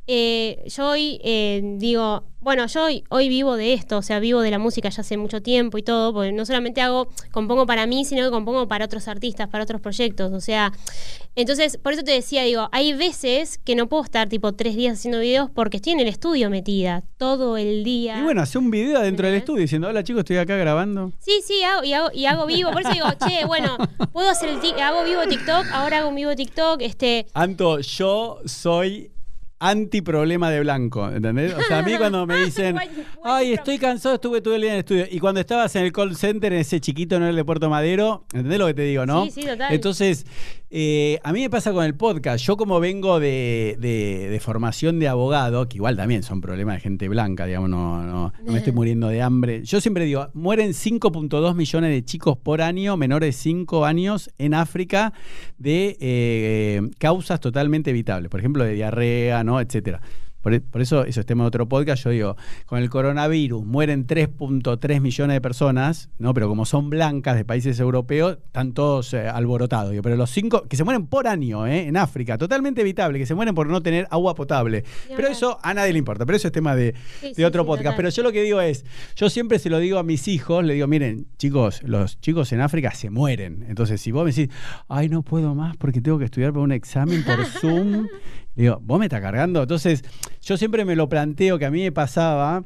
eh, 0.07 0.63
yo 0.67 0.89
hoy 0.89 1.21
eh, 1.23 1.63
digo, 1.77 2.25
bueno, 2.41 2.67
yo 2.67 2.85
hoy, 2.85 3.05
hoy 3.11 3.29
vivo 3.29 3.57
de 3.57 3.75
esto, 3.75 3.99
o 3.99 4.03
sea, 4.03 4.19
vivo 4.19 4.41
de 4.41 4.51
la 4.51 4.59
música 4.59 4.89
ya 4.89 5.03
hace 5.03 5.17
mucho 5.17 5.43
tiempo 5.43 5.79
y 5.79 5.83
todo, 5.83 6.13
porque 6.13 6.33
no 6.33 6.47
solamente 6.47 6.81
hago, 6.81 7.09
compongo 7.31 7.67
para 7.67 7.87
mí, 7.87 8.05
sino 8.05 8.25
que 8.25 8.31
compongo 8.31 8.67
para 8.67 8.87
otros 8.87 9.09
artistas, 9.09 9.49
para 9.49 9.65
otros 9.65 9.81
proyectos, 9.81 10.33
o 10.33 10.41
sea, 10.41 10.73
entonces, 11.37 11.77
por 11.77 11.93
eso 11.93 12.03
te 12.03 12.13
decía, 12.13 12.43
digo, 12.43 12.69
hay 12.73 12.93
veces 12.93 13.59
que 13.59 13.77
no 13.77 13.89
puedo 13.89 14.03
estar 14.03 14.29
tipo 14.29 14.53
tres 14.53 14.75
días 14.75 14.99
haciendo 14.99 15.21
videos 15.21 15.49
porque 15.51 15.77
estoy 15.77 15.93
en 15.93 16.01
el 16.01 16.09
estudio 16.09 16.51
metida 16.51 17.05
todo 17.19 17.57
el 17.57 17.85
día. 17.85 18.19
Y 18.19 18.23
bueno, 18.23 18.43
hace 18.43 18.59
un 18.59 18.71
video 18.71 18.99
adentro 18.99 19.27
del 19.27 19.37
¿Entendés? 19.37 19.43
estudio 19.43 19.63
diciendo, 19.63 19.89
hola 19.89 20.03
chicos, 20.03 20.21
estoy 20.21 20.39
acá 20.39 20.57
grabando. 20.57 21.13
Sí, 21.21 21.41
sí, 21.47 21.63
hago, 21.63 21.85
y, 21.85 21.93
hago, 21.93 22.09
y 22.13 22.27
hago 22.27 22.47
vivo. 22.47 22.73
Por 22.73 22.83
eso 22.83 22.93
digo, 22.93 23.07
che, 23.27 23.45
bueno, 23.45 23.77
puedo 24.13 24.29
hacer 24.29 24.49
el 24.49 24.81
hago 24.81 25.05
vivo 25.05 25.23
TikTok, 25.29 25.67
ahora 25.73 25.99
hago 25.99 26.09
un 26.09 26.17
vivo 26.17 26.35
TikTok, 26.35 26.83
este. 26.83 27.27
Anto, 27.33 27.79
yo 27.79 28.41
soy 28.45 29.13
anti 29.61 30.01
problema 30.01 30.51
de 30.51 30.61
blanco, 30.61 31.09
¿entendés? 31.11 31.55
O 31.55 31.61
sea, 31.63 31.79
a 31.79 31.83
mí 31.83 31.93
cuando 31.99 32.27
me 32.27 32.37
dicen, 32.45 32.75
Guay- 32.77 32.89
guay 33.19 33.47
ay, 33.47 33.53
estoy 33.53 33.79
cansado, 33.79 34.15
estuve 34.17 34.41
todo 34.41 34.55
el 34.55 34.63
día 34.63 34.71
en 34.71 34.75
el 34.77 34.81
estudio. 34.81 35.05
Y 35.11 35.21
cuando 35.21 35.39
estabas 35.41 35.77
en 35.77 35.85
el 35.85 35.93
call 35.93 36.17
center, 36.17 36.53
en 36.53 36.61
ese 36.61 36.81
chiquito, 36.81 37.21
no 37.21 37.29
el 37.29 37.37
de 37.37 37.45
Puerto 37.45 37.69
Madero, 37.71 38.25
¿entendés 38.33 38.59
lo 38.59 38.67
que 38.67 38.75
te 38.75 38.83
digo, 38.83 39.07
no? 39.07 39.25
Sí, 39.27 39.31
sí, 39.31 39.43
total. 39.43 39.73
Entonces, 39.73 40.27
eh, 40.71 41.19
a 41.23 41.33
mí 41.33 41.41
me 41.43 41.51
pasa 41.51 41.73
con 41.73 41.85
el 41.85 41.95
podcast. 41.95 42.45
Yo 42.45 42.57
como 42.57 42.81
vengo 42.81 43.21
de, 43.21 43.77
de- 43.79 44.29
de 44.31 44.41
formación 44.41 44.99
de 44.99 45.09
abogado, 45.09 45.69
que 45.69 45.77
igual 45.77 45.97
también 45.97 46.23
son 46.23 46.41
problemas 46.41 46.77
de 46.77 46.81
gente 46.81 47.09
blanca, 47.09 47.45
digamos, 47.45 47.69
no, 47.69 48.03
no, 48.03 48.33
no 48.43 48.53
me 48.53 48.59
estoy 48.59 48.73
muriendo 48.73 49.09
de 49.09 49.21
hambre. 49.21 49.63
Yo 49.65 49.81
siempre 49.81 50.05
digo, 50.07 50.29
mueren 50.33 50.71
5.2 50.71 51.55
millones 51.55 51.91
de 51.91 52.05
chicos 52.05 52.39
por 52.39 52.63
año, 52.63 52.97
menores 52.97 53.29
de 53.37 53.43
5 53.43 53.85
años, 53.85 54.31
en 54.39 54.55
África, 54.55 55.13
de 55.59 55.97
eh, 56.01 56.81
causas 56.99 57.41
totalmente 57.41 57.91
evitables. 57.91 58.31
Por 58.31 58.41
ejemplo, 58.41 58.65
de 58.65 58.73
diarrea, 58.75 59.45
¿no? 59.45 59.50
Etcétera. 59.59 60.01
Por, 60.43 60.55
e- 60.55 60.61
por 60.63 60.81
eso, 60.81 61.05
eso 61.05 61.21
es 61.21 61.27
tema 61.27 61.45
de 61.45 61.49
otro 61.49 61.69
podcast. 61.69 62.03
Yo 62.05 62.11
digo, 62.11 62.37
con 62.65 62.79
el 62.79 62.89
coronavirus 62.89 63.63
mueren 63.63 64.07
3.3 64.07 65.01
millones 65.03 65.35
de 65.35 65.41
personas, 65.43 66.09
¿no? 66.19 66.33
Pero 66.33 66.49
como 66.49 66.65
son 66.65 66.89
blancas 66.89 67.37
de 67.37 67.45
países 67.45 67.79
europeos, 67.79 68.39
están 68.47 68.73
todos 68.73 69.13
eh, 69.13 69.29
alborotados. 69.29 69.91
Digo, 69.91 70.03
pero 70.03 70.17
los 70.17 70.31
cinco, 70.31 70.63
que 70.67 70.79
se 70.79 70.85
mueren 70.85 71.07
por 71.09 71.27
año, 71.29 71.67
¿eh? 71.67 71.87
En 71.89 71.99
África, 71.99 72.39
totalmente 72.39 72.81
evitable, 72.81 73.19
que 73.19 73.27
se 73.27 73.35
mueren 73.35 73.55
por 73.55 73.67
no 73.67 73.83
tener 73.83 74.07
agua 74.11 74.35
potable. 74.35 74.85
Pero 75.15 75.29
eso 75.29 75.59
a 75.63 75.75
nadie 75.75 75.93
le 75.93 75.99
importa, 75.99 76.25
pero 76.25 76.37
eso 76.37 76.49
es 76.49 76.53
tema 76.53 76.75
de, 76.75 76.95
Sí, 77.21 77.29
de 77.29 77.35
sí, 77.35 77.45
otro 77.45 77.65
sí, 77.65 77.67
podcast. 77.67 77.97
Pero 77.99 78.09
yo 78.09 78.23
lo 78.23 78.33
que 78.33 78.43
digo 78.43 78.63
es, 78.63 78.87
yo 79.17 79.29
siempre 79.29 79.59
se 79.59 79.69
lo 79.69 79.79
digo 79.79 79.99
a 79.99 80.03
mis 80.05 80.27
hijos, 80.27 80.65
le 80.65 80.73
digo, 80.73 80.87
miren, 80.87 81.27
chicos, 81.37 81.83
los 81.83 82.19
chicos 82.19 82.51
en 82.55 82.63
África 82.63 82.93
se 82.93 83.11
mueren. 83.11 83.67
Entonces, 83.69 84.01
si 84.01 84.11
vos 84.11 84.25
me 84.25 84.33
decís, 84.33 84.49
ay, 84.89 85.11
no 85.11 85.21
puedo 85.21 85.55
más 85.55 85.77
porque 85.77 86.01
tengo 86.01 86.19
que 86.19 86.25
estudiar 86.25 86.53
para 86.55 86.63
un 86.63 86.73
examen 86.73 87.23
por 87.25 87.45
Zoom, 87.61 88.07
digo, 88.61 88.79
vos 88.83 88.99
me 88.99 89.07
estás 89.07 89.21
cargando. 89.21 89.63
Entonces, 89.63 90.05
yo 90.43 90.57
siempre 90.57 90.85
me 90.85 90.97
lo 90.97 91.09
planteo 91.09 91.59
que 91.59 91.67
a 91.67 91.71
mí 91.71 91.83
me 91.83 91.93
pasaba. 91.93 92.65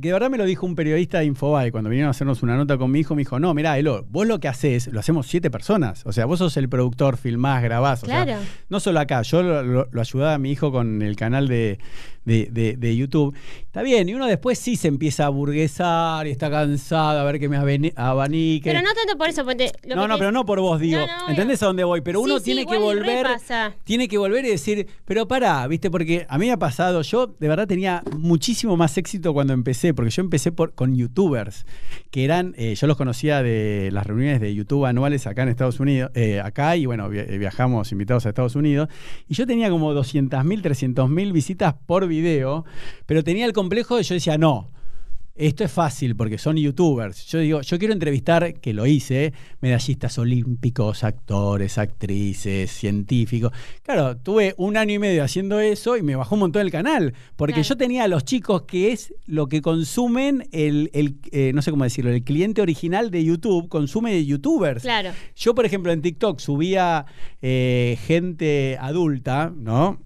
Que 0.00 0.08
de 0.08 0.12
verdad 0.12 0.30
me 0.30 0.38
lo 0.38 0.44
dijo 0.44 0.66
un 0.66 0.74
periodista 0.74 1.18
de 1.20 1.26
Infobae 1.26 1.70
cuando 1.72 1.90
vinieron 1.90 2.08
a 2.08 2.10
hacernos 2.10 2.42
una 2.42 2.56
nota 2.56 2.76
con 2.78 2.90
mi 2.90 3.00
hijo, 3.00 3.14
me 3.14 3.20
dijo, 3.20 3.38
no, 3.38 3.54
mirá, 3.54 3.78
Elo, 3.78 4.04
vos 4.10 4.26
lo 4.26 4.38
que 4.40 4.48
haces, 4.48 4.88
lo 4.92 5.00
hacemos 5.00 5.26
siete 5.26 5.50
personas. 5.50 6.04
O 6.06 6.12
sea, 6.12 6.26
vos 6.26 6.38
sos 6.38 6.56
el 6.56 6.68
productor, 6.68 7.16
filmás, 7.16 7.62
grabás. 7.62 8.02
O 8.02 8.06
Claro. 8.06 8.32
sea, 8.32 8.40
no 8.68 8.80
solo 8.80 9.00
acá, 9.00 9.22
yo 9.22 9.42
lo, 9.42 9.62
lo- 9.62 9.88
lo 9.90 10.00
ayudaba 10.00 10.34
a 10.34 10.38
mi 10.38 10.50
hijo 10.52 10.70
con 10.72 11.02
el 11.02 11.16
canal 11.16 11.48
de, 11.48 11.78
de- 12.24 12.48
de- 12.50 12.76
de 12.76 12.96
YouTube. 12.96 13.34
Está 13.66 13.82
bien, 13.82 14.08
y 14.08 14.14
uno 14.14 14.26
después 14.26 14.58
sí 14.58 14.76
se 14.76 14.88
empieza 14.88 15.26
a 15.26 15.28
burguesar 15.28 16.26
y 16.26 16.30
está 16.30 16.50
cansado 16.50 17.20
a 17.20 17.24
ver 17.24 17.38
que 17.38 17.48
me 17.48 17.56
abanique. 17.96 18.70
Pero 18.70 18.82
no 18.82 18.92
tanto 18.94 19.16
por 19.16 19.28
eso, 19.28 19.44
porque 19.44 19.72
lo 19.86 19.96
No, 19.96 20.02
que 20.02 20.08
no, 20.08 20.14
te- 20.14 20.18
pero 20.18 20.32
no 20.32 20.44
por 20.44 20.60
vos, 20.60 20.80
digo. 20.80 20.98
No. 20.98 21.28
¿Entendés 21.30 21.62
a 21.62 21.66
dónde 21.66 21.84
voy? 21.84 22.00
Pero 22.00 22.20
uno 22.20 22.34
Sí, 22.34 22.40
sí, 22.40 22.44
tiene 22.46 22.66
que 22.66 22.78
volver. 22.78 23.26
Tiene 23.84 24.08
que 24.08 24.18
volver 24.18 24.44
y 24.44 24.48
decir, 24.50 24.86
pero 25.04 25.26
pará, 25.28 25.66
¿viste? 25.66 25.90
Porque 25.90 26.26
a 26.28 26.38
mí 26.38 26.46
me 26.46 26.52
ha 26.52 26.56
pasado, 26.58 27.02
yo 27.02 27.26
de 27.38 27.48
verdad 27.48 27.66
tenía 27.66 28.02
muchísimo 28.16 28.76
más 28.76 28.96
éxito 28.98 29.32
cuando 29.32 29.52
empecé, 29.52 29.87
porque 29.94 30.10
yo 30.10 30.22
empecé 30.22 30.52
por, 30.52 30.74
con 30.74 30.94
youtubers, 30.96 31.66
que 32.10 32.24
eran, 32.24 32.54
eh, 32.56 32.74
yo 32.74 32.86
los 32.86 32.96
conocía 32.96 33.42
de 33.42 33.90
las 33.92 34.06
reuniones 34.06 34.40
de 34.40 34.54
YouTube 34.54 34.84
anuales 34.86 35.26
acá 35.26 35.42
en 35.42 35.48
Estados 35.48 35.80
Unidos, 35.80 36.10
eh, 36.14 36.40
acá 36.40 36.76
y 36.76 36.86
bueno, 36.86 37.08
vi- 37.08 37.38
viajamos 37.38 37.90
invitados 37.92 38.26
a 38.26 38.30
Estados 38.30 38.56
Unidos, 38.56 38.88
y 39.28 39.34
yo 39.34 39.46
tenía 39.46 39.70
como 39.70 39.92
200.000, 39.94 40.62
300.000 40.62 41.32
visitas 41.32 41.74
por 41.86 42.06
video, 42.06 42.64
pero 43.06 43.22
tenía 43.24 43.46
el 43.46 43.52
complejo 43.52 43.96
de 43.96 44.02
yo 44.02 44.14
decía, 44.14 44.38
no. 44.38 44.70
Esto 45.38 45.62
es 45.62 45.70
fácil 45.70 46.16
porque 46.16 46.36
son 46.36 46.56
youtubers. 46.56 47.24
Yo 47.26 47.38
digo, 47.38 47.60
yo 47.60 47.78
quiero 47.78 47.94
entrevistar, 47.94 48.54
que 48.54 48.74
lo 48.74 48.86
hice, 48.86 49.32
medallistas 49.60 50.18
olímpicos, 50.18 51.04
actores, 51.04 51.78
actrices, 51.78 52.72
científicos. 52.72 53.52
Claro, 53.84 54.16
tuve 54.16 54.54
un 54.58 54.76
año 54.76 54.94
y 54.94 54.98
medio 54.98 55.22
haciendo 55.22 55.60
eso 55.60 55.96
y 55.96 56.02
me 56.02 56.16
bajó 56.16 56.34
un 56.34 56.40
montón 56.40 56.62
el 56.62 56.72
canal. 56.72 57.14
Porque 57.36 57.54
Claro. 57.54 57.68
yo 57.68 57.76
tenía 57.76 58.02
a 58.04 58.08
los 58.08 58.24
chicos 58.24 58.62
que 58.62 58.90
es 58.90 59.14
lo 59.26 59.46
que 59.46 59.62
consumen 59.62 60.48
el, 60.50 60.90
el, 60.92 61.16
eh, 61.30 61.52
no 61.54 61.62
sé 61.62 61.70
cómo 61.70 61.84
decirlo, 61.84 62.10
el 62.10 62.24
cliente 62.24 62.60
original 62.60 63.12
de 63.12 63.24
YouTube, 63.24 63.68
consume 63.68 64.12
de 64.12 64.26
youtubers. 64.26 64.82
Claro. 64.82 65.10
Yo, 65.36 65.54
por 65.54 65.64
ejemplo, 65.64 65.92
en 65.92 66.02
TikTok 66.02 66.40
subía 66.40 67.06
eh, 67.42 67.96
gente 68.06 68.76
adulta, 68.80 69.52
¿no? 69.56 70.00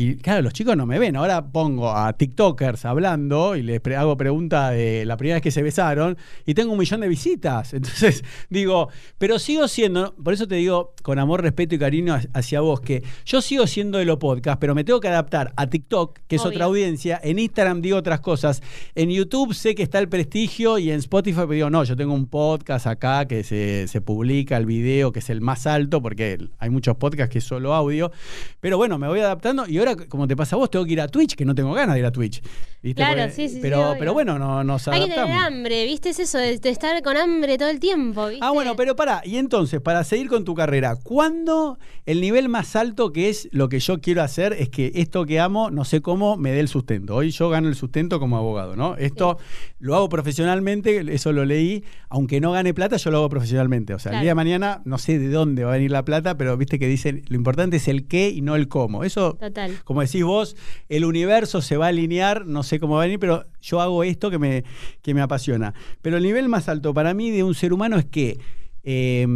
Y 0.00 0.14
claro, 0.18 0.42
los 0.42 0.52
chicos 0.52 0.76
no 0.76 0.86
me 0.86 0.96
ven. 1.00 1.16
Ahora 1.16 1.44
pongo 1.50 1.90
a 1.90 2.12
TikTokers 2.12 2.84
hablando 2.84 3.56
y 3.56 3.62
les 3.64 3.80
pre- 3.80 3.96
hago 3.96 4.16
pregunta 4.16 4.70
de 4.70 5.04
la 5.04 5.16
primera 5.16 5.34
vez 5.34 5.42
que 5.42 5.50
se 5.50 5.60
besaron 5.60 6.16
y 6.46 6.54
tengo 6.54 6.70
un 6.70 6.78
millón 6.78 7.00
de 7.00 7.08
visitas. 7.08 7.74
Entonces 7.74 8.22
digo, 8.48 8.90
pero 9.18 9.40
sigo 9.40 9.66
siendo, 9.66 10.14
por 10.14 10.34
eso 10.34 10.46
te 10.46 10.54
digo 10.54 10.94
con 11.02 11.18
amor, 11.18 11.42
respeto 11.42 11.74
y 11.74 11.80
cariño 11.80 12.14
ha- 12.14 12.22
hacia 12.38 12.60
vos, 12.60 12.80
que 12.80 13.02
yo 13.26 13.42
sigo 13.42 13.66
siendo 13.66 13.98
de 13.98 14.04
lo 14.04 14.20
podcast, 14.20 14.60
pero 14.60 14.72
me 14.76 14.84
tengo 14.84 15.00
que 15.00 15.08
adaptar 15.08 15.52
a 15.56 15.66
TikTok, 15.66 16.20
que 16.28 16.36
es 16.36 16.42
Obvio. 16.42 16.50
otra 16.52 16.64
audiencia. 16.66 17.20
En 17.20 17.40
Instagram 17.40 17.82
digo 17.82 17.96
otras 17.96 18.20
cosas. 18.20 18.62
En 18.94 19.10
YouTube 19.10 19.52
sé 19.52 19.74
que 19.74 19.82
está 19.82 19.98
el 19.98 20.08
prestigio 20.08 20.78
y 20.78 20.92
en 20.92 21.00
Spotify 21.00 21.38
pero 21.40 21.52
digo, 21.54 21.70
no, 21.70 21.82
yo 21.82 21.96
tengo 21.96 22.14
un 22.14 22.28
podcast 22.28 22.86
acá 22.86 23.26
que 23.26 23.42
se, 23.42 23.88
se 23.88 24.00
publica 24.00 24.56
el 24.58 24.66
video, 24.66 25.10
que 25.10 25.18
es 25.18 25.28
el 25.28 25.40
más 25.40 25.66
alto, 25.66 26.00
porque 26.00 26.38
hay 26.60 26.70
muchos 26.70 26.96
podcasts 26.98 27.32
que 27.32 27.38
es 27.38 27.44
solo 27.44 27.74
audio. 27.74 28.12
Pero 28.60 28.76
bueno, 28.76 28.96
me 28.98 29.08
voy 29.08 29.18
adaptando 29.18 29.66
y 29.66 29.78
ahora, 29.78 29.87
como 29.96 30.26
te 30.28 30.36
pasa 30.36 30.56
a 30.56 30.58
vos, 30.58 30.70
tengo 30.70 30.84
que 30.84 30.92
ir 30.92 31.00
a 31.00 31.08
Twitch, 31.08 31.34
que 31.34 31.44
no 31.44 31.54
tengo 31.54 31.72
ganas 31.72 31.94
de 31.94 32.00
ir 32.00 32.06
a 32.06 32.12
Twitch. 32.12 32.42
¿viste? 32.80 33.02
Claro, 33.02 33.22
Porque- 33.22 33.32
sí, 33.32 33.48
sí, 33.48 33.54
sí, 33.56 33.60
Pero, 33.60 33.90
obvio. 33.90 33.98
pero 33.98 34.12
bueno, 34.12 34.38
no, 34.38 34.62
nos 34.62 34.86
Hay 34.88 35.00
que 35.00 35.12
adaptamos. 35.12 35.30
tener 35.30 35.46
hambre, 35.46 35.84
¿viste? 35.84 36.10
Es 36.10 36.18
eso 36.20 36.38
de, 36.38 36.60
estar 36.62 37.02
con 37.02 37.16
hambre 37.16 37.58
todo 37.58 37.68
el 37.70 37.80
tiempo, 37.80 38.28
¿viste? 38.28 38.44
Ah, 38.44 38.50
bueno, 38.50 38.76
pero 38.76 38.94
pará. 38.94 39.20
Y 39.24 39.36
entonces, 39.36 39.80
para 39.80 40.04
seguir 40.04 40.28
con 40.28 40.44
tu 40.44 40.54
carrera, 40.54 40.94
¿cuándo 41.02 41.78
el 42.06 42.20
nivel 42.20 42.48
más 42.48 42.76
alto 42.76 43.12
que 43.12 43.28
es 43.30 43.48
lo 43.50 43.68
que 43.68 43.80
yo 43.80 44.00
quiero 44.00 44.22
hacer 44.22 44.52
es 44.52 44.68
que 44.68 44.92
esto 44.94 45.26
que 45.26 45.40
amo, 45.40 45.70
no 45.70 45.84
sé 45.84 46.00
cómo, 46.00 46.36
me 46.36 46.52
dé 46.52 46.60
el 46.60 46.68
sustento? 46.68 47.16
Hoy 47.16 47.30
yo 47.30 47.48
gano 47.48 47.68
el 47.68 47.74
sustento 47.74 48.20
como 48.20 48.36
abogado, 48.36 48.76
¿no? 48.76 48.96
Esto 48.96 49.38
lo 49.80 49.96
hago 49.96 50.08
profesionalmente, 50.08 51.04
eso 51.12 51.32
lo 51.32 51.44
leí. 51.44 51.84
Aunque 52.08 52.40
no 52.40 52.52
gane 52.52 52.72
plata, 52.74 52.96
yo 52.96 53.10
lo 53.10 53.18
hago 53.18 53.28
profesionalmente. 53.28 53.92
O 53.94 53.98
sea, 53.98 54.12
el 54.12 54.20
día 54.20 54.30
de 54.30 54.34
mañana 54.34 54.82
no 54.84 54.98
sé 54.98 55.18
de 55.18 55.28
dónde 55.28 55.64
va 55.64 55.72
a 55.72 55.74
venir 55.74 55.90
la 55.90 56.04
plata, 56.04 56.36
pero 56.36 56.56
viste 56.56 56.78
que 56.78 56.86
dicen, 56.86 57.22
lo 57.28 57.36
importante 57.36 57.78
es 57.78 57.88
el 57.88 58.06
qué 58.06 58.30
y 58.30 58.40
no 58.40 58.54
el 58.56 58.68
cómo. 58.68 59.04
Eso 59.04 59.34
Total. 59.34 59.67
Como 59.84 60.00
decís 60.00 60.24
vos, 60.24 60.56
el 60.88 61.04
universo 61.04 61.62
se 61.62 61.76
va 61.76 61.86
a 61.86 61.88
alinear, 61.88 62.46
no 62.46 62.62
sé 62.62 62.80
cómo 62.80 62.94
va 62.94 63.02
a 63.02 63.06
venir, 63.06 63.18
pero 63.18 63.46
yo 63.60 63.80
hago 63.80 64.04
esto 64.04 64.30
que 64.30 64.38
me, 64.38 64.64
que 65.02 65.14
me 65.14 65.20
apasiona. 65.20 65.74
Pero 66.02 66.16
el 66.16 66.22
nivel 66.22 66.48
más 66.48 66.68
alto 66.68 66.94
para 66.94 67.14
mí 67.14 67.30
de 67.30 67.42
un 67.42 67.54
ser 67.54 67.72
humano 67.72 67.98
es 67.98 68.06
que 68.06 68.38
eh, 68.82 69.26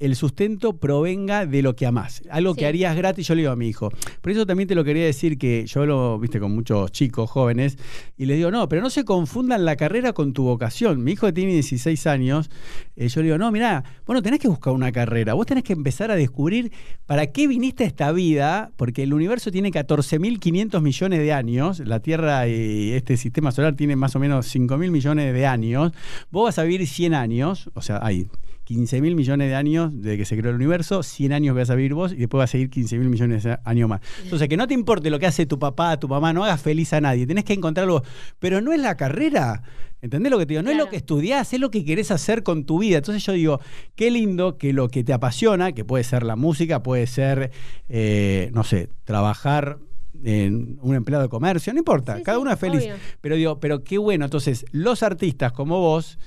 el 0.00 0.14
sustento 0.14 0.76
provenga 0.76 1.44
de 1.44 1.60
lo 1.62 1.74
que 1.74 1.84
amás. 1.86 2.22
Algo 2.30 2.54
Sí. 2.54 2.60
que 2.60 2.66
harías 2.66 2.96
gratis, 2.96 3.26
yo 3.26 3.34
le 3.34 3.42
digo 3.42 3.52
a 3.52 3.56
mi 3.56 3.68
hijo. 3.68 3.90
Por 4.20 4.30
eso 4.32 4.46
también 4.46 4.68
te 4.68 4.74
lo 4.76 4.84
quería 4.84 5.04
decir 5.04 5.38
que 5.38 5.66
yo 5.66 5.86
lo, 5.86 6.18
viste, 6.20 6.38
con 6.38 6.54
muchos 6.54 6.92
chicos 6.92 7.28
jóvenes, 7.30 7.78
y 8.16 8.26
les 8.26 8.36
digo, 8.36 8.50
no, 8.50 8.68
pero 8.68 8.80
no 8.80 8.90
se 8.90 9.04
confundan 9.04 9.64
la 9.64 9.74
carrera 9.76 10.12
con 10.12 10.32
tu 10.32 10.44
vocación. 10.44 11.02
Mi 11.02 11.12
hijo 11.12 11.32
tiene 11.34 11.52
16 11.54 12.06
años, 12.06 12.48
eh, 12.96 13.08
yo 13.08 13.20
le 13.20 13.26
digo, 13.26 13.38
no, 13.38 13.50
mirá, 13.50 13.82
vos 14.06 14.14
no 14.14 14.22
tenés 14.22 14.38
que 14.38 14.48
buscar 14.48 14.72
una 14.72 14.92
carrera, 14.92 15.34
vos 15.34 15.46
tenés 15.46 15.64
que 15.64 15.72
empezar 15.72 16.10
a 16.10 16.16
descubrir 16.16 16.70
para 17.06 17.26
qué 17.28 17.48
viniste 17.48 17.84
a 17.84 17.86
esta 17.88 18.12
vida, 18.12 18.70
porque 18.76 19.02
el 19.02 19.12
universo 19.12 19.50
tiene 19.50 19.70
14.500 19.72 20.80
millones 20.80 21.18
de 21.18 21.32
años, 21.32 21.80
la 21.80 22.00
Tierra 22.00 22.46
y 22.46 22.92
este 22.92 23.16
sistema 23.16 23.50
solar 23.52 23.74
tiene 23.74 23.96
más 23.96 24.14
o 24.14 24.20
menos 24.20 24.54
5.000 24.54 24.90
millones 24.90 25.34
de 25.34 25.46
años, 25.46 25.92
vos 26.30 26.44
vas 26.44 26.58
a 26.58 26.62
vivir 26.62 26.86
100 26.86 27.14
años, 27.14 27.70
o 27.74 27.82
sea, 27.82 27.98
hay 28.02 28.26
15 28.68 29.00
mil 29.00 29.16
millones 29.16 29.48
de 29.48 29.54
años 29.54 29.90
desde 29.94 30.18
que 30.18 30.26
se 30.26 30.36
creó 30.36 30.50
el 30.50 30.56
universo, 30.56 31.02
100 31.02 31.32
años 31.32 31.56
vas 31.56 31.70
a 31.70 31.74
vivir 31.74 31.94
vos 31.94 32.12
y 32.12 32.16
después 32.16 32.38
vas 32.38 32.50
a 32.50 32.52
seguir 32.52 32.68
15 32.68 32.98
mil 32.98 33.08
millones 33.08 33.42
de 33.44 33.56
años 33.64 33.88
más. 33.88 34.02
Entonces, 34.22 34.46
que 34.46 34.58
no 34.58 34.66
te 34.66 34.74
importe 34.74 35.08
lo 35.08 35.18
que 35.18 35.24
hace 35.26 35.46
tu 35.46 35.58
papá, 35.58 35.98
tu 35.98 36.06
mamá, 36.06 36.34
no 36.34 36.44
hagas 36.44 36.60
feliz 36.60 36.92
a 36.92 37.00
nadie, 37.00 37.26
tenés 37.26 37.44
que 37.44 37.54
encontrarlo, 37.54 38.02
pero 38.38 38.60
no 38.60 38.74
es 38.74 38.80
la 38.80 38.94
carrera. 38.98 39.62
¿Entendés 40.02 40.30
lo 40.30 40.38
que 40.38 40.44
te 40.44 40.52
digo? 40.52 40.62
No 40.62 40.70
es 40.70 40.76
lo 40.76 40.90
que 40.90 40.96
estudiás, 40.96 41.50
es 41.54 41.60
lo 41.60 41.70
que 41.70 41.82
querés 41.82 42.10
hacer 42.10 42.42
con 42.42 42.66
tu 42.66 42.78
vida. 42.80 42.98
Entonces 42.98 43.24
yo 43.24 43.32
digo, 43.32 43.58
qué 43.96 44.10
lindo 44.10 44.58
que 44.58 44.74
lo 44.74 44.88
que 44.88 45.02
te 45.02 45.14
apasiona, 45.14 45.72
que 45.72 45.86
puede 45.86 46.04
ser 46.04 46.22
la 46.22 46.36
música, 46.36 46.82
puede 46.82 47.06
ser, 47.06 47.50
eh, 47.88 48.50
no 48.52 48.64
sé, 48.64 48.90
trabajar 49.04 49.78
en 50.24 50.78
un 50.82 50.94
empleado 50.94 51.22
de 51.22 51.30
comercio, 51.30 51.72
no 51.72 51.78
importa, 51.78 52.18
Sí, 52.18 52.22
cada 52.22 52.36
sí, 52.36 52.42
uno 52.42 52.52
es 52.52 52.58
feliz. 52.58 52.82
obvio. 52.82 52.94
Pero 53.22 53.36
digo, 53.36 53.60
pero 53.60 53.82
qué 53.82 53.96
bueno. 53.96 54.26
Entonces, 54.26 54.66
los 54.72 55.02
artistas 55.02 55.52
como 55.52 55.80
vos 55.80 56.18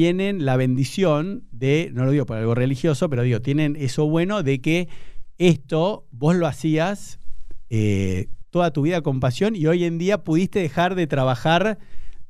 tienen 0.00 0.44
la 0.44 0.58
bendición 0.58 1.44
de, 1.52 1.88
no 1.94 2.04
lo 2.04 2.10
digo 2.10 2.26
por 2.26 2.36
algo 2.36 2.54
religioso, 2.54 3.08
pero 3.08 3.22
digo, 3.22 3.40
tienen 3.40 3.76
eso 3.76 4.06
bueno 4.06 4.42
de 4.42 4.60
que 4.60 4.88
esto 5.38 6.04
vos 6.10 6.36
lo 6.36 6.46
hacías 6.46 7.18
eh, 7.70 8.28
toda 8.50 8.72
tu 8.74 8.82
vida 8.82 9.00
con 9.00 9.20
pasión 9.20 9.56
y 9.56 9.66
hoy 9.66 9.84
en 9.84 9.96
día 9.96 10.22
pudiste 10.22 10.58
dejar 10.58 10.96
de 10.96 11.06
trabajar 11.06 11.78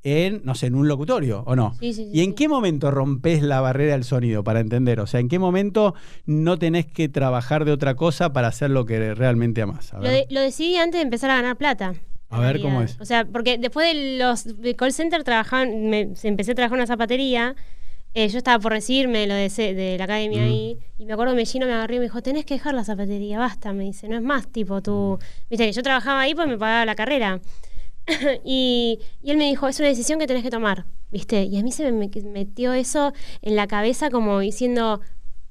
en, 0.04 0.42
no 0.44 0.54
sé, 0.54 0.66
en 0.68 0.76
un 0.76 0.86
locutorio, 0.86 1.42
¿o 1.44 1.56
no? 1.56 1.74
Sí, 1.80 1.92
sí, 1.92 2.04
sí, 2.04 2.10
¿Y 2.12 2.20
en 2.22 2.34
qué 2.34 2.46
momento 2.48 2.92
rompes 2.92 3.42
la 3.42 3.60
barrera 3.60 3.94
del 3.94 4.04
sonido 4.04 4.44
para 4.44 4.60
entender? 4.60 5.00
O 5.00 5.08
sea, 5.08 5.18
¿en 5.18 5.26
qué 5.28 5.40
momento 5.40 5.96
no 6.24 6.60
tenés 6.60 6.86
que 6.86 7.08
trabajar 7.08 7.64
de 7.64 7.72
otra 7.72 7.96
cosa 7.96 8.32
para 8.32 8.46
hacer 8.46 8.70
lo 8.70 8.86
que 8.86 9.12
realmente 9.16 9.60
amás? 9.62 9.92
A 9.92 9.96
Lo, 9.96 10.02
ver. 10.04 10.12
de- 10.28 10.32
lo 10.32 10.40
decidí 10.40 10.76
antes 10.76 11.00
de 11.00 11.02
empezar 11.02 11.30
a 11.30 11.34
ganar 11.34 11.56
plata. 11.56 11.94
A 12.28 12.40
ver, 12.40 12.60
¿cómo 12.60 12.82
es? 12.82 12.96
O 13.00 13.04
sea, 13.04 13.24
porque 13.24 13.56
después 13.58 13.92
de 13.94 14.18
los 14.18 14.60
de 14.60 14.74
call 14.74 14.92
center 14.92 15.22
trabajaban, 15.24 15.88
me, 15.88 16.12
empecé 16.22 16.52
a 16.52 16.54
trabajar 16.54 16.76
en 16.76 16.80
una 16.80 16.86
zapatería. 16.86 17.54
eh, 18.14 18.28
yo 18.28 18.38
estaba 18.38 18.58
por 18.58 18.72
recibirme 18.72 19.26
lo 19.26 19.34
de, 19.34 19.96
la 19.98 20.04
academia 20.04 20.40
Mm. 20.40 20.44
ahí. 20.46 20.78
Y 20.98 21.04
me 21.04 21.12
acuerdo 21.12 21.34
que 21.34 21.36
Mellino 21.36 21.66
me 21.66 21.72
agarró 21.74 21.94
y 21.96 21.98
me 21.98 22.04
dijo, 22.04 22.22
tenés 22.22 22.46
que 22.46 22.54
dejar 22.54 22.72
la 22.74 22.82
zapatería, 22.82 23.38
basta. 23.38 23.74
Me 23.74 23.84
dice, 23.84 24.08
no 24.08 24.16
es 24.16 24.22
más, 24.22 24.48
tipo, 24.48 24.80
tú... 24.80 25.18
Viste 25.50 25.66
que 25.66 25.72
yo 25.72 25.82
trabajaba 25.82 26.22
ahí 26.22 26.34
pues 26.34 26.48
me 26.48 26.56
pagaba 26.56 26.86
la 26.86 26.94
carrera. 26.94 27.40
y, 28.44 29.00
y 29.22 29.30
él 29.30 29.36
me 29.36 29.44
dijo, 29.44 29.68
es 29.68 29.78
una 29.80 29.88
decisión 29.88 30.18
que 30.18 30.26
tenés 30.26 30.42
que 30.42 30.50
tomar, 30.50 30.84
¿viste? 31.10 31.44
Y 31.44 31.58
a 31.58 31.62
mí 31.62 31.72
se 31.72 31.90
me 31.90 31.92
me 31.92 32.08
metió 32.30 32.72
eso 32.72 33.12
en 33.42 33.54
la 33.56 33.66
cabeza 33.66 34.10
como 34.10 34.38
diciendo, 34.40 35.00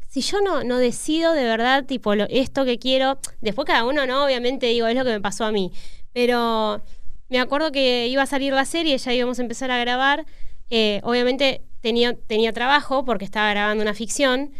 si 0.07 0.21
yo 0.21 0.41
no, 0.41 0.63
no 0.63 0.77
decido 0.77 1.33
de 1.33 1.43
verdad, 1.43 1.85
tipo, 1.85 2.15
lo- 2.15 2.25
esto 2.29 2.65
que 2.65 2.79
quiero, 2.79 3.19
después 3.41 3.65
cada 3.67 3.85
uno, 3.85 4.07
¿no? 4.07 4.25
Obviamente 4.25 4.65
digo, 4.67 4.87
es 4.87 4.95
lo 4.95 5.03
que 5.03 5.11
me 5.11 5.21
pasó 5.21 5.45
a 5.45 5.51
mí. 5.51 5.71
Pero 6.15 6.81
me 7.29 7.39
acuerdo 7.39 7.73
que 7.73 8.07
iba 8.07 8.23
a 8.23 8.25
salir 8.25 8.53
la 8.53 8.63
serie, 8.63 8.97
ya 8.97 9.13
íbamos 9.13 9.37
a 9.37 9.41
empezar 9.41 9.69
a 9.69 9.77
grabar. 9.77 10.25
eh, 10.71 10.99
obviamente 11.03 11.61
tenía, 11.81 12.15
tenía 12.25 12.51
trabajo 12.53 13.03
porque 13.05 13.25
estaba 13.25 13.49
grabando 13.51 13.83
una 13.83 13.93
ficción. 13.93 14.51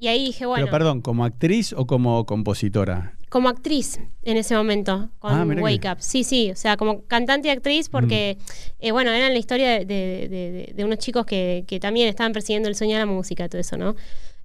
Y 0.00 0.08
ahí 0.08 0.24
dije, 0.24 0.46
bueno, 0.46 0.64
Pero 0.64 0.72
perdón, 0.76 1.02
¿como 1.02 1.24
actriz 1.24 1.72
o 1.74 1.86
como 1.86 2.24
compositora? 2.26 3.14
como 3.28 3.48
actriz 3.48 3.98
en 4.24 4.36
ese 4.36 4.54
momento, 4.56 5.08
con 5.20 5.32
Ah, 5.32 5.44
Wake 5.62 5.80
que- 5.80 5.88
Up. 5.90 5.96
Sí, 6.00 6.22
sí, 6.24 6.50
o 6.50 6.56
sea, 6.56 6.76
como 6.76 7.02
cantante 7.06 7.48
y 7.48 7.50
actriz, 7.50 7.88
porque, 7.88 8.36
eh, 8.80 8.90
bueno, 8.92 9.10
eran 9.12 9.32
la 9.32 9.38
historia 9.38 9.70
de, 9.70 9.84
de- 9.86 10.28
de- 10.28 10.72
de 10.74 10.84
unos 10.84 10.98
chicos 10.98 11.24
que, 11.24 11.64
que 11.68 11.78
también 11.80 12.08
estaban 12.08 12.32
persiguiendo 12.32 12.68
el 12.68 12.74
sueño 12.74 12.94
de 12.94 13.00
la 13.00 13.06
música, 13.06 13.48
todo 13.48 13.60
eso, 13.60 13.76
¿no? 13.78 13.94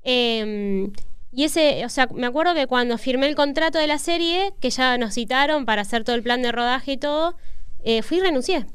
Eh, 0.04 0.90
y 1.38 1.44
ese, 1.44 1.86
o 1.86 1.90
sea, 1.90 2.08
me 2.16 2.26
acuerdo 2.26 2.56
que 2.56 2.66
cuando 2.66 2.98
firmé 2.98 3.28
el 3.28 3.36
contrato 3.36 3.78
de 3.78 3.86
la 3.86 4.00
serie, 4.00 4.54
que 4.60 4.72
ya 4.72 4.98
nos 4.98 5.14
citaron 5.14 5.66
para 5.66 5.84
hacer 5.84 6.04
todo 6.04 6.16
el 6.16 6.24
plan 6.24 6.42
de 6.42 6.52
rodaje 6.52 6.94
y 6.94 6.98
todo, 6.98 7.36
eh, 7.84 8.02
fui 8.02 8.18
y 8.18 8.22
renuncié. 8.22 8.66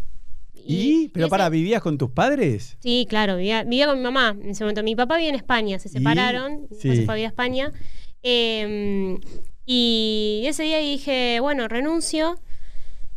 ¿Y? 0.55 1.09
¿Pero 1.09 1.27
ese- 1.27 1.31
para, 1.31 1.49
vivías 1.49 1.83
con 1.83 1.99
tus 1.99 2.11
padres? 2.11 2.77
Sí, 2.81 3.05
claro, 3.09 3.37
vivía, 3.37 3.65
vivía 3.65 3.87
con 3.87 3.99
mi 3.99 4.05
mamá 4.05 4.37
en 4.41 4.51
ese 4.51 4.63
momento. 4.63 4.85
Mi 4.85 4.95
papá 4.95 5.17
vivía 5.17 5.31
en 5.31 5.35
España, 5.35 5.81
se 5.81 5.89
separaron, 5.89 6.69
Sí. 6.79 6.95
se 6.97 7.05
fue 7.05 7.15
a 7.15 7.17
vivir 7.17 7.27
a 7.27 7.31
España. 7.31 7.73
Eh, 8.23 9.19
y 9.67 10.45
ese 10.47 10.63
día 10.63 10.79
dije, 10.79 11.41
bueno, 11.41 11.67
renuncio. 11.67 12.37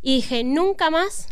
Y 0.01 0.15
dije, 0.17 0.43
nunca 0.43 0.89
más 0.89 1.29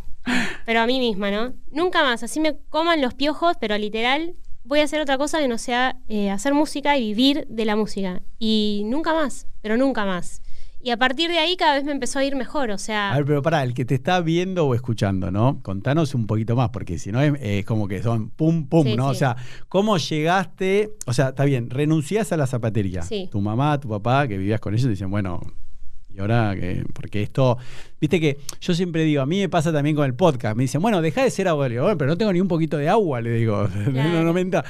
pero 0.66 0.80
a 0.80 0.86
mí 0.88 0.99
misma, 0.99 1.32
¿no? 1.32 1.53
Nunca 1.72 2.01
más, 2.03 2.24
así 2.24 2.39
me 2.39 2.55
coman 2.70 3.01
los 3.01 3.14
piojos, 3.14 3.57
pero 3.59 3.78
literal, 3.78 4.36
voy 4.64 4.80
a 4.80 4.84
hacer 4.84 5.01
otra 5.01 5.18
cosa 5.18 5.39
que 5.39 5.47
no 5.47 5.57
sea 5.57 5.97
eh, 6.07 6.30
hacer 6.30 6.53
música 6.53 6.97
y 6.97 7.14
vivir 7.14 7.45
de 7.49 7.66
la 7.66 7.76
música. 7.76 8.22
Y 8.39 8.84
nunca 8.86 9.14
más, 9.14 9.47
pero 9.61 9.78
nunca 9.78 10.05
más. 10.05 10.41
Y 10.86 10.91
a 10.91 10.97
partir 10.97 11.30
de 11.30 11.38
ahí 11.38 11.55
cada 11.55 11.76
vez 11.76 11.86
me 11.86 11.93
empezó 11.93 12.20
a 12.20 12.26
ir 12.26 12.36
mejor, 12.36 12.70
o 12.70 12.78
sea... 12.78 13.14
A 13.14 13.16
ver, 13.16 13.26
pero 13.26 13.41
para 13.41 13.64
el 13.64 13.74
que 13.74 13.86
te 13.86 13.95
está 13.95 14.20
viendo 14.20 14.68
o 14.68 14.76
escuchando, 14.76 15.32
¿no? 15.32 15.61
Contanos 15.61 16.14
un 16.14 16.28
poquito 16.28 16.57
más, 16.57 16.72
porque 16.72 16.99
si 16.99 17.09
no 17.09 17.22
es, 17.22 17.34
es 17.39 17.66
como 17.66 17.88
que 17.88 18.03
son 18.03 18.30
pum, 18.32 18.68
pum, 18.68 18.88
Sí, 18.88 18.95
¿no? 18.97 19.07
O 19.07 19.14
sea, 19.14 19.38
¿cómo 19.70 19.97
llegaste? 19.97 20.91
O 21.05 21.14
sea, 21.14 21.30
está 21.30 21.45
bien, 21.45 21.70
renunciás 21.70 22.34
a 22.34 22.38
la 22.38 22.47
zapatería. 22.47 23.01
Sí. 23.01 23.30
Tu 23.32 23.39
mamá, 23.39 23.80
tu 23.80 23.88
papá, 23.88 24.28
que 24.28 24.38
vivías 24.38 24.59
con 24.59 24.74
ellos, 24.74 24.89
dicen, 24.89 25.09
bueno, 25.09 25.39
y 26.16 26.20
ahora 26.20 26.55
que, 26.55 26.84
porque 26.93 27.22
esto, 27.24 27.57
viste 27.99 28.20
que 28.20 28.38
yo 28.61 28.74
siempre 28.74 29.03
digo, 29.03 29.22
a 29.22 29.26
mí 29.26 29.39
me 29.39 29.49
pasa 29.49 29.72
también 29.74 29.95
con 29.95 30.05
el 30.05 30.14
podcast, 30.16 30.55
me 30.55 30.64
dicen, 30.64 30.82
bueno, 30.82 31.01
deja 31.01 31.24
de 31.24 31.32
ser 31.32 31.47
agua, 31.47 31.68
le 31.68 31.74
digo, 31.76 31.84
"Bueno, 31.86 31.97
pero 31.97 32.11
no 32.11 32.18
tengo 32.18 32.32
ni 32.34 32.39
un 32.41 32.47
poquito 32.47 32.78
de 32.78 32.88
agua, 32.89 33.22
le 33.22 33.32
digo, 33.32 33.68
Claro. 33.91 34.24
no, 34.24 34.34
no. 34.34 34.61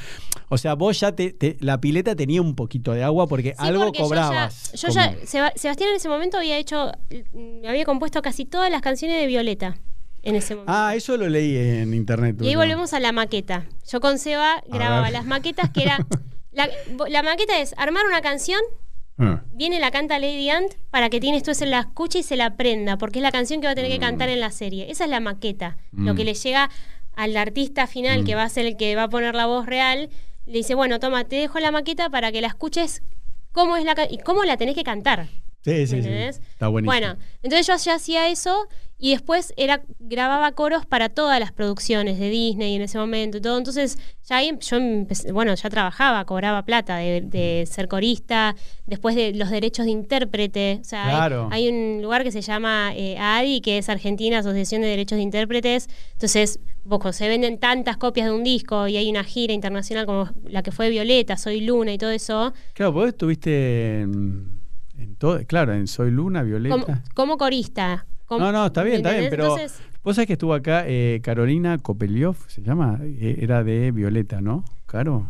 O 0.50 0.58
sea, 0.58 0.76
vos 0.76 1.00
ya 1.00 1.12
te, 1.14 1.34
te- 1.34 1.58
la 1.60 1.82
pileta 1.82 2.16
tenía 2.16 2.41
un 2.41 2.56
poquito 2.56 2.94
de 2.94 3.04
agua 3.04 3.28
porque 3.28 3.50
Sí, 3.50 3.56
algo 3.58 3.86
porque 3.86 4.00
yo 4.00 4.04
cobrabas. 4.06 4.72
ya- 4.74 4.88
Yo 4.88 4.94
ya, 4.94 5.52
Sebastián 5.56 5.89
en 5.89 5.96
ese 5.96 6.10
momento 6.10 6.38
había 6.38 6.58
hecho, 6.58 6.91
mm, 7.34 7.66
había 7.68 7.86
compuesto 7.86 8.22
casi 8.22 8.46
todas 8.46 8.70
las 8.72 8.82
canciones 8.82 9.20
de 9.20 9.28
Violeta 9.28 9.76
en 10.22 10.36
ese 10.36 10.56
momento. 10.56 10.72
Ah, 10.74 10.96
eso 10.96 11.18
lo 11.18 11.28
leí 11.28 11.58
en 11.58 11.94
internet. 11.94 12.38
Y 12.41 12.48
ahí 12.50 12.56
volvemos 12.56 12.94
a 12.94 13.00
la 13.00 13.12
maqueta. 13.12 13.66
Yo 13.91 14.00
con 14.00 14.20
Seba 14.20 14.64
grababa 14.70 15.10
las 15.12 15.26
maquetas 15.26 15.70
que 15.72 15.84
era... 15.84 15.98
La, 16.56 16.70
la 17.10 17.24
maqueta 17.24 17.60
es 17.60 17.74
armar 17.78 18.04
una 18.06 18.22
canción, 18.22 18.62
Ah. 19.20 19.43
viene 19.53 19.80
la 19.80 19.91
canta 19.91 20.18
Lady 20.18 20.49
Ant 20.49 20.74
para 20.89 21.09
que 21.09 21.20
Tienes 21.20 21.43
tú 21.43 21.53
se 21.53 21.66
la 21.68 21.80
escuche 21.82 22.20
y 22.20 22.24
se 22.24 22.36
la 22.36 22.47
aprenda, 22.47 22.97
porque 22.97 23.20
es 23.20 23.24
la 23.24 23.32
canción 23.32 23.61
que 23.61 23.68
va 23.68 23.72
a 23.72 23.76
tener 23.76 23.91
que 23.91 23.99
cantar 23.99 24.30
en 24.30 24.39
la 24.39 24.49
serie. 24.51 24.89
Esa 24.89 25.03
es 25.03 25.09
la 25.09 25.20
maqueta. 25.20 25.78
Lo 25.91 26.14
Mm. 26.14 26.18
que 26.18 26.26
le 26.26 26.34
llega 26.34 26.70
al 27.16 27.38
artista 27.38 27.86
final, 27.86 28.24
Mm. 28.24 28.26
que 28.26 28.36
va 28.36 28.43
a 28.43 28.49
ser 28.49 28.66
el 28.66 28.76
que 28.76 28.95
va 28.95 29.03
a 29.03 29.09
poner 29.09 29.36
la 29.36 29.45
voz 29.45 29.68
real, 29.68 30.09
le 30.47 30.53
dice, 30.57 30.74
bueno, 30.76 30.99
toma, 30.99 31.24
te 31.26 31.36
dejo 31.36 31.59
la 31.59 31.72
maqueta 31.72 32.09
para 32.09 32.32
que 32.32 32.41
la 32.41 32.47
escuches 32.47 33.03
cómo 33.51 33.78
es 33.78 33.86
la 33.86 33.95
y 34.09 34.18
cómo 34.18 34.43
la 34.45 34.57
tenés 34.57 34.74
que 34.76 34.84
cantar. 34.84 35.28
Sí, 35.64 35.88
sí, 35.88 36.01
sí. 36.03 36.09
Está 36.09 36.68
buenísimo. 36.68 36.91
Bueno, 36.91 37.18
entonces 37.41 37.66
yo 37.68 37.76
ya 37.78 37.95
hacía 37.95 38.30
eso 38.30 38.68
y 38.99 39.11
después 39.11 39.53
era 39.57 39.84
grababa 39.99 40.51
coros 40.53 40.86
para 40.86 41.09
todas 41.09 41.39
las 41.39 41.51
producciones 41.51 42.20
de 42.20 42.30
Disney 42.30 42.76
en 42.76 42.82
ese 42.82 42.97
momento 42.97 43.38
y 43.38 43.41
todo. 43.41 43.57
Entonces 43.57 43.97
ya 44.28 44.38
ahí 44.38 44.51
yo 44.61 44.78
empecé- 44.78 45.32
bueno, 45.34 45.53
ya 45.55 45.70
trabajaba, 45.70 46.26
cobraba 46.26 46.64
plata 46.64 46.97
de, 46.97 47.22
de 47.22 47.66
ser 47.66 47.88
corista, 47.88 48.55
después 48.86 49.16
de 49.16 49.34
los 49.34 49.49
derechos 49.49 49.86
de 49.86 49.91
intérprete. 49.91 50.80
O 50.82 50.84
sea, 50.86 51.03
Claro. 51.09 51.49
hay, 51.51 51.68
un 51.70 52.01
lugar 52.01 52.24
que 52.24 52.32
se 52.32 52.41
llama 52.41 52.91
eh, 52.95 53.18
ADI, 53.18 53.61
que 53.61 53.78
es 53.78 53.89
Argentina 53.89 54.39
Asociación 54.39 54.82
de 54.82 54.88
Derechos 54.89 55.18
de 55.18 55.24
Intérpretes. 55.24 55.89
Entonces, 56.14 56.59
vos, 56.84 57.16
se 57.16 57.28
venden 57.28 57.57
tantas 57.57 57.97
copias 57.97 58.28
de 58.28 58.34
un 58.34 58.43
disco 58.43 58.88
y 58.88 58.97
hay 58.97 59.09
una 59.09 59.24
gira 59.24 59.53
internacional 59.53 60.05
como 60.05 60.30
la 60.45 60.61
que 60.64 60.72
fue 60.72 60.89
Violeta, 60.89 61.38
Soy 61.38 61.61
Luna 61.61 61.93
y 61.93 61.97
todo 61.97 62.11
eso, 62.11 62.53
Claro, 62.74 62.91
vos 62.93 63.07
estuviste 63.09 64.01
en, 64.01 64.62
en 65.04 65.16
todo, 65.16 65.39
claro, 65.45 65.74
en 65.74 65.88
Soy 65.88 66.12
Luna, 66.12 66.43
Violeta. 66.43 66.76
como, 66.76 67.01
como 67.14 67.38
corista. 67.38 68.06
como- 68.26 68.45
no, 68.45 68.51
no, 68.51 68.66
está 68.68 68.84
bien, 68.84 68.97
está 68.97 69.12
bien, 69.12 69.28
pero 69.30 69.43
Entonces, 69.43 69.80
vos 70.04 70.16
sabés 70.16 70.28
que 70.28 70.34
estuvo 70.34 70.54
acá 70.54 70.84
eh, 70.88 71.20
Carolina 71.24 71.78
Kopeliov, 71.78 72.36
se 72.47 72.62
llama, 72.62 72.99
Eh, 73.04 73.38
era 73.41 73.64
de 73.64 73.91
Violeta, 73.91 74.41
¿no? 74.41 74.64
Claro. 74.86 75.30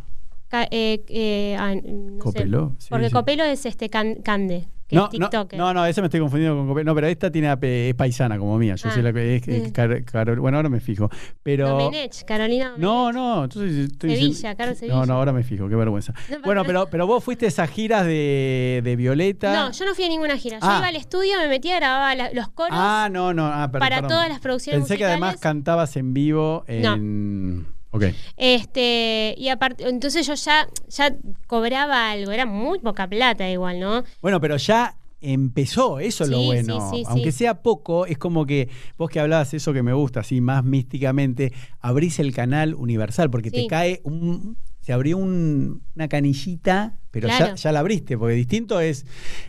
eh, 0.72 1.04
eh, 1.10 1.56
ah, 1.60 1.74
no. 1.76 2.20
Copelo, 2.20 2.76
Porque 2.90 3.08
sí. 3.08 3.14
Copelo 3.14 3.44
es 3.44 3.66
este 3.66 3.90
can- 3.90 4.22
Cande, 4.24 4.68
No, 4.94 5.10
TikToker. 5.10 5.58
no, 5.60 5.74
no, 5.74 5.86
esa 5.86 6.02
me 6.02 6.08
estoy 6.08 6.20
confundiendo 6.20 6.58
con 6.58 6.68
Copelo. 6.68 6.86
No, 6.92 6.96
pero 6.96 7.08
esta 7.08 7.32
tiene 7.32 7.50
ape- 7.52 7.90
es 7.90 7.96
paisana 7.96 8.38
como 8.38 8.58
mía. 8.58 8.76
Yo 8.76 8.90
Ah, 8.90 8.94
soy 8.94 9.02
la 9.04 9.12
que 9.14 9.36
es, 9.38 9.48
es 9.48 9.64
sí. 9.66 9.72
Car- 9.72 10.04
Carol- 10.06 10.40
bueno, 10.40 10.58
ahora 10.58 10.70
me 10.70 10.80
fijo. 10.80 11.10
Pero 11.44 11.70
Domenech, 11.70 12.24
Carolina 12.26 12.74
no, 12.78 13.12
Domenech. 13.12 13.16
no, 13.16 13.44
entonces 13.46 13.90
estoy 13.92 14.10
Sevilla, 14.12 14.28
diciendo- 14.30 14.58
Carol 14.58 14.74
No, 14.74 14.80
Sevilla. 14.80 15.06
no, 15.06 15.14
ahora 15.14 15.34
me 15.34 15.44
fijo, 15.44 15.68
qué 15.70 15.76
vergüenza. 15.76 16.14
No, 16.30 16.38
bueno, 16.44 16.64
pero- 16.66 16.88
pero 16.90 17.08
vos 17.08 17.24
fuiste 17.24 17.46
a 17.46 17.48
esas 17.50 17.70
giras 17.70 18.06
de, 18.06 18.82
de 18.84 18.96
Violeta. 18.96 19.54
No, 19.54 19.72
yo 19.72 19.86
no 19.86 19.96
fui 19.96 20.06
a 20.06 20.10
ninguna 20.10 20.38
gira. 20.38 20.60
Yo 20.60 20.66
Ah. 20.68 20.78
iba 20.80 20.88
al 20.88 20.96
estudio, 20.96 21.38
me 21.40 21.48
metía, 21.48 21.76
grababa 21.78 22.16
la- 22.16 22.32
los 22.34 22.50
coros. 22.50 22.72
Ah, 22.74 23.10
no, 23.12 23.34
no, 23.34 23.48
ah, 23.48 23.70
perdón, 23.72 23.80
para 23.80 23.96
perdón. 23.98 24.10
todas 24.10 24.30
las 24.30 24.40
producciones 24.40 24.82
Pensé 24.82 24.98
que 24.98 25.06
además 25.06 25.38
cantabas 25.40 25.96
en 25.98 26.14
vivo 26.14 26.64
en. 26.68 27.66
Ok. 27.94 28.06
Este, 28.38 29.36
y 29.38 29.50
aparte, 29.50 29.88
entonces 29.88 30.26
yo 30.26 30.34
ya, 30.34 30.68
ya 30.90 31.16
cobraba 31.46 32.10
algo, 32.10 32.32
era 32.32 32.48
muy 32.48 32.80
poca 32.80 33.08
plata 33.08 33.48
igual, 33.48 33.80
¿no? 33.80 34.04
Bueno, 34.20 34.42
pero 34.42 34.58
ya 34.58 34.98
empezó, 35.22 36.00
eso 36.00 36.24
es 36.24 36.30
lo 36.32 36.42
bueno. 36.42 36.90
sí, 36.92 36.98
sí, 36.98 37.04
Aunque 37.08 37.32
sí. 37.32 37.38
sea 37.40 37.62
poco, 37.62 38.08
es 38.08 38.18
como 38.18 38.48
que 38.48 38.68
vos 38.98 39.12
que 39.12 39.20
hablabas 39.20 39.54
eso 39.54 39.74
que 39.74 39.84
me 39.84 39.94
gusta, 39.94 40.22
así 40.22 40.42
más 40.42 40.64
místicamente, 40.64 41.54
abrís 41.82 42.18
el 42.18 42.34
canal 42.34 42.74
universal, 42.74 43.30
porque 43.30 43.52
te 43.52 43.68
cae 43.68 44.02
un. 44.04 44.58
Se 44.84 44.92
abrió 44.92 45.18
un- 45.18 45.82
una 45.96 46.10
canillita, 46.10 46.98
pero 47.10 47.30
ya, 47.30 47.38
Claro. 47.38 47.56
ya 47.56 47.72
la 47.72 47.80
abriste, 47.80 48.18
porque 48.18 48.36
distinto 48.36 48.82
es, 48.82 49.06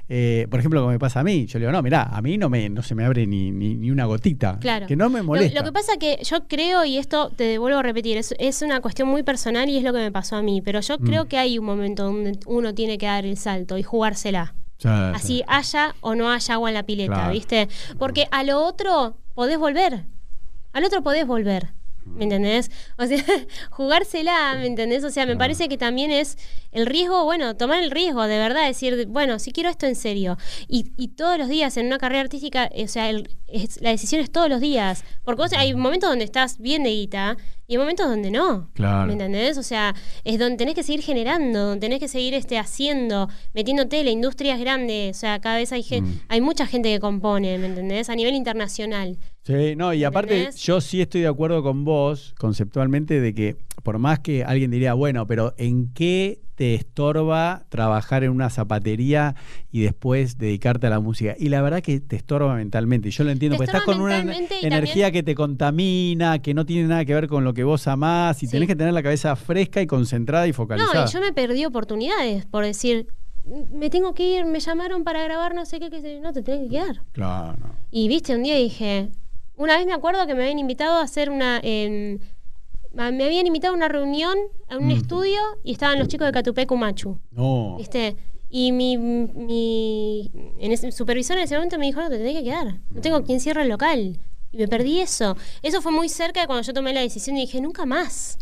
eh, 0.09 0.47
por 0.49 0.61
ejemplo, 0.61 0.81
como 0.81 0.93
me 0.93 0.99
pasa 1.01 1.19
a 1.21 1.25
mí. 1.25 1.47
Yo 1.47 1.59
le 1.59 1.65
digo, 1.65 1.73
no, 1.73 1.83
mirá, 1.83 2.05
a 2.05 2.23
mí 2.23 2.39
no, 2.39 2.49
me, 2.49 2.69
no 2.69 2.83
se 2.85 2.95
me 2.95 3.05
abre 3.05 3.27
ni, 3.27 3.51
ni, 3.51 3.75
ni 3.75 3.91
una 3.91 4.05
gotita. 4.05 4.59
Claro. 4.61 4.87
Que 4.87 4.95
no 4.95 5.11
me 5.11 5.23
molesta. 5.23 5.59
lo 5.59 5.65
que 5.67 5.73
pasa 5.73 5.97
que 5.99 6.21
yo 6.23 6.47
creo, 6.47 6.85
y 6.85 6.99
esto 6.99 7.31
te 7.31 7.59
vuelvo 7.59 7.79
a 7.81 7.83
repetir, 7.83 8.17
es, 8.17 8.33
es 8.39 8.63
una 8.63 8.81
cuestión 8.81 9.09
muy 9.09 9.25
personal 9.25 9.69
y 9.69 9.77
es 9.77 9.83
lo 9.83 9.93
que 9.93 9.99
me 9.99 10.13
pasó 10.13 10.37
a 10.37 10.43
mí, 10.43 10.63
pero 10.63 10.81
yo 10.81 10.99
Mm. 11.01 11.05
creo 11.05 11.25
que 11.27 11.37
hay 11.37 11.59
un 11.59 11.65
momento 11.67 12.05
donde 12.05 12.39
uno 12.47 12.73
tiene 12.73 12.97
que 12.97 13.07
dar 13.07 13.27
el 13.27 13.37
salto 13.37 13.77
y 13.77 13.83
jugársela. 13.83 14.55
Ya, 14.79 14.91
ya. 14.91 15.11
Así 15.17 15.43
haya 15.49 15.97
o 16.01 16.15
no 16.15 16.31
haya 16.31 16.55
agua 16.55 16.69
en 16.71 16.75
la 16.75 16.83
pileta, 16.85 17.13
Claro. 17.15 17.33
¿viste? 17.33 17.69
Porque 17.99 18.27
a 18.31 18.45
lo 18.45 18.61
otro 18.65 19.17
podés 19.35 19.59
volver. 19.59 20.05
Al 20.73 20.85
otro 20.85 21.03
podés 21.03 21.27
volver. 21.27 21.73
¿Me 22.05 22.25
entendés? 22.25 22.71
O 22.99 23.07
sea, 23.07 23.23
jugársela, 23.71 24.55
¿me 24.57 24.67
entendés? 24.67 25.05
O 25.05 25.11
sea, 25.11 25.27
me 25.27 25.37
parece 25.37 25.69
que 25.69 25.79
también 25.79 26.11
es 26.11 26.37
el 26.71 26.87
riesgo, 26.87 27.25
bueno, 27.25 27.57
tomar 27.57 27.83
el 27.83 27.91
riesgo, 27.91 28.25
de 28.27 28.39
verdad, 28.39 28.67
decir, 28.67 29.07
bueno, 29.09 29.39
si 29.39 29.53
quiero 29.53 29.71
esto 29.71 29.87
en 29.87 29.95
serio. 29.97 30.37
Y, 30.69 30.93
y 30.97 31.09
todos 31.09 31.39
los 31.39 31.49
días 31.49 31.77
en 31.77 31.87
una 31.87 31.99
carrera 31.99 32.21
artística, 32.23 32.71
o 32.77 32.89
sea, 32.89 33.09
el- 33.11 33.31
es- 33.49 33.81
la 33.81 33.91
decisión 33.91 34.21
es 34.21 34.31
todos 34.31 34.49
los 34.49 34.61
días. 34.61 35.05
Porque 35.25 35.43
vos, 35.43 35.53
hay 35.55 35.75
momentos 35.75 36.11
donde 36.11 36.25
estás 36.25 36.59
bien 36.59 36.83
de 36.83 36.91
guita 36.91 37.37
y 37.67 37.75
hay 37.75 37.79
momentos 37.79 38.07
donde 38.09 38.31
no. 38.31 38.71
Claro. 38.75 39.07
¿Me 39.07 39.13
entendés? 39.15 39.57
O 39.59 39.63
sea, 39.63 39.95
es 40.25 40.39
donde 40.39 40.57
tenés 40.57 40.75
que 40.75 40.83
seguir 40.83 41.03
generando, 41.03 41.61
donde 41.69 41.81
tenés 41.81 41.99
que 42.01 42.09
seguir 42.09 42.35
este, 42.35 42.59
haciendo, 42.59 43.29
metiéndote, 43.55 44.05
la 44.05 44.11
industria 44.11 44.55
es 44.55 44.61
grande, 44.61 45.09
o 45.11 45.15
sea, 45.15 45.39
cada 45.41 45.57
vez 45.57 45.73
hay, 45.73 45.83
Mm. 46.01 46.21
hay 46.29 46.41
mucha 46.41 46.67
gente 46.67 46.91
que 46.93 47.01
compone, 47.01 47.57
¿me 47.59 47.67
entendés? 47.67 48.09
A 48.11 48.15
nivel 48.17 48.35
internacional. 48.35 49.17
Sí, 49.43 49.77
no, 49.77 49.93
y 49.93 50.05
aparte 50.05 50.37
¿Entendés? 50.39 50.63
yo 50.63 50.81
sí 50.81 51.01
estoy 51.03 51.21
de 51.23 51.27
acuerdo 51.29 51.63
con 51.63 51.85
vos 51.85 52.35
conceptualmente 52.39 53.21
de 53.21 53.35
que 53.35 53.57
por 53.83 53.99
más 53.99 54.21
que 54.21 54.43
alguien 54.45 54.71
diría, 54.71 54.95
bueno, 54.95 55.27
pero 55.27 55.55
¿en 55.59 55.93
qué 55.93 56.41
te 56.55 56.75
estorba 56.75 57.65
trabajar 57.69 58.25
en 58.25 58.31
una 58.31 58.51
zapatería 58.51 59.35
y 59.73 59.83
después 59.83 60.39
dedicarte 60.39 60.87
a 60.87 60.91
la 60.91 61.01
música? 61.01 61.35
Y 61.39 61.49
la 61.49 61.61
verdad 61.63 61.83
que 61.83 62.01
te 62.01 62.17
estorba 62.17 62.55
mentalmente, 62.55 63.11
yo 63.11 63.25
lo 63.25 63.31
entiendo, 63.31 63.57
porque 63.57 63.71
estás 63.71 63.81
estorba 63.83 63.97
con 63.97 64.05
una 64.25 64.37
y 64.63 64.67
energía 64.67 65.11
que 65.11 65.23
te 65.23 65.35
contamina, 65.35 66.41
que 66.41 66.55
no 66.55 66.65
tiene 66.67 66.89
nada 66.89 67.05
que 67.05 67.15
ver 67.15 67.29
con 67.29 67.45
lo 67.45 67.55
que 67.55 67.65
vos 67.65 67.87
amás 67.89 68.43
y 68.43 68.47
Sí. 68.47 68.53
tenés 68.53 68.69
que 68.69 68.77
tener 68.77 68.93
la 68.95 69.03
cabeza 69.03 69.35
fresca 69.37 69.81
y 69.83 69.87
concentrada 69.87 70.47
y 70.47 70.53
focalizada. 70.53 71.05
No, 71.05 71.11
y 71.11 71.13
yo 71.13 71.21
me 71.21 71.33
perdí 71.33 71.65
oportunidades 71.65 72.47
por 72.47 72.65
decir, 72.65 73.07
me 73.73 73.91
tengo 73.91 74.15
que 74.15 74.39
ir, 74.39 74.45
me 74.47 74.61
llamaron 74.61 75.05
para 75.05 75.23
grabar 75.23 75.55
no 75.55 75.67
sé 75.67 75.79
qué, 75.81 75.91
qué 75.91 76.01
sé 76.01 76.15
yo". 76.15 76.21
no 76.23 76.33
te 76.33 76.43
tenés 76.43 76.63
que 76.63 76.69
quedar. 76.71 77.03
Claro. 77.13 77.59
Y 77.91 78.09
viste, 78.09 78.35
un 78.35 78.43
día 78.43 78.57
dije, 78.57 79.11
una 79.57 79.77
vez 79.77 79.87
me 79.87 79.93
acuerdo 79.93 80.27
que 80.27 80.35
me 80.35 80.43
habían 80.45 80.59
invitado 80.59 80.95
a 80.99 81.03
hacer 81.03 81.31
una, 81.31 81.61
me 82.95 83.25
habían 83.25 83.47
invitado 83.47 83.75
a 83.75 83.77
una 83.77 83.89
reunión, 83.89 84.37
a 84.69 84.79
un 84.79 84.87
Mm. 84.89 84.91
estudio, 84.93 85.41
y 85.63 85.73
estaban 85.73 85.99
los 85.99 86.09
chicos 86.09 86.27
de 86.27 86.33
Catupecu 86.33 86.77
Machu. 86.77 87.19
No. 87.31 87.77
¿Viste? 87.79 88.17
Y 88.49 88.71
mi, 88.73 88.97
mi 88.97 90.31
en 90.61 90.71
ese- 90.73 90.93
supervisor 90.93 91.37
en 91.37 91.45
ese 91.45 91.55
momento 91.57 91.79
me 91.79 91.87
dijo, 91.87 92.01
no, 92.01 92.09
te 92.09 92.19
tenés 92.19 92.37
que 92.37 92.45
quedar. 92.45 92.81
No 92.91 93.01
tengo 93.01 93.23
quien 93.25 93.41
cierre 93.41 93.63
el 93.63 93.69
local. 93.69 94.21
Y 94.53 94.59
me 94.59 94.69
perdí 94.69 95.01
eso. 95.01 95.37
Eso 95.63 95.83
fue 95.83 95.91
muy 95.91 96.09
cerca 96.09 96.41
de 96.41 96.47
cuando 96.47 96.63
yo 96.63 96.73
tomé 96.73 96.93
la 96.95 97.01
decisión 97.01 97.37
y 97.37 97.41
dije, 97.43 97.61
nunca 97.61 97.85
más. 97.85 98.39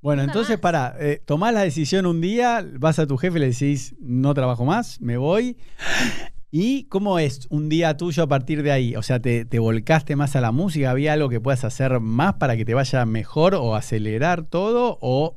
Bueno, 0.00 0.22
Nunca 0.22 0.32
entonces 0.32 0.56
más. 0.56 0.60
para, 0.60 0.94
eh, 1.00 1.20
tomás 1.24 1.52
la 1.52 1.62
decisión 1.62 2.06
un 2.06 2.20
día, 2.20 2.64
vas 2.78 3.00
a 3.00 3.06
tu 3.08 3.16
jefe 3.16 3.38
y 3.38 3.40
le 3.40 3.46
decís, 3.50 3.96
no 3.98 4.32
trabajo 4.32 4.64
más, 4.64 5.00
me 5.00 5.16
voy. 5.16 5.56
¿Y 6.50 6.84
cómo 6.84 7.18
es 7.18 7.46
un 7.50 7.68
día 7.68 7.96
tuyo 7.96 8.22
a 8.22 8.26
partir 8.26 8.62
de 8.62 8.72
ahí? 8.72 8.96
O 8.96 9.02
sea, 9.02 9.20
¿te, 9.20 9.44
te 9.44 9.58
volcaste 9.58 10.16
más 10.16 10.34
a 10.34 10.40
la 10.40 10.50
música? 10.50 10.90
¿Había 10.90 11.12
algo 11.12 11.28
que 11.28 11.40
puedas 11.40 11.64
hacer 11.64 12.00
más 12.00 12.34
para 12.34 12.56
que 12.56 12.64
te 12.64 12.72
vaya 12.72 13.04
mejor 13.04 13.54
o 13.54 13.74
acelerar 13.74 14.44
todo? 14.44 14.98
¿O 15.02 15.36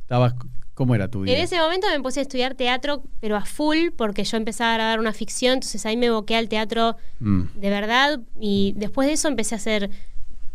estabas, 0.00 0.34
cómo 0.72 0.94
era 0.94 1.08
tu 1.08 1.24
día? 1.24 1.36
En 1.36 1.42
ese 1.42 1.58
momento 1.58 1.88
me 1.90 2.00
puse 2.00 2.20
a 2.20 2.22
estudiar 2.22 2.54
teatro, 2.54 3.02
pero 3.20 3.36
a 3.36 3.44
full, 3.44 3.90
porque 3.96 4.24
yo 4.24 4.38
empezaba 4.38 4.72
a 4.72 4.74
grabar 4.76 4.98
una 4.98 5.12
ficción, 5.12 5.54
entonces 5.54 5.84
ahí 5.84 5.96
me 5.96 6.10
boqué 6.10 6.36
al 6.36 6.48
teatro 6.48 6.96
Mm, 7.20 7.42
de 7.54 7.70
verdad 7.70 8.20
y 8.40 8.74
después 8.76 9.06
de 9.06 9.14
eso 9.14 9.28
empecé 9.28 9.54
a 9.54 9.58
hacer 9.58 9.90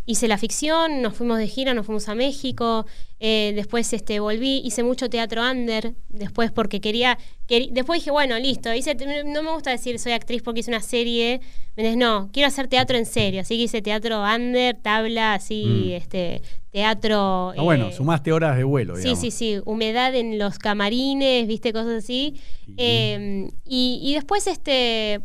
hice 0.09 0.27
la 0.27 0.39
ficción, 0.39 1.03
nos 1.03 1.13
fuimos 1.13 1.37
de 1.37 1.47
gira, 1.47 1.75
nos 1.75 1.85
fuimos 1.85 2.09
a 2.09 2.15
México, 2.15 2.87
eh, 3.19 3.51
después 3.53 3.93
este, 3.93 4.19
volví, 4.19 4.59
hice 4.65 4.81
mucho 4.81 5.07
teatro 5.07 5.47
under, 5.47 5.93
después 6.07 6.51
porque 6.51 6.81
quería, 6.81 7.19
después 7.47 7.99
dije, 7.99 8.09
bueno, 8.09 8.39
listo, 8.39 8.73
hice, 8.73 8.95
no 8.95 9.43
me 9.43 9.51
gusta 9.51 9.69
decir 9.69 9.99
soy 9.99 10.13
actriz 10.13 10.41
porque 10.41 10.61
hice 10.61 10.71
una 10.71 10.81
serie, 10.81 11.41
me 11.75 11.95
no, 11.95 12.31
quiero 12.33 12.47
hacer 12.47 12.67
teatro 12.67 12.97
en 12.97 13.05
serio, 13.05 13.41
así 13.41 13.55
que 13.55 13.63
hice 13.65 13.83
teatro 13.83 14.23
under, 14.23 14.75
tabla, 14.81 15.35
así, 15.35 15.91
mm. 15.91 15.91
este, 15.91 16.41
teatro... 16.71 17.53
Ah, 17.55 17.61
bueno, 17.61 17.89
eh, 17.89 17.93
sumaste 17.93 18.31
horas 18.31 18.57
de 18.57 18.63
vuelo. 18.63 18.95
Sí, 18.95 19.15
sí, 19.15 19.29
sí, 19.29 19.59
humedad 19.65 20.15
en 20.15 20.39
los 20.39 20.57
camarines, 20.57 21.47
viste, 21.47 21.71
cosas 21.71 22.03
así. 22.03 22.33
Em, 22.77 23.51
y, 23.63 23.99
y 24.01 24.15
después 24.15 24.47
este, 24.47 25.21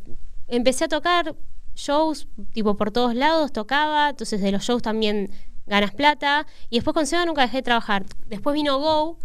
empecé 0.47 0.85
a 0.85 0.89
tocar 0.89 1.35
shows, 1.75 2.29
tipo 2.53 2.77
por 2.77 2.91
todos 2.91 3.15
lados, 3.15 3.53
tocaba, 3.53 4.11
entonces 4.11 4.41
de 4.41 4.53
los 4.53 4.63
shows 4.63 4.83
también 4.83 5.31
ganas 5.67 5.93
plata. 5.93 6.47
Y 6.71 6.77
después 6.77 6.95
con 6.95 7.07
Seba 7.07 7.27
nunca 7.27 7.43
dejé 7.43 7.59
de 7.59 7.63
trabajar. 7.63 8.05
Después 8.29 8.55
vino 8.55 8.79
Go 8.79 9.19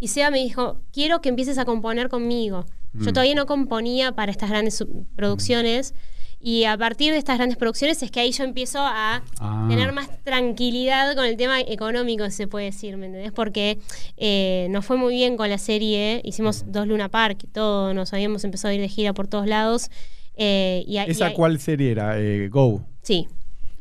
y 0.00 0.08
Seba 0.08 0.30
me 0.30 0.38
dijo, 0.38 0.80
quiero 0.92 1.20
que 1.20 1.28
empieces 1.28 1.58
a 1.58 1.64
componer 1.64 2.08
conmigo. 2.08 2.64
Yo 2.94 3.10
mm. 3.10 3.14
todavía 3.14 3.34
no 3.34 3.46
componía 3.46 4.12
para 4.12 4.30
estas 4.30 4.50
grandes 4.50 4.84
producciones. 5.14 5.94
Y 6.38 6.64
a 6.64 6.76
partir 6.76 7.12
de 7.12 7.18
estas 7.18 7.38
grandes 7.38 7.56
producciones 7.56 8.02
es 8.02 8.10
que 8.10 8.20
ahí 8.20 8.30
yo 8.30 8.44
empiezo 8.44 8.78
a 8.80 9.22
ah. 9.40 9.66
tener 9.68 9.92
más 9.92 10.22
tranquilidad 10.22 11.14
con 11.16 11.24
el 11.24 11.36
tema 11.36 11.60
económico, 11.60 12.30
se 12.30 12.46
puede 12.46 12.66
decir, 12.66 12.96
¿me 12.98 13.06
entendés? 13.06 13.32
Porque 13.32 13.78
eh, 14.16 14.68
nos 14.70 14.84
fue 14.84 14.96
muy 14.96 15.14
bien 15.14 15.36
con 15.36 15.48
la 15.48 15.58
serie, 15.58 16.20
hicimos 16.24 16.64
dos 16.70 16.86
Luna 16.86 17.08
Park 17.08 17.38
y 17.42 17.46
todo, 17.46 17.94
nos 17.94 18.12
habíamos 18.12 18.44
empezado 18.44 18.70
a 18.70 18.74
ir 18.74 18.80
de 18.80 18.88
gira 18.88 19.14
por 19.14 19.28
todos 19.28 19.46
lados. 19.46 19.90
Eh, 20.36 20.84
¿Esa 21.06 21.32
cuál 21.32 21.58
serie 21.58 21.92
era? 21.92 22.18
Eh, 22.18 22.48
Go. 22.48 22.84
Sí. 23.02 23.26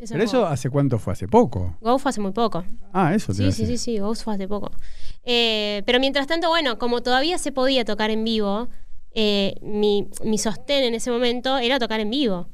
¿Pero 0.09 0.23
eso 0.23 0.45
hace 0.45 0.69
cuánto 0.69 0.99
fue? 0.99 1.13
¿Hace 1.13 1.27
poco? 1.27 1.77
Go 1.81 1.97
fue 1.99 2.09
hace 2.09 2.21
muy 2.21 2.31
poco. 2.31 2.63
Ah, 2.93 3.13
eso 3.13 3.33
Sí, 3.33 3.51
sí, 3.51 3.65
sí, 3.65 3.77
sí, 3.77 3.99
Go 3.99 4.13
fue 4.15 4.35
hace 4.35 4.47
poco. 4.47 4.71
Eh, 5.23 5.83
pero 5.85 5.99
mientras 5.99 6.27
tanto, 6.27 6.49
bueno, 6.49 6.77
como 6.77 7.01
todavía 7.01 7.37
se 7.37 7.51
podía 7.51 7.85
tocar 7.85 8.09
en 8.09 8.23
vivo, 8.23 8.67
mi, 9.61 10.07
mi, 10.23 10.37
sostén 10.37 10.83
en 10.83 10.93
ese 10.93 11.11
momento 11.11 11.57
era 11.57 11.79
tocar 11.79 11.99
en 11.99 12.09
vivo. 12.09 12.47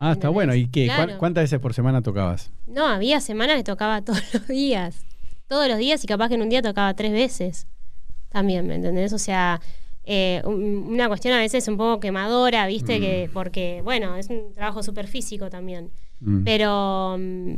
Ah, 0.00 0.12
está 0.12 0.30
bueno. 0.30 0.54
¿Y 0.54 0.66
qué? 0.68 0.90
¿Cuántas 1.18 1.44
veces 1.44 1.60
por 1.60 1.74
semana 1.74 2.02
tocabas? 2.02 2.50
No, 2.66 2.86
había 2.86 3.20
semanas 3.20 3.56
que 3.56 3.64
tocaba 3.64 4.02
todos 4.04 4.22
los 4.32 4.48
días. 4.48 5.04
Todos 5.46 5.68
los 5.68 5.78
días 5.78 6.02
y 6.02 6.06
capaz 6.06 6.28
que 6.28 6.34
en 6.34 6.42
un 6.42 6.48
día 6.48 6.62
tocaba 6.62 6.94
tres 6.94 7.12
veces. 7.12 7.66
También, 8.30 8.66
¿me 8.66 8.76
entendés? 8.76 9.12
O 9.12 9.18
sea, 9.18 9.60
eh, 10.04 10.42
una 10.44 11.08
cuestión 11.08 11.34
a 11.34 11.38
veces 11.38 11.66
un 11.68 11.76
poco 11.76 12.00
quemadora, 12.00 12.66
¿viste? 12.66 13.00
Que, 13.00 13.28
mm. 13.28 13.32
porque, 13.32 13.80
bueno, 13.84 14.16
es 14.16 14.28
un 14.28 14.52
trabajo 14.52 14.82
súper 14.82 15.06
físico 15.06 15.50
también. 15.50 15.90
Mm. 16.20 16.44
Pero 16.44 17.16
mm, 17.18 17.52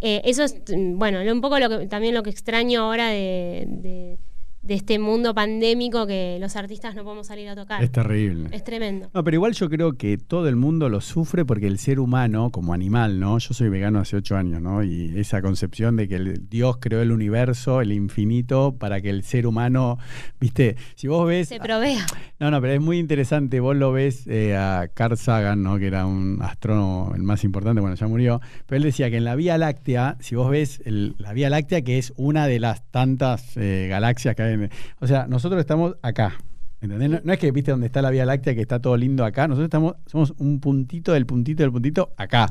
eh, 0.00 0.22
eso 0.24 0.44
es, 0.44 0.62
bueno, 0.94 1.20
un 1.32 1.40
poco 1.40 1.58
lo 1.58 1.68
que, 1.68 1.86
también 1.86 2.14
lo 2.14 2.22
que 2.22 2.30
extraño 2.30 2.82
ahora 2.82 3.08
de 3.08 4.18
de 4.62 4.74
este 4.74 4.98
mundo 4.98 5.34
pandémico 5.34 6.06
que 6.06 6.38
los 6.40 6.56
artistas 6.56 6.94
no 6.94 7.04
podemos 7.04 7.26
salir 7.28 7.48
a 7.48 7.54
tocar. 7.54 7.82
Es 7.82 7.90
terrible. 7.90 8.48
Es 8.52 8.64
tremendo. 8.64 9.10
No, 9.14 9.24
pero 9.24 9.36
igual 9.36 9.52
yo 9.52 9.70
creo 9.70 9.92
que 9.92 10.18
todo 10.18 10.48
el 10.48 10.56
mundo 10.56 10.88
lo 10.88 11.00
sufre 11.00 11.44
porque 11.44 11.66
el 11.66 11.78
ser 11.78 12.00
humano, 12.00 12.50
como 12.50 12.74
animal, 12.74 13.20
¿no? 13.20 13.38
Yo 13.38 13.54
soy 13.54 13.68
vegano 13.68 14.00
hace 14.00 14.16
ocho 14.16 14.36
años, 14.36 14.60
¿no? 14.60 14.82
Y 14.82 15.18
esa 15.18 15.40
concepción 15.42 15.96
de 15.96 16.08
que 16.08 16.16
el 16.16 16.48
Dios 16.48 16.78
creó 16.80 17.00
el 17.00 17.12
universo, 17.12 17.80
el 17.80 17.92
infinito, 17.92 18.76
para 18.78 19.00
que 19.00 19.10
el 19.10 19.22
ser 19.22 19.46
humano, 19.46 19.98
viste, 20.40 20.76
si 20.96 21.08
vos 21.08 21.26
ves... 21.26 21.48
Se 21.48 21.60
provea. 21.60 22.04
No, 22.40 22.50
no, 22.50 22.60
pero 22.60 22.74
es 22.74 22.80
muy 22.80 22.98
interesante. 22.98 23.60
Vos 23.60 23.76
lo 23.76 23.92
ves 23.92 24.26
eh, 24.26 24.56
a 24.56 24.88
Carl 24.92 25.16
Sagan, 25.16 25.62
¿no? 25.62 25.78
Que 25.78 25.86
era 25.86 26.06
un 26.06 26.38
astrónomo, 26.42 27.12
el 27.14 27.22
más 27.22 27.44
importante, 27.44 27.80
bueno, 27.80 27.96
ya 27.96 28.06
murió. 28.06 28.40
Pero 28.66 28.76
él 28.76 28.82
decía 28.82 29.10
que 29.10 29.16
en 29.16 29.24
la 29.24 29.34
Vía 29.34 29.56
Láctea, 29.56 30.16
si 30.20 30.34
vos 30.34 30.50
ves 30.50 30.82
la 30.84 31.32
Vía 31.32 31.48
Láctea, 31.48 31.82
que 31.82 31.98
es 31.98 32.12
una 32.16 32.46
de 32.46 32.60
las 32.60 32.82
tantas 32.90 33.56
eh, 33.56 33.86
galaxias 33.88 34.34
que 34.34 34.42
hay 34.42 34.57
o 35.00 35.06
sea, 35.06 35.26
nosotros 35.26 35.60
estamos 35.60 35.96
acá. 36.02 36.38
¿Entendés? 36.80 37.24
No, 37.24 37.32
es 37.32 37.38
que 37.40 37.50
viste 37.50 37.72
donde 37.72 37.86
está 37.88 38.00
la 38.02 38.10
Vía 38.10 38.24
Láctea 38.24 38.54
que 38.54 38.60
está 38.60 38.80
todo 38.80 38.96
lindo 38.96 39.24
acá, 39.24 39.48
nosotros 39.48 39.66
estamos, 39.66 39.96
somos 40.06 40.32
un 40.38 40.60
puntito 40.60 41.12
del 41.12 41.26
puntito 41.26 41.64
del 41.64 41.72
puntito 41.72 42.12
acá. 42.16 42.46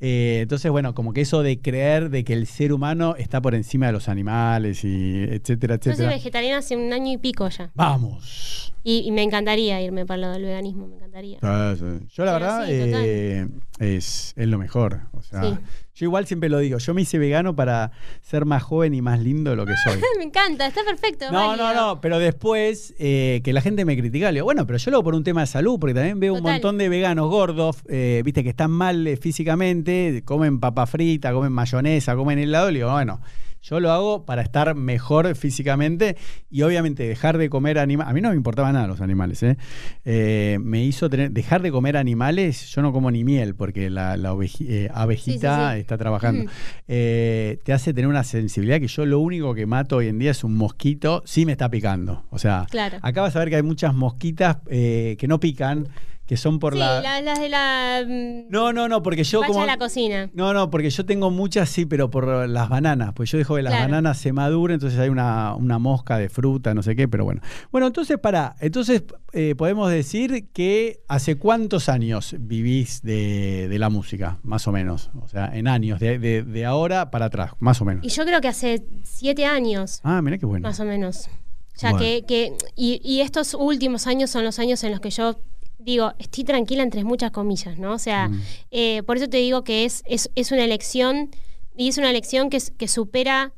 Eh, 0.00 0.40
entonces, 0.42 0.70
bueno, 0.70 0.94
como 0.94 1.12
que 1.12 1.22
eso 1.22 1.42
de 1.42 1.60
creer 1.60 2.10
de 2.10 2.22
que 2.22 2.34
el 2.34 2.46
ser 2.46 2.72
humano 2.72 3.16
está 3.16 3.42
por 3.42 3.54
encima 3.54 3.86
de 3.86 3.92
los 3.92 4.08
animales 4.08 4.84
y 4.84 5.24
etcétera, 5.24 5.74
etcétera. 5.74 5.96
Yo 5.96 6.04
soy 6.04 6.06
vegetariana 6.06 6.58
hace 6.58 6.76
un 6.76 6.92
año 6.92 7.12
y 7.12 7.18
pico 7.18 7.48
ya. 7.48 7.72
Vamos. 7.74 8.72
Y, 8.84 9.10
me 9.12 9.22
encantaría 9.22 9.80
irme 9.80 10.06
para 10.06 10.20
lo 10.20 10.30
del 10.30 10.42
veganismo, 10.42 10.86
me 10.86 10.96
encantaría. 10.96 11.38
Yo 11.40 12.24
la 12.24 12.32
verdad 12.34 12.66
eh, 12.68 13.48
es, 13.80 14.34
es, 14.36 14.46
lo 14.46 14.58
mejor. 14.58 15.00
O 15.12 15.22
sea, 15.22 15.58
yo 15.94 16.06
igual 16.06 16.26
siempre 16.26 16.48
lo 16.48 16.58
digo, 16.58 16.78
yo 16.78 16.92
me 16.92 17.02
hice 17.02 17.18
vegano 17.18 17.54
para 17.54 17.92
ser 18.20 18.46
más 18.46 18.64
joven 18.64 18.94
y 18.94 19.02
más 19.02 19.20
lindo 19.20 19.50
de 19.50 19.56
lo 19.56 19.64
que 19.64 19.74
soy. 19.84 20.00
me 20.18 20.24
encanta, 20.24 20.66
está 20.66 20.82
perfecto. 20.84 21.30
No, 21.30 21.56
no, 21.56 21.72
no, 21.72 22.00
pero 22.00 22.18
después 22.18 22.94
eh, 22.98 23.40
que 23.44 23.52
la 23.52 23.60
gente 23.60 23.84
me 23.84 23.96
critica, 23.96 24.32
le 24.32 24.38
digo, 24.38 24.44
bueno, 24.44 24.66
pero 24.66 24.76
yo 24.78 24.90
lo 24.90 24.96
hago 24.96 25.04
por 25.04 25.14
un 25.14 25.22
tema 25.22 25.42
de 25.42 25.46
salud, 25.46 25.78
porque 25.78 25.94
también 25.94 26.18
veo 26.18 26.34
un 26.34 26.42
montón 26.42 26.78
de 26.78 26.88
veganos 26.88 27.30
gordos, 27.30 27.76
eh, 27.88 28.22
viste, 28.24 28.42
que 28.42 28.50
están 28.50 28.72
mal 28.72 29.06
eh, 29.06 29.16
físicamente, 29.16 30.22
comen 30.24 30.58
papa 30.58 30.86
frita, 30.86 31.32
comen 31.32 31.52
mayonesa, 31.52 32.16
comen 32.16 32.40
helado, 32.40 32.72
le 32.72 32.80
digo, 32.80 32.90
bueno, 32.90 33.20
yo 33.64 33.80
lo 33.80 33.90
hago 33.92 34.26
para 34.26 34.42
estar 34.42 34.74
mejor 34.74 35.34
físicamente 35.36 36.18
y 36.50 36.60
obviamente 36.62 37.08
dejar 37.08 37.38
de 37.38 37.48
comer 37.48 37.78
animales. 37.78 38.10
A 38.10 38.12
mí 38.12 38.20
no 38.20 38.28
me 38.28 38.36
importaba 38.36 38.70
nada 38.72 38.86
los 38.86 39.00
animales. 39.00 39.42
¿eh? 39.42 39.56
Eh, 40.04 40.58
me 40.60 40.84
hizo 40.84 41.08
tener, 41.08 41.30
dejar 41.30 41.62
de 41.62 41.70
comer 41.70 41.96
animales. 41.96 42.66
Yo 42.66 42.82
no 42.82 42.92
como 42.92 43.10
ni 43.10 43.24
miel 43.24 43.54
porque 43.54 43.88
la, 43.88 44.16
eh, 44.60 44.88
abejita 44.92 45.78
está 45.78 45.96
trabajando. 45.96 46.50
te 46.86 47.72
hace 47.72 47.94
tener 47.94 48.08
una 48.08 48.22
sensibilidad 48.22 48.80
que 48.80 48.88
yo 48.88 49.06
lo 49.06 49.18
único 49.18 49.54
que 49.54 49.64
mato 49.64 49.96
hoy 49.96 50.08
en 50.08 50.18
día 50.18 50.32
es 50.32 50.44
un 50.44 50.56
mosquito. 50.56 51.22
Sí 51.24 51.46
me 51.46 51.52
está 51.52 51.70
picando. 51.70 52.26
O 52.28 52.38
sea, 52.38 52.66
acá 53.00 53.22
vas 53.22 53.34
a 53.34 53.38
ver 53.38 53.48
que 53.48 53.56
hay 53.56 53.62
muchas 53.62 53.94
mosquitas 53.94 54.58
que 54.68 55.24
no 55.26 55.40
pican 55.40 55.88
que 56.26 56.38
son 56.38 56.58
por 56.58 56.72
sí, 56.72 56.78
la... 56.78 57.20
las 57.20 57.38
de 57.38 57.48
la... 57.50 58.02
Mm, 58.06 58.48
no, 58.48 58.72
no, 58.72 58.88
no, 58.88 59.02
porque 59.02 59.24
yo 59.24 59.42
como... 59.42 59.66
la 59.66 59.76
cocina. 59.76 60.30
No, 60.32 60.54
no, 60.54 60.70
porque 60.70 60.88
yo 60.88 61.04
tengo 61.04 61.30
muchas, 61.30 61.68
sí, 61.68 61.84
pero 61.84 62.10
por 62.10 62.48
las 62.48 62.68
bananas, 62.68 63.12
pues 63.14 63.30
yo 63.30 63.36
dejo 63.36 63.56
que 63.56 63.62
las 63.62 63.78
bananas 63.78 64.18
se 64.18 64.32
maduren, 64.32 64.74
entonces 64.74 64.98
hay 64.98 65.10
una, 65.10 65.56
mosca 65.78 66.16
de 66.16 66.30
fruta, 66.30 66.72
no 66.72 66.82
sé 66.82 66.96
qué, 66.96 67.08
pero 67.08 67.24
bueno. 67.24 67.42
Bueno, 67.70 67.88
entonces, 67.88 68.18
para, 68.18 68.56
entonces 68.60 69.02
eh, 69.32 69.54
podemos 69.54 69.90
decir 69.90 70.48
que 70.52 71.00
hace 71.08 71.36
cuántos 71.36 71.88
años 71.88 72.34
vivís 72.38 73.02
de, 73.02 73.74
la 73.78 73.90
música, 73.90 74.38
más 74.42 74.66
o 74.66 74.72
menos, 74.72 75.10
o 75.20 75.28
sea, 75.28 75.50
en 75.52 75.68
años, 75.68 76.00
de, 76.00 76.64
ahora 76.66 77.10
para 77.10 77.26
atrás, 77.26 77.52
más 77.58 77.82
o 77.82 77.84
menos. 77.84 78.04
Y 78.04 78.08
yo 78.08 78.24
creo 78.24 78.40
que 78.40 78.48
hace 78.48 78.82
siete 79.02 79.44
años. 79.44 80.00
Ah, 80.04 80.22
mira 80.22 80.38
qué 80.38 80.46
bueno. 80.46 80.66
Más 80.66 80.80
o 80.80 80.84
menos. 80.84 81.28
Ya 81.76 81.96
que, 81.98 82.24
que 82.26 82.56
y, 82.76 83.00
y 83.02 83.20
estos 83.20 83.52
últimos 83.52 84.06
años 84.06 84.30
son 84.30 84.44
los 84.44 84.60
años 84.60 84.84
en 84.84 84.92
los 84.92 85.00
que 85.00 85.10
yo 85.10 85.36
digo, 85.78 86.12
estoy 86.18 86.44
tranquila 86.44 86.82
entre 86.82 87.04
muchas 87.04 87.30
comillas, 87.30 87.78
¿no? 87.78 87.92
O 87.92 87.98
sea, 87.98 88.28
mm. 88.28 88.42
eh, 88.70 89.02
por 89.04 89.16
eso 89.16 89.28
te 89.28 89.38
digo 89.38 89.64
que 89.64 89.84
es, 89.84 90.02
es, 90.06 90.52
una 90.52 90.64
elección, 90.64 91.30
y 91.76 91.88
es 91.88 91.98
una 91.98 92.10
elección 92.10 92.50
que, 92.50 92.58
que 92.76 92.88
supera 92.88 93.52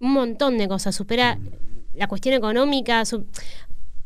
un 0.00 0.12
montón 0.12 0.58
de 0.58 0.68
cosas, 0.68 0.94
supera 0.94 1.38
la 1.94 2.06
cuestión 2.06 2.34
económica. 2.34 3.02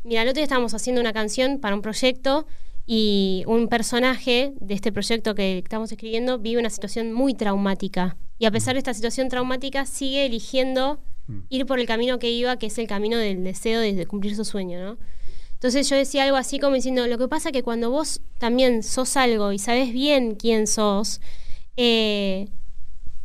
Mira, 0.04 0.22
el 0.22 0.28
otro 0.28 0.38
día 0.38 0.44
estábamos 0.44 0.74
haciendo 0.74 1.00
una 1.00 1.12
canción 1.12 1.58
para 1.60 1.74
un 1.74 1.82
proyecto 1.82 2.46
y 2.86 3.44
un 3.46 3.68
personaje 3.68 4.54
de 4.58 4.74
este 4.74 4.90
proyecto 4.90 5.34
que 5.34 5.58
estamos 5.58 5.92
escribiendo 5.92 6.38
vive 6.38 6.58
una 6.58 6.70
situación 6.70 7.12
muy 7.12 7.34
traumática. 7.34 8.16
Y 8.38 8.46
a 8.46 8.50
pesar 8.50 8.74
de 8.74 8.78
esta 8.78 8.94
situación 8.94 9.28
traumática, 9.28 9.86
sigue 9.86 10.26
eligiendo 10.26 10.98
mm. 11.28 11.38
ir 11.48 11.66
por 11.66 11.78
el 11.78 11.86
camino 11.86 12.18
que 12.18 12.30
iba, 12.30 12.56
que 12.56 12.66
es 12.66 12.78
el 12.78 12.88
camino 12.88 13.18
del 13.18 13.44
deseo 13.44 13.80
de 13.80 14.06
cumplir 14.06 14.34
su 14.34 14.44
sueño, 14.44 14.82
¿no? 14.82 14.98
Entonces 15.62 15.88
yo 15.88 15.94
decía 15.94 16.24
algo 16.24 16.36
así 16.36 16.58
como 16.58 16.74
diciendo, 16.74 17.06
lo 17.06 17.18
que 17.18 17.28
pasa 17.28 17.50
es 17.50 17.52
que 17.52 17.62
cuando 17.62 17.88
vos 17.88 18.20
también 18.38 18.82
sos 18.82 19.16
algo 19.16 19.52
y 19.52 19.60
sabes 19.60 19.92
bien 19.92 20.34
quién 20.34 20.66
sos, 20.66 21.20
eh, 21.76 22.48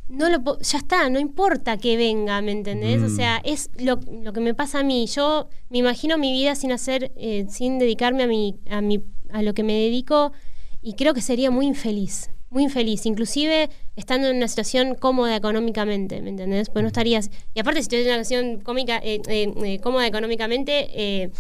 no 0.08 0.30
lo 0.30 0.60
ya 0.60 0.78
está, 0.78 1.10
no 1.10 1.18
importa 1.18 1.78
que 1.78 1.98
venga, 1.98 2.40
¿me 2.44 2.52
entendés? 2.52 3.02
O 3.02 3.08
mm. 3.08 3.16
sea, 3.16 3.42
es 3.44 3.72
lo, 3.80 4.00
que 4.00 4.40
me 4.40 4.54
pasa 4.54 4.82
a 4.82 4.84
mí. 4.84 5.08
Yo 5.08 5.50
me 5.70 5.80
imagino 5.80 6.20
mi 6.20 6.32
vida 6.32 6.54
sin 6.54 6.72
hacer, 6.72 7.12
eh, 7.16 7.48
sin 7.50 7.80
dedicarme 7.80 8.22
a 8.22 8.28
mi, 8.28 8.60
a 8.70 8.82
mi, 8.82 9.04
a 9.32 9.42
lo 9.42 9.56
que 9.56 9.64
me 9.64 9.74
dedico, 9.74 10.32
y 10.80 10.94
creo 10.94 11.16
que 11.16 11.22
sería 11.22 11.50
muy 11.50 11.66
infeliz, 11.66 12.30
muy 12.52 12.62
infeliz, 12.62 13.08
inclusive 13.08 13.72
estando 13.96 14.28
en 14.28 14.38
una 14.38 14.48
situación 14.48 14.94
cómoda 14.94 15.36
económicamente, 15.36 16.22
¿me 16.22 16.30
entendés? 16.30 16.70
Pues 16.70 16.84
no 16.84 16.90
estarías. 16.90 17.32
Y 17.56 17.62
aparte, 17.62 17.80
si 17.80 17.86
estoy 17.86 18.02
en 18.02 18.14
una 18.14 18.24
situación 18.24 18.60
cómica, 18.60 19.02
eh, 19.04 19.80
cómoda 19.82 20.06
económicamente, 20.06 21.32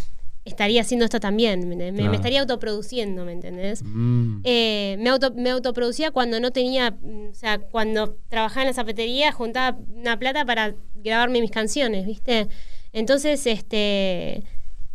estaría 0.47 0.81
haciendo 0.81 1.05
esto 1.05 1.19
también, 1.19 1.67
me, 1.67 2.15
estaría 2.15 2.41
autoproduciendo, 2.41 3.25
¿me 3.25 3.33
entendés? 3.33 3.83
Mm. 3.83 4.41
Eh, 4.43 4.95
me, 4.99 5.09
auto, 5.09 5.33
me 5.33 5.49
autoproducía 5.49 6.11
cuando 6.11 6.39
no 6.39 6.51
tenía, 6.51 6.97
o 7.03 7.33
sea, 7.33 7.59
cuando 7.59 8.17
trabajaba 8.29 8.61
en 8.61 8.67
la 8.67 8.73
zapatería, 8.73 9.31
juntaba 9.31 9.77
una 9.95 10.17
plata 10.17 10.45
para 10.45 10.75
grabarme 10.95 11.41
mis 11.41 11.51
canciones, 11.51 12.05
¿viste? 12.05 12.47
Entonces, 12.93 13.45
este, 13.45 14.43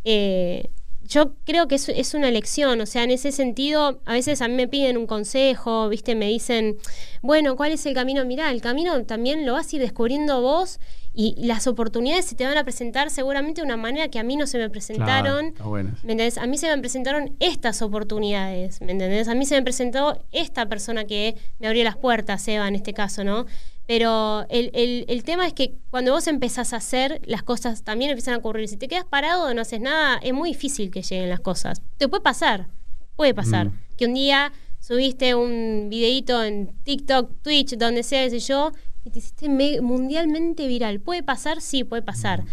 eh, 0.04 0.70
yo 1.02 1.34
creo 1.44 1.68
que 1.68 1.74
es, 1.74 1.88
es, 1.88 2.14
una 2.14 2.28
elección, 2.28 2.80
o 2.80 2.86
sea, 2.86 3.04
en 3.04 3.10
ese 3.10 3.32
sentido, 3.32 4.00
a 4.06 4.14
veces 4.14 4.40
a 4.40 4.48
mí 4.48 4.54
me 4.54 4.68
piden 4.68 4.96
un 4.96 5.06
consejo, 5.06 5.88
¿viste? 5.88 6.14
Me 6.14 6.28
dicen, 6.28 6.76
bueno, 7.20 7.56
¿cuál 7.56 7.72
es 7.72 7.84
el 7.86 7.94
camino? 7.94 8.24
Mirá, 8.24 8.50
el 8.50 8.62
camino 8.62 9.04
también 9.04 9.44
lo 9.44 9.52
vas 9.52 9.72
a 9.72 9.76
ir 9.76 9.82
descubriendo 9.82 10.40
vos 10.40 10.80
y 11.14 11.34
las 11.44 11.66
oportunidades 11.66 12.24
se 12.24 12.34
te 12.34 12.44
van 12.44 12.56
a 12.56 12.64
presentar 12.64 13.10
seguramente 13.10 13.60
de 13.60 13.66
una 13.66 13.76
manera 13.76 14.08
que 14.08 14.18
a 14.18 14.22
mí 14.22 14.36
no 14.36 14.46
se 14.46 14.56
me 14.56 14.70
presentaron. 14.70 15.54
¿Me 16.02 16.12
entendés? 16.12 16.38
A 16.38 16.46
mí 16.46 16.56
se 16.56 16.68
me 16.68 16.78
presentaron 16.78 17.36
estas 17.38 17.82
oportunidades, 17.82 18.80
¿me 18.80 18.92
entendés? 18.92 19.28
A 19.28 19.34
mí 19.34 19.44
se 19.44 19.54
me 19.54 19.62
presentó 19.62 20.18
esta 20.32 20.66
persona 20.66 21.04
que 21.04 21.36
me 21.58 21.66
abrió 21.66 21.84
las 21.84 21.96
puertas, 21.96 22.46
Eva, 22.48 22.66
en 22.66 22.76
este 22.76 22.94
caso, 22.94 23.24
¿no? 23.24 23.46
Pero 23.86 24.46
el, 24.48 24.70
el, 25.08 25.24
tema 25.24 25.46
es 25.46 25.52
que 25.52 25.74
cuando 25.90 26.12
vos 26.12 26.26
empezás 26.28 26.72
a 26.72 26.76
hacer, 26.76 27.20
las 27.26 27.42
cosas 27.42 27.82
también 27.82 28.10
empiezan 28.10 28.34
a 28.34 28.38
ocurrir. 28.38 28.68
Si 28.68 28.76
te 28.76 28.88
quedas 28.88 29.04
parado 29.04 29.48
o 29.48 29.54
no 29.54 29.60
haces 29.60 29.80
nada, 29.80 30.18
es 30.22 30.32
muy 30.32 30.50
difícil 30.50 30.90
que 30.90 31.02
lleguen 31.02 31.28
las 31.28 31.40
cosas. 31.40 31.82
Te 31.98 32.08
puede 32.08 32.22
pasar, 32.22 32.68
puede 33.16 33.34
pasar. 33.34 33.66
Mm. 33.66 33.78
Que 33.98 34.06
un 34.06 34.14
día 34.14 34.52
subiste 34.78 35.34
un 35.34 35.88
videito 35.90 36.42
en 36.42 36.72
TikTok, 36.84 37.42
Twitch, 37.42 37.76
donde 37.76 38.02
sea, 38.02 38.30
sé 38.30 38.38
yo, 38.38 38.72
y 39.04 39.10
te 39.10 39.18
hiciste 39.18 39.48
mundialmente 39.80 40.66
viral. 40.66 41.00
¿Puede 41.00 41.22
pasar? 41.22 41.60
Sí, 41.60 41.84
puede 41.84 42.02
pasar. 42.02 42.44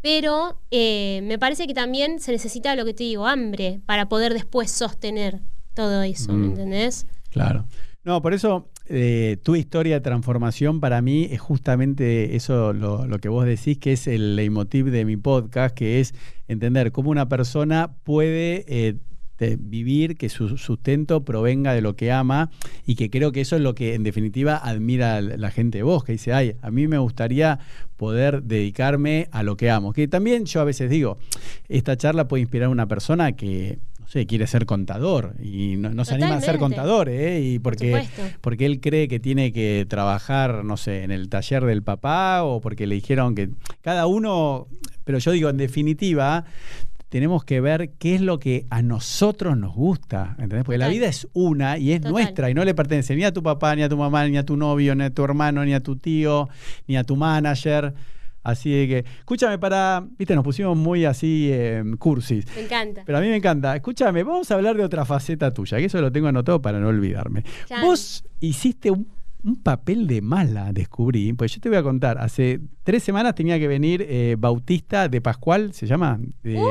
Pero 0.00 0.60
eh, 0.70 1.20
me 1.24 1.38
parece 1.38 1.66
que 1.66 1.74
también 1.74 2.20
se 2.20 2.32
necesita 2.32 2.76
lo 2.76 2.84
que 2.84 2.94
te 2.94 3.04
digo, 3.04 3.26
hambre, 3.26 3.80
para 3.84 4.08
poder 4.08 4.32
después 4.32 4.70
sostener 4.70 5.40
todo 5.74 6.02
eso, 6.02 6.32
¿me 6.32 6.46
mm. 6.46 6.50
entendés? 6.50 7.06
Claro. 7.30 7.66
No, 8.04 8.22
por 8.22 8.32
eso 8.32 8.70
eh, 8.86 9.36
tu 9.42 9.54
historia 9.54 9.96
de 9.96 10.00
transformación 10.00 10.80
para 10.80 11.02
mí 11.02 11.28
es 11.30 11.40
justamente 11.40 12.36
eso 12.36 12.72
lo, 12.72 13.06
que 13.18 13.28
vos 13.28 13.44
decís, 13.44 13.78
que 13.78 13.92
es 13.92 14.06
el 14.06 14.34
leitmotiv 14.34 14.86
de 14.86 15.04
mi 15.04 15.16
podcast, 15.16 15.74
que 15.74 16.00
es 16.00 16.14
entender 16.46 16.90
cómo 16.90 17.10
una 17.10 17.28
persona 17.28 17.92
puede 18.04 18.64
eh, 18.66 18.96
vivir, 19.58 20.16
que 20.16 20.28
su 20.28 20.56
sustento 20.58 21.24
provenga 21.24 21.72
de 21.72 21.80
lo 21.80 21.96
que 21.96 22.12
ama 22.12 22.50
y 22.86 22.96
que 22.96 23.10
creo 23.10 23.32
que 23.32 23.40
eso 23.40 23.56
es 23.56 23.62
lo 23.62 23.74
que 23.74 23.94
en 23.94 24.02
definitiva 24.02 24.56
admira 24.56 25.20
la 25.20 25.50
gente 25.50 25.78
de 25.78 25.82
vos, 25.82 26.04
que 26.04 26.12
dice, 26.12 26.32
ay, 26.32 26.56
a 26.60 26.70
mí 26.70 26.88
me 26.88 26.98
gustaría 26.98 27.58
poder 27.96 28.42
dedicarme 28.42 29.28
a 29.32 29.42
lo 29.42 29.56
que 29.56 29.70
amo. 29.70 29.92
Que 29.92 30.08
también 30.08 30.44
yo 30.44 30.60
a 30.60 30.64
veces 30.64 30.90
digo, 30.90 31.18
esta 31.68 31.96
charla 31.96 32.28
puede 32.28 32.42
inspirar 32.42 32.66
a 32.66 32.70
una 32.70 32.86
persona 32.86 33.32
que 33.32 33.78
no 34.00 34.08
sé, 34.08 34.26
quiere 34.26 34.46
ser 34.46 34.64
contador 34.64 35.34
y 35.42 35.76
no, 35.76 36.04
se 36.04 36.14
anima 36.14 36.36
a 36.36 36.40
ser 36.40 36.58
contador, 36.58 37.10
¿eh? 37.10 37.40
Y 37.42 37.58
porque, 37.58 38.06
porque 38.40 38.64
él 38.64 38.80
cree 38.80 39.06
que 39.06 39.20
tiene 39.20 39.52
que 39.52 39.84
trabajar, 39.86 40.64
no 40.64 40.78
sé, 40.78 41.02
en 41.02 41.10
el 41.10 41.28
taller 41.28 41.64
del 41.66 41.82
papá 41.82 42.42
o 42.42 42.60
porque 42.62 42.86
le 42.86 42.94
dijeron 42.94 43.34
que 43.34 43.50
cada 43.82 44.06
uno, 44.06 44.66
pero 45.04 45.18
yo 45.18 45.32
digo, 45.32 45.50
en 45.50 45.58
definitiva, 45.58 46.46
tenemos 47.08 47.44
que 47.44 47.60
ver 47.60 47.90
qué 47.98 48.14
es 48.14 48.20
lo 48.20 48.38
que 48.38 48.66
a 48.70 48.82
nosotros 48.82 49.56
nos 49.56 49.74
gusta, 49.74 50.36
¿entendés? 50.38 50.64
Porque 50.64 50.78
la 50.78 50.88
vida 50.88 51.06
es 51.06 51.26
una 51.32 51.78
y 51.78 51.92
es 51.92 52.02
nuestra 52.02 52.50
y 52.50 52.54
no 52.54 52.64
le 52.64 52.74
pertenece 52.74 53.16
ni 53.16 53.24
a 53.24 53.32
tu 53.32 53.42
papá, 53.42 53.74
ni 53.74 53.82
a 53.82 53.88
tu 53.88 53.96
mamá, 53.96 54.26
ni 54.28 54.36
a 54.36 54.44
tu 54.44 54.56
novio, 54.56 54.94
ni 54.94 55.04
a 55.04 55.10
tu 55.10 55.24
hermano, 55.24 55.64
ni 55.64 55.74
a 55.74 55.80
tu 55.80 55.96
tío, 55.96 56.48
ni 56.86 56.96
a 56.96 57.04
tu 57.04 57.16
manager. 57.16 57.94
Así 58.42 58.70
que, 58.70 59.04
escúchame, 59.18 59.58
para, 59.58 60.06
viste, 60.16 60.34
nos 60.34 60.44
pusimos 60.44 60.76
muy 60.76 61.04
así 61.04 61.50
eh, 61.52 61.82
cursis. 61.98 62.46
Me 62.54 62.62
encanta. 62.62 63.02
Pero 63.04 63.18
a 63.18 63.20
mí 63.20 63.28
me 63.28 63.36
encanta. 63.36 63.74
Escúchame, 63.74 64.22
vamos 64.22 64.50
a 64.50 64.54
hablar 64.54 64.76
de 64.76 64.84
otra 64.84 65.04
faceta 65.04 65.52
tuya, 65.52 65.78
que 65.78 65.86
eso 65.86 66.00
lo 66.00 66.12
tengo 66.12 66.28
anotado 66.28 66.62
para 66.62 66.78
no 66.78 66.88
olvidarme. 66.88 67.44
Vos 67.82 68.24
hiciste 68.40 68.90
un 68.90 69.06
un 69.48 69.62
papel 69.62 70.06
de 70.06 70.20
mala 70.20 70.72
descubrí, 70.72 71.32
pues 71.32 71.54
yo 71.54 71.60
te 71.60 71.68
voy 71.68 71.78
a 71.78 71.82
contar, 71.82 72.18
hace 72.18 72.60
tres 72.84 73.02
semanas 73.02 73.34
tenía 73.34 73.58
que 73.58 73.66
venir 73.66 74.04
eh, 74.06 74.36
Bautista 74.38 75.08
de 75.08 75.20
Pascual, 75.20 75.72
¿se 75.72 75.86
llama? 75.86 76.20
De, 76.42 76.56
uh, 76.56 76.68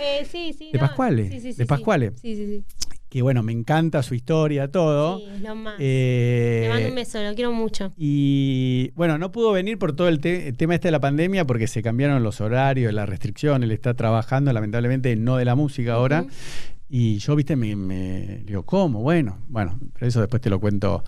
eh, 0.00 0.24
sí, 0.24 0.54
sí. 0.56 0.70
De 0.72 0.78
Pascuale. 0.78 1.30
Sí, 1.30 1.40
sí, 1.40 1.52
de 1.52 1.66
Pascuale. 1.66 2.12
Sí, 2.16 2.34
sí, 2.34 2.46
sí. 2.46 2.64
Que 3.10 3.20
bueno, 3.20 3.42
me 3.42 3.52
encanta 3.52 4.02
su 4.02 4.14
historia, 4.14 4.68
todo. 4.68 5.18
Sí, 5.18 5.26
es 5.34 5.42
lo 5.42 5.54
más. 5.54 5.74
Eh, 5.78 6.66
mando 6.70 6.88
un 6.88 6.94
beso, 6.94 7.22
lo 7.22 7.34
quiero 7.34 7.52
mucho. 7.52 7.92
Y 7.98 8.90
bueno, 8.94 9.18
no 9.18 9.30
pudo 9.30 9.52
venir 9.52 9.78
por 9.78 9.94
todo 9.94 10.08
el, 10.08 10.18
tema 10.20 10.74
este 10.74 10.88
de 10.88 10.92
la 10.92 11.00
pandemia 11.00 11.44
porque 11.44 11.66
se 11.66 11.82
cambiaron 11.82 12.22
los 12.22 12.40
horarios, 12.40 12.94
las 12.94 13.06
restricciones, 13.06 13.66
él 13.66 13.72
está 13.72 13.92
trabajando 13.92 14.50
lamentablemente 14.50 15.14
no 15.16 15.36
de 15.36 15.44
la 15.44 15.54
música 15.54 15.92
ahora. 15.92 16.24
Y 16.88 17.18
yo, 17.18 17.36
viste, 17.36 17.54
me, 17.54 17.76
me 17.76 18.42
digo, 18.46 18.64
¿cómo? 18.64 19.02
Bueno, 19.02 19.38
bueno, 19.48 19.78
pero 19.92 20.06
eso 20.06 20.20
después 20.20 20.40
te 20.40 20.48
lo 20.48 20.58
cuento 20.58 21.04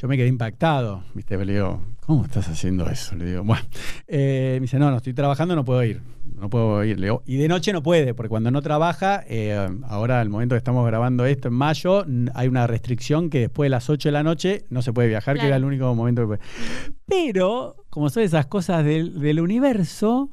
yo 0.00 0.06
me 0.06 0.16
quedé 0.16 0.28
impactado, 0.28 1.02
¿viste? 1.12 1.36
Le 1.44 1.54
digo, 1.54 1.80
¿cómo 2.06 2.24
estás 2.24 2.48
haciendo 2.48 2.88
eso? 2.88 3.16
Le 3.16 3.24
digo, 3.24 3.42
bueno, 3.42 3.64
eh, 4.06 4.52
me 4.54 4.60
dice, 4.60 4.78
no, 4.78 4.92
no 4.92 4.98
estoy 4.98 5.12
trabajando, 5.12 5.56
no 5.56 5.64
puedo 5.64 5.82
ir, 5.82 6.02
no 6.36 6.48
puedo 6.48 6.84
ir. 6.84 7.00
Le 7.00 7.06
digo, 7.06 7.24
y 7.26 7.36
de 7.36 7.48
noche 7.48 7.72
no 7.72 7.82
puede, 7.82 8.14
porque 8.14 8.28
cuando 8.28 8.52
no 8.52 8.62
trabaja, 8.62 9.24
eh, 9.26 9.68
ahora 9.88 10.20
al 10.20 10.28
momento 10.28 10.54
que 10.54 10.58
estamos 10.58 10.86
grabando 10.86 11.26
esto 11.26 11.48
en 11.48 11.54
mayo, 11.54 12.06
hay 12.34 12.46
una 12.46 12.68
restricción 12.68 13.28
que 13.28 13.40
después 13.40 13.66
de 13.66 13.70
las 13.70 13.90
8 13.90 14.08
de 14.08 14.12
la 14.12 14.22
noche 14.22 14.64
no 14.70 14.82
se 14.82 14.92
puede 14.92 15.08
viajar, 15.08 15.36
que 15.36 15.46
era 15.46 15.56
el 15.56 15.64
único 15.64 15.92
momento 15.92 16.22
que 16.22 16.26
puede. 16.28 16.40
Pero, 17.04 17.74
como 17.90 18.08
son 18.08 18.22
esas 18.22 18.46
cosas 18.46 18.84
del, 18.84 19.40
universo, 19.40 20.30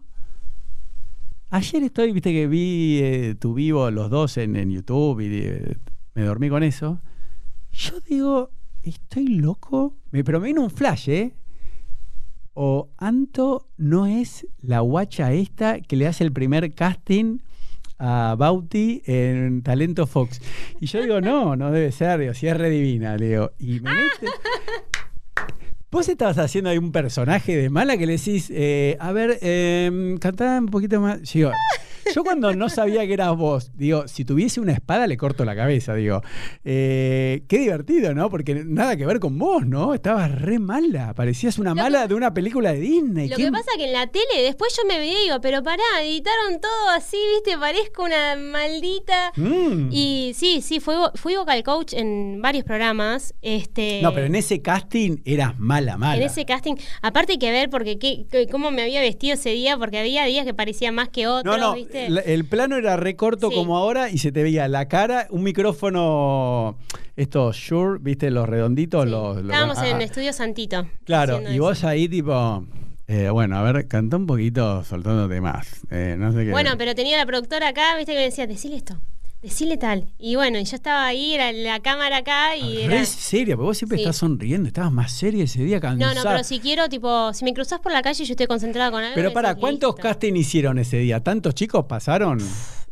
ayer 1.49 1.81
estoy, 1.81 2.11
viste 2.11 2.31
que 2.31 2.45
vi 2.45 2.99
eh, 3.01 3.35
tu 3.39 3.55
vivo 3.55 3.89
los 3.89 4.11
dos 4.11 4.37
en, 4.37 4.57
en 4.57 4.69
YouTube 4.69 5.21
y 5.21 5.75
me 6.13 6.21
dormí 6.21 6.49
con 6.49 6.61
eso. 6.61 7.01
Yo 7.71 7.99
digo, 8.01 8.51
¿estoy 8.85 9.27
loco? 9.27 9.95
Me 10.11 10.23
vino 10.23 10.61
un 10.61 10.69
flash, 10.69 11.09
¿eh? 11.09 11.33
O 12.53 12.89
Anto 12.97 13.67
no 13.77 14.05
es 14.05 14.47
la 14.61 14.79
guacha 14.79 15.33
esta 15.33 15.81
que 15.81 15.97
le 15.97 16.07
hace 16.07 16.23
el 16.23 16.31
primer 16.31 16.73
casting 16.73 17.39
a 17.99 18.35
Bauti 18.37 19.01
en 19.05 19.61
Talento 19.61 20.07
Fox. 20.07 20.41
Y 20.79 20.85
yo 20.85 21.01
digo, 21.01 21.19
no, 21.19 21.55
no 21.55 21.71
debe 21.71 21.91
ser, 21.91 22.19
digo, 22.19 22.33
si 22.33 22.47
es 22.47 22.55
redivina, 22.55 23.17
digo. 23.17 23.51
Y 23.59 23.81
me. 23.81 23.91
Vos 25.91 26.07
estabas 26.07 26.37
haciendo 26.37 26.69
ahí 26.69 26.77
un 26.77 26.91
personaje 26.91 27.55
de 27.55 27.69
mala 27.69 27.97
que 27.97 28.05
le 28.05 28.13
decís, 28.13 28.51
eh, 28.53 28.97
a 28.99 29.11
ver, 29.11 29.39
eh, 29.41 29.89
un 29.91 30.65
poquito 30.67 31.01
más. 31.01 31.21
Yo 31.23 31.51
yo 32.13 32.23
cuando 32.23 32.53
no 32.53 32.69
sabía 32.69 33.05
que 33.05 33.13
eras 33.13 33.35
vos, 33.35 33.71
digo, 33.75 34.07
si 34.07 34.25
tuviese 34.25 34.59
una 34.59 34.73
espada 34.73 35.07
le 35.07 35.17
corto 35.17 35.45
la 35.45 35.55
cabeza, 35.55 35.95
digo. 35.95 36.21
Eh, 36.63 37.43
qué 37.47 37.59
divertido, 37.59 38.13
¿no? 38.13 38.29
Porque 38.29 38.63
nada 38.65 38.97
que 38.97 39.05
ver 39.05 39.19
con 39.19 39.37
vos, 39.37 39.65
¿no? 39.65 39.93
Estabas 39.93 40.31
re 40.41 40.59
mala, 40.59 41.13
parecías 41.13 41.57
una 41.59 41.73
mala 41.73 42.07
de 42.07 42.15
una 42.15 42.33
película 42.33 42.73
de 42.73 42.79
Disney. 42.79 43.29
Lo 43.29 43.37
que 43.37 43.51
pasa 43.51 43.71
que 43.77 43.85
en 43.85 43.93
la 43.93 44.07
tele, 44.07 44.41
después 44.43 44.75
yo 44.77 44.87
me 44.87 44.97
veía 44.97 45.19
y 45.19 45.23
digo, 45.25 45.41
pero 45.41 45.63
pará, 45.63 45.83
editaron 46.01 46.59
todo 46.61 46.89
así, 46.95 47.17
viste, 47.35 47.57
parezco 47.57 48.03
una 48.03 48.35
maldita. 48.35 49.31
Mm. 49.35 49.89
Y 49.91 50.33
sí, 50.35 50.61
sí, 50.61 50.79
fui, 50.79 50.95
fui 51.15 51.35
vocal 51.35 51.63
coach 51.63 51.93
en 51.93 52.41
varios 52.41 52.63
programas. 52.63 53.33
Este, 53.41 54.01
no, 54.01 54.13
pero 54.13 54.27
en 54.27 54.35
ese 54.35 54.61
casting 54.61 55.17
eras 55.25 55.57
mala, 55.59 55.97
mala. 55.97 56.17
En 56.17 56.23
ese 56.23 56.45
casting, 56.45 56.75
aparte 57.01 57.33
hay 57.33 57.39
que 57.39 57.51
ver 57.51 57.69
porque 57.69 57.97
qué, 57.97 58.25
cómo 58.51 58.71
me 58.71 58.81
había 58.81 59.01
vestido 59.01 59.35
ese 59.35 59.51
día, 59.51 59.77
porque 59.77 59.99
había 59.99 60.25
días 60.25 60.45
que 60.45 60.53
parecía 60.53 60.91
más 60.91 61.09
que 61.09 61.27
otros, 61.27 61.57
no, 61.57 61.75
no, 61.75 61.85
el 61.95 62.45
plano 62.45 62.77
era 62.77 62.97
recorto 62.97 63.51
como 63.51 63.77
ahora 63.77 64.09
y 64.09 64.17
se 64.17 64.31
te 64.31 64.43
veía 64.43 64.67
la 64.67 64.87
cara, 64.87 65.27
un 65.29 65.43
micrófono, 65.43 66.77
estos 67.15 67.55
Shure, 67.55 67.99
¿viste? 68.01 68.31
Los 68.31 68.47
redonditos. 68.47 69.07
Los, 69.07 69.37
Estábamos 69.37 69.81
en 69.81 70.01
Estudio 70.01 70.33
Santito. 70.33 70.87
Claro, 71.05 71.41
y 71.49 71.59
vos 71.59 71.83
ahí 71.83 72.07
tipo... 72.07 72.65
Eh, 73.07 73.29
bueno, 73.29 73.55
a 73.57 73.61
ver, 73.61 73.87
cantó 73.87 74.17
un 74.17 74.25
poquito 74.25 74.83
soltándote 74.83 75.39
más. 75.39 75.85
Eh, 75.91 76.15
no 76.17 76.33
sé 76.33 76.45
qué. 76.45 76.51
Bueno, 76.51 76.71
pero 76.75 76.95
tenía 76.95 77.17
la 77.17 77.25
productora 77.27 77.67
acá, 77.67 77.95
viste, 77.97 78.13
que 78.13 78.17
me 78.17 78.23
decía, 78.25 78.47
decile 78.47 78.77
esto 78.77 78.99
decile 79.45 79.77
tal. 79.77 80.07
Y 80.17 80.35
bueno, 80.35 80.59
yo 80.59 80.75
estaba 80.75 81.05
ahí, 81.05 81.33
era 81.33 81.51
la 81.51 81.79
cámara 81.79 82.17
acá 82.17 82.55
y 82.57 82.81
era... 82.81 82.99
Es 82.99 83.09
seria, 83.09 83.55
porque 83.55 83.67
vos 83.67 83.77
siempre 83.77 83.97
estás 83.99 84.17
sonriendo, 84.17 84.67
estabas 84.67 84.91
más 84.91 85.11
seria 85.11 85.43
ese 85.43 85.63
día, 85.63 85.79
cansada. 85.79 86.13
No, 86.13 86.23
no, 86.23 86.29
pero 86.29 86.43
si 86.43 86.59
quiero, 86.59 86.89
tipo, 86.89 87.33
si 87.33 87.45
me 87.45 87.53
cruzas 87.53 87.79
por 87.79 87.91
la 87.91 88.01
calle 88.01 88.23
y 88.23 88.25
yo 88.25 88.33
estoy 88.33 88.47
concentrada 88.47 88.91
con 88.91 89.03
algo... 89.03 89.15
Pero 89.15 89.31
para, 89.31 89.55
¿cuántos 89.55 89.95
castings 89.95 90.39
hicieron 90.39 90.79
ese 90.79 90.97
día? 90.97 91.21
¿Tantos 91.21 91.53
chicos 91.53 91.85
pasaron? 91.87 92.39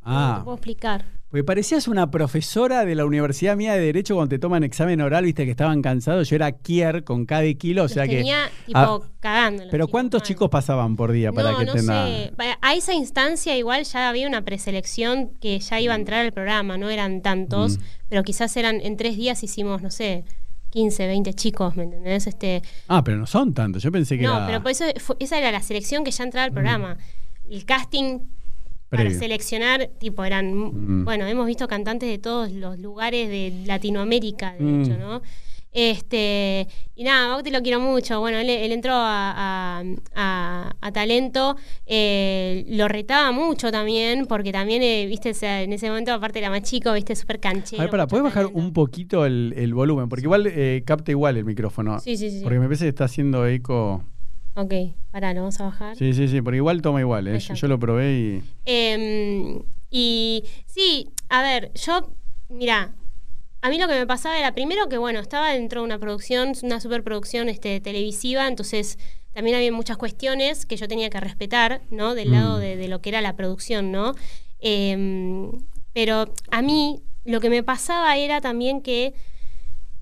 Ah. 0.05 0.35
No 0.39 0.43
puedo 0.43 0.57
explicar. 0.57 1.05
Porque 1.33 1.45
parecías 1.45 1.87
una 1.87 2.11
profesora 2.11 2.85
de 2.85 2.93
la 2.93 3.05
Universidad 3.05 3.57
Mía 3.57 3.73
de 3.73 3.79
Derecho 3.79 4.13
cuando 4.13 4.29
te 4.29 4.37
toman 4.37 4.63
examen 4.63 5.01
oral, 5.01 5.23
viste 5.23 5.45
que 5.45 5.49
estaban 5.49 5.81
cansados. 5.81 6.29
Yo 6.29 6.35
era 6.35 6.51
Kier 6.51 7.03
con 7.03 7.25
cada 7.25 7.51
kilo, 7.55 7.85
o 7.85 7.87
sea 7.87 8.07
que. 8.07 8.17
Tenía 8.17 8.51
tipo 8.67 8.77
ah, 8.77 9.01
cagando. 9.19 9.63
Pero 9.71 9.87
¿cuántos 9.87 10.21
chicos 10.21 10.47
pasaban 10.51 10.95
por 10.95 11.11
día 11.11 11.31
para 11.31 11.57
que 11.57 11.65
no 11.65 11.73
sé. 11.75 12.31
A 12.61 12.75
esa 12.75 12.93
instancia 12.93 13.57
igual 13.57 13.83
ya 13.83 14.09
había 14.09 14.27
una 14.27 14.45
preselección 14.45 15.31
que 15.41 15.59
ya 15.59 15.79
iba 15.79 15.93
a 15.93 15.95
entrar 15.95 16.23
al 16.23 16.33
programa, 16.33 16.77
no 16.77 16.91
eran 16.91 17.23
tantos, 17.23 17.79
mm. 17.79 17.81
pero 18.09 18.21
quizás 18.21 18.55
eran 18.55 18.79
en 18.79 18.95
tres 18.95 19.17
días 19.17 19.41
hicimos, 19.41 19.81
no 19.81 19.89
sé, 19.89 20.25
15, 20.69 21.07
20 21.07 21.33
chicos, 21.33 21.75
¿me 21.75 21.85
entendés? 21.85 22.27
Este, 22.27 22.61
ah, 22.87 23.03
pero 23.03 23.17
no 23.17 23.25
son 23.25 23.55
tantos, 23.55 23.81
yo 23.81 23.91
pensé 23.91 24.19
que 24.19 24.25
no, 24.25 24.43
pero 24.45 24.61
por 24.61 24.69
eso 24.69 24.85
esa 25.17 25.39
era 25.39 25.51
la 25.51 25.63
selección 25.63 26.03
que 26.03 26.11
ya 26.11 26.25
entraba 26.25 26.45
al 26.45 26.51
mm. 26.51 26.53
programa. 26.53 26.97
El 27.49 27.65
casting 27.65 28.19
para 28.97 29.09
seleccionar, 29.11 29.89
tipo, 29.99 30.23
eran, 30.23 30.53
mm. 30.53 31.05
bueno, 31.05 31.25
hemos 31.27 31.45
visto 31.47 31.67
cantantes 31.67 32.09
de 32.09 32.17
todos 32.19 32.51
los 32.51 32.79
lugares 32.79 33.29
de 33.29 33.63
Latinoamérica, 33.65 34.53
de 34.53 34.63
mm. 34.63 34.81
hecho, 34.81 34.97
¿no? 34.97 35.21
Este, 35.75 36.67
y 36.95 37.03
nada, 37.03 37.29
Bauti 37.29 37.49
lo 37.49 37.61
quiero 37.63 37.79
mucho. 37.79 38.19
Bueno, 38.19 38.37
él, 38.37 38.47
él 38.47 38.71
entró 38.71 38.93
a, 38.93 39.79
a- 39.79 39.83
a- 40.13 40.75
a 40.79 40.91
talento, 40.91 41.55
eh, 41.87 42.63
lo 42.69 42.87
retaba 42.87 43.31
mucho 43.31 43.71
también, 43.71 44.27
porque 44.27 44.51
también, 44.51 44.83
eh, 44.83 45.07
viste, 45.07 45.31
o 45.31 45.33
sea, 45.33 45.63
en 45.63 45.73
ese 45.73 45.89
momento, 45.89 46.13
aparte 46.13 46.37
era 46.37 46.51
más 46.51 46.61
chico, 46.61 46.93
viste, 46.93 47.15
súper 47.15 47.39
canchero. 47.39 47.81
A 47.81 47.85
ver, 47.85 47.91
para, 47.91 48.05
¿puedes 48.07 48.23
bajar 48.23 48.45
un 48.53 48.71
poquito 48.71 49.25
el, 49.25 49.53
el 49.57 49.73
volumen? 49.73 50.09
Porque 50.09 50.25
igual 50.25 50.45
eh, 50.45 50.83
capta 50.85 51.09
igual 51.09 51.37
el 51.37 51.45
micrófono. 51.45 51.99
Sí, 51.99 52.17
sí, 52.17 52.29
sí. 52.29 52.41
Porque 52.43 52.59
me 52.59 52.65
parece 52.67 52.85
que 52.85 52.89
está 52.89 53.05
haciendo 53.05 53.47
eco. 53.47 54.03
Ok, 54.55 54.73
pará, 55.11 55.33
lo 55.33 55.41
vamos 55.41 55.59
a 55.59 55.63
bajar. 55.65 55.95
Sí, 55.95 56.13
sí, 56.13 56.27
sí, 56.27 56.41
porque 56.41 56.57
igual 56.57 56.81
toma 56.81 56.99
igual. 56.99 57.27
¿eh? 57.27 57.39
Yo 57.39 57.67
lo 57.67 57.79
probé 57.79 58.13
y. 58.13 58.43
Eh, 58.65 59.59
y 59.89 60.43
sí, 60.65 61.09
a 61.29 61.41
ver, 61.41 61.71
yo, 61.73 62.11
mira, 62.49 62.93
a 63.61 63.69
mí 63.69 63.77
lo 63.79 63.87
que 63.87 63.95
me 63.95 64.05
pasaba 64.07 64.37
era 64.37 64.53
primero 64.53 64.89
que, 64.89 64.97
bueno, 64.97 65.19
estaba 65.19 65.51
dentro 65.53 65.81
de 65.81 65.85
una 65.85 65.97
producción, 65.99 66.53
una 66.63 66.79
superproducción 66.79 67.49
este, 67.49 67.79
televisiva, 67.79 68.47
entonces 68.47 68.97
también 69.33 69.55
había 69.55 69.71
muchas 69.71 69.97
cuestiones 69.97 70.65
que 70.67 70.77
yo 70.77 70.87
tenía 70.87 71.09
que 71.09 71.19
respetar, 71.19 71.81
¿no? 71.89 72.13
Del 72.13 72.29
Mm. 72.29 72.33
lado 72.33 72.57
de, 72.59 72.75
de 72.77 72.87
lo 72.87 73.01
que 73.01 73.09
era 73.09 73.21
la 73.21 73.35
producción, 73.35 73.91
¿no? 73.91 74.13
Eh, 74.59 75.49
pero 75.93 76.25
a 76.51 76.61
mí 76.61 77.01
lo 77.25 77.39
que 77.39 77.49
me 77.49 77.63
pasaba 77.63 78.17
era 78.17 78.41
también 78.41 78.81
que 78.81 79.13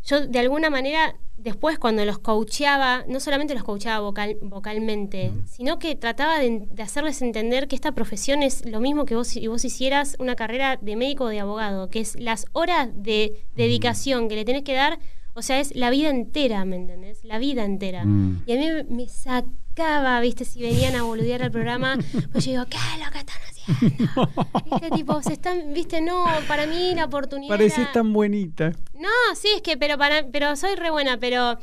yo 0.03 0.25
de 0.27 0.39
alguna 0.39 0.69
manera 0.69 1.15
después 1.43 1.79
cuando 1.79 2.05
los 2.05 2.19
coacheaba, 2.19 3.03
no 3.07 3.19
solamente 3.19 3.53
los 3.53 3.63
coacheaba 3.63 3.99
vocal- 4.07 4.37
vocalmente, 4.41 5.31
sino 5.45 5.79
que 5.79 5.95
trataba 5.95 6.39
de, 6.39 6.67
de 6.69 6.83
hacerles 6.83 7.21
entender 7.21 7.67
que 7.67 7.75
esta 7.75 7.91
profesión 7.93 8.43
es 8.43 8.65
lo 8.65 8.79
mismo 8.79 9.05
que 9.05 9.15
vos 9.15 9.27
si 9.27 9.47
vos 9.47 9.65
hicieras 9.65 10.15
una 10.19 10.35
carrera 10.35 10.77
de 10.81 10.95
médico 10.95 11.25
o 11.25 11.27
de 11.29 11.39
abogado, 11.39 11.89
que 11.89 11.99
es 11.99 12.19
las 12.19 12.45
horas 12.53 12.89
de 12.93 13.43
dedicación 13.55 14.29
que 14.29 14.35
le 14.35 14.45
tenés 14.45 14.63
que 14.63 14.73
dar, 14.73 14.99
o 15.33 15.41
sea, 15.41 15.59
es 15.59 15.75
la 15.75 15.89
vida 15.89 16.09
entera, 16.09 16.65
¿me 16.65 16.75
entendés? 16.75 17.23
La 17.23 17.39
vida 17.39 17.63
entera. 17.63 18.03
Mm. 18.05 18.43
Y 18.45 18.51
a 18.53 18.57
mí 18.57 18.67
me- 18.67 18.83
me 18.83 19.07
sacaba, 19.07 20.19
viste, 20.19 20.45
si 20.45 20.61
venían 20.61 20.95
a 20.95 21.03
boludear 21.03 21.41
al 21.43 21.51
programa, 21.51 21.97
pues 22.31 22.45
yo 22.45 22.51
digo, 22.51 22.65
¿qué 22.69 22.77
es 22.77 23.05
lo 23.05 23.11
que 23.11 23.19
están 23.19 23.37
haciendo? 23.67 24.29
Viste, 24.65 24.89
tipo, 24.91 25.21
se 25.21 25.33
están, 25.33 25.73
viste, 25.73 26.01
no, 26.01 26.25
para 26.47 26.65
mí 26.67 26.93
la 26.95 27.05
oportunidad. 27.05 27.49
Pareces 27.49 27.79
era- 27.79 27.91
tan 27.91 28.13
bonita. 28.13 28.71
no, 28.93 29.09
sí, 29.35 29.47
es 29.55 29.61
que, 29.61 29.77
pero 29.77 29.97
para, 29.97 30.27
pero 30.31 30.55
soy 30.55 30.75
re 30.75 30.89
buena, 30.91 31.17
pero, 31.17 31.57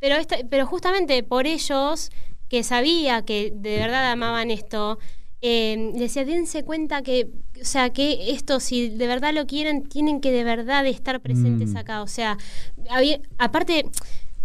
pero 0.00 0.16
esta- 0.16 0.38
pero 0.50 0.66
justamente 0.66 1.22
por 1.22 1.46
ellos, 1.46 2.10
que 2.48 2.62
sabía 2.62 3.22
que 3.22 3.52
de 3.54 3.78
verdad 3.78 4.10
amaban 4.12 4.50
esto, 4.50 4.98
eh, 5.40 5.90
decía, 5.94 6.24
dense 6.24 6.62
cuenta 6.64 7.02
que, 7.02 7.28
o 7.60 7.64
sea, 7.64 7.90
que 7.90 8.30
esto, 8.30 8.60
si 8.60 8.90
de 8.90 9.06
verdad 9.06 9.32
lo 9.34 9.46
quieren, 9.46 9.82
tienen 9.88 10.20
que 10.20 10.30
de 10.30 10.44
verdad 10.44 10.86
estar 10.86 11.20
presentes 11.20 11.70
Mm. 11.72 11.76
acá. 11.78 12.02
O 12.02 12.06
sea, 12.06 12.36
había- 12.90 13.20
aparte, 13.38 13.84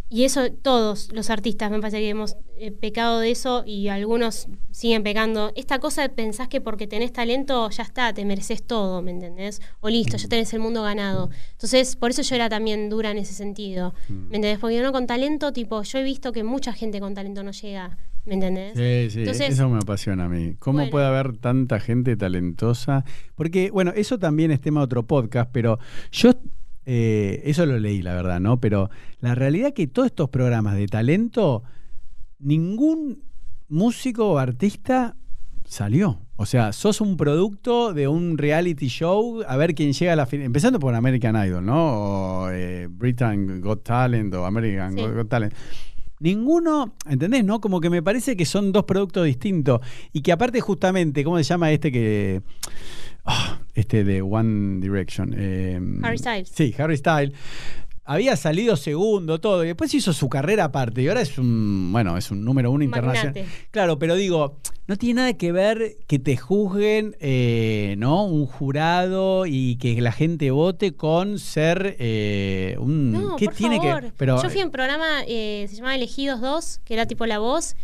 y 0.09 0.23
eso 0.23 0.49
todos 0.51 1.11
los 1.11 1.29
artistas 1.29 1.69
me 1.69 1.79
parece 1.79 1.99
que 1.99 2.09
hemos 2.09 2.37
eh, 2.57 2.71
pecado 2.71 3.19
de 3.19 3.31
eso 3.31 3.63
y 3.65 3.89
algunos 3.89 4.47
siguen 4.71 5.03
pecando. 5.03 5.51
Esta 5.55 5.79
cosa 5.79 6.01
de 6.03 6.09
pensás 6.09 6.47
que 6.47 6.61
porque 6.61 6.87
tenés 6.87 7.11
talento 7.11 7.69
ya 7.69 7.83
está, 7.83 8.13
te 8.13 8.23
mereces 8.23 8.63
todo, 8.63 9.01
¿me 9.01 9.11
entendés? 9.11 9.61
O 9.81 9.89
listo, 9.89 10.15
ya 10.17 10.27
tenés 10.29 10.53
el 10.53 10.59
mundo 10.61 10.81
ganado. 10.83 11.29
Entonces, 11.51 11.95
por 11.95 12.11
eso 12.11 12.21
yo 12.21 12.35
era 12.35 12.47
también 12.49 12.89
dura 12.89 13.11
en 13.11 13.17
ese 13.17 13.33
sentido. 13.33 13.93
¿Me 14.07 14.37
entendés? 14.37 14.59
Porque 14.59 14.79
uno 14.79 14.91
con 14.93 15.07
talento, 15.07 15.51
tipo, 15.51 15.83
yo 15.83 15.99
he 15.99 16.03
visto 16.03 16.31
que 16.31 16.43
mucha 16.43 16.71
gente 16.73 16.99
con 17.01 17.13
talento 17.13 17.43
no 17.43 17.51
llega, 17.51 17.97
¿me 18.25 18.35
entendés? 18.35 18.73
Sí, 18.77 19.13
sí, 19.13 19.19
Entonces- 19.19 19.49
eso 19.53 19.67
me 19.67 19.77
apasiona 19.77 20.25
a 20.25 20.29
mí. 20.29 20.55
¿Cómo 20.59 20.77
Bueno. 20.79 20.91
puede 20.91 21.05
haber 21.05 21.37
tanta 21.37 21.79
gente 21.81 22.15
talentosa? 22.15 23.03
Porque, 23.35 23.71
bueno, 23.71 23.91
eso 23.95 24.17
también 24.17 24.51
es 24.51 24.61
tema 24.61 24.79
de 24.79 24.85
otro 24.85 25.03
podcast, 25.05 25.49
pero 25.51 25.79
yo, 26.11 26.31
eh, 26.89 27.41
eso 27.43 27.65
lo 27.65 27.77
leí, 27.79 28.01
la 28.01 28.13
verdad, 28.15 28.39
¿no? 28.39 28.61
Pero 28.61 28.89
la 29.19 29.35
realidad 29.35 29.73
que 29.73 29.87
todos 29.87 30.05
estos 30.05 30.29
programas 30.29 30.77
de 30.77 30.87
talento, 30.87 31.63
ningún 32.39 33.23
músico 33.67 34.31
o 34.31 34.37
artista 34.37 35.17
salió. 35.65 36.21
O 36.37 36.45
sea, 36.45 36.71
sos 36.71 37.01
un 37.01 37.17
producto 37.17 37.93
de 37.93 38.07
un 38.07 38.37
reality 38.37 38.87
show, 38.87 39.43
a 39.45 39.57
ver 39.57 39.75
quién 39.75 39.91
llega 39.91 40.13
a 40.13 40.15
la 40.15 40.25
final. 40.27 40.45
Empezando 40.45 40.79
por 40.79 40.95
American 40.95 41.35
Idol, 41.45 41.65
¿no? 41.65 42.45
O 42.45 42.49
eh, 42.51 42.87
Britain 42.89 43.59
Got 43.59 43.83
Talent 43.83 44.33
o 44.35 44.45
American 44.45 44.93
Sí. 44.93 45.01
Got 45.01 45.27
Talent. 45.27 45.53
Ninguno, 46.21 46.95
¿entendés? 47.05 47.43
¿No? 47.43 47.59
Como 47.59 47.81
que 47.81 47.89
me 47.89 48.01
parece 48.01 48.37
que 48.37 48.45
son 48.45 48.71
dos 48.71 48.85
productos 48.85 49.25
distintos. 49.25 49.81
Y 50.13 50.21
que 50.21 50.31
aparte, 50.31 50.61
justamente, 50.61 51.25
¿cómo 51.25 51.35
se 51.37 51.43
llama 51.43 51.69
este 51.73 51.91
que. 51.91 52.41
ah, 53.25 53.59
este 53.77 54.03
de 54.03 54.21
One 54.21 54.81
Direction? 54.81 55.33
Eh, 55.37 55.79
Harry 56.03 56.17
Styles. 56.17 56.49
Sí, 56.49 56.73
Harry 56.77 56.97
Styles. 56.97 57.33
Había 58.09 58.37
salido 58.37 58.77
segundo, 58.77 59.39
todo, 59.41 59.65
y 59.65 59.67
después 59.67 59.93
hizo 59.93 60.13
su 60.13 60.29
carrera 60.29 60.63
aparte. 60.65 61.01
Y 61.01 61.09
ahora 61.09 61.19
es 61.19 61.37
un, 61.37 61.91
bueno, 61.91 62.17
es 62.17 62.31
un 62.31 62.45
número 62.45 62.71
uno 62.71 62.83
internacional. 62.85 63.33
Magnate. 63.33 63.67
Claro, 63.69 63.99
pero 63.99 64.15
digo, 64.15 64.59
no 64.87 64.95
tiene 64.95 65.15
nada 65.19 65.33
que 65.33 65.51
ver 65.51 65.97
que 66.07 66.17
te 66.17 66.37
juzguen, 66.37 67.17
eh, 67.19 67.95
¿no? 67.97 68.23
Un 68.25 68.45
jurado 68.45 69.45
y 69.45 69.75
que 69.75 69.99
la 69.99 70.13
gente 70.13 70.51
vote 70.51 70.95
con 70.95 71.37
ser 71.37 71.97
eh, 71.99 72.77
un. 72.79 73.11
No, 73.11 73.35
¿Qué 73.35 73.45
por 73.45 73.55
tiene 73.55 73.77
favor. 73.77 74.03
que.? 74.03 74.11
Pero, 74.15 74.41
Yo 74.41 74.49
fui 74.49 74.61
a 74.61 74.65
un 74.65 74.71
programa, 74.71 75.05
eh, 75.27 75.65
se 75.69 75.75
llamaba 75.75 75.95
Elegidos 75.95 76.39
2, 76.39 76.79
que 76.85 76.93
era 76.93 77.07
tipo 77.07 77.25
La 77.25 77.39
Voz, 77.39 77.75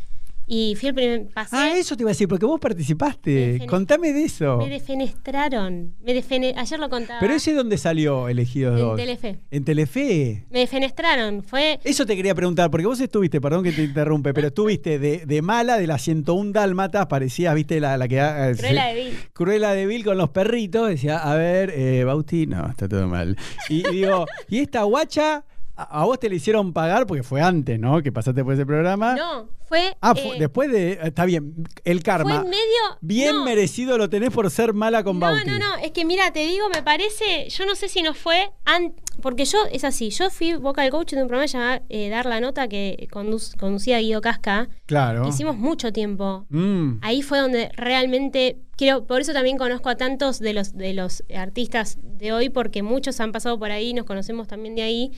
y 0.45 0.76
fui 0.76 0.90
el 0.90 0.95
primer, 0.95 1.28
pasé, 1.34 1.56
Ah, 1.56 1.78
eso 1.78 1.95
te 1.95 2.03
iba 2.03 2.10
a 2.10 2.14
decir, 2.14 2.28
porque 2.28 2.45
vos 2.45 2.60
participaste. 2.60 3.57
Me 3.60 3.65
Contame 3.68 4.11
de 4.14 4.24
eso. 4.26 4.57
me 4.57 4.70
defenestraron, 4.70 5.94
me 6.03 6.14
defene- 6.14 6.53
ayer 6.57 6.80
lo 6.80 6.90
contaba, 6.90 7.20
Pero 7.20 7.34
ese 7.34 7.53
dónde 7.53 7.78
salió 7.78 8.28
Elegidos 8.28 8.80
en 8.80 8.86
2? 8.86 8.98
Telefe, 8.98 9.40
En 9.52 9.64
Telefe. 9.64 10.45
me 10.49 10.60
defenestraron, 10.60 11.44
fue, 11.44 11.80
Eso 11.84 12.06
te 12.06 12.15
quería 12.15 12.36
preguntar, 12.36 12.70
porque 12.70 12.86
vos 12.86 12.99
estuviste, 12.99 13.40
perdón 13.40 13.64
que 13.64 13.72
te 13.72 13.84
interrumpe, 13.84 14.34
pero 14.34 14.48
estuviste 14.48 14.99
de, 14.99 15.26
de 15.26 15.41
mala 15.41 15.78
de 15.78 15.88
las 15.88 16.02
101 16.02 16.52
dálmatas, 16.52 17.06
parecías, 17.07 17.56
viste, 17.56 17.80
la, 17.80 17.98
la 17.98 18.07
que... 18.07 18.18
eh, 18.20 18.53
Cruella 18.57 18.84
se- 18.90 18.95
de 18.95 19.03
Vil. 19.03 19.18
Cruella 19.34 19.72
de 19.74 19.86
Vil 19.86 20.03
con 20.03 20.18
los 20.18 20.30
perritos, 20.30 20.90
decía, 20.90 21.18
a 21.20 21.36
ver, 21.36 21.72
eh, 21.76 22.03
Bauti, 22.03 22.48
no, 22.48 22.70
está 22.70 22.88
todo 22.88 23.07
mal. 23.07 23.38
Y, 23.70 23.88
y 23.88 23.91
digo, 23.94 24.26
y 24.49 24.60
esta 24.60 24.84
guacha, 24.84 25.45
a, 25.75 26.01
a 26.01 26.05
vos 26.05 26.19
te 26.19 26.29
la 26.29 26.35
hicieron 26.35 26.71
pagar, 26.73 27.07
porque 27.07 27.23
fue 27.23 27.41
antes, 27.41 27.79
¿no? 27.79 28.01
Que 28.01 28.11
pasaste 28.11 28.43
por 28.43 28.53
ese 28.53 28.65
programa. 28.65 29.15
no, 29.15 29.49
fue, 29.65 29.95
Ah, 30.01 30.13
fue- 30.13 30.35
eh, 30.35 30.39
después 30.39 30.71
de, 30.71 30.99
está 31.03 31.25
bien, 31.25 31.53
el 31.83 32.03
karma. 32.03 32.29
fue 32.29 32.43
en 32.43 32.49
medio, 32.49 32.97
Bien 33.01 33.35
no, 33.37 33.43
merecido 33.45 33.97
lo 33.97 34.07
tenés 34.09 34.29
por 34.31 34.49
ser 34.51 34.73
mala 34.73 35.03
con 35.03 35.19
No, 35.19 35.25
Bauti. 35.25 35.49
no, 35.49 35.57
no, 35.57 35.75
es 35.77 35.91
que 35.91 36.05
mira, 36.05 36.31
te 36.31 36.45
digo, 36.45 36.69
me 36.69 36.83
parece, 36.83 37.49
yo 37.49 37.65
no 37.65 37.73
sé 37.75 37.89
si 37.89 38.01
no 38.03 38.13
fue, 38.13 38.51
an- 38.65 38.93
porque 39.21 39.45
yo, 39.45 39.57
es 39.71 39.83
así, 39.83 40.09
yo 40.11 40.29
fui 40.29 40.53
vocal 40.53 40.89
coach 40.91 41.13
de 41.13 41.21
un 41.23 41.27
programa 41.27 41.47
llamado 41.47 41.81
eh, 41.89 42.09
Dar 42.09 42.25
la 42.27 42.39
Nota 42.39 42.67
que 42.67 43.07
condu- 43.11 43.57
conducía 43.57 43.97
Guido 43.99 44.21
Casca, 44.21 44.69
Claro. 44.85 45.23
que 45.23 45.29
hicimos 45.29 45.57
mucho 45.57 45.91
tiempo. 45.91 46.45
Mm. 46.49 46.97
Ahí 47.01 47.21
fue 47.23 47.39
donde 47.39 47.69
realmente, 47.75 48.57
creo, 48.77 49.05
por 49.07 49.21
eso 49.21 49.33
también 49.33 49.57
conozco 49.57 49.89
a 49.89 49.95
tantos 49.95 50.39
de 50.39 50.53
los, 50.53 50.73
de 50.77 50.93
los 50.93 51.23
artistas 51.35 51.97
de 52.01 52.31
hoy, 52.31 52.49
porque 52.49 52.83
muchos 52.83 53.19
han 53.19 53.31
pasado 53.31 53.57
por 53.57 53.71
ahí, 53.71 53.93
nos 53.95 54.05
conocemos 54.05 54.47
también 54.47 54.75
de 54.75 54.83
ahí. 54.83 55.11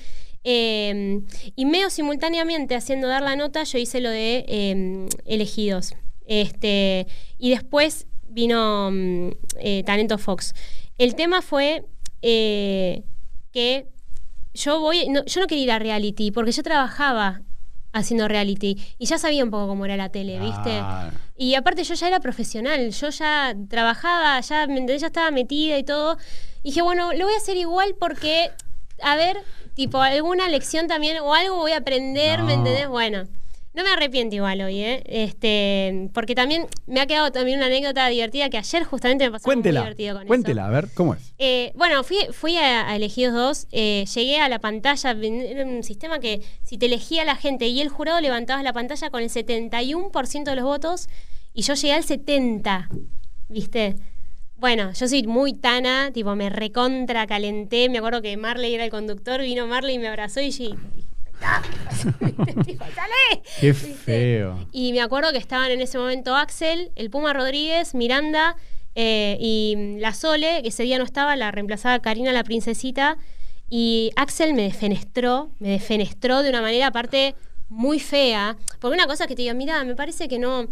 Eh, 0.48 1.22
y 1.56 1.66
medio 1.66 1.90
simultáneamente 1.90 2.76
haciendo 2.76 3.08
dar 3.08 3.24
la 3.24 3.36
nota, 3.36 3.64
yo 3.64 3.80
hice 3.80 4.00
lo 4.00 4.12
de 4.12 4.46
eh, 4.48 5.08
elegidos. 5.26 5.96
Este, 6.28 7.08
y 7.38 7.50
después 7.50 8.08
vino 8.30 8.90
mm, 8.92 9.30
eh, 9.60 9.84
Talento 9.86 10.18
Fox. 10.18 10.54
El 10.98 11.16
tema 11.16 11.42
fue 11.42 11.86
eh, 12.22 13.04
que 13.52 13.88
yo 14.54 14.80
voy, 14.80 15.10
no, 15.10 15.26
yo 15.26 15.42
no 15.42 15.48
quería 15.48 15.64
ir 15.64 15.72
a 15.72 15.80
reality, 15.80 16.32
porque 16.32 16.52
yo 16.52 16.64
trabajaba 16.64 17.42
haciendo 17.92 18.28
reality 18.28 18.78
y 18.98 19.06
ya 19.06 19.18
sabía 19.18 19.44
un 19.44 19.52
poco 19.52 19.68
cómo 19.68 19.86
era 19.86 19.96
la 19.96 20.10
tele, 20.10 20.40
¿viste? 20.40 20.72
Ah, 20.72 21.12
Y 21.38 21.56
aparte 21.56 21.84
yo 21.84 21.94
ya 21.96 22.08
era 22.08 22.20
profesional, 22.20 22.92
yo 22.92 23.10
ya 23.10 23.56
trabajaba, 23.70 24.40
ya, 24.42 24.68
ya 24.68 25.08
estaba 25.08 25.32
metida 25.32 25.78
y 25.78 25.84
todo. 25.84 26.18
Y 26.62 26.70
dije, 26.70 26.82
bueno, 26.82 27.14
lo 27.14 27.26
voy 27.26 27.34
a 27.34 27.38
hacer 27.38 27.56
igual 27.58 27.96
porque, 27.98 28.52
a 29.02 29.16
ver, 29.16 29.38
tipo, 29.76 30.00
alguna 30.02 30.50
lección 30.50 30.88
también 30.88 31.18
o 31.20 31.34
algo 31.34 31.58
voy 31.58 31.74
a 31.74 31.78
aprender, 31.78 32.42
¿me 32.44 32.54
entendés? 32.54 32.88
Bueno, 32.88 33.26
no 33.74 33.84
me 33.84 33.90
arrepiento 33.90 34.34
igual 34.38 34.62
hoy, 34.62 34.80
¿eh? 34.80 35.04
Este, 35.06 36.10
porque 36.14 36.34
también 36.34 36.66
me 36.88 37.02
ha 37.02 37.08
quedado 37.08 37.32
también 37.34 37.58
una 37.58 37.66
anécdota 37.68 38.08
divertida 38.08 38.50
que 38.50 38.58
ayer 38.58 38.86
justamente 38.86 39.26
me 39.26 39.32
pasó 39.32 39.44
algo 39.50 39.58
muy 39.58 39.64
cuéntela, 39.64 39.82
divertido 39.82 40.18
con 40.18 40.28
cuéntela, 40.28 40.62
eso. 40.62 40.70
a 40.70 40.74
ver, 40.74 40.90
¿cómo 40.94 41.14
es? 41.14 41.34
Eh, 41.38 41.74
bueno, 41.76 42.02
fui, 42.06 42.18
fui 42.32 42.56
a, 42.56 42.90
a 42.90 42.96
Elegidos 42.96 43.34
2, 43.34 43.68
eh, 43.74 44.06
llegué 44.16 44.40
a 44.40 44.48
la 44.48 44.60
pantalla, 44.60 45.12
era 45.12 45.66
un 45.66 45.84
sistema 45.84 46.20
que 46.20 46.42
si 46.64 46.78
te 46.78 46.86
elegía 46.86 47.26
la 47.26 47.36
gente 47.36 47.68
y 47.68 47.82
el 47.82 47.90
jurado 47.90 48.22
levantabas 48.22 48.64
la 48.64 48.72
pantalla 48.72 49.10
con 49.10 49.22
el 49.22 49.30
71% 49.30 50.44
de 50.46 50.56
los 50.56 50.64
votos 50.64 51.10
y 51.54 51.64
yo 51.64 51.74
llegué 51.74 51.94
al 51.94 52.04
70%, 52.06 52.88
¿viste? 53.50 53.98
Bueno, 54.58 54.94
yo 54.94 55.08
soy 55.08 55.24
muy 55.24 55.54
tana, 55.54 56.12
tipo 56.12 56.36
me 56.36 56.50
recontra 56.50 57.28
calenté, 57.28 57.90
me 57.90 57.98
acuerdo 57.98 58.22
que 58.22 58.38
Marley 58.38 58.74
era 58.74 58.86
el 58.86 58.90
conductor, 58.90 59.42
vino 59.42 59.68
Marley 59.68 59.96
y 59.96 60.00
me 60.00 60.08
abrazó 60.08 60.42
y 60.42 60.52
yo... 60.52 60.76
¡Salé! 62.06 63.42
Qué 63.60 63.74
feo. 63.74 64.66
Y 64.72 64.94
me 64.94 65.02
acuerdo 65.02 65.32
que 65.32 65.38
estaban 65.38 65.72
en 65.72 65.82
ese 65.82 65.98
momento 65.98 66.36
Axel, 66.36 66.92
el 66.96 67.10
Puma 67.10 67.34
Rodríguez, 67.34 67.94
Miranda 67.94 68.56
eh, 68.96 69.38
y 69.40 69.98
la 70.00 70.14
Sole, 70.14 70.62
que 70.62 70.70
ese 70.70 70.84
día 70.84 70.98
no 70.98 71.04
estaba, 71.04 71.36
la 71.36 71.52
reemplazaba 71.52 72.00
Karina 72.00 72.32
la 72.32 72.44
Princesita. 72.44 73.18
Y 73.70 74.12
Axel 74.16 74.54
me 74.54 74.64
defenestró, 74.64 75.52
me 75.60 75.70
defenestró 75.70 76.44
de 76.44 76.50
una 76.50 76.62
manera 76.62 76.88
aparte 76.88 77.36
muy 77.68 78.00
fea. 78.00 78.56
Porque 78.80 78.96
una 78.96 79.08
cosa 79.08 79.26
es 79.26 79.28
que 79.28 79.36
te 79.36 79.42
diga, 79.42 79.54
mira, 79.54 79.84
me 79.84 79.96
parece 79.96 80.28
que 80.28 80.40
no, 80.40 80.68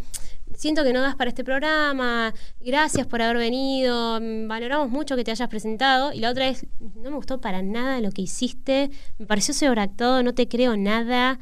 siento 0.55 0.83
que 0.83 0.93
no 0.93 1.01
das 1.01 1.15
para 1.15 1.29
este 1.29 1.43
programa, 1.43 2.33
gracias 2.59 3.07
por 3.07 3.21
haber 3.21 3.37
venido, 3.37 4.19
mm, 4.19 4.47
valoramos 4.47 4.89
mucho 4.89 5.15
que 5.15 5.23
te 5.23 5.31
hayas 5.31 5.49
presentado. 5.49 6.13
Y 6.13 6.19
la 6.19 6.31
otra 6.31 6.47
es, 6.47 6.65
no 6.79 7.09
me 7.09 7.15
gustó 7.15 7.41
para 7.41 7.61
nada 7.61 7.99
lo 8.01 8.11
que 8.11 8.23
hiciste, 8.23 8.89
me 9.17 9.25
pareció 9.25 9.53
sobreactuado, 9.53 10.23
no 10.23 10.33
te 10.33 10.47
creo 10.47 10.77
nada. 10.77 11.39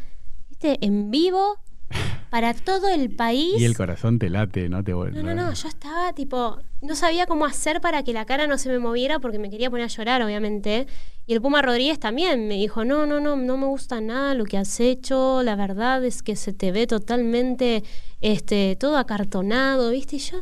¿Viste? 0.49 0.77
En 0.81 1.11
vivo, 1.11 1.59
para 2.31 2.53
todo 2.53 2.87
el 2.87 3.09
país. 3.09 3.59
Y 3.59 3.65
el 3.65 3.75
corazón 3.75 4.17
te 4.17 4.29
late, 4.29 4.69
¿no? 4.69 4.85
Te 4.85 4.93
no, 4.93 5.11
no, 5.11 5.35
no, 5.35 5.53
yo 5.53 5.67
estaba 5.67 6.13
tipo, 6.13 6.59
no 6.81 6.95
sabía 6.95 7.25
cómo 7.25 7.45
hacer 7.45 7.81
para 7.81 8.03
que 8.03 8.13
la 8.13 8.23
cara 8.23 8.47
no 8.47 8.57
se 8.57 8.69
me 8.69 8.79
moviera 8.79 9.19
porque 9.19 9.37
me 9.37 9.49
quería 9.49 9.69
poner 9.69 9.83
a 9.83 9.89
llorar, 9.89 10.23
obviamente. 10.23 10.87
Y 11.27 11.33
el 11.33 11.41
Puma 11.41 11.61
Rodríguez 11.61 11.99
también 11.99 12.47
me 12.47 12.55
dijo, 12.55 12.85
no, 12.85 13.05
no, 13.05 13.19
no, 13.19 13.35
no 13.35 13.57
me 13.57 13.65
gusta 13.65 13.99
nada 13.99 14.33
lo 14.33 14.45
que 14.45 14.57
has 14.57 14.79
hecho, 14.79 15.43
la 15.43 15.57
verdad 15.57 16.05
es 16.05 16.23
que 16.23 16.37
se 16.37 16.53
te 16.53 16.71
ve 16.71 16.87
totalmente, 16.87 17.83
este, 18.21 18.77
todo 18.77 18.95
acartonado, 18.95 19.91
¿viste? 19.91 20.15
Y 20.15 20.19
yo, 20.19 20.39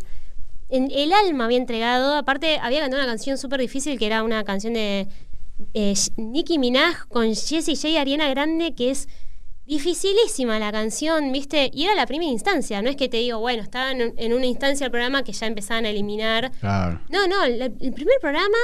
en, 0.69 0.91
el 0.91 1.11
alma 1.11 1.45
había 1.45 1.57
entregado, 1.57 2.13
aparte 2.13 2.59
había 2.61 2.81
cantado 2.81 3.01
una 3.01 3.11
canción 3.11 3.39
súper 3.39 3.61
difícil 3.61 3.97
que 3.97 4.05
era 4.05 4.21
una 4.21 4.43
canción 4.43 4.73
de 4.73 5.07
eh, 5.73 5.95
Nicki 6.17 6.59
Minaj 6.59 7.07
con 7.07 7.33
Jessie 7.33 7.75
J. 7.75 7.99
Ariana 7.99 8.29
Grande, 8.29 8.75
que 8.75 8.91
es 8.91 9.07
dificilísima 9.69 10.59
la 10.59 10.73
canción, 10.73 11.31
¿viste? 11.31 11.69
Y 11.73 11.85
era 11.85 11.95
la 11.95 12.05
primera 12.05 12.29
instancia, 12.29 12.81
no 12.81 12.89
es 12.89 12.97
que 12.97 13.07
te 13.07 13.17
digo, 13.17 13.39
bueno, 13.39 13.63
estaba 13.63 13.91
en, 13.91 14.33
una 14.33 14.45
instancia 14.45 14.83
del 14.83 14.91
programa 14.91 15.23
que 15.23 15.31
ya 15.31 15.47
empezaban 15.47 15.85
a 15.85 15.89
eliminar. 15.89 16.51
Claro. 16.59 16.99
No, 17.09 17.27
no, 17.27 17.45
el 17.45 17.93
primer 17.93 18.19
programa 18.19 18.57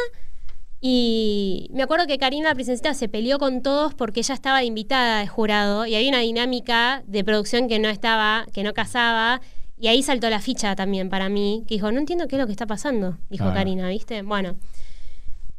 y 0.87 1.67
me 1.73 1.81
acuerdo 1.81 2.05
que 2.05 2.19
Karina, 2.19 2.49
la 2.49 2.53
princesita, 2.53 2.93
se 2.93 3.09
peleó 3.09 3.39
con 3.39 3.63
todos 3.63 3.95
porque 3.95 4.19
ella 4.19 4.35
estaba 4.35 4.63
invitada 4.63 5.19
de 5.19 5.25
jurado 5.25 5.87
y 5.87 5.95
había 5.95 6.09
una 6.09 6.19
dinámica 6.19 7.01
de 7.07 7.23
producción 7.23 7.67
que 7.67 7.79
no 7.79 7.89
estaba, 7.89 8.45
que 8.53 8.61
no 8.61 8.71
casaba. 8.73 9.41
Y 9.79 9.87
ahí 9.87 10.03
saltó 10.03 10.29
la 10.29 10.39
ficha 10.39 10.75
también 10.75 11.09
para 11.09 11.27
mí, 11.27 11.63
que 11.67 11.73
dijo, 11.73 11.91
no 11.91 11.97
entiendo 11.97 12.27
qué 12.27 12.35
es 12.35 12.39
lo 12.39 12.45
que 12.45 12.51
está 12.51 12.67
pasando, 12.67 13.17
dijo 13.31 13.51
Karina, 13.51 13.89
¿viste? 13.89 14.21
Bueno. 14.21 14.57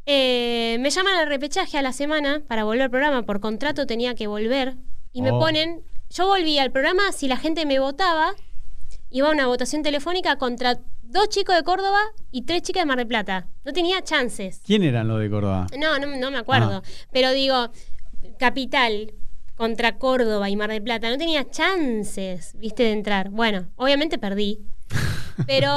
Eh, 0.09 0.77
me 0.79 0.91
llaman 0.91 1.15
al 1.17 1.27
repechaje 1.27 1.77
a 1.77 1.83
la 1.83 1.93
semana 1.93 2.43
para 2.47 2.63
volver 2.63 2.83
al 2.83 2.91
programa. 2.91 3.23
Por 3.25 3.41
contrato 3.41 3.85
tenía 3.85 4.15
que 4.15 4.29
volver. 4.29 4.77
Y 5.17 5.23
me 5.23 5.31
oh. 5.31 5.39
ponen, 5.39 5.83
yo 6.11 6.27
volví 6.27 6.59
al 6.59 6.71
programa 6.71 7.11
si 7.11 7.27
la 7.27 7.39
gente 7.39 7.65
me 7.65 7.79
votaba, 7.79 8.35
iba 9.09 9.29
a 9.29 9.33
una 9.33 9.47
votación 9.47 9.83
telefónica 9.83 10.37
contra 10.37 10.79
dos 11.05 11.31
chicos 11.31 11.57
de 11.57 11.63
Córdoba 11.63 12.01
y 12.33 12.43
tres 12.43 12.61
chicas 12.61 12.83
de 12.83 12.87
Mar 12.87 12.99
del 12.99 13.07
Plata. 13.07 13.49
No 13.65 13.73
tenía 13.73 14.03
chances. 14.03 14.61
¿Quién 14.67 14.83
eran 14.83 15.09
los 15.09 15.19
de 15.19 15.31
Córdoba? 15.31 15.69
No, 15.79 15.99
no, 15.99 16.31
me 16.31 16.37
acuerdo. 16.37 16.83
Ah. 16.85 16.89
Pero 17.13 17.33
digo, 17.33 17.71
Capital 18.39 19.15
contra 19.55 19.97
Córdoba 19.97 20.51
y 20.51 20.57
Mar 20.57 20.69
del 20.69 20.83
Plata, 20.83 21.09
no 21.09 21.17
tenía 21.17 21.49
chances, 21.49 22.53
viste, 22.59 22.83
de 22.83 22.93
entrar. 22.93 23.31
Bueno, 23.31 23.69
obviamente 23.77 24.19
perdí. 24.19 24.61
Pero 25.47 25.71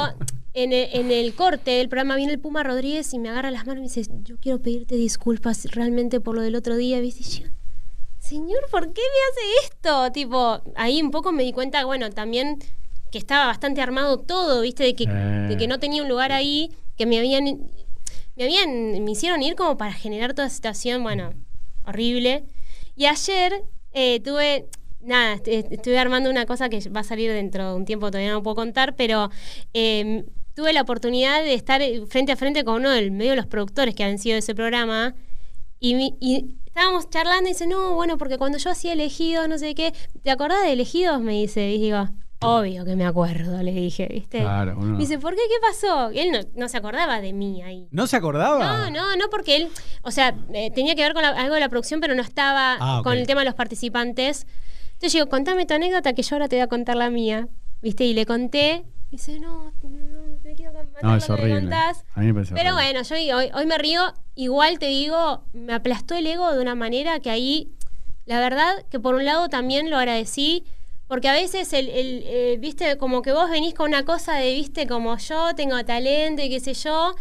en 0.52 0.72
el, 1.10 1.34
corte 1.34 1.70
del 1.70 1.88
programa 1.88 2.16
viene 2.16 2.34
el 2.34 2.40
Puma 2.40 2.62
Rodríguez 2.62 3.14
y 3.14 3.18
me 3.18 3.30
agarra 3.30 3.50
las 3.50 3.66
manos 3.66 3.78
y 3.78 3.80
me 3.80 4.02
dice, 4.02 4.12
yo 4.22 4.36
quiero 4.36 4.60
pedirte 4.60 4.96
disculpas 4.96 5.64
realmente 5.72 6.20
por 6.20 6.34
lo 6.34 6.42
del 6.42 6.56
otro 6.56 6.76
día, 6.76 7.00
viste. 7.00 7.22
Y 7.22 7.44
yo, 7.44 7.59
Señor, 8.30 8.60
¿por 8.70 8.92
qué 8.92 9.02
me 9.02 9.18
hace 9.28 9.66
esto? 9.66 10.12
Tipo, 10.12 10.62
ahí 10.76 11.02
un 11.02 11.10
poco 11.10 11.32
me 11.32 11.42
di 11.42 11.52
cuenta, 11.52 11.84
bueno, 11.84 12.10
también 12.10 12.60
que 13.10 13.18
estaba 13.18 13.46
bastante 13.46 13.80
armado 13.80 14.20
todo, 14.20 14.60
¿viste? 14.60 14.84
De 14.84 14.94
que, 14.94 15.08
de 15.08 15.56
que 15.56 15.66
no 15.66 15.80
tenía 15.80 16.00
un 16.00 16.08
lugar 16.08 16.30
ahí, 16.30 16.70
que 16.96 17.06
me 17.06 17.18
habían, 17.18 17.44
me 18.36 18.44
habían, 18.44 19.02
me 19.02 19.10
hicieron 19.10 19.42
ir 19.42 19.56
como 19.56 19.76
para 19.76 19.92
generar 19.92 20.32
toda 20.34 20.46
esa 20.46 20.54
situación, 20.54 21.02
bueno, 21.02 21.34
horrible. 21.84 22.44
Y 22.94 23.06
ayer 23.06 23.64
eh, 23.94 24.20
tuve, 24.20 24.68
nada, 25.00 25.40
estuve 25.44 25.98
armando 25.98 26.30
una 26.30 26.46
cosa 26.46 26.68
que 26.68 26.88
va 26.88 27.00
a 27.00 27.04
salir 27.04 27.32
dentro 27.32 27.70
de 27.70 27.74
un 27.74 27.84
tiempo, 27.84 28.12
todavía 28.12 28.30
no 28.30 28.44
puedo 28.44 28.54
contar, 28.54 28.94
pero 28.94 29.28
em, 29.72 30.24
tuve 30.54 30.72
la 30.72 30.82
oportunidad 30.82 31.42
de 31.42 31.54
estar 31.54 31.82
frente 32.06 32.30
a 32.30 32.36
frente 32.36 32.62
con 32.62 32.76
uno 32.76 32.90
del 32.90 33.10
medio 33.10 33.30
de 33.30 33.38
los 33.38 33.46
productores 33.48 33.96
que 33.96 34.04
habían 34.04 34.20
sido 34.20 34.34
de 34.34 34.38
ese 34.38 34.54
programa. 34.54 35.16
Y, 35.80 36.14
y, 36.20 36.59
estábamos 36.70 37.10
charlando 37.10 37.48
y 37.48 37.52
dice, 37.52 37.66
no, 37.66 37.94
bueno, 37.94 38.16
porque 38.16 38.38
cuando 38.38 38.58
yo 38.58 38.70
hacía 38.70 38.92
elegido, 38.92 39.48
no 39.48 39.58
sé 39.58 39.74
qué, 39.74 39.92
¿te 40.22 40.30
acordás 40.30 40.62
de 40.62 40.72
elegidos? 40.72 41.20
Me 41.20 41.32
dice, 41.32 41.70
y 41.70 41.80
digo, 41.80 42.08
Obvio 42.42 42.86
que 42.86 42.96
me 42.96 43.04
acuerdo, 43.04 43.62
le 43.62 43.70
dije, 43.70 44.08
¿viste? 44.10 44.38
Claro, 44.38 44.74
Me 44.76 44.96
dice, 44.96 45.18
¿por 45.18 45.34
qué? 45.34 45.42
¿Qué 45.46 45.60
pasó? 45.60 46.08
Él 46.08 46.48
no, 46.54 46.68
se 46.70 46.78
acordaba 46.78 47.20
de 47.20 47.34
mí 47.34 47.62
ahí. 47.62 47.86
¿No 47.90 48.06
se 48.06 48.16
acordaba? 48.16 48.88
No, 48.88 48.90
no, 48.90 49.16
no, 49.16 49.28
porque 49.28 49.56
él, 49.56 49.68
o 50.00 50.10
sea, 50.10 50.34
eh, 50.54 50.70
tenía 50.70 50.94
que 50.94 51.02
ver 51.02 51.12
con 51.12 51.22
algo 51.22 51.54
de 51.54 51.60
la 51.60 51.68
producción, 51.68 52.00
pero 52.00 52.14
no 52.14 52.22
estaba 52.22 52.78
ah, 52.80 53.02
con 53.04 53.18
el 53.18 53.26
tema 53.26 53.42
de 53.42 53.44
los 53.44 53.54
participantes. 53.54 54.46
Entonces 54.92 55.12
yo 55.12 55.18
digo, 55.18 55.28
contame 55.28 55.66
tu 55.66 55.74
anécdota 55.74 56.14
que 56.14 56.22
yo 56.22 56.36
ahora 56.36 56.48
te 56.48 56.56
voy 56.56 56.62
a 56.62 56.68
contar 56.68 56.96
la 56.96 57.10
mía, 57.10 57.46
¿viste? 57.82 58.04
Y 58.04 58.14
le 58.14 58.24
conté, 58.24 58.86
y 59.10 59.16
dice, 59.16 59.38
no, 59.38 59.72
no, 59.82 60.29
no, 61.02 61.16
es 61.16 61.28
horrible. 61.30 61.74
A 61.74 62.20
mí 62.20 62.32
me 62.32 62.44
Pero 62.44 62.74
bueno, 62.74 63.02
yo 63.02 63.14
hoy, 63.36 63.50
hoy 63.54 63.66
me 63.66 63.78
río, 63.78 64.14
igual 64.34 64.78
te 64.78 64.86
digo, 64.86 65.44
me 65.52 65.74
aplastó 65.74 66.14
el 66.14 66.26
ego 66.26 66.52
de 66.52 66.60
una 66.60 66.74
manera 66.74 67.20
que 67.20 67.30
ahí, 67.30 67.72
la 68.26 68.40
verdad, 68.40 68.84
que 68.90 69.00
por 69.00 69.14
un 69.14 69.24
lado 69.24 69.48
también 69.48 69.90
lo 69.90 69.96
agradecí, 69.96 70.64
porque 71.06 71.28
a 71.28 71.32
veces, 71.32 71.72
el, 71.72 71.88
el 71.88 72.22
eh, 72.24 72.56
viste, 72.60 72.96
como 72.96 73.22
que 73.22 73.32
vos 73.32 73.50
venís 73.50 73.74
con 73.74 73.88
una 73.88 74.04
cosa 74.04 74.34
de, 74.34 74.54
viste, 74.54 74.86
como 74.86 75.16
yo 75.18 75.54
tengo 75.56 75.84
talento 75.84 76.40
y 76.42 76.48
qué 76.48 76.60
sé 76.60 76.74
yo. 76.74 77.14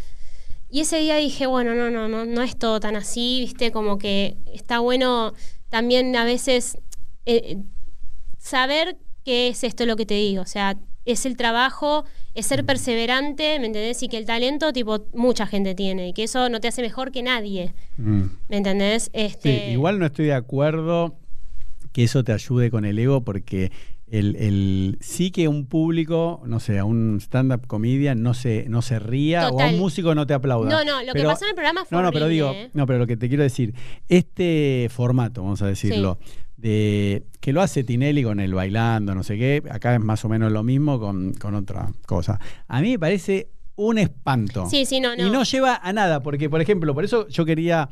Y 0.70 0.82
ese 0.82 1.00
día 1.00 1.16
dije, 1.16 1.48
bueno, 1.48 1.74
no, 1.74 1.90
no, 1.90 2.08
no, 2.08 2.26
no 2.26 2.42
es 2.44 2.58
todo 2.58 2.80
tan 2.80 2.96
así, 2.96 3.40
viste, 3.42 3.72
como 3.72 3.98
que 3.98 4.38
está 4.54 4.80
bueno 4.80 5.34
también 5.70 6.16
a 6.16 6.24
veces 6.24 6.78
eh, 7.26 7.58
saber 8.38 8.98
qué 9.24 9.48
es 9.48 9.64
esto 9.64 9.86
lo 9.86 9.96
que 9.96 10.06
te 10.06 10.14
digo. 10.16 10.42
O 10.44 10.46
sea, 10.46 10.78
es 11.06 11.26
el 11.26 11.38
trabajo, 11.38 12.06
es 12.40 12.46
ser 12.46 12.66
perseverante, 12.66 13.60
¿me 13.60 13.68
entendés? 13.68 14.02
Y 14.02 14.08
que 14.08 14.18
el 14.18 14.26
talento, 14.26 14.74
tipo, 14.74 15.06
mucha 15.14 15.46
gente 15.46 15.76
tiene, 15.76 16.10
y 16.10 16.14
que 16.14 16.24
eso 16.24 16.50
no 16.50 16.60
te 16.60 16.68
hace 16.68 16.82
mejor 16.82 17.12
que 17.12 17.24
nadie. 17.24 17.74
Mm. 17.98 18.24
¿Me 18.48 18.58
entendés? 18.58 19.10
Este... 19.14 19.72
igual 19.72 20.00
no 20.00 20.06
estoy 20.06 20.26
de 20.26 20.34
acuerdo 20.34 21.16
que 21.92 22.04
eso 22.04 22.24
te 22.24 22.34
ayude 22.34 22.70
con 22.70 22.86
el 22.86 22.98
ego 23.00 23.24
porque 23.24 23.72
el, 24.08 24.36
el, 24.38 24.98
sí 25.02 25.32
que 25.32 25.48
un 25.48 25.66
público, 25.66 26.42
no 26.46 26.60
sé, 26.60 26.80
a 26.80 26.86
un 26.86 27.20
stand-up 27.22 27.68
comedian 27.68 28.24
no 28.24 28.34
se, 28.34 28.66
no 28.68 28.82
se 28.82 29.00
ría 29.00 29.50
o 29.50 29.60
a 29.60 29.68
un 29.68 29.78
músico 29.78 30.16
no 30.16 30.26
te 30.26 30.34
aplauda. 30.34 30.70
No, 30.70 30.84
no, 30.84 31.04
lo 31.04 31.14
que 31.14 31.24
pasó 31.24 31.46
en 31.46 31.50
el 31.50 31.56
programa 31.56 31.86
fue 31.86 31.98
No, 31.98 32.04
no, 32.04 32.12
pero 32.12 32.28
digo, 32.28 32.52
¿eh? 32.52 32.70
no, 32.74 32.88
pero 32.88 33.00
lo 33.00 33.08
que 33.08 33.18
te 33.18 33.28
quiero 33.28 33.44
decir, 33.44 33.74
este 34.08 34.88
formato, 34.92 35.44
vamos 35.44 35.62
a 35.62 35.68
decirlo, 35.68 36.18
de 36.60 37.26
que 37.40 37.54
lo 37.54 37.62
hace 37.62 37.84
Tinelli 37.84 38.24
con 38.24 38.40
el 38.40 38.54
bailando, 38.54 39.16
no 39.16 39.24
sé 39.24 39.38
qué, 39.38 39.64
acá 39.70 39.96
es 39.96 40.02
más 40.02 40.26
o 40.26 40.30
menos 40.30 40.52
lo 40.52 40.64
mismo 40.64 41.00
con, 41.00 41.34
con 41.34 41.56
otra 41.56 41.92
cosa. 42.06 42.40
A 42.68 42.82
mí 42.82 42.92
me 42.92 43.00
parece 43.00 43.50
un 43.80 43.98
espanto. 43.98 44.68
Sí, 44.70 44.86
sí, 44.86 45.00
no, 45.00 45.16
no. 45.16 45.26
Y 45.26 45.30
no 45.30 45.44
lleva 45.44 45.80
a 45.82 45.94
nada, 45.94 46.22
porque, 46.22 46.50
por 46.50 46.60
ejemplo, 46.62 46.94
por 46.94 47.06
eso 47.06 47.28
yo 47.30 47.46
quería, 47.46 47.90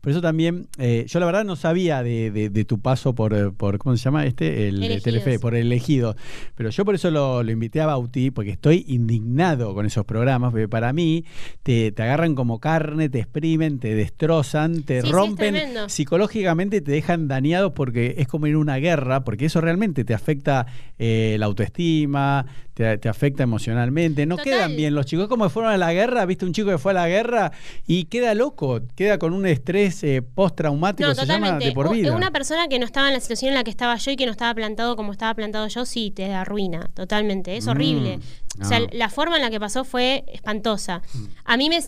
por 0.00 0.10
eso 0.10 0.20
también, 0.20 0.66
eh, 0.78 1.04
yo 1.08 1.20
la 1.20 1.26
verdad 1.26 1.44
no 1.44 1.54
sabía 1.54 2.02
de, 2.02 2.64
tu 2.66 2.80
paso 2.80 3.14
por, 3.14 3.54
por, 3.54 3.78
¿cómo 3.78 3.96
se 3.96 4.02
llama 4.02 4.26
este? 4.26 4.68
El 4.68 5.00
Telefe, 5.02 5.38
por 5.38 5.54
elegido. 5.54 6.16
Pero 6.56 6.70
yo 6.70 6.84
por 6.84 6.96
eso 6.96 7.10
lo, 7.10 7.48
invité 7.48 7.80
a 7.80 7.86
Bauti, 7.86 8.30
porque 8.30 8.50
estoy 8.50 8.84
indignado 8.88 9.74
con 9.74 9.86
esos 9.86 10.04
programas, 10.04 10.50
porque 10.50 10.68
para 10.68 10.92
mí 10.92 11.24
te, 11.62 11.94
agarran 11.96 12.34
como 12.34 12.58
carne, 12.58 13.08
te 13.08 13.20
exprimen, 13.20 13.78
te 13.78 13.94
destrozan, 13.94 14.82
te 14.82 15.02
rompen 15.02 15.56
psicológicamente, 15.88 16.80
te 16.80 16.90
dejan 16.90 17.28
dañados 17.28 17.72
porque 17.72 18.16
es 18.18 18.26
como 18.26 18.48
ir 18.48 18.56
a 18.56 18.58
una 18.58 18.76
guerra, 18.76 19.22
porque 19.22 19.46
eso 19.46 19.60
realmente 19.60 20.04
te 20.04 20.14
afecta 20.14 20.66
eh, 20.98 21.36
la 21.38 21.46
autoestima, 21.46 22.44
te, 22.78 23.08
afecta 23.08 23.42
emocionalmente. 23.42 24.24
No 24.24 24.36
quedan 24.36 24.76
bien 24.76 24.94
los 24.94 25.06
chicos. 25.06 25.26
como 25.28 25.48
fueron 25.50 25.72
a 25.72 25.76
la 25.76 25.92
guerra, 25.92 26.24
viste 26.26 26.44
un 26.44 26.52
chico 26.52 26.70
que 26.70 26.78
fue 26.78 26.92
a 26.92 26.94
la 26.94 27.08
guerra 27.08 27.50
y 27.86 28.04
queda 28.04 28.34
loco, 28.34 28.80
queda 28.94 29.18
con 29.18 29.32
un 29.32 29.46
estrés 29.46 30.04
eh, 30.04 30.22
postraumático, 30.22 31.12
se 31.14 31.26
llama 31.26 31.58
de 31.58 31.72
por 31.72 31.90
vida. 31.90 32.14
Una 32.14 32.30
persona 32.30 32.68
que 32.68 32.78
no 32.78 32.84
estaba 32.84 33.08
en 33.08 33.14
la 33.14 33.20
situación 33.20 33.48
en 33.50 33.54
la 33.56 33.64
que 33.64 33.70
estaba 33.70 33.96
yo 33.96 34.12
y 34.12 34.16
que 34.16 34.26
no 34.26 34.32
estaba 34.32 34.54
plantado 34.54 34.94
como 34.94 35.10
estaba 35.10 35.34
plantado 35.34 35.66
yo, 35.66 35.84
sí, 35.84 36.12
te 36.14 36.32
arruina, 36.32 36.88
totalmente. 36.94 37.56
Es 37.56 37.66
horrible. 37.66 38.18
Mm, 38.18 38.62
o 38.62 38.64
sea, 38.64 38.80
la 38.92 39.08
forma 39.08 39.36
en 39.36 39.42
la 39.42 39.50
que 39.50 39.58
pasó 39.58 39.84
fue 39.84 40.24
espantosa. 40.28 41.02
Mm. 41.14 41.24
A 41.44 41.56
mí 41.56 41.68
me 41.68 41.80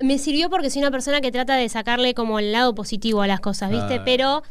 me 0.00 0.18
sirvió 0.18 0.50
porque 0.50 0.68
soy 0.70 0.82
una 0.82 0.90
persona 0.90 1.20
que 1.20 1.32
trata 1.32 1.56
de 1.56 1.68
sacarle 1.68 2.12
como 2.14 2.38
el 2.38 2.52
lado 2.52 2.74
positivo 2.74 3.22
a 3.22 3.26
las 3.26 3.40
cosas, 3.40 3.70
¿viste? 3.70 3.94
Ah. 3.94 4.02
Pero 4.04 4.42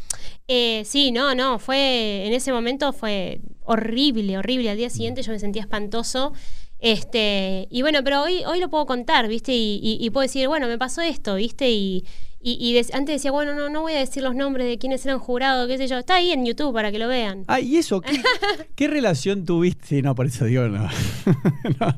eh, 0.48 0.84
sí, 0.86 1.12
no, 1.12 1.36
no, 1.36 1.60
fue, 1.60 2.26
en 2.26 2.34
ese 2.34 2.52
momento 2.52 2.92
fue 2.94 3.42
horrible, 3.64 4.38
horrible. 4.38 4.70
Al 4.72 4.78
día 4.78 4.90
siguiente 4.90 5.22
yo 5.22 5.32
me 5.32 5.40
sentía 5.40 5.62
espantoso. 5.62 6.34
Este, 6.80 7.68
y 7.72 7.82
bueno, 7.82 8.04
pero 8.04 8.22
hoy, 8.24 8.44
hoy 8.46 8.60
lo 8.60 8.70
puedo 8.70 8.86
contar, 8.86 9.28
¿viste? 9.28 9.54
Y, 9.54 9.80
y- 9.82 9.98
y 10.06 10.10
puedo 10.10 10.24
decir, 10.24 10.48
bueno, 10.48 10.68
me 10.68 10.78
pasó 10.78 11.02
esto, 11.02 11.36
¿viste? 11.36 11.72
Y, 11.72 12.06
y, 12.54 12.78
antes 12.94 13.16
decía, 13.16 13.32
bueno, 13.32 13.56
no, 13.56 13.70
no 13.70 13.82
voy 13.82 13.94
a 13.94 14.00
decir 14.00 14.22
los 14.22 14.36
nombres 14.36 14.68
de 14.68 14.78
quiénes 14.78 15.04
eran 15.06 15.18
jurados, 15.20 15.68
qué 15.68 15.78
sé 15.78 15.88
yo. 15.88 15.98
Está 15.98 16.16
ahí 16.16 16.32
en 16.32 16.46
YouTube 16.46 16.74
para 16.74 16.92
que 16.92 17.00
lo 17.00 17.08
vean. 17.08 17.44
Ah, 17.48 17.60
¿y 17.60 17.78
eso? 17.78 18.02
¿Qué, 18.02 18.22
qué 18.76 18.88
relación 18.88 19.46
tuviste? 19.46 19.86
Sí, 19.88 20.02
no, 20.02 20.14
por 20.16 20.28
eso 20.28 20.46
digo, 20.46 20.68
no. 20.68 20.88
No, 21.80 21.96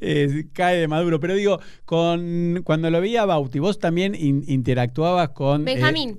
eh, 0.00 0.46
cae 0.52 0.78
de 0.78 0.88
maduro. 0.88 1.20
Pero 1.20 1.34
digo, 1.34 1.60
con 1.84 2.62
cuando 2.64 2.90
lo 2.90 3.00
veía 3.00 3.24
Bauti, 3.24 3.58
vos 3.60 3.78
también 3.78 4.14
in- 4.16 4.44
interactuabas 4.48 5.28
con. 5.30 5.62
eh, 5.62 5.74
Benjamín. 5.74 6.18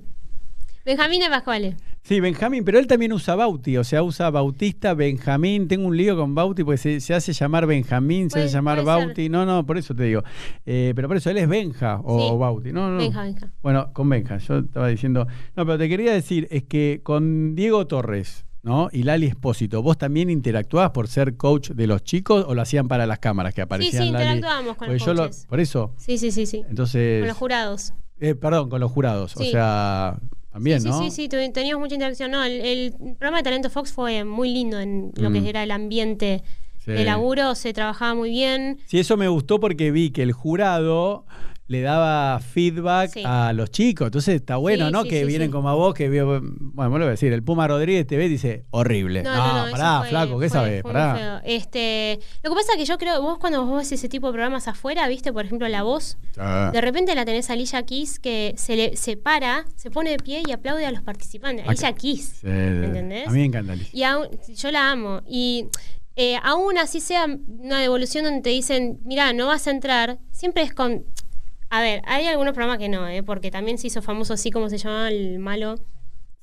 Benjamín 0.84 1.20
de 1.20 1.28
Pascuale. 1.28 1.76
Sí, 2.08 2.20
Benjamín, 2.20 2.64
pero 2.64 2.78
él 2.78 2.86
también 2.86 3.12
usa 3.12 3.34
Bauti, 3.34 3.76
o 3.76 3.84
sea, 3.84 4.02
usa 4.02 4.30
Bautista, 4.30 4.94
Benjamín. 4.94 5.68
Tengo 5.68 5.86
un 5.86 5.96
lío 5.96 6.16
con 6.16 6.34
Bauti 6.34 6.64
porque 6.64 6.78
se, 6.78 7.00
se 7.00 7.14
hace 7.14 7.32
llamar 7.32 7.66
Benjamín, 7.66 8.30
se 8.30 8.40
hace 8.40 8.48
llamar 8.54 8.78
ser. 8.78 8.86
Bauti. 8.86 9.28
No, 9.28 9.44
no, 9.44 9.64
por 9.66 9.76
eso 9.78 9.94
te 9.94 10.04
digo. 10.04 10.22
Eh, 10.66 10.92
pero 10.96 11.06
por 11.08 11.16
eso 11.18 11.30
él 11.30 11.36
es 11.38 11.48
Benja 11.48 12.00
o, 12.02 12.18
Sí. 12.20 12.26
o 12.30 12.38
Bauti. 12.38 12.72
No, 12.72 12.90
no. 12.90 12.96
Benja, 12.98 13.22
Benja. 13.22 13.50
Bueno, 13.62 13.92
con 13.92 14.08
Benja, 14.08 14.38
yo 14.38 14.58
estaba 14.58 14.88
diciendo. 14.88 15.26
No, 15.54 15.66
pero 15.66 15.76
te 15.78 15.88
quería 15.88 16.12
decir, 16.12 16.48
es 16.50 16.64
que 16.64 17.00
con 17.02 17.54
Diego 17.54 17.86
Torres, 17.86 18.46
¿no? 18.62 18.88
Y 18.92 19.02
Lali 19.04 19.26
Espósito, 19.26 19.82
¿vos 19.82 19.98
también 19.98 20.30
interactuabas 20.30 20.90
por 20.90 21.08
ser 21.08 21.36
coach 21.36 21.70
de 21.70 21.86
los 21.86 22.02
chicos 22.02 22.44
o 22.48 22.54
lo 22.54 22.62
hacían 22.62 22.88
para 22.88 23.06
las 23.06 23.18
cámaras 23.18 23.54
que 23.54 23.60
Sí, 23.60 23.64
aparecían 23.64 24.02
sí, 24.06 24.10
Lali? 24.10 24.24
interactuábamos 24.36 24.76
con 24.76 24.88
los 24.92 25.06
lo- 25.44 25.48
por 25.48 25.60
eso. 25.60 25.92
Sí, 25.96 26.18
sí, 26.18 26.30
sí, 26.32 26.46
sí. 26.46 26.64
Entonces. 26.68 27.20
Con 27.20 27.28
los 27.28 27.36
jurados. 27.36 27.92
eh, 28.20 28.34
perdón, 28.34 28.68
con 28.68 28.80
los 28.80 28.90
jurados. 28.90 29.36
O 29.36 29.40
Sí. 29.44 29.50
sea, 29.52 30.18
también, 30.58 30.80
sí, 30.80 30.88
¿no? 30.88 30.98
sí, 31.02 31.10
sí, 31.10 31.28
teníamos 31.28 31.80
mucha 31.80 31.94
interacción. 31.94 32.30
No, 32.30 32.42
el, 32.44 32.60
el 32.60 32.92
programa 33.16 33.38
de 33.38 33.42
Talento 33.44 33.70
Fox 33.70 33.92
fue 33.92 34.24
muy 34.24 34.52
lindo 34.52 34.78
en 34.80 35.12
lo 35.16 35.30
Mm. 35.30 35.32
que 35.42 35.48
era 35.48 35.62
el 35.62 35.70
ambiente 35.70 36.42
Sí. 36.84 36.92
de 36.92 37.04
laburo, 37.04 37.54
se 37.54 37.72
trabajaba 37.72 38.14
muy 38.14 38.30
bien. 38.30 38.78
Sí, 38.86 38.98
eso 38.98 39.16
me 39.16 39.28
gustó 39.28 39.60
porque 39.60 39.90
vi 39.90 40.10
que 40.10 40.22
el 40.22 40.32
jurado 40.32 41.24
le 41.68 41.82
daba 41.82 42.40
feedback 42.40 43.10
Sí. 43.12 43.22
a 43.24 43.52
los 43.52 43.70
chicos. 43.70 44.06
Entonces 44.06 44.34
está 44.36 44.56
bueno, 44.56 44.86
Sí, 44.86 44.92
¿no? 44.92 45.02
sí, 45.02 45.10
que 45.10 45.24
vienen 45.26 45.50
como 45.50 45.68
a 45.68 45.74
vos, 45.74 45.94
que 45.94 46.08
vio, 46.08 46.40
bueno, 46.40 46.90
voy 46.90 47.02
a 47.02 47.06
decir, 47.10 47.32
el 47.32 47.42
Puma 47.42 47.68
Rodríguez 47.68 48.06
te 48.06 48.16
ve 48.16 48.24
y 48.24 48.28
dice, 48.30 48.64
horrible. 48.70 49.22
No, 49.22 49.34
No, 49.34 49.70
pará, 49.70 49.98
fue- 50.00 50.08
flaco, 50.08 50.38
¿qué 50.38 50.48
fue- 50.48 50.58
sabes? 50.58 50.82
fue 50.82 50.92
Pará. 50.92 51.42
Este, 51.44 52.18
lo 52.42 52.50
que 52.50 52.56
pasa 52.56 52.72
es 52.72 52.78
que 52.78 52.84
yo 52.86 52.96
creo, 52.98 53.20
vos 53.20 53.38
cuando 53.38 53.64
vos 53.66 53.78
ves 53.78 53.92
ese 53.92 54.08
tipo 54.08 54.28
de 54.28 54.32
programas 54.32 54.66
afuera, 54.66 55.06
viste, 55.08 55.32
por 55.32 55.44
ejemplo, 55.44 55.68
La 55.68 55.82
Voz, 55.82 56.16
Ah. 56.38 56.70
de 56.72 56.80
repente 56.80 57.14
la 57.14 57.24
tenés 57.26 57.50
a 57.50 57.52
Alicia 57.52 57.82
Keys 57.84 58.18
que 58.18 58.54
se, 58.56 58.74
le, 58.74 58.96
se 58.96 59.16
para, 59.18 59.66
se 59.76 59.90
pone 59.90 60.10
de 60.10 60.16
pie 60.18 60.42
y 60.46 60.52
aplaude 60.52 60.86
a 60.86 60.90
los 60.90 61.02
participantes. 61.02 61.64
Acá. 61.64 61.70
Alicia 61.72 61.92
Keys. 61.92 62.38
Sí, 62.40 62.46
¿Entendés? 62.48 63.28
A 63.28 63.30
mí 63.30 63.40
me 63.40 63.44
encanta 63.44 63.72
Alicia. 63.74 63.90
Y 63.92 64.02
aún- 64.04 64.28
yo 64.56 64.70
la 64.70 64.90
amo. 64.90 65.20
Y 65.28 65.66
eh, 66.16 66.36
aún 66.42 66.78
así 66.78 67.00
sea 67.00 67.26
una 67.26 67.78
devolución 67.80 68.24
donde 68.24 68.40
te 68.40 68.50
dicen, 68.50 68.98
mira, 69.04 69.32
no 69.32 69.46
vas 69.46 69.66
a 69.68 69.70
entrar, 69.70 70.18
siempre 70.32 70.62
es 70.64 70.72
con... 70.74 71.04
A 71.70 71.80
ver, 71.80 72.02
hay 72.06 72.26
algunos 72.26 72.54
programas 72.54 72.78
que 72.78 72.88
no, 72.88 73.06
¿eh? 73.08 73.22
porque 73.22 73.50
también 73.50 73.78
se 73.78 73.86
hizo 73.88 74.00
famoso 74.02 74.34
así 74.34 74.50
como 74.50 74.68
se 74.70 74.78
llamaba 74.78 75.08
el 75.08 75.38
malo. 75.38 75.76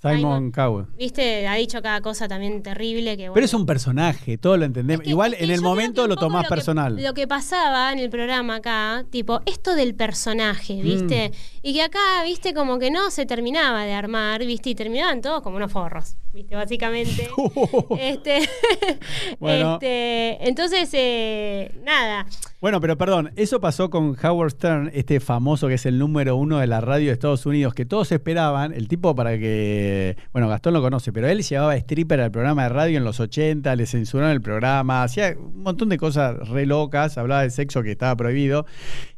Simon. 0.02 0.52
Cowell. 0.52 0.86
Viste, 1.00 1.48
ha 1.48 1.56
dicho 1.56 1.82
cada 1.82 2.00
cosa 2.02 2.28
también 2.28 2.62
terrible 2.62 3.12
que... 3.18 3.24
Pero 3.24 3.32
bueno. 3.32 3.46
es 3.46 3.54
un 3.56 3.66
personaje, 3.66 4.38
todo 4.38 4.56
lo 4.56 4.66
entendemos. 4.66 5.02
Es 5.02 5.06
que- 5.06 5.10
Igual 5.10 5.34
es 5.34 5.40
que 5.40 5.46
en 5.46 5.50
el 5.52 5.62
momento 5.62 6.08
lo 6.08 6.16
tomás 6.16 6.44
lo 6.44 6.50
que- 6.50 6.56
personal. 6.56 7.02
lo 7.02 7.14
que 7.16 7.28
pasaba 7.28 7.92
en 7.92 7.98
el 7.98 8.12
programa 8.12 8.58
acá, 8.58 9.06
tipo, 9.10 9.42
esto 9.48 9.74
del 9.74 9.96
personaje, 9.96 10.80
¿viste? 10.84 11.30
Mm. 11.30 11.60
Y 11.64 11.74
que 11.74 11.82
acá, 11.82 12.22
¿viste? 12.24 12.54
Como 12.54 12.78
que 12.78 12.92
no 12.92 13.10
se 13.10 13.26
terminaba 13.26 13.84
de 13.86 13.94
armar, 13.94 14.46
¿viste? 14.46 14.70
Y 14.70 14.76
terminaban 14.76 15.22
todos 15.22 15.42
como 15.42 15.58
unos 15.58 15.72
forros, 15.72 16.18
¿viste? 16.34 16.56
Básicamente. 16.56 17.28
este, 18.00 18.48
Bueno. 19.40 19.76
este, 19.76 20.48
entonces, 20.48 20.88
eh, 20.94 21.72
nada. 21.84 22.28
Bueno, 22.62 22.80
pero 22.80 22.98
perdón, 22.98 23.32
eso 23.36 23.60
pasó 23.60 23.90
con 23.90 24.16
Howard 24.24 24.52
Stern, 24.52 24.90
este 24.94 25.20
famoso 25.20 25.68
que 25.68 25.74
es 25.74 25.86
el 25.86 26.00
número 26.00 26.38
uno 26.38 26.60
de 26.60 26.68
la 26.68 26.80
radio 26.80 27.08
de 27.08 27.12
Estados 27.12 27.46
Unidos, 27.46 27.74
que 27.74 27.86
todos 27.86 28.14
esperaban, 28.14 28.72
el 28.74 28.88
tipo 28.88 29.14
para 29.14 29.38
que, 29.38 30.16
bueno, 30.32 30.48
Gastón 30.48 30.74
lo 30.74 30.82
conoce, 30.82 31.12
pero 31.12 31.28
él 31.28 31.44
llevaba 31.44 31.76
stripper 31.76 32.22
al 32.22 32.32
programa 32.32 32.64
de 32.64 32.70
radio 32.70 32.98
en 32.98 33.04
los 33.04 33.20
80, 33.20 33.76
le 33.76 33.86
censuraron 33.86 34.32
el 34.32 34.42
programa, 34.42 35.04
hacía 35.04 35.36
un 35.38 35.64
montón 35.64 35.90
de 35.90 35.98
cosas 35.98 36.48
re 36.48 36.66
locas, 36.66 37.18
hablaba 37.18 37.42
de 37.42 37.50
sexo 37.50 37.84
que 37.84 37.92
estaba 37.92 38.16
prohibido, 38.16 38.66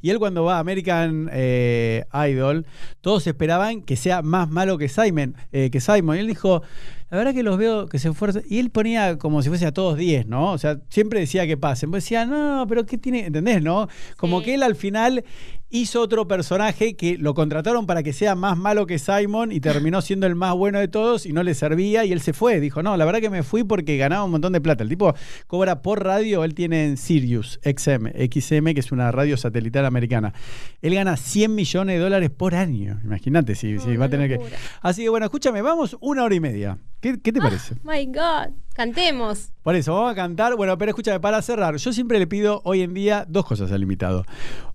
y 0.02 0.10
él 0.10 0.18
cuando 0.18 0.44
va 0.44 0.56
a 0.58 0.60
American 0.60 1.30
eh, 1.32 2.06
Idol, 2.28 2.66
todos 3.02 3.28
esperaban 3.28 3.84
que 3.84 3.98
sea 3.98 4.24
más 4.24 4.50
malo 4.50 4.80
que 4.80 4.90
Simon, 4.90 5.36
eh, 5.52 5.70
que 5.70 5.80
Simon, 5.80 6.18
y 6.18 6.20
él 6.22 6.28
dijo... 6.28 6.64
La 7.10 7.18
verdad 7.18 7.34
que 7.34 7.44
los 7.44 7.58
veo 7.58 7.88
que 7.88 8.00
se 8.00 8.10
esfuerzan. 8.10 8.44
Y 8.50 8.60
él 8.60 8.70
ponía 8.70 9.18
como 9.18 9.42
si 9.42 9.50
fuese 9.50 9.66
a 9.66 9.72
todos 9.72 9.98
10, 9.98 10.28
¿no? 10.28 10.52
O 10.52 10.58
sea, 10.58 10.80
siempre 10.90 11.20
decía 11.22 11.48
que 11.48 11.56
pasen. 11.56 11.90
Pues 11.90 12.04
decía, 12.04 12.26
no, 12.26 12.66
pero 12.68 12.86
¿qué 12.86 12.98
tiene? 12.98 13.26
¿Entendés, 13.28 13.62
no? 13.62 13.88
Como 14.18 14.40
Sí. 14.40 14.46
que 14.46 14.54
él 14.56 14.64
al 14.64 14.76
final 14.76 15.24
hizo 15.70 16.02
otro 16.02 16.28
personaje 16.28 16.96
que 16.96 17.18
lo 17.18 17.34
contrataron 17.34 17.86
para 17.86 18.04
que 18.04 18.14
sea 18.14 18.36
más 18.36 18.58
malo 18.58 18.86
que 18.86 19.00
Simon 19.00 19.52
y 19.52 19.60
terminó 19.60 20.02
siendo 20.02 20.26
el 20.28 20.36
más 20.36 20.56
bueno 20.56 20.80
de 20.80 20.88
todos 20.88 21.26
y 21.26 21.34
no 21.34 21.44
le 21.44 21.54
servía 21.54 22.06
y 22.06 22.12
él 22.12 22.22
se 22.22 22.34
fue. 22.34 22.60
Dijo, 22.60 22.82
no, 22.84 22.96
la 22.96 23.06
verdad 23.06 23.20
que 23.20 23.30
me 23.30 23.44
fui 23.44 23.64
porque 23.64 23.98
ganaba 23.98 24.24
un 24.24 24.32
montón 24.32 24.54
de 24.54 24.62
plata. 24.62 24.84
El 24.84 24.90
tipo 24.90 25.14
cobra 25.48 25.82
por 25.82 26.04
radio, 26.04 26.44
él 26.44 26.54
tiene 26.54 26.86
en 26.86 26.98
Sirius 26.98 27.60
XM, 27.64 28.08
XM, 28.32 28.74
que 28.74 28.80
es 28.80 28.92
una 28.92 29.12
radio 29.12 29.36
satelital 29.36 29.86
americana. 29.86 30.34
Él 30.82 30.94
gana 30.94 31.18
100 31.18 31.54
millones 31.54 31.98
de 31.98 32.02
dólares 32.02 32.30
por 32.30 32.56
año. 32.56 33.00
Imagínate 33.04 33.56
si, 33.56 33.80
si 33.80 33.88
No, 33.90 34.00
va 34.00 34.06
a 34.06 34.10
tener 34.10 34.30
que... 34.30 34.46
Así 34.82 35.04
que 35.04 35.10
bueno, 35.10 35.26
escúchame, 35.26 35.62
vamos 35.62 35.98
una 36.00 36.24
hora 36.24 36.36
y 36.36 36.40
media. 36.40 36.78
¿Qué, 37.02 37.20
qué 37.22 37.32
te 37.32 37.40
parece? 37.40 37.76
My 37.84 38.06
God, 38.08 38.56
cantemos. 38.74 39.52
Por 39.62 39.76
eso, 39.76 39.94
vamos 39.94 40.12
a 40.14 40.16
cantar. 40.16 40.56
Bueno, 40.56 40.78
pero 40.78 40.90
escúchame, 40.90 41.20
para 41.20 41.42
cerrar, 41.42 41.76
yo 41.76 41.94
siempre 41.94 42.18
le 42.18 42.26
pido 42.26 42.62
hoy 42.64 42.82
en 42.82 42.94
día 42.94 43.26
dos 43.28 43.46
cosas 43.46 43.72
al 43.72 43.84
invitado. 43.84 44.26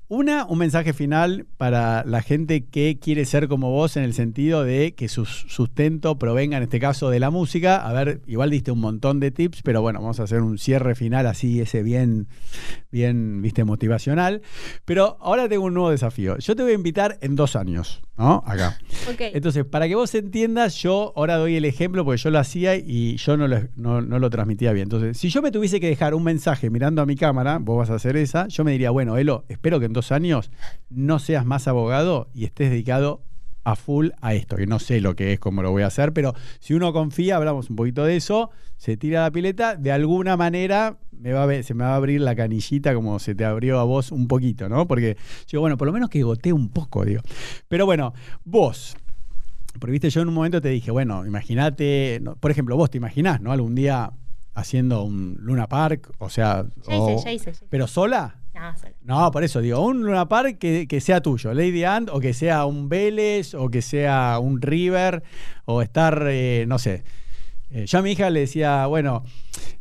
Una, 0.08 0.44
un 0.44 0.58
mensaje 0.58 0.92
final 0.92 1.46
para 1.56 2.04
la 2.04 2.20
gente 2.20 2.66
que 2.66 2.98
quiere 3.00 3.24
ser 3.24 3.48
como 3.48 3.70
vos 3.70 3.96
en 3.96 4.04
el 4.04 4.12
sentido 4.12 4.62
de 4.62 4.94
que 4.94 5.08
su 5.08 5.24
sustento 5.24 6.18
provenga, 6.18 6.58
en 6.58 6.64
este 6.64 6.78
caso, 6.80 7.08
de 7.08 7.18
la 7.18 7.30
música. 7.30 7.76
A 7.76 7.94
ver, 7.94 8.20
igual 8.26 8.50
diste 8.50 8.70
un 8.70 8.80
montón 8.80 9.20
de 9.20 9.30
tips, 9.30 9.62
pero 9.62 9.80
bueno, 9.80 10.00
vamos 10.02 10.20
a 10.20 10.24
hacer 10.24 10.42
un 10.42 10.58
cierre 10.58 10.94
final 10.96 11.26
así, 11.26 11.62
ese 11.62 11.82
bien, 11.82 12.28
bien, 12.90 13.40
viste, 13.40 13.64
motivacional. 13.64 14.42
Pero 14.84 15.16
ahora 15.22 15.48
tengo 15.48 15.64
un 15.64 15.72
nuevo 15.72 15.90
desafío. 15.90 16.36
Yo 16.36 16.54
te 16.56 16.62
voy 16.62 16.72
a 16.72 16.74
invitar 16.74 17.16
en 17.22 17.34
dos 17.34 17.56
años, 17.56 18.02
¿no? 18.18 18.44
Acá. 18.46 18.76
Ok. 19.10 19.20
Entonces, 19.32 19.64
para 19.64 19.88
que 19.88 19.94
vos 19.94 20.14
entiendas, 20.14 20.74
yo 20.74 21.14
ahora 21.16 21.36
doy 21.38 21.56
el 21.56 21.64
ejemplo 21.64 22.04
porque 22.04 22.20
yo 22.20 22.30
lo 22.30 22.38
hacía 22.38 22.76
y 22.76 23.16
yo 23.16 23.38
no 23.38 23.48
lo, 23.48 23.60
no- 23.76 24.02
no 24.02 24.18
lo 24.18 24.28
transmitía 24.28 24.72
bien. 24.74 24.82
Entonces, 24.84 25.16
si 25.16 25.30
yo 25.30 25.40
me 25.40 25.50
tuviese 25.50 25.80
que 25.80 25.86
dejar 25.88 26.12
un 26.14 26.22
mensaje 26.24 26.68
mirando 26.68 27.00
a 27.00 27.06
mi 27.06 27.16
cámara, 27.16 27.56
vos 27.58 27.78
vas 27.78 27.88
a 27.88 27.94
hacer 27.94 28.18
esa, 28.18 28.46
yo 28.48 28.62
me 28.62 28.72
diría, 28.72 28.90
bueno, 28.90 29.16
Elo, 29.16 29.46
espero 29.48 29.80
que 29.80 29.86
en 29.86 29.94
dos 29.94 30.01
años 30.10 30.50
no 30.90 31.18
seas 31.20 31.44
más 31.46 31.68
abogado 31.68 32.28
y 32.34 32.44
estés 32.44 32.70
dedicado 32.70 33.22
a 33.64 33.76
full 33.76 34.08
a 34.20 34.34
esto, 34.34 34.56
que 34.56 34.66
no 34.66 34.80
sé 34.80 35.00
lo 35.00 35.14
que 35.14 35.34
es, 35.34 35.38
cómo 35.38 35.62
lo 35.62 35.70
voy 35.70 35.84
a 35.84 35.86
hacer, 35.86 36.12
pero 36.12 36.34
si 36.58 36.74
uno 36.74 36.92
confía, 36.92 37.36
hablamos 37.36 37.70
un 37.70 37.76
poquito 37.76 38.02
de 38.04 38.16
eso, 38.16 38.50
se 38.76 38.96
tira 38.96 39.22
la 39.22 39.30
pileta, 39.30 39.76
de 39.76 39.92
alguna 39.92 40.36
manera 40.36 40.98
me 41.12 41.32
va 41.32 41.44
a 41.44 41.46
ver- 41.46 41.62
se 41.62 41.72
me 41.74 41.84
va 41.84 41.92
a 41.92 41.96
abrir 41.96 42.20
la 42.22 42.34
canillita 42.34 42.92
como 42.92 43.20
se 43.20 43.36
te 43.36 43.44
abrió 43.44 43.78
a 43.78 43.84
vos 43.84 44.10
un 44.10 44.26
poquito, 44.26 44.68
¿no? 44.68 44.88
Porque 44.88 45.16
yo, 45.46 45.60
bueno, 45.60 45.76
por 45.76 45.86
lo 45.86 45.92
menos 45.92 46.08
que 46.10 46.24
gotee 46.24 46.52
un 46.52 46.70
poco, 46.70 47.04
digo. 47.04 47.22
Pero 47.68 47.86
bueno, 47.86 48.12
vos, 48.44 48.96
porque 49.78 49.92
viste, 49.92 50.10
yo 50.10 50.22
en 50.22 50.28
un 50.28 50.34
momento 50.34 50.60
te 50.60 50.68
dije, 50.70 50.90
bueno, 50.90 51.24
imagínate, 51.24 52.18
no, 52.20 52.34
por 52.34 52.50
ejemplo, 52.50 52.76
vos 52.76 52.90
te 52.90 52.98
imaginás, 52.98 53.40
¿no? 53.40 53.52
Algún 53.52 53.76
día 53.76 54.10
haciendo 54.54 55.04
un 55.04 55.36
Luna 55.38 55.68
Park, 55.68 56.10
o 56.18 56.28
sea, 56.28 56.66
Ya 56.88 56.98
o- 56.98 57.10
hice, 57.12 57.24
ya 57.24 57.32
hice, 57.32 57.44
ya 57.44 57.50
hice. 57.52 57.66
pero 57.70 57.86
sola. 57.86 58.38
No, 58.54 58.76
sola. 58.76 58.92
No, 59.02 59.30
por 59.30 59.44
eso 59.44 59.60
digo, 59.60 59.80
un 59.80 60.02
Luna 60.02 60.28
que, 60.58 60.86
que 60.86 61.00
sea 61.00 61.20
tuyo, 61.20 61.54
Lady 61.54 61.84
Ant, 61.84 62.10
o 62.10 62.20
que 62.20 62.34
sea 62.34 62.66
un 62.66 62.88
Vélez, 62.88 63.54
o 63.54 63.68
que 63.70 63.82
sea 63.82 64.38
un 64.40 64.60
River, 64.60 65.22
o 65.64 65.82
estar, 65.82 66.26
eh, 66.28 66.64
no 66.68 66.78
sé. 66.78 67.02
Eh, 67.72 67.86
yo 67.86 67.98
a 67.98 68.02
mi 68.02 68.12
hija 68.12 68.28
le 68.30 68.40
decía, 68.40 68.86
bueno, 68.86 69.24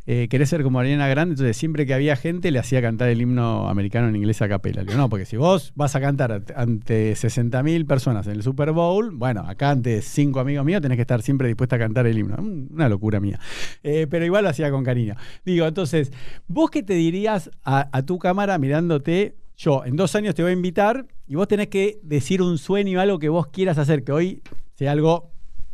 eh, 0.06 0.26
querés 0.30 0.48
ser 0.48 0.62
como 0.62 0.80
Ariana 0.80 1.06
Grande, 1.08 1.34
entonces 1.34 1.56
siempre 1.56 1.86
que 1.86 1.94
había 1.94 2.16
gente 2.16 2.50
le 2.50 2.58
hacía 2.58 2.80
cantar 2.82 3.08
el 3.10 3.20
himno 3.20 3.68
americano 3.68 4.08
en 4.08 4.16
inglés 4.16 4.40
a 4.42 4.48
capela. 4.48 4.82
Digo, 4.82 4.96
no, 4.96 5.08
porque 5.08 5.26
si 5.26 5.36
vos 5.36 5.72
vas 5.76 5.94
a 5.94 6.00
cantar 6.00 6.32
ante- 6.32 6.54
ante 6.56 7.12
60.000 7.14 7.86
personas 7.86 8.26
en 8.26 8.32
el 8.32 8.42
Super 8.42 8.72
Bowl, 8.72 9.10
bueno, 9.12 9.42
acá 9.46 9.70
ante 9.70 10.02
cinco 10.02 10.40
amigos 10.40 10.64
míos 10.64 10.80
tenés 10.82 10.96
que 10.96 11.02
estar 11.02 11.22
siempre 11.22 11.48
dispuesta 11.48 11.76
a 11.76 11.78
cantar 11.78 12.06
el 12.06 12.18
himno. 12.18 12.36
Una 12.38 12.88
locura 12.88 13.20
mía. 13.20 13.38
Eh, 13.82 14.06
pero 14.10 14.24
igual 14.24 14.44
lo 14.44 14.50
hacía 14.50 14.70
con 14.70 14.82
cariño. 14.84 15.14
Digo, 15.44 15.66
entonces, 15.66 16.10
¿vos 16.48 16.70
qué 16.70 16.82
te 16.82 16.94
dirías 16.94 17.50
a, 17.62 17.88
a 17.96 18.02
tu 18.06 18.18
cámara 18.18 18.58
mirándote? 18.58 19.36
Yo 19.56 19.84
en 19.84 19.96
dos 19.96 20.16
años 20.16 20.34
te 20.34 20.42
voy 20.42 20.50
a 20.50 20.54
invitar 20.54 21.06
y 21.28 21.34
vos 21.36 21.46
tenés 21.46 21.68
que 21.68 22.00
decir 22.02 22.42
un 22.42 22.58
sueño, 22.58 23.00
algo 23.00 23.18
que 23.18 23.28
vos 23.28 23.48
quieras 23.48 23.78
hacer, 23.78 24.02
que 24.02 24.10
hoy 24.10 24.42
sea 24.74 24.90
algo 24.92 25.30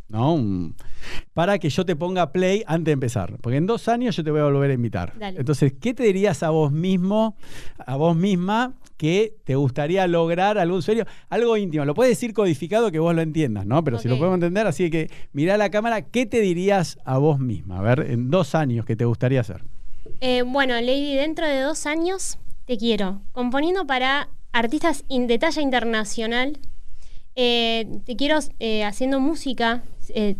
¿no? 0.09 0.73
Para 1.33 1.59
que 1.59 1.69
yo 1.69 1.85
te 1.85 1.95
ponga 1.95 2.31
play 2.31 2.63
antes 2.67 2.85
de 2.85 2.91
empezar. 2.91 3.37
Porque 3.41 3.57
en 3.57 3.65
dos 3.65 3.87
años 3.87 4.15
yo 4.15 4.23
te 4.23 4.31
voy 4.31 4.41
a 4.41 4.45
volver 4.45 4.71
a 4.71 4.73
invitar. 4.73 5.13
Dale. 5.17 5.39
Entonces, 5.39 5.73
¿qué 5.79 5.93
te 5.93 6.03
dirías 6.03 6.43
a 6.43 6.49
vos 6.49 6.71
mismo, 6.71 7.35
a 7.77 7.95
vos 7.95 8.15
misma, 8.15 8.73
que 8.97 9.35
te 9.45 9.55
gustaría 9.55 10.05
lograr 10.07 10.57
algún 10.57 10.81
sueño? 10.81 11.05
Algo 11.29 11.55
íntimo. 11.55 11.85
Lo 11.85 11.93
puedes 11.93 12.11
decir 12.11 12.33
codificado 12.33 12.91
que 12.91 12.99
vos 12.99 13.15
lo 13.15 13.21
entiendas, 13.21 13.65
¿no? 13.65 13.83
Pero 13.83 13.99
si 13.99 14.09
lo 14.09 14.17
podemos 14.17 14.35
entender, 14.35 14.67
así 14.67 14.89
que 14.89 15.09
mirá 15.31 15.57
la 15.57 15.69
cámara, 15.69 16.01
¿qué 16.01 16.25
te 16.25 16.41
dirías 16.41 16.97
a 17.05 17.17
vos 17.17 17.39
misma? 17.39 17.79
A 17.79 17.81
ver, 17.81 18.07
en 18.09 18.29
dos 18.29 18.55
años, 18.55 18.85
¿qué 18.85 18.95
te 18.95 19.05
gustaría 19.05 19.41
hacer? 19.41 19.63
Eh, 20.21 20.41
bueno, 20.41 20.73
Lady, 20.73 21.15
dentro 21.15 21.47
de 21.47 21.61
dos 21.61 21.85
años 21.85 22.37
te 22.65 22.77
quiero 22.77 23.21
componiendo 23.31 23.87
para 23.87 24.29
artistas 24.51 25.05
de 25.07 25.39
talla 25.39 25.61
internacional. 25.61 26.59
Eh, 27.35 27.87
te 28.05 28.15
quiero 28.15 28.39
eh, 28.59 28.83
haciendo 28.83 29.19
música. 29.19 29.83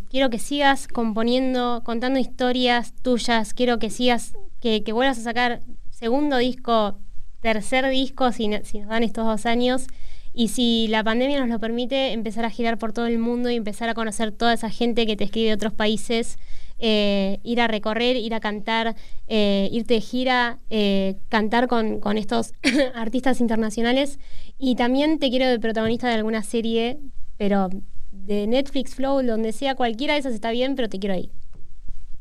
Quiero 0.10 0.30
que 0.30 0.40
sigas 0.40 0.88
componiendo, 0.88 1.82
contando 1.84 2.20
historias 2.20 2.94
tuyas. 3.02 3.54
Quiero 3.54 3.80
que 3.80 3.90
sigas, 3.90 4.34
que, 4.60 4.84
vuelvas 4.92 5.20
a 5.20 5.24
sacar 5.24 5.62
segundo 5.90 6.38
disco, 6.38 6.98
tercer 7.42 7.90
disco, 7.90 8.32
si, 8.32 8.48
nos 8.48 8.72
dan 8.88 9.04
estos 9.04 9.26
dos 9.26 9.46
años. 9.46 9.88
Y 10.34 10.50
si 10.50 10.88
la 10.88 11.04
pandemia 11.04 11.40
nos 11.40 11.50
lo 11.50 11.60
permite, 11.60 12.14
empezar 12.14 12.46
a 12.46 12.50
girar 12.50 12.78
por 12.78 12.94
todo 12.94 13.08
el 13.08 13.20
mundo 13.20 13.50
y 13.50 13.56
empezar 13.56 13.90
a 13.90 13.94
conocer 13.94 14.32
toda 14.32 14.54
esa 14.54 14.70
gente 14.70 15.06
que 15.06 15.16
te 15.16 15.26
escribe 15.26 15.48
de 15.48 15.54
otros 15.54 15.74
países 15.74 16.38
eh, 16.82 17.40
ir 17.44 17.60
a 17.60 17.68
recorrer, 17.68 18.16
ir 18.16 18.34
a 18.34 18.40
cantar, 18.40 18.96
eh, 19.28 19.68
irte 19.72 19.96
de 19.96 20.02
gira, 20.02 20.60
eh, 20.70 21.18
cantar 21.28 21.68
con, 21.68 22.18
estos 22.18 22.54
artistas 22.96 23.42
internacionales. 23.42 24.18
Y 24.58 24.76
también 24.76 25.20
te 25.20 25.30
quiero 25.30 25.48
de 25.48 25.60
protagonista 25.60 26.08
de 26.08 26.14
alguna 26.14 26.42
serie, 26.42 27.00
pero 27.38 27.70
de 28.12 28.48
Netflix, 28.48 28.96
Flow, 28.96 29.22
donde 29.24 29.52
sea, 29.52 29.76
cualquiera 29.76 30.14
de 30.14 30.20
esas 30.20 30.34
está 30.34 30.52
bien, 30.52 30.76
pero 30.76 30.90
te 30.90 31.00
quiero 31.00 31.16
ahí. 31.16 31.32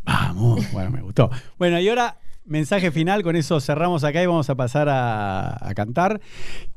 Vamos, 0.02 0.60
bueno, 0.72 0.90
me 0.90 1.02
gustó. 1.02 1.30
Bueno, 1.58 1.78
y 1.80 1.88
ahora 1.88 2.18
mensaje 2.44 2.90
final, 2.90 3.22
con 3.22 3.36
eso 3.36 3.60
cerramos 3.60 4.04
acá 4.04 4.22
y 4.22 4.26
vamos 4.26 4.48
a 4.50 4.54
pasar 4.54 4.88
a, 4.88 5.68
a 5.68 5.74
cantar. 5.74 6.20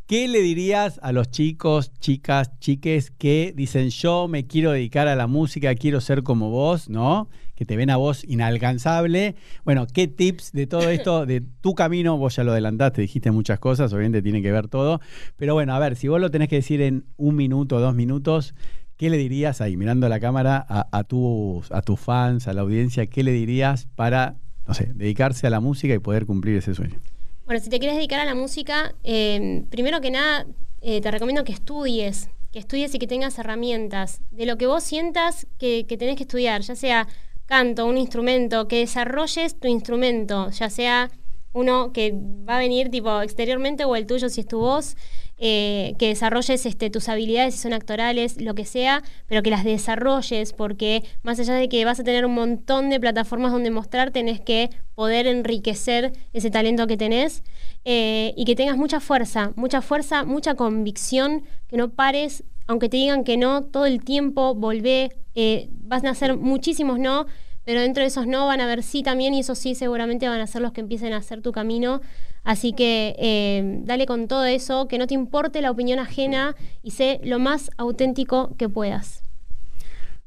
¿Qué 0.06 0.28
le 0.28 0.42
dirías 0.42 1.00
a 1.02 1.14
los 1.14 1.32
chicos, 1.32 1.94
chicas, 2.00 2.60
chiques 2.60 3.12
que 3.12 3.54
dicen 3.56 3.90
yo 3.92 4.28
me 4.28 4.46
quiero 4.46 4.72
dedicar 4.74 5.08
a 5.08 5.16
la 5.16 5.26
música, 5.26 5.74
quiero 5.76 6.02
ser 6.02 6.22
como 6.22 6.50
vos, 6.50 6.90
¿no? 6.90 7.30
Que 7.56 7.64
te 7.64 7.78
ven 7.78 7.90
a 7.90 7.96
vos 7.96 8.26
inalcanzable. 8.26 9.36
Bueno, 9.64 9.88
¿qué 9.88 10.10
tips 10.10 10.52
de 10.52 10.68
todo 10.68 10.82
esto, 10.90 11.26
de 11.26 11.40
tu 11.40 11.76
camino? 11.76 12.18
Vos 12.18 12.36
ya 12.36 12.44
lo 12.44 12.52
adelantaste, 12.52 13.02
dijiste 13.02 13.32
muchas 13.32 13.60
cosas, 13.60 13.94
obviamente 13.94 14.22
tiene 14.22 14.42
que 14.42 14.52
ver 14.52 14.68
todo. 14.68 15.00
Pero 15.38 15.54
bueno, 15.54 15.74
a 15.74 15.80
ver, 15.80 15.96
si 15.96 16.10
vos 16.10 16.20
lo 16.20 16.30
tenés 16.30 16.50
que 16.50 16.58
decir 16.58 16.82
en 16.82 17.06
un 17.16 17.38
minuto, 17.38 17.80
dos 17.80 17.96
minutos, 17.96 18.54
¿qué 19.02 19.10
le 19.10 19.18
dirías 19.18 19.62
ahí, 19.62 19.78
mirando 19.78 20.08
la 20.10 20.20
cámara, 20.20 20.64
a, 20.70 21.04
tus, 21.06 21.72
a 21.72 21.82
tus 21.82 22.00
fans, 22.00 22.48
a 22.48 22.54
la 22.54 22.62
audiencia, 22.62 23.08
qué 23.08 23.24
le 23.24 23.32
dirías 23.32 23.88
para, 23.96 24.36
no 24.68 24.76
sé, 24.76 24.92
dedicarse 24.94 25.48
a 25.48 25.50
la 25.50 25.60
música 25.60 25.92
y 25.96 25.98
poder 25.98 26.28
cumplir 26.28 26.58
ese 26.58 26.76
sueño? 26.76 27.02
Bueno, 27.48 27.60
si 27.60 27.72
te 27.72 27.80
quieres 27.80 27.98
dedicar 27.98 28.20
a 28.20 28.26
la 28.26 28.36
música, 28.36 28.94
em, 29.02 29.66
primero 29.66 30.02
que 30.02 30.12
nada, 30.12 30.46
eh, 30.82 31.02
te 31.02 31.10
recomiendo 31.10 31.44
que 31.44 31.52
estudies, 31.52 32.30
que 32.52 32.60
estudies 32.60 32.94
y 32.94 33.00
que 33.00 33.08
tengas 33.08 33.40
herramientas 33.40 34.22
de 34.30 34.46
lo 34.46 34.56
que 34.60 34.68
vos 34.68 34.84
sientas 34.84 35.48
que, 35.58 35.88
que 35.88 35.98
tenés 35.98 36.16
que 36.16 36.24
estudiar, 36.26 36.62
ya 36.62 36.76
sea 36.76 37.08
canto, 37.48 37.88
un 37.88 37.98
instrumento, 37.98 38.68
que 38.68 38.78
desarrolles 38.82 39.60
tu 39.60 39.68
instrumento, 39.68 40.52
ya 40.52 40.70
sea 40.70 41.10
uno 41.54 41.92
que 41.92 42.14
va 42.48 42.58
a 42.58 42.60
venir 42.60 42.92
tipo 42.92 43.20
exteriormente 43.24 43.84
o 43.84 43.96
el 43.96 44.06
tuyo 44.06 44.30
si 44.30 44.42
es 44.42 44.48
tu 44.48 44.60
voz, 44.60 44.96
eh, 45.44 45.96
que 45.98 46.10
desarrolles 46.10 46.68
este, 46.68 46.92
tus 46.92 47.10
habilidades, 47.10 47.56
si 47.56 47.62
son 47.62 47.74
actorales, 47.74 48.40
lo 48.40 48.54
que 48.54 48.64
sea, 48.64 49.02
pero 49.26 49.42
que 49.42 49.50
las 49.50 49.64
desarrolles, 49.64 50.54
porque 50.54 51.04
más 51.24 51.40
allá 51.40 51.56
de 51.56 51.68
que 51.68 51.84
vas 51.84 52.00
a 52.00 52.04
tener 52.04 52.28
un 52.28 52.36
montón 52.36 52.92
de 52.92 53.00
plataformas 53.00 53.52
donde 53.52 53.72
mostrar, 53.72 54.12
tenés 54.12 54.40
que 54.40 54.70
poder 54.94 55.26
enriquecer 55.26 56.14
ese 56.32 56.52
talento 56.52 56.86
que 56.86 56.96
tenés 56.96 57.44
eh, 57.86 58.36
y 58.38 58.46
que 58.46 58.56
tengas 58.56 58.78
mucha 58.78 59.00
fuerza, 59.00 59.52
mucha 59.56 59.82
fuerza, 59.82 60.26
mucha 60.26 60.54
convicción, 60.54 61.44
que 61.68 61.76
no 61.76 61.90
pares, 61.90 62.44
aunque 62.68 62.88
te 62.88 62.98
digan 62.98 63.24
que 63.24 63.38
no, 63.38 63.64
todo 63.64 63.88
el 63.88 64.04
tiempo 64.04 64.54
volvé, 64.54 65.10
eh, 65.34 65.70
vas 65.72 66.04
a 66.04 66.12
hacer 66.12 66.38
muchísimos 66.38 67.00
no 67.00 67.26
pero 67.66 67.82
dentro 67.82 68.02
de 68.02 68.08
esos 68.08 68.28
no 68.28 68.48
van 68.48 68.62
a 68.62 68.66
ver 68.66 68.84
sí 68.84 69.04
también 69.04 69.34
y 69.34 69.40
esos 69.42 69.58
sí 69.60 69.76
seguramente 69.76 70.28
van 70.28 70.42
a 70.42 70.48
ser 70.48 70.62
los 70.62 70.72
que 70.72 70.82
empiecen 70.82 71.14
a 71.14 71.18
hacer 71.18 71.42
tu 71.42 71.52
camino. 71.52 72.02
Así 72.44 72.74
que 72.74 73.16
eh, 73.20 73.80
dale 73.84 74.06
con 74.06 74.28
todo 74.28 74.46
eso, 74.46 74.88
que 74.88 74.98
no 74.98 75.08
te 75.08 75.14
importe 75.14 75.62
la 75.62 75.70
opinión 75.70 76.00
ajena 76.00 76.56
y 76.82 76.92
sé 76.92 77.20
lo 77.24 77.40
más 77.40 77.70
auténtico 77.78 78.56
que 78.58 78.68
puedas. 78.68 79.24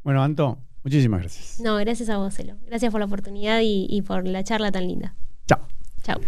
Bueno, 0.04 0.22
Anto, 0.22 0.58
muchísimas 0.84 1.20
gracias. 1.20 1.60
No, 1.60 1.76
gracias 1.76 2.08
a 2.10 2.18
vos, 2.18 2.38
Elo. 2.38 2.54
Gracias 2.66 2.92
por 2.92 3.00
la 3.00 3.06
oportunidad 3.06 3.60
y, 3.62 3.86
y 3.88 4.02
por 4.02 4.26
la 4.28 4.44
charla 4.44 4.70
tan 4.70 4.86
linda. 4.86 5.14
Chao. 5.46 5.66
Chao. 6.02 6.20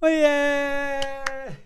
Muy 0.00 0.12
bien. 0.12 1.61